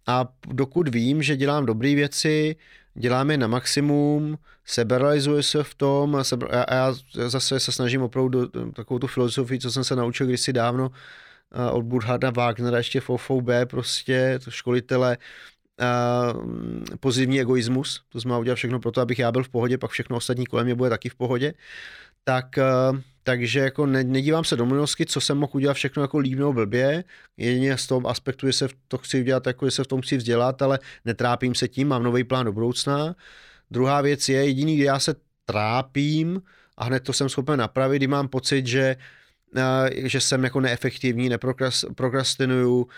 [0.07, 2.57] a dokud vím, že dělám dobré věci,
[2.95, 6.95] dělám je na maximum, seberalizuji se v tom a, sebe, a já
[7.27, 10.91] zase se snažím opravdu takovou tu filozofii, co jsem se naučil kdysi dávno,
[11.73, 15.19] od Burharda Wagnera, ještě v OFOB, prostě to školitele,
[15.81, 19.91] uh, pozitivní egoismus, to znamená udělat všechno pro to, abych já byl v pohodě, pak
[19.91, 21.55] všechno ostatní kolem mě bude taky v pohodě,
[22.25, 22.47] tak
[22.93, 26.39] uh, takže jako ne, nedívám se do minulosti, co jsem mohl udělat všechno jako líp
[26.39, 27.05] nebo blbě,
[27.37, 30.17] jedině z toho aspektu, že se to chci udělat, jako že se v tom chci
[30.17, 33.15] vzdělat, ale netrápím se tím, mám nový plán do budoucna.
[33.71, 35.15] Druhá věc je, jediný, kdy já se
[35.45, 36.43] trápím
[36.77, 38.97] a hned to jsem schopen napravit, kdy mám pocit, že
[39.95, 42.89] že jsem jako neefektivní, neprokrastinuju,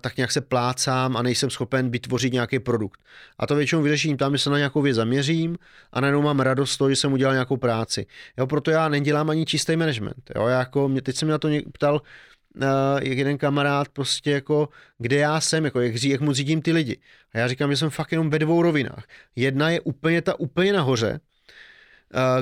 [0.00, 3.00] tak nějak se plácám a nejsem schopen vytvořit nějaký produkt.
[3.38, 5.56] A to většinou vyřeším tam, že se na nějakou věc zaměřím
[5.92, 8.06] a najednou mám radost z toho, že jsem udělal nějakou práci.
[8.38, 10.30] Jo, proto já nedělám ani čistý management.
[10.36, 12.62] Jo, jako, mě, teď jsem mě na to ptal, uh,
[13.02, 17.00] jeden kamarád prostě jako, kde já jsem, jako jak, jak moc řídím ty lidi.
[17.34, 19.04] A já říkám, že jsem fakt jenom ve dvou rovinách.
[19.36, 21.20] Jedna je úplně ta úplně nahoře,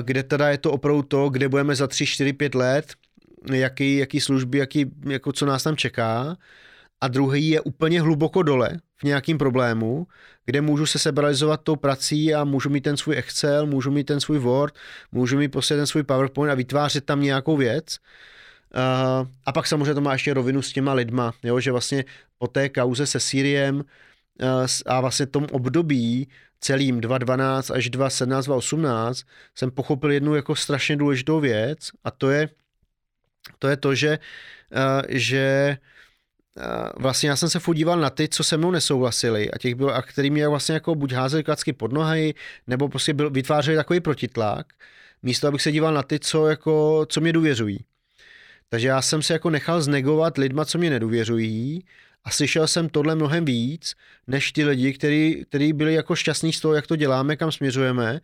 [0.01, 2.93] kde teda je to opravdu to, kde budeme za 3, 4, 5 let,
[3.51, 6.37] jaký, jaký služby, jaký, jako co nás tam čeká.
[7.01, 10.07] A druhý je úplně hluboko dole v nějakým problému,
[10.45, 14.19] kde můžu se sebralizovat tou prací a můžu mít ten svůj Excel, můžu mít ten
[14.19, 14.75] svůj Word,
[15.11, 17.97] můžu mít prostě ten svůj PowerPoint a vytvářet tam nějakou věc.
[18.75, 22.05] Uh, a pak samozřejmě to má ještě rovinu s těma lidma, jo, že vlastně
[22.37, 23.83] po té kauze se Syriem uh,
[24.85, 26.27] a vlastně tom období
[26.59, 29.23] celým 2012 až 2017, 2018
[29.55, 32.49] jsem pochopil jednu jako strašně důležitou věc a to je,
[33.59, 34.19] to je to, že,
[34.71, 35.77] uh, že
[36.97, 39.89] vlastně já jsem se furt díval na ty, co se mnou nesouhlasili a těch byl,
[39.89, 42.33] a který mě vlastně jako buď házeli klacky pod nohy,
[42.67, 44.73] nebo prostě byl, vytvářeli takový protitlak,
[45.23, 47.85] místo abych se díval na ty, co, jako, co mě důvěřují.
[48.69, 51.85] Takže já jsem se jako nechal znegovat lidma, co mě nedůvěřují
[52.23, 53.95] a slyšel jsem tohle mnohem víc,
[54.27, 58.21] než ty lidi, kteří, kteří byli jako šťastní z toho, jak to děláme, kam směřujeme.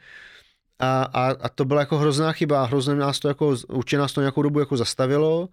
[0.79, 4.21] A, a, a to byla jako hrozná chyba, hrozně nás to jako, určitě nás to
[4.21, 5.49] nějakou dobu jako zastavilo.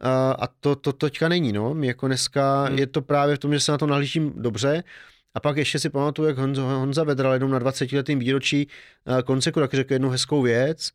[0.00, 1.76] A, a to, to, to teďka není, no.
[1.80, 2.78] Jako dneska hmm.
[2.78, 4.84] je to právě v tom, že se na to nahlížím dobře.
[5.34, 8.68] A pak ještě si pamatuju, jak Honza, Honza Vedral jenom na 20 letým výročí
[9.24, 10.92] konceku tak řekl jednu hezkou věc,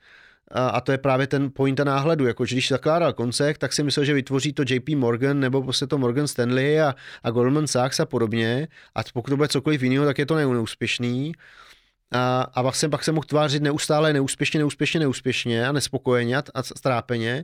[0.52, 4.14] a to je právě ten pointa náhledu, jako když zakládal koncek, tak si myslel, že
[4.14, 8.68] vytvoří to JP Morgan nebo prostě to Morgan Stanley a, a Goldman Sachs a podobně
[8.96, 11.34] a pokud to bude cokoliv jiného, tak je to neúspěšný.
[12.12, 16.44] A, a pak jsem, pak jsem mohl tvářit neustále neúspěšně, neúspěšně, neúspěšně a nespokojeně a,
[16.54, 17.44] a strápeně.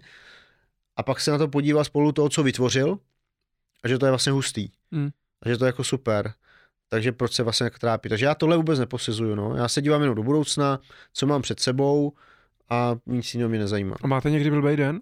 [0.95, 3.00] A pak se na to podíval spolu toho, co vytvořil
[3.84, 4.69] a že to je vlastně hustý.
[4.92, 5.10] Mm.
[5.42, 6.34] A že to je jako super.
[6.90, 8.10] Takže proč se vlastně trápí.
[8.10, 9.35] Takže já tohle vůbec neposizuju.
[9.35, 9.56] No.
[9.56, 10.80] Já se dívám jenom do budoucna,
[11.14, 12.14] co mám před sebou
[12.69, 13.95] a nic jiného mě nezajímá.
[14.02, 15.02] A máte někdy blbý den?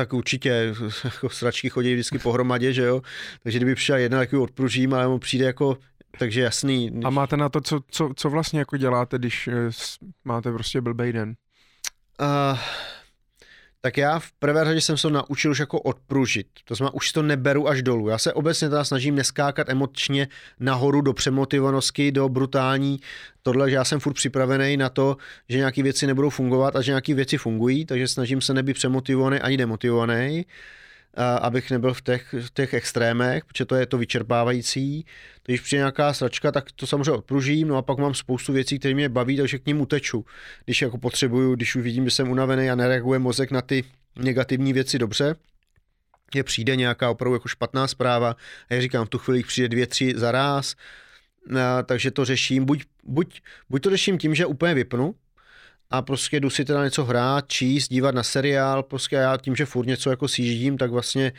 [0.00, 0.74] tak určitě
[1.04, 3.02] jako sračky chodí vždycky pohromadě, že jo,
[3.42, 5.78] takže kdyby přišel jedna, tak ji odpružím, ale mu přijde jako,
[6.20, 6.90] takže jasný.
[6.90, 7.04] Když...
[7.04, 9.70] A máte na to, co, co, co vlastně jako děláte, když eh,
[10.24, 11.34] máte prostě blbý den?
[12.20, 12.58] Uh,
[13.80, 16.46] tak já v prvé řadě jsem se naučil už jako odpružit.
[16.64, 18.08] To znamená, už to neberu až dolů.
[18.08, 20.28] Já se obecně teda snažím neskákat emočně
[20.60, 23.00] nahoru do přemotivovanosti, do brutální
[23.42, 25.16] tohle, že já jsem furt připravený na to,
[25.48, 29.38] že nějaké věci nebudou fungovat a že nějaké věci fungují, takže snažím se nebýt přemotivovaný
[29.38, 30.46] ani demotivovaný
[31.40, 35.06] abych nebyl v těch, v těch extrémech, protože to je to vyčerpávající.
[35.44, 38.94] Když přijde nějaká sračka, tak to samozřejmě odpružím, no a pak mám spoustu věcí, které
[38.94, 40.24] mě baví, takže k ním uteču.
[40.64, 43.84] Když jako potřebuju, když už vidím, že jsem unavený a nereaguje mozek na ty
[44.16, 45.36] negativní věci dobře,
[46.34, 48.36] je přijde nějaká opravdu jako špatná zpráva
[48.70, 50.74] a já říkám, v tu chvíli přijde dvě, tři za ráz,
[51.86, 53.40] takže to řeším, buď, buď,
[53.70, 55.14] buď to řeším tím, že úplně vypnu,
[55.90, 59.66] a prostě jdu si teda něco hrát, číst, dívat na seriál, prostě já tím, že
[59.66, 61.32] furt něco jako sjíždím, tak vlastně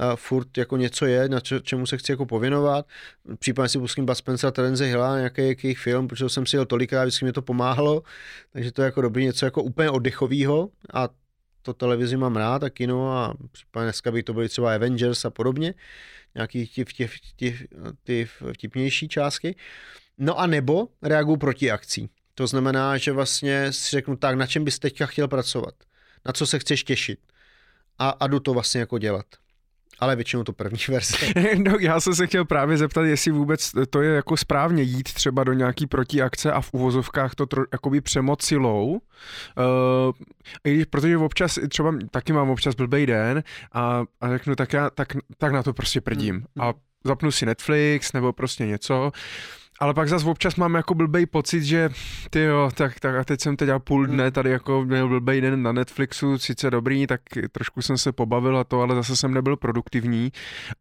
[0.00, 2.86] uh, furt jako něco je, na č- čemu se chci jako pověnovat.
[3.38, 7.04] Případně si pustím Bud Spencer, Terence Hilla, nějaký jaký film, protože jsem si ho tolikrát,
[7.04, 8.02] vždycky mě to pomáhalo,
[8.52, 11.08] takže to je jako dobrý něco jako úplně oddechového a
[11.62, 15.30] to televizi mám rád a kino a případně dneska by to byly třeba Avengers a
[15.30, 15.74] podobně,
[16.34, 17.68] nějaký ty, ty, ty,
[18.04, 19.56] ty vtipnější částky.
[20.18, 22.10] No a nebo reaguju proti akcí.
[22.38, 25.74] To znamená, že vlastně si řeknu tak, na čem bys teďka chtěl pracovat,
[26.26, 27.18] na co se chceš těšit
[27.98, 29.26] a, a jdu to vlastně jako dělat.
[29.98, 31.16] Ale většinou to první verze.
[31.56, 35.44] no, já jsem se chtěl právě zeptat, jestli vůbec to je jako správně jít třeba
[35.44, 38.90] do nějaký protiakce a v uvozovkách to tro, jakoby přemoc silou.
[38.90, 38.98] Uh,
[40.64, 43.42] i když, protože občas, třeba taky mám občas blbej den
[43.72, 46.34] a, a řeknu, tak já tak, tak na to prostě prdím.
[46.34, 46.68] Hmm.
[46.68, 49.12] A zapnu si Netflix nebo prostě něco
[49.80, 51.90] ale pak zase občas mám jako blbej pocit, že
[52.30, 55.62] ty jo, tak, tak a teď jsem teď půl dne tady jako měl blbej den
[55.62, 57.20] na Netflixu, sice dobrý, tak
[57.52, 60.32] trošku jsem se pobavil a to, ale zase jsem nebyl produktivní,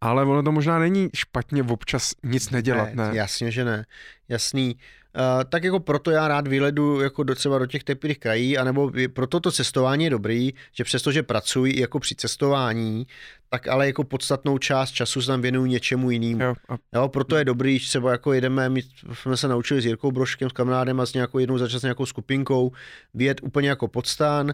[0.01, 3.07] ale ono to možná není špatně občas nic nedělat, ne?
[3.07, 3.17] ne?
[3.17, 3.85] Jasně, že ne.
[4.29, 4.75] Jasný.
[5.17, 8.91] Uh, tak jako proto já rád vyledu jako do, třeba do těch teplých krají, anebo
[9.13, 13.07] proto to cestování je dobrý, že přestože pracuji jako při cestování,
[13.49, 16.43] tak ale jako podstatnou část času se tam věnuju něčemu jinému.
[16.43, 16.77] Jo, a...
[16.95, 18.81] jo, proto je dobrý, že třeba jako jedeme, my
[19.13, 22.71] jsme se naučili s Jirkou Broškem, s kamarádem a s nějakou jednou začas nějakou skupinkou
[23.13, 24.53] vyjet úplně jako podstan,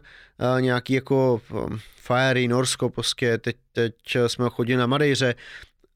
[0.59, 3.95] nějaký jako um, Fiery, Norsko, prostě teď, teď
[4.27, 5.35] jsme chodili na Madejře,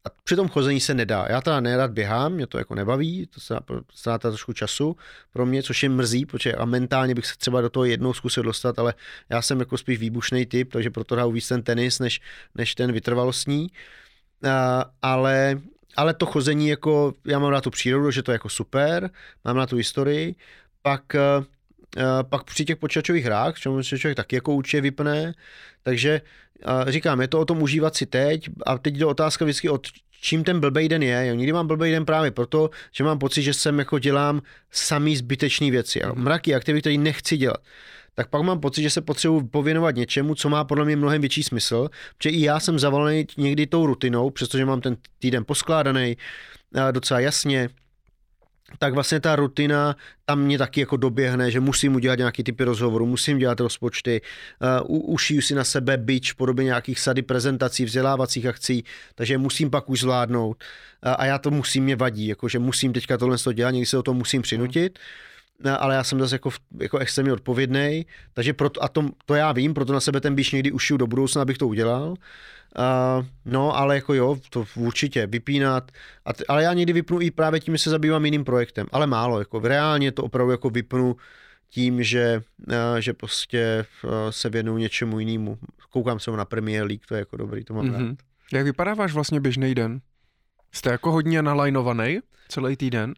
[0.08, 1.26] a při tom chození se nedá.
[1.30, 3.56] Já teda nerad běhám, mě to jako nebaví, to se
[3.94, 4.96] ztráta trošku času
[5.34, 8.44] pro mě, což je mrzí, protože a mentálně bych se třeba do toho jednou zkusil
[8.44, 8.94] dostat, ale
[9.30, 12.22] já jsem jako spíš výbušný typ, takže proto hraju víc ten tenis, než,
[12.56, 13.68] než ten vytrvalostní.
[14.50, 15.60] A, ale,
[15.96, 19.10] ale to chození, jako, já mám na tu přírodu, že to je jako super,
[19.46, 20.36] mám na tu historii,
[20.82, 21.04] pak
[22.22, 25.34] pak při těch počítačových hrách, čemu se člověk taky jako určitě vypne,
[25.84, 26.22] takže
[26.88, 29.88] říkám, je to o tom užívat si teď a teď jde otázka vždycky od
[30.22, 31.28] čím ten blbej den je.
[31.28, 31.36] Jo.
[31.36, 35.72] Někdy mám blbej den právě proto, že mám pocit, že jsem jako dělám samý zbytečné
[35.72, 36.00] věci.
[36.04, 36.14] Jo.
[36.16, 36.24] Mhm.
[36.24, 37.60] Mraky aktivity, které nechci dělat
[38.18, 41.44] tak pak mám pocit, že se potřebuji pověnovat něčemu, co má podle mě mnohem větší
[41.44, 46.18] smysl, protože i já jsem zavalený někdy tou rutinou, přestože mám ten týden poskládaný
[46.92, 47.70] docela jasně,
[48.80, 53.06] tak vlastně ta rutina tam mě taky jako doběhne, že musím udělat nějaký typy rozhovorů,
[53.06, 54.22] musím dělat rozpočty,
[54.88, 58.84] uh, ušiju si na sebe byč v podobě nějakých sady prezentací, vzdělávacích akcí,
[59.16, 60.64] takže musím pak už zvládnout.
[61.06, 63.98] Uh, a já to musím, mě vadí, jako že musím teďka tohle dělat, někdy se
[63.98, 65.00] o to musím přinutit.
[65.66, 69.52] Uh, ale já jsem zase jako, jako extrémně odpovědný, takže proto, a to, to já
[69.52, 72.10] vím, proto na sebe ten byč někdy ušiju do budoucna, abych to udělal.
[72.10, 72.16] Uh,
[73.46, 75.92] no, ale jako jo, to určitě vypínat.
[76.26, 79.08] A t- ale já někdy vypnu i právě tím, že se zabývám jiným projektem, ale
[79.08, 79.40] málo.
[79.40, 81.16] Jako reálně to opravdu jako vypnu
[81.70, 85.58] tím, že, uh, že prostě uh, se věnuju něčemu jinému.
[85.90, 88.08] Koukám se na Premier League, to je jako dobrý, to mám mm-hmm.
[88.08, 88.18] rád.
[88.54, 90.02] Jak vypadá váš vlastně běžný den?
[90.72, 93.14] Jste jako hodně nalajnovaný celý týden?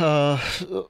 [0.00, 0.80] Uh,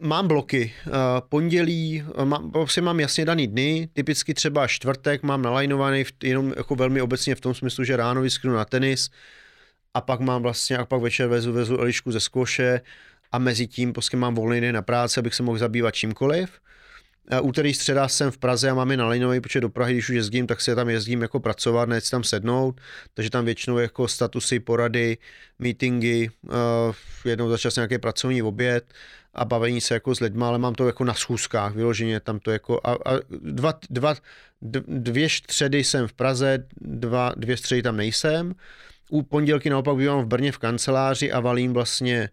[0.00, 0.72] mám bloky.
[0.86, 0.92] Uh,
[1.28, 6.74] pondělí, uh, mám, prostě mám jasně daný dny, typicky třeba čtvrtek mám nalajnovaný jenom jako
[6.74, 9.10] velmi obecně v tom smyslu, že ráno vysknu na tenis
[9.94, 12.80] a pak mám vlastně, a pak večer vezu, vezu Elišku ze skvoše
[13.32, 16.50] a mezi tím prostě mám volný den na práci, abych se mohl zabývat čímkoliv.
[17.42, 20.14] Úterý, středa jsem v Praze a mám je na Linovej, protože do Prahy, když už
[20.14, 22.80] jezdím, tak se tam jezdím jako pracovat, ne tam sednout,
[23.14, 25.18] takže tam většinou jako statusy, porady,
[25.58, 26.30] meetingy,
[27.24, 28.94] jednou za čas nějaký pracovní oběd
[29.34, 32.50] a bavení se jako s lidmi, ale mám to jako na schůzkách, vyloženě tam to
[32.50, 34.14] jako a, a dva, dva,
[34.86, 38.54] dvě středy jsem v Praze, dva, dvě středy tam nejsem.
[39.10, 42.28] U pondělky naopak bývám v Brně v kanceláři a valím vlastně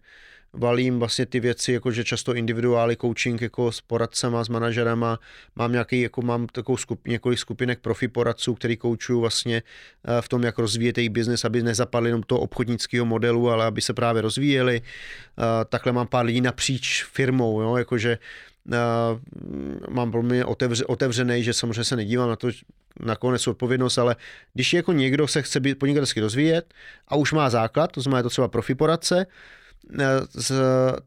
[0.52, 5.18] valím vlastně ty věci, jakože často individuály, coaching jako s poradcema, s manažerama,
[5.56, 9.62] mám nějaký, jako mám takovou skup, několik skupinek profi poradců, který koučují vlastně
[10.04, 13.80] eh, v tom, jak rozvíjet jejich biznes, aby nezapadli jenom toho obchodnického modelu, ale aby
[13.80, 14.82] se právě rozvíjeli.
[14.82, 18.18] Eh, takhle mám pár lidí napříč firmou, jo, jakože
[18.68, 22.48] Uh, mám velmi otevře, otevřený, že samozřejmě se nedívám na to,
[23.00, 24.16] nakonec odpovědnost, ale
[24.54, 26.74] když jako někdo se chce být podnikatelsky rozvíjet
[27.08, 29.26] a už má základ, to znamená je to třeba profi poradce,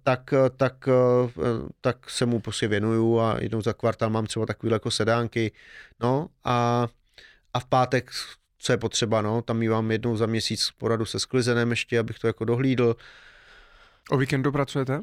[0.04, 0.90] tak, tak,
[1.82, 5.52] tak se mu prostě věnuju a jednou za kvartál mám třeba takové jako sedánky,
[6.00, 6.88] no a,
[7.54, 8.12] a v pátek,
[8.58, 12.28] co je potřeba, no, tam mývám jednou za měsíc poradu se sklizenem ještě, abych to
[12.28, 12.96] jako dohlídl.
[14.10, 15.02] O víkendu pracujete?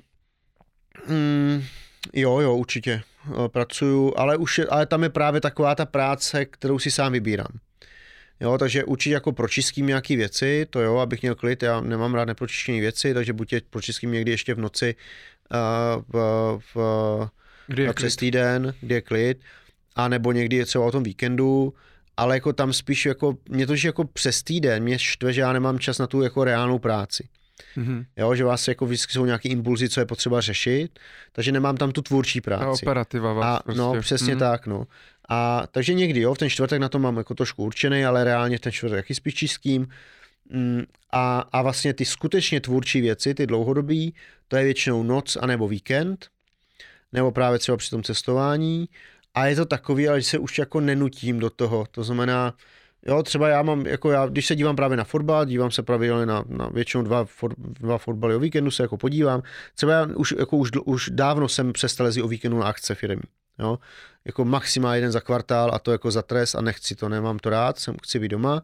[1.06, 1.64] Mm,
[2.12, 3.02] jo, jo, určitě
[3.48, 7.58] pracuju, ale, už, ale tam je právě taková ta práce, kterou si sám vybírám.
[8.40, 12.24] Jo, takže určitě jako pročistím nějaké věci, to jo, abych měl klid, já nemám rád
[12.24, 14.94] nepročištěné věci, takže buď je pročistím někdy ještě v noci
[15.52, 17.28] uh, v, v,
[17.66, 18.26] kdy je přes klid?
[18.26, 19.40] týden, kdy je klid,
[19.96, 21.74] a nebo někdy je třeba o tom víkendu,
[22.16, 25.52] ale jako tam spíš jako, mě to, že jako přes týden, mě štve, že já
[25.52, 27.28] nemám čas na tu jako reálnou práci.
[27.76, 28.04] Mm-hmm.
[28.16, 30.98] Jo, že vás jako vždycky jsou nějaké impulzy, co je potřeba řešit,
[31.32, 32.64] takže nemám tam tu tvůrčí práci.
[32.64, 33.80] A operativa vás a, no, prostě.
[33.80, 34.38] No, přesně mm-hmm.
[34.38, 34.86] tak, no.
[35.28, 38.58] A takže někdy, jo, v ten čtvrtek na to mám jako trošku určený, ale reálně
[38.58, 39.88] ten čtvrtek taky spíš čistým.
[40.50, 40.82] Mm,
[41.12, 44.14] a, a vlastně ty skutečně tvůrčí věci, ty dlouhodobí,
[44.48, 46.26] to je většinou noc anebo víkend,
[47.12, 48.88] nebo právě třeba při tom cestování.
[49.34, 51.86] A je to takový, ale že se už jako nenutím do toho.
[51.90, 52.54] To znamená,
[53.08, 56.26] Jo, třeba já mám, jako já, když se dívám právě na fotbal, dívám se pravidelně
[56.26, 59.42] na, na většinou dva, for, dva fotbaly o víkendu, se jako podívám.
[59.74, 63.22] Třeba já už, jako už, už dávno jsem přestal jezdit o víkendu na akce firmy.
[63.58, 63.78] Jo?
[64.24, 67.50] Jako maximálně jeden za kvartál a to jako za trest a nechci to, nemám to
[67.50, 68.62] rád, jsem, chci být doma,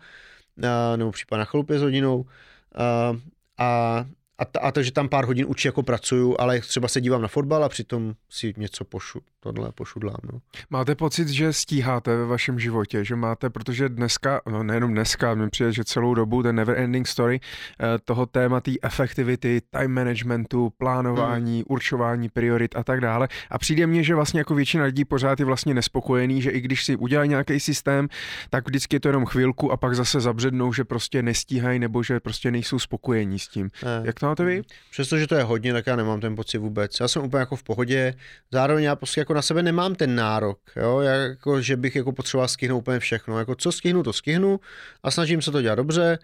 [0.68, 2.26] a, nebo případně na chalupě s hodinou.
[2.74, 3.16] A,
[3.58, 4.04] a
[4.38, 7.28] a, ta, a takže tam pár hodin určitě jako pracuju, ale třeba se dívám na
[7.28, 10.16] fotbal a přitom si něco pošu, tohle pošudlám.
[10.32, 10.40] No.
[10.70, 15.50] Máte pocit, že stíháte ve vašem životě, že máte, protože dneska, no nejenom dneska, mi
[15.50, 21.56] přijde, že celou dobu ten never ending story eh, toho téma efektivity, time managementu, plánování,
[21.56, 21.64] hmm.
[21.68, 23.28] určování priorit a tak dále.
[23.50, 26.84] A přijde mně, že vlastně jako většina lidí pořád je vlastně nespokojený, že i když
[26.84, 28.08] si udělají nějaký systém,
[28.50, 32.20] tak vždycky je to jenom chvilku a pak zase zabřednou, že prostě nestíhají nebo že
[32.20, 33.70] prostě nejsou spokojení s tím.
[33.84, 34.02] Ne.
[34.04, 34.62] Jak vy?
[34.90, 37.00] Přestože to je hodně, tak já nemám ten pocit vůbec.
[37.00, 38.14] Já jsem úplně jako v pohodě.
[38.52, 41.00] Zároveň já prostě jako na sebe nemám ten nárok, jo?
[41.00, 43.38] Jako, že bych jako potřeboval stihnout úplně všechno.
[43.38, 44.60] Jako co stihnu, to stihnu
[45.02, 46.18] a snažím se to dělat dobře.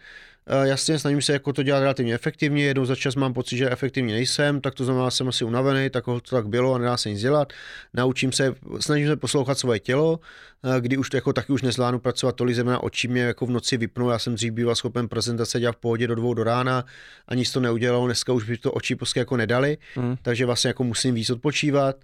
[0.54, 3.70] Uh, jasně, snažím se jako to dělat relativně efektivně, jednou za čas mám pocit, že
[3.70, 6.96] efektivně nejsem, tak to znamená, že jsem asi unavený, tak to tak bylo a nedá
[6.96, 7.52] se nic dělat.
[7.94, 10.20] Naučím se, snažím se poslouchat svoje tělo,
[10.62, 13.50] uh, kdy už to jako taky už nezvládnu pracovat tolik země oči mě jako v
[13.50, 16.84] noci vypnu, já jsem dřív byl schopen prezentace dělat v pohodě do dvou do rána
[17.28, 20.16] a nic to neudělalo, dneska už by to oči prostě jako nedali, mm.
[20.22, 21.96] takže vlastně jako musím víc odpočívat.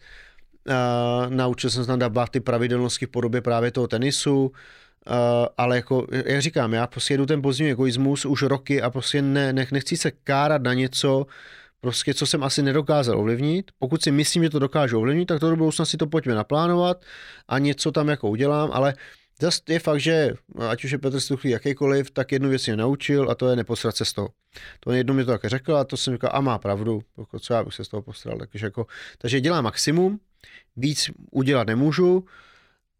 [0.68, 4.52] Uh, naučil jsem se tam dávat ty pravidelnosti v podobě právě toho tenisu,
[5.56, 9.52] ale jako, jak říkám, já prostě jedu ten pozdní egoismus už roky a prostě ne,
[9.52, 11.26] ne, nechci se kárat na něco,
[11.80, 13.70] prostě co jsem asi nedokázal ovlivnit.
[13.78, 17.04] Pokud si myslím, že to dokážu ovlivnit, tak to do budoucna si to pojďme naplánovat
[17.48, 18.94] a něco tam jako udělám, ale
[19.40, 20.34] zase je fakt, že
[20.68, 23.96] ať už je Petr Stuchlý jakýkoliv, tak jednu věc mě naučil a to je neposrat
[23.96, 24.28] se z toho.
[24.80, 27.54] To jedno mi to také řekl a to jsem říkal, a má pravdu, jako co
[27.54, 28.38] já bych se z toho postral.
[28.38, 28.86] Takže, jako,
[29.18, 30.20] takže dělám maximum,
[30.76, 32.24] víc udělat nemůžu,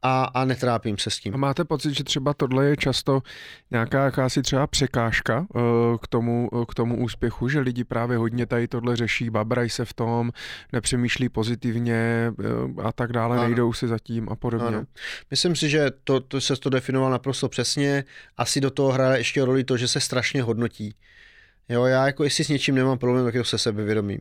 [0.07, 1.35] a, a netrápím se s tím.
[1.35, 3.23] A máte pocit, že třeba tohle je často
[3.71, 5.63] nějaká jakási třeba překážka uh,
[6.03, 9.85] k tomu, uh, k tomu úspěchu, že lidi právě hodně tady tohle řeší, babrají se
[9.85, 10.33] v tom,
[10.73, 13.47] nepřemýšlí pozitivně uh, a tak dále, ano.
[13.47, 14.67] nejdou si zatím a podobně.
[14.67, 14.85] Ano.
[15.31, 18.05] Myslím si, že to, to se to definoval naprosto přesně.
[18.37, 20.95] Asi do toho hraje ještě roli to, že se strašně hodnotí.
[21.69, 24.21] Jo, já jako jestli s něčím nemám problém, tak je to se sebevědomím.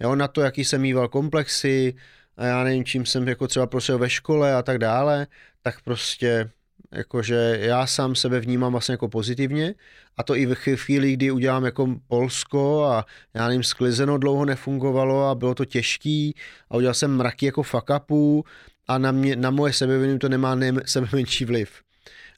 [0.00, 1.94] Jo, na to, jaký jsem mýval komplexy,
[2.36, 5.26] a já nevím, čím jsem jako třeba prošel ve škole a tak dále,
[5.62, 6.50] tak prostě
[6.92, 9.74] jakože já sám sebe vnímám vlastně jako pozitivně
[10.16, 15.28] a to i v chvíli, kdy udělám jako Polsko a já nevím, sklizeno dlouho nefungovalo
[15.28, 16.34] a bylo to těžký
[16.70, 18.44] a udělal jsem mraky jako fuck upů
[18.88, 21.70] a na, mě, na moje sebevědomí to nemá ne, sebe menší vliv.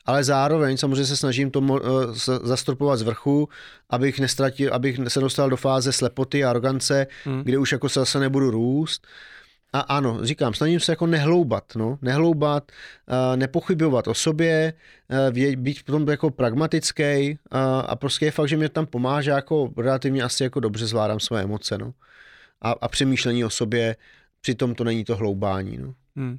[0.04, 1.78] Ale zároveň samozřejmě se snažím to uh,
[2.42, 3.48] zastropovat z vrchu,
[3.90, 7.42] abych nestratil, abych se dostal do fáze slepoty a arogance, hmm.
[7.42, 9.06] kde už jako se zase nebudu růst
[9.72, 12.72] a ano, říkám, snažím se jako nehloubat, no, nehloubat,
[13.36, 14.72] nepochybovat o sobě,
[15.56, 17.38] být v tom jako pragmatický
[17.86, 21.20] a prostě je fakt, že mě tam pomáhá, že jako relativně asi jako dobře zvládám
[21.20, 21.92] své emoce, no.
[22.60, 23.96] A, a přemýšlení o sobě,
[24.40, 25.94] přitom to není to hloubání, no.
[26.16, 26.38] Hmm.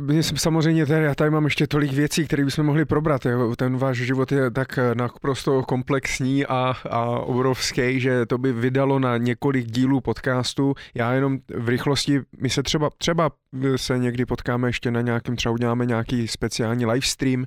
[0.00, 3.26] My jsme samozřejmě, tady, já tady mám ještě tolik věcí, které bychom mohli probrat.
[3.26, 3.56] Jo.
[3.56, 9.16] Ten váš život je tak naprosto komplexní a, a obrovský, že to by vydalo na
[9.16, 10.74] několik dílů podcastu.
[10.94, 13.30] Já jenom v rychlosti, my se třeba, třeba
[13.76, 17.46] se někdy potkáme ještě na nějakém, třeba uděláme nějaký speciální livestream uh,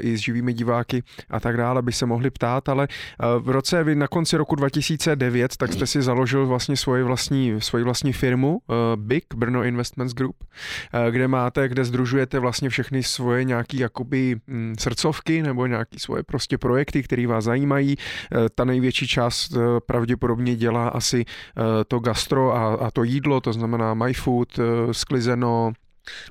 [0.00, 3.84] i s živými diváky a tak dále, by se mohli ptát, ale uh, v roce,
[3.84, 8.50] vy na konci roku 2009, tak jste si založil vlastně svoji vlastní, svoji vlastní firmu
[8.50, 14.36] uh, BIG, Brno Investments Group, uh, kde máte, kde združujete vlastně všechny svoje nějaký jakoby
[14.48, 17.96] hm, srdcovky nebo nějaký svoje prostě projekty, které vás zajímají.
[17.96, 23.40] Uh, ta největší část uh, pravděpodobně dělá asi uh, to gastro a, a to jídlo,
[23.40, 24.58] to znamená MyFood,
[24.92, 25.72] skliz řízeno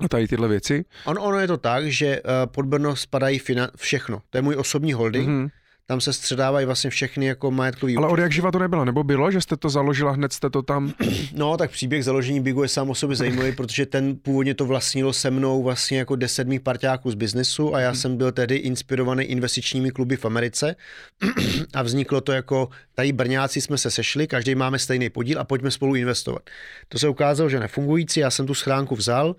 [0.00, 0.84] a tady tyhle věci?
[1.04, 4.22] On, ono je to tak, že pod Brno spadají finan- všechno.
[4.30, 5.28] To je můj osobní holding.
[5.28, 5.50] Mm-hmm
[5.86, 8.84] tam se středávají vlastně všechny jako majetkový Ale od jak živa to nebylo?
[8.84, 10.92] Nebo bylo, že jste to založila, hned jste to tam?
[11.32, 15.12] No, tak příběh založení Bigu je sám o sobě zajímavý, protože ten původně to vlastnilo
[15.12, 17.96] se mnou vlastně jako deset mých parťáků z biznesu a já hmm.
[17.96, 20.76] jsem byl tedy inspirovaný investičními kluby v Americe
[21.74, 25.70] a vzniklo to jako, tady Brňáci jsme se sešli, každý máme stejný podíl a pojďme
[25.70, 26.42] spolu investovat.
[26.88, 29.36] To se ukázalo, že nefungující, já jsem tu schránku vzal,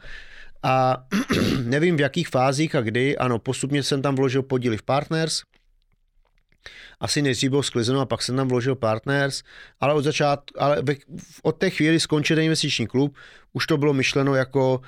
[0.64, 1.03] a
[1.64, 5.42] nevím v jakých fázích a kdy, ano, postupně jsem tam vložil podíly v Partners,
[6.99, 9.43] asi nejdřív byl sklizeno a pak jsem tam vložil partners,
[9.79, 10.83] ale od začátku, ale
[11.43, 13.15] od té chvíli skončil ten investiční klub,
[13.53, 14.81] už to bylo myšleno jako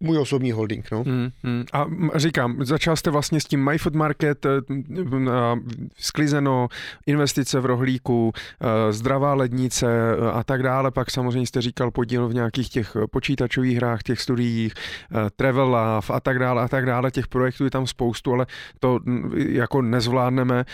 [0.00, 0.90] můj osobní holding.
[0.92, 1.02] No.
[1.02, 1.64] Hmm, hmm.
[1.72, 4.50] A říkám, začal jste vlastně s tím MyFood Market, eh,
[5.98, 6.68] sklizeno,
[7.06, 10.90] investice v rohlíku, eh, zdravá lednice eh, a tak dále.
[10.90, 14.74] Pak samozřejmě jste říkal podíl v nějakých těch počítačových hrách, těch studiích,
[15.36, 17.10] Travel Love a tak dále a tak dále.
[17.10, 18.46] Těch projektů je tam spoustu, ale
[18.80, 18.98] to
[19.34, 20.64] jako nezvládneme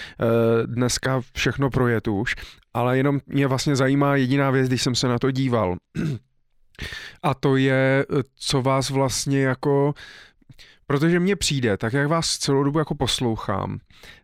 [0.66, 2.34] dneska všechno projet už.
[2.74, 5.76] Ale jenom mě vlastně zajímá jediná věc, když jsem se na to díval.
[7.22, 9.94] A to je, co vás vlastně jako,
[10.86, 13.78] protože mně přijde, tak jak vás celou dobu jako poslouchám,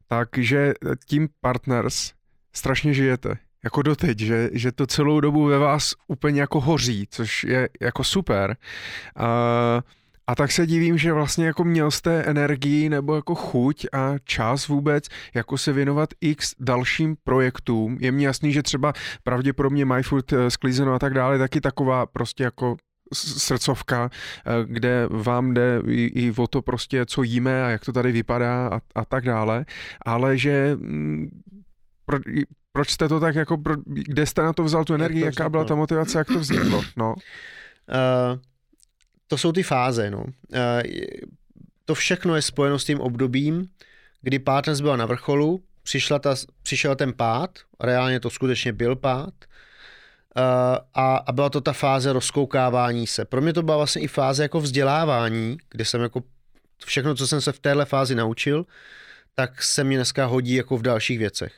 [0.08, 0.74] takže
[1.06, 2.12] tím partners
[2.52, 7.44] strašně žijete jako doteď, že, že to celou dobu ve vás úplně jako hoří, což
[7.44, 8.56] je jako super.
[9.20, 9.80] Uh,
[10.26, 14.68] a tak se divím, že vlastně jako měl jste energii nebo jako chuť a čas
[14.68, 17.98] vůbec jako se věnovat x dalším projektům.
[18.00, 18.92] Je mi jasný, že třeba
[19.24, 22.76] pravděpodobně MyFood, eh, sklízeno a tak dále, taky taková prostě jako
[23.14, 27.92] srdcovka, eh, kde vám jde i, i o to prostě, co jíme a jak to
[27.92, 29.64] tady vypadá a, a tak dále,
[30.06, 31.28] ale že mm,
[32.06, 32.18] pro,
[32.72, 35.64] proč jste to tak jako, pro, kde jste na to vzal tu energii, jaká byla
[35.64, 36.82] ta motivace, jak to vzniklo?
[36.96, 37.14] No.
[37.14, 38.38] Uh,
[39.32, 40.10] to jsou ty fáze.
[40.10, 40.24] No.
[40.54, 40.82] Eh,
[41.84, 43.68] to všechno je spojeno s tím obdobím,
[44.22, 49.34] kdy Partners byla na vrcholu, přišla ta, přišel ten pád, reálně to skutečně byl pád,
[50.36, 50.42] eh,
[50.94, 53.24] a, a byla to ta fáze rozkoukávání se.
[53.24, 56.22] Pro mě to byla vlastně i fáze jako vzdělávání, kde jsem jako
[56.86, 58.66] všechno, co jsem se v téhle fázi naučil,
[59.34, 61.52] tak se mě dneska hodí jako v dalších věcech.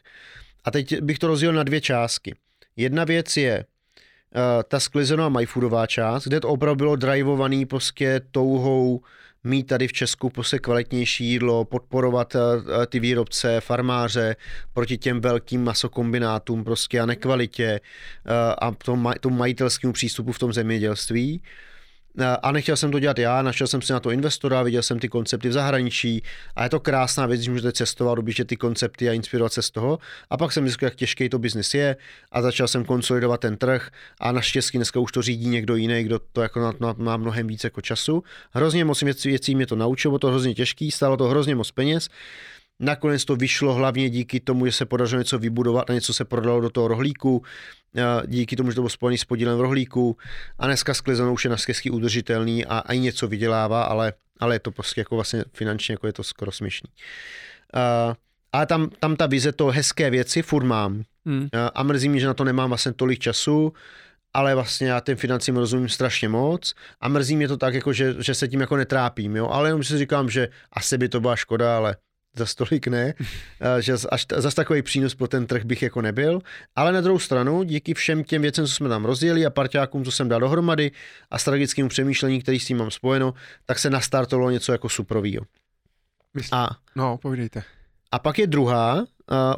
[0.65, 2.35] A teď bych to rozdělil na dvě částky.
[2.77, 3.65] Jedna věc je
[4.69, 9.01] ta sklizená MyFoodová část, kde to opravdu bylo drivovaný prostě touhou
[9.45, 12.41] mít tady v Česku prostě kvalitnější jídlo, podporovat uh,
[12.87, 14.37] ty výrobce, farmáře
[14.73, 17.81] proti těm velkým masokombinátům prostě a nekvalitě
[18.61, 18.71] a
[19.21, 21.43] tomu majitelskému přístupu v tom zemědělství.
[22.43, 25.09] A nechtěl jsem to dělat já, našel jsem si na to investora, viděl jsem ty
[25.09, 26.23] koncepty v zahraničí
[26.57, 29.71] a je to krásná věc, že můžete cestovat, objíždět ty koncepty a inspirovat se z
[29.71, 29.99] toho.
[30.31, 31.97] A pak jsem zjistil, jak těžký to biznis je
[32.33, 36.21] a začal jsem konsolidovat ten trh a naštěstí dneska už to řídí někdo jiný, kdo
[36.33, 38.23] to jako na, na, má mnohem více jako času.
[38.53, 42.09] Hrozně moc věcí, mě to naučilo, bylo to hrozně těžký, stálo to hrozně moc peněz.
[42.85, 46.61] Nakonec to vyšlo hlavně díky tomu, že se podařilo něco vybudovat a něco se prodalo
[46.61, 47.43] do toho rohlíku
[48.27, 50.17] díky tomu, že to bylo spojený s podílem v rohlíku
[50.59, 51.57] a dneska sklizenou už je na
[51.91, 56.13] udržitelný a i něco vydělává, ale, ale je to prostě jako vlastně finančně jako je
[56.13, 56.91] to skoro směšný.
[57.77, 58.15] Uh,
[58.53, 61.03] ale tam, tam ta vize, to hezké věci furt mám.
[61.27, 61.41] Hmm.
[61.41, 63.73] Uh, a mrzí mě, že na to nemám vlastně tolik času,
[64.35, 68.15] ale vlastně já těm financím rozumím strašně moc a mrzí mě to tak, jako že,
[68.19, 69.49] že se tím jako netrápím, jo?
[69.49, 71.97] ale jenom si říkám, že asi by to byla škoda, ale
[72.37, 73.15] za stolik ne,
[73.81, 76.41] že až zase takový přínos pro ten trh bych jako nebyl,
[76.77, 80.11] ale na druhou stranu, díky všem těm věcem, co jsme tam rozjeli a parťákům, co
[80.11, 80.91] jsem dal dohromady
[81.31, 83.35] a strategickému přemýšlení, který s tím mám spojeno,
[83.67, 85.45] tak se nastartovalo něco jako suprovýho.
[86.53, 87.63] A, no, povídejte.
[88.13, 89.05] A pak je druhá uh,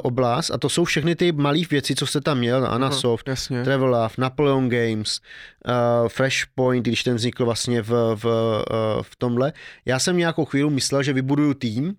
[0.01, 3.89] oblast a to jsou všechny ty malé věci, co jste tam měl, Anasoft, uh, Travel
[3.89, 5.19] Love, Napoleon Games,
[5.67, 9.53] uh, Fresh Point, když ten vznikl vlastně v, v, uh, v tomhle.
[9.85, 11.95] Já jsem nějakou chvíli myslel, že vybuduju tým,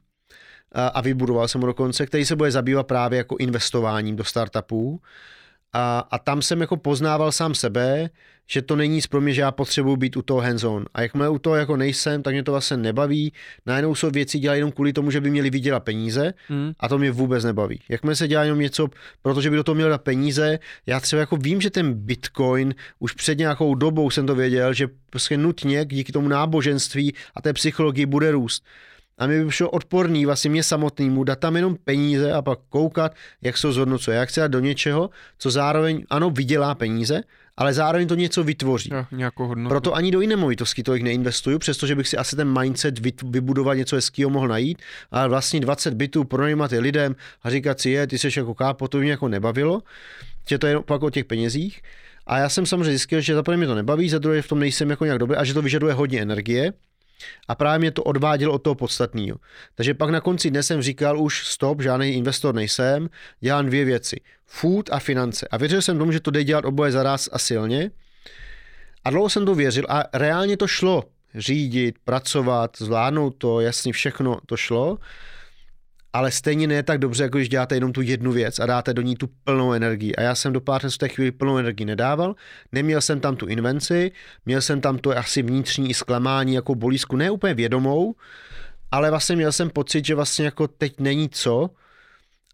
[0.72, 5.00] a vybudoval jsem ho dokonce, který se bude zabývat právě jako investováním do startupů.
[5.72, 8.10] A, a tam jsem jako poznával sám sebe,
[8.50, 10.84] že to není nic pro mě, že já potřebuji být u toho hands on.
[10.94, 13.32] A jakmile u toho jako nejsem, tak mě to vlastně nebaví.
[13.66, 16.72] Najednou jsou věci dělat jenom kvůli tomu, že by měli vydělat peníze hmm.
[16.80, 17.80] a to mě vůbec nebaví.
[17.88, 18.88] Jakmile se dělá jenom něco,
[19.22, 23.12] protože by do toho měl dát peníze, já třeba jako vím, že ten Bitcoin, už
[23.12, 28.06] před nějakou dobou jsem to věděl, že prostě nutně díky tomu náboženství a té psychologii
[28.06, 28.64] bude růst.
[29.18, 33.14] A mi by šlo odporný vlastně mě samotnému dát tam jenom peníze a pak koukat,
[33.42, 34.16] jak se zhodnocuje.
[34.16, 37.20] Jak se dát do něčeho, co zároveň, ano, vydělá peníze,
[37.56, 38.90] ale zároveň to něco vytvoří.
[39.46, 39.68] Hodnotu.
[39.68, 43.96] Proto ani do jiné movitosti tolik neinvestuju, přestože bych si asi ten mindset vybudovat něco
[43.96, 44.78] hezkého mohl najít,
[45.10, 48.88] ale vlastně 20 bytů pronajímat je lidem a říkat si, je, ty jsi jako kápo,
[48.88, 49.82] to mě jako nebavilo,
[50.48, 51.82] že to je pak o těch penězích.
[52.26, 54.90] A já jsem samozřejmě zjistil, že za mě to nebaví, za druhé v tom nejsem
[54.90, 56.72] jako nějak dobrý a že to vyžaduje hodně energie,
[57.48, 59.36] a právě mě to odvádělo od toho podstatného.
[59.74, 63.08] Takže pak na konci dne jsem říkal už stop, žádný investor nejsem,
[63.40, 64.20] dělám dvě věci.
[64.46, 65.48] Food a finance.
[65.50, 67.90] A věřil jsem tomu, že to jde dělat oboje zaraz a silně.
[69.04, 71.04] A dlouho jsem to věřil a reálně to šlo.
[71.34, 74.98] Řídit, pracovat, zvládnout to, jasně všechno to šlo
[76.12, 79.02] ale stejně ne tak dobře, jako když děláte jenom tu jednu věc a dáte do
[79.02, 80.16] ní tu plnou energii.
[80.16, 82.34] A já jsem do pár v té chvíli plnou energii nedával,
[82.72, 84.12] neměl jsem tam tu invenci,
[84.46, 88.14] měl jsem tam to asi vnitřní zklamání jako bolízku, ne úplně vědomou,
[88.90, 91.70] ale vlastně měl jsem pocit, že vlastně jako teď není co.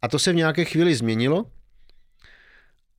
[0.02, 1.46] A to se v nějaké chvíli změnilo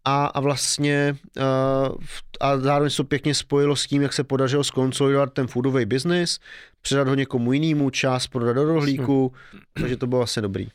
[0.06, 1.96] a, a vlastně uh,
[2.40, 6.40] a zároveň se to pěkně spojilo s tím, jak se podařilo skonsolidovat ten foodový business,
[6.86, 9.34] předat ho někomu jinému, čas prodat do rohlíku,
[9.74, 10.68] takže to bylo vlastně dobrý.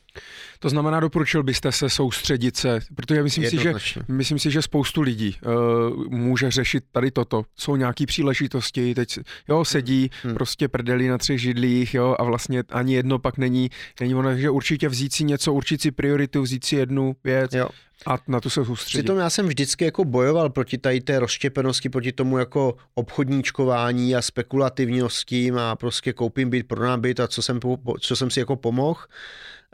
[0.59, 3.73] To znamená, doporučil byste se soustředit se, protože myslím si, že,
[4.07, 7.43] myslím si, že spoustu lidí uh, může řešit tady toto.
[7.55, 10.33] Jsou nějaké příležitosti, teď jo, sedí hmm.
[10.33, 14.49] prostě prdeli na třech židlích, jo, a vlastně ani jedno pak není, není ono, že
[14.49, 17.69] určitě vzít si něco, určit si prioritu, vzít si jednu věc jo.
[18.07, 19.03] a na to se soustředit.
[19.03, 24.21] Přitom já jsem vždycky jako bojoval proti tady té rozštěpenosti, proti tomu jako obchodníčkování a
[24.21, 27.59] spekulativnosti a prostě koupím byt, prodám byt a co jsem,
[27.99, 28.99] co jsem si jako pomohl.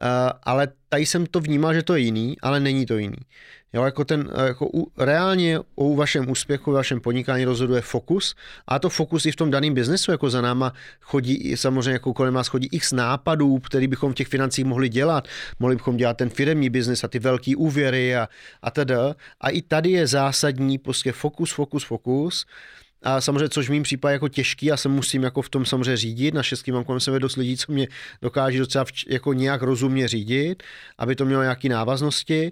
[0.02, 3.18] Uh, ale tady jsem to vnímal, že to je jiný, ale není to jiný.
[3.74, 8.36] Jo, jako ten, jako u, reálně o vašem úspěchu, vašem podnikání rozhoduje fokus
[8.68, 12.34] a to fokus i v tom daném biznesu, jako za náma chodí, samozřejmě jako kolem
[12.34, 15.28] nás chodí x nápadů, který bychom v těch financích mohli dělat.
[15.60, 18.30] Mohli bychom dělat ten firmní biznes a ty velký úvěry a,
[18.62, 19.16] a teda.
[19.42, 22.46] A i tady je zásadní prostě fokus, fokus, fokus
[23.04, 25.98] a samozřejmě, což v mým případě jako těžký, já se musím jako v tom samozřejmě
[25.98, 26.34] řídit.
[26.34, 27.88] Na šestky mám kolem sebe dost lidí, co mě
[28.22, 30.64] dokáže docela jako nějak rozumně řídit,
[30.98, 32.52] aby to mělo nějaké návaznosti,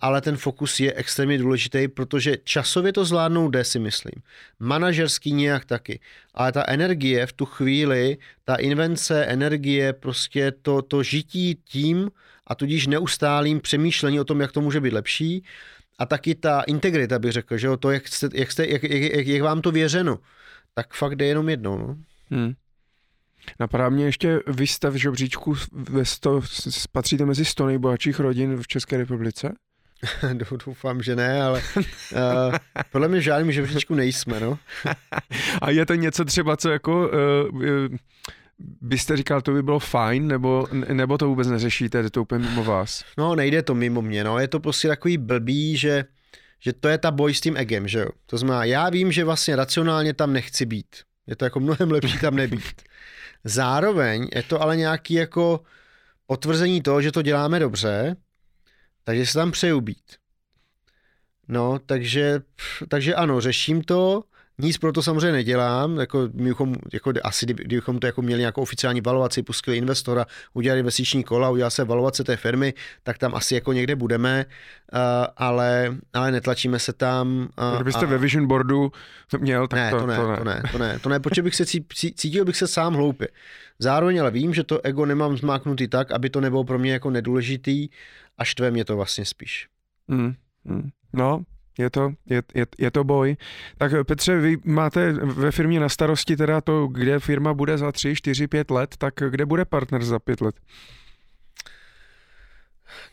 [0.00, 4.22] ale ten fokus je extrémně důležitý, protože časově to zvládnout jde, si myslím.
[4.58, 6.00] Manažerský nějak taky.
[6.34, 12.10] Ale ta energie v tu chvíli, ta invence, energie, prostě to, to žití tím
[12.46, 15.44] a tudíž neustálým přemýšlení o tom, jak to může být lepší,
[15.98, 19.26] a taky ta integrita, bych řekl, že jo, to, jak, jste, jak, jste, jak, jak,
[19.26, 20.18] jak vám to věřeno,
[20.74, 21.78] tak fakt jde jenom jednou.
[21.78, 21.96] No.
[22.30, 22.54] Hmm.
[23.60, 26.40] Napadá mě ještě, vy jste v žebříčku, ve sto,
[26.92, 29.54] patříte mezi 100 nejbohatších rodin v České republice?
[30.66, 32.54] Doufám, že ne, ale uh,
[32.92, 34.58] podle mě žádným žebříčku nejsme, no.
[35.62, 37.10] A je to něco třeba, co jako
[37.52, 37.96] uh, uh,
[38.58, 42.64] byste říkal, to by bylo fajn, nebo, nebo to vůbec neřešíte, je to úplně mimo
[42.64, 43.04] vás?
[43.18, 46.04] No, nejde to mimo mě, no, je to prostě takový blbý, že,
[46.60, 48.08] že to je ta boj s tím egem, že jo.
[48.26, 50.96] To znamená, já vím, že vlastně racionálně tam nechci být.
[51.26, 52.82] Je to jako mnohem lepší tam nebýt.
[53.44, 55.60] Zároveň je to ale nějaký jako
[56.26, 58.16] potvrzení toho, že to děláme dobře,
[59.04, 60.16] takže se tam přeju být.
[61.48, 62.40] No, takže,
[62.88, 64.24] takže ano, řeším to,
[64.58, 68.62] nic pro to samozřejmě nedělám, jako, my bychom, jako asi kdybychom to jako měli nějakou
[68.62, 73.54] oficiální valovaci, pustili investora, udělali investiční kola, udělal se valovace té firmy, tak tam asi
[73.54, 74.44] jako někde budeme,
[74.92, 74.98] uh,
[75.36, 77.38] ale, ale netlačíme se tam.
[77.38, 78.08] Uh, Kdybyste a...
[78.08, 78.92] ve Vision Boardu
[79.38, 80.36] měl, tak ne, to, to, ne, to, ne.
[80.36, 81.66] to ne, to ne, to ne, protože bych se
[82.14, 83.28] cítil bych se sám hloupě.
[83.78, 87.10] Zároveň ale vím, že to ego nemám zmáknutý tak, aby to nebylo pro mě jako
[87.10, 87.88] nedůležitý
[88.38, 89.68] a štve mě to vlastně spíš.
[90.08, 90.90] Mm, mm.
[91.12, 91.42] No,
[91.78, 93.36] je to, je, je, je to boj.
[93.78, 98.14] Tak Petře, vy máte ve firmě na starosti teda to, kde firma bude za 3,
[98.14, 100.54] 4, 5 let, tak kde bude partner za 5 let?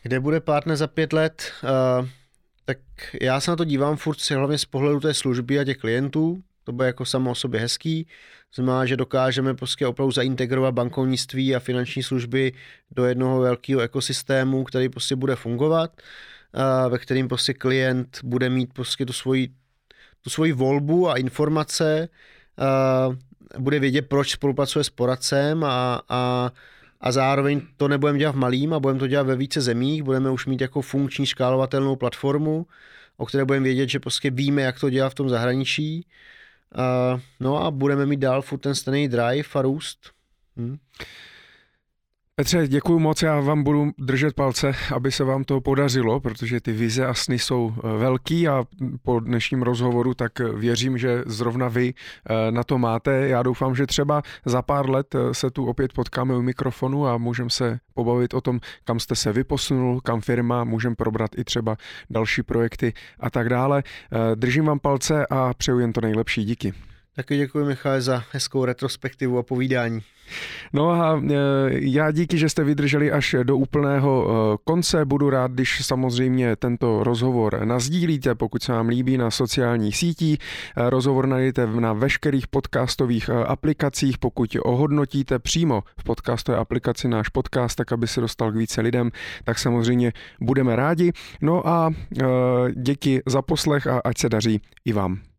[0.02, 1.52] Kde bude partner za 5 let?
[1.62, 2.08] Uh,
[2.64, 2.78] tak
[3.22, 6.42] já se na to dívám furt hlavně z pohledu té služby a těch klientů.
[6.64, 8.06] To bude jako samo o sobě hezký.
[8.54, 12.52] Znamená, že dokážeme prostě opravdu zaintegrovat bankovnictví a finanční služby
[12.90, 15.90] do jednoho velkého ekosystému, který prostě bude fungovat.
[15.90, 16.04] Uh,
[16.88, 19.48] ve kterým prostě klient bude mít prostě tu svoji,
[20.22, 22.08] tu svoji volbu a informace,
[23.58, 26.52] bude vědět, proč spolupracuje s poradcem a, a,
[27.00, 30.30] a zároveň to nebudeme dělat v malým a budeme to dělat ve více zemích, budeme
[30.30, 32.66] už mít jako funkční škálovatelnou platformu,
[33.16, 36.06] o které budeme vědět, že prostě víme, jak to dělat v tom zahraničí.
[37.40, 40.10] no a budeme mít dál furt ten stejný drive a růst.
[40.56, 40.76] Hm.
[42.36, 46.72] Petře, děkuji moc, já vám budu držet palce, aby se vám to podařilo, protože ty
[46.72, 48.64] vize a sny jsou eh, velký a
[49.02, 53.28] po dnešním rozhovoru tak věřím, že zrovna vy eh, na to máte.
[53.28, 57.18] Já doufám, že třeba za pár let eh, se tu opět potkáme u mikrofonu a
[57.18, 61.76] můžeme se pobavit o tom, kam jste se vyposunul, kam firma, můžeme probrat i třeba
[62.10, 63.82] další projekty a tak dále.
[64.34, 66.44] Držím vám palce a přeju jen to nejlepší.
[66.44, 66.72] Díky.
[67.16, 70.02] Taky děkuji, Michale, za hezkou retrospektivu a povídání.
[70.72, 71.34] No a e,
[71.70, 75.04] já díky, že jste vydrželi až do úplného e, konce.
[75.04, 80.38] Budu rád, když samozřejmě tento rozhovor nazdílíte, pokud se vám líbí na sociálních sítích.
[80.76, 84.18] E, rozhovor najdete na veškerých podcastových aplikacích.
[84.18, 89.10] Pokud ohodnotíte přímo v podcastové aplikaci náš podcast, tak aby se dostal k více lidem,
[89.44, 91.12] tak samozřejmě budeme rádi.
[91.40, 91.90] No a
[92.74, 95.33] díky za poslech a ať se daří i vám.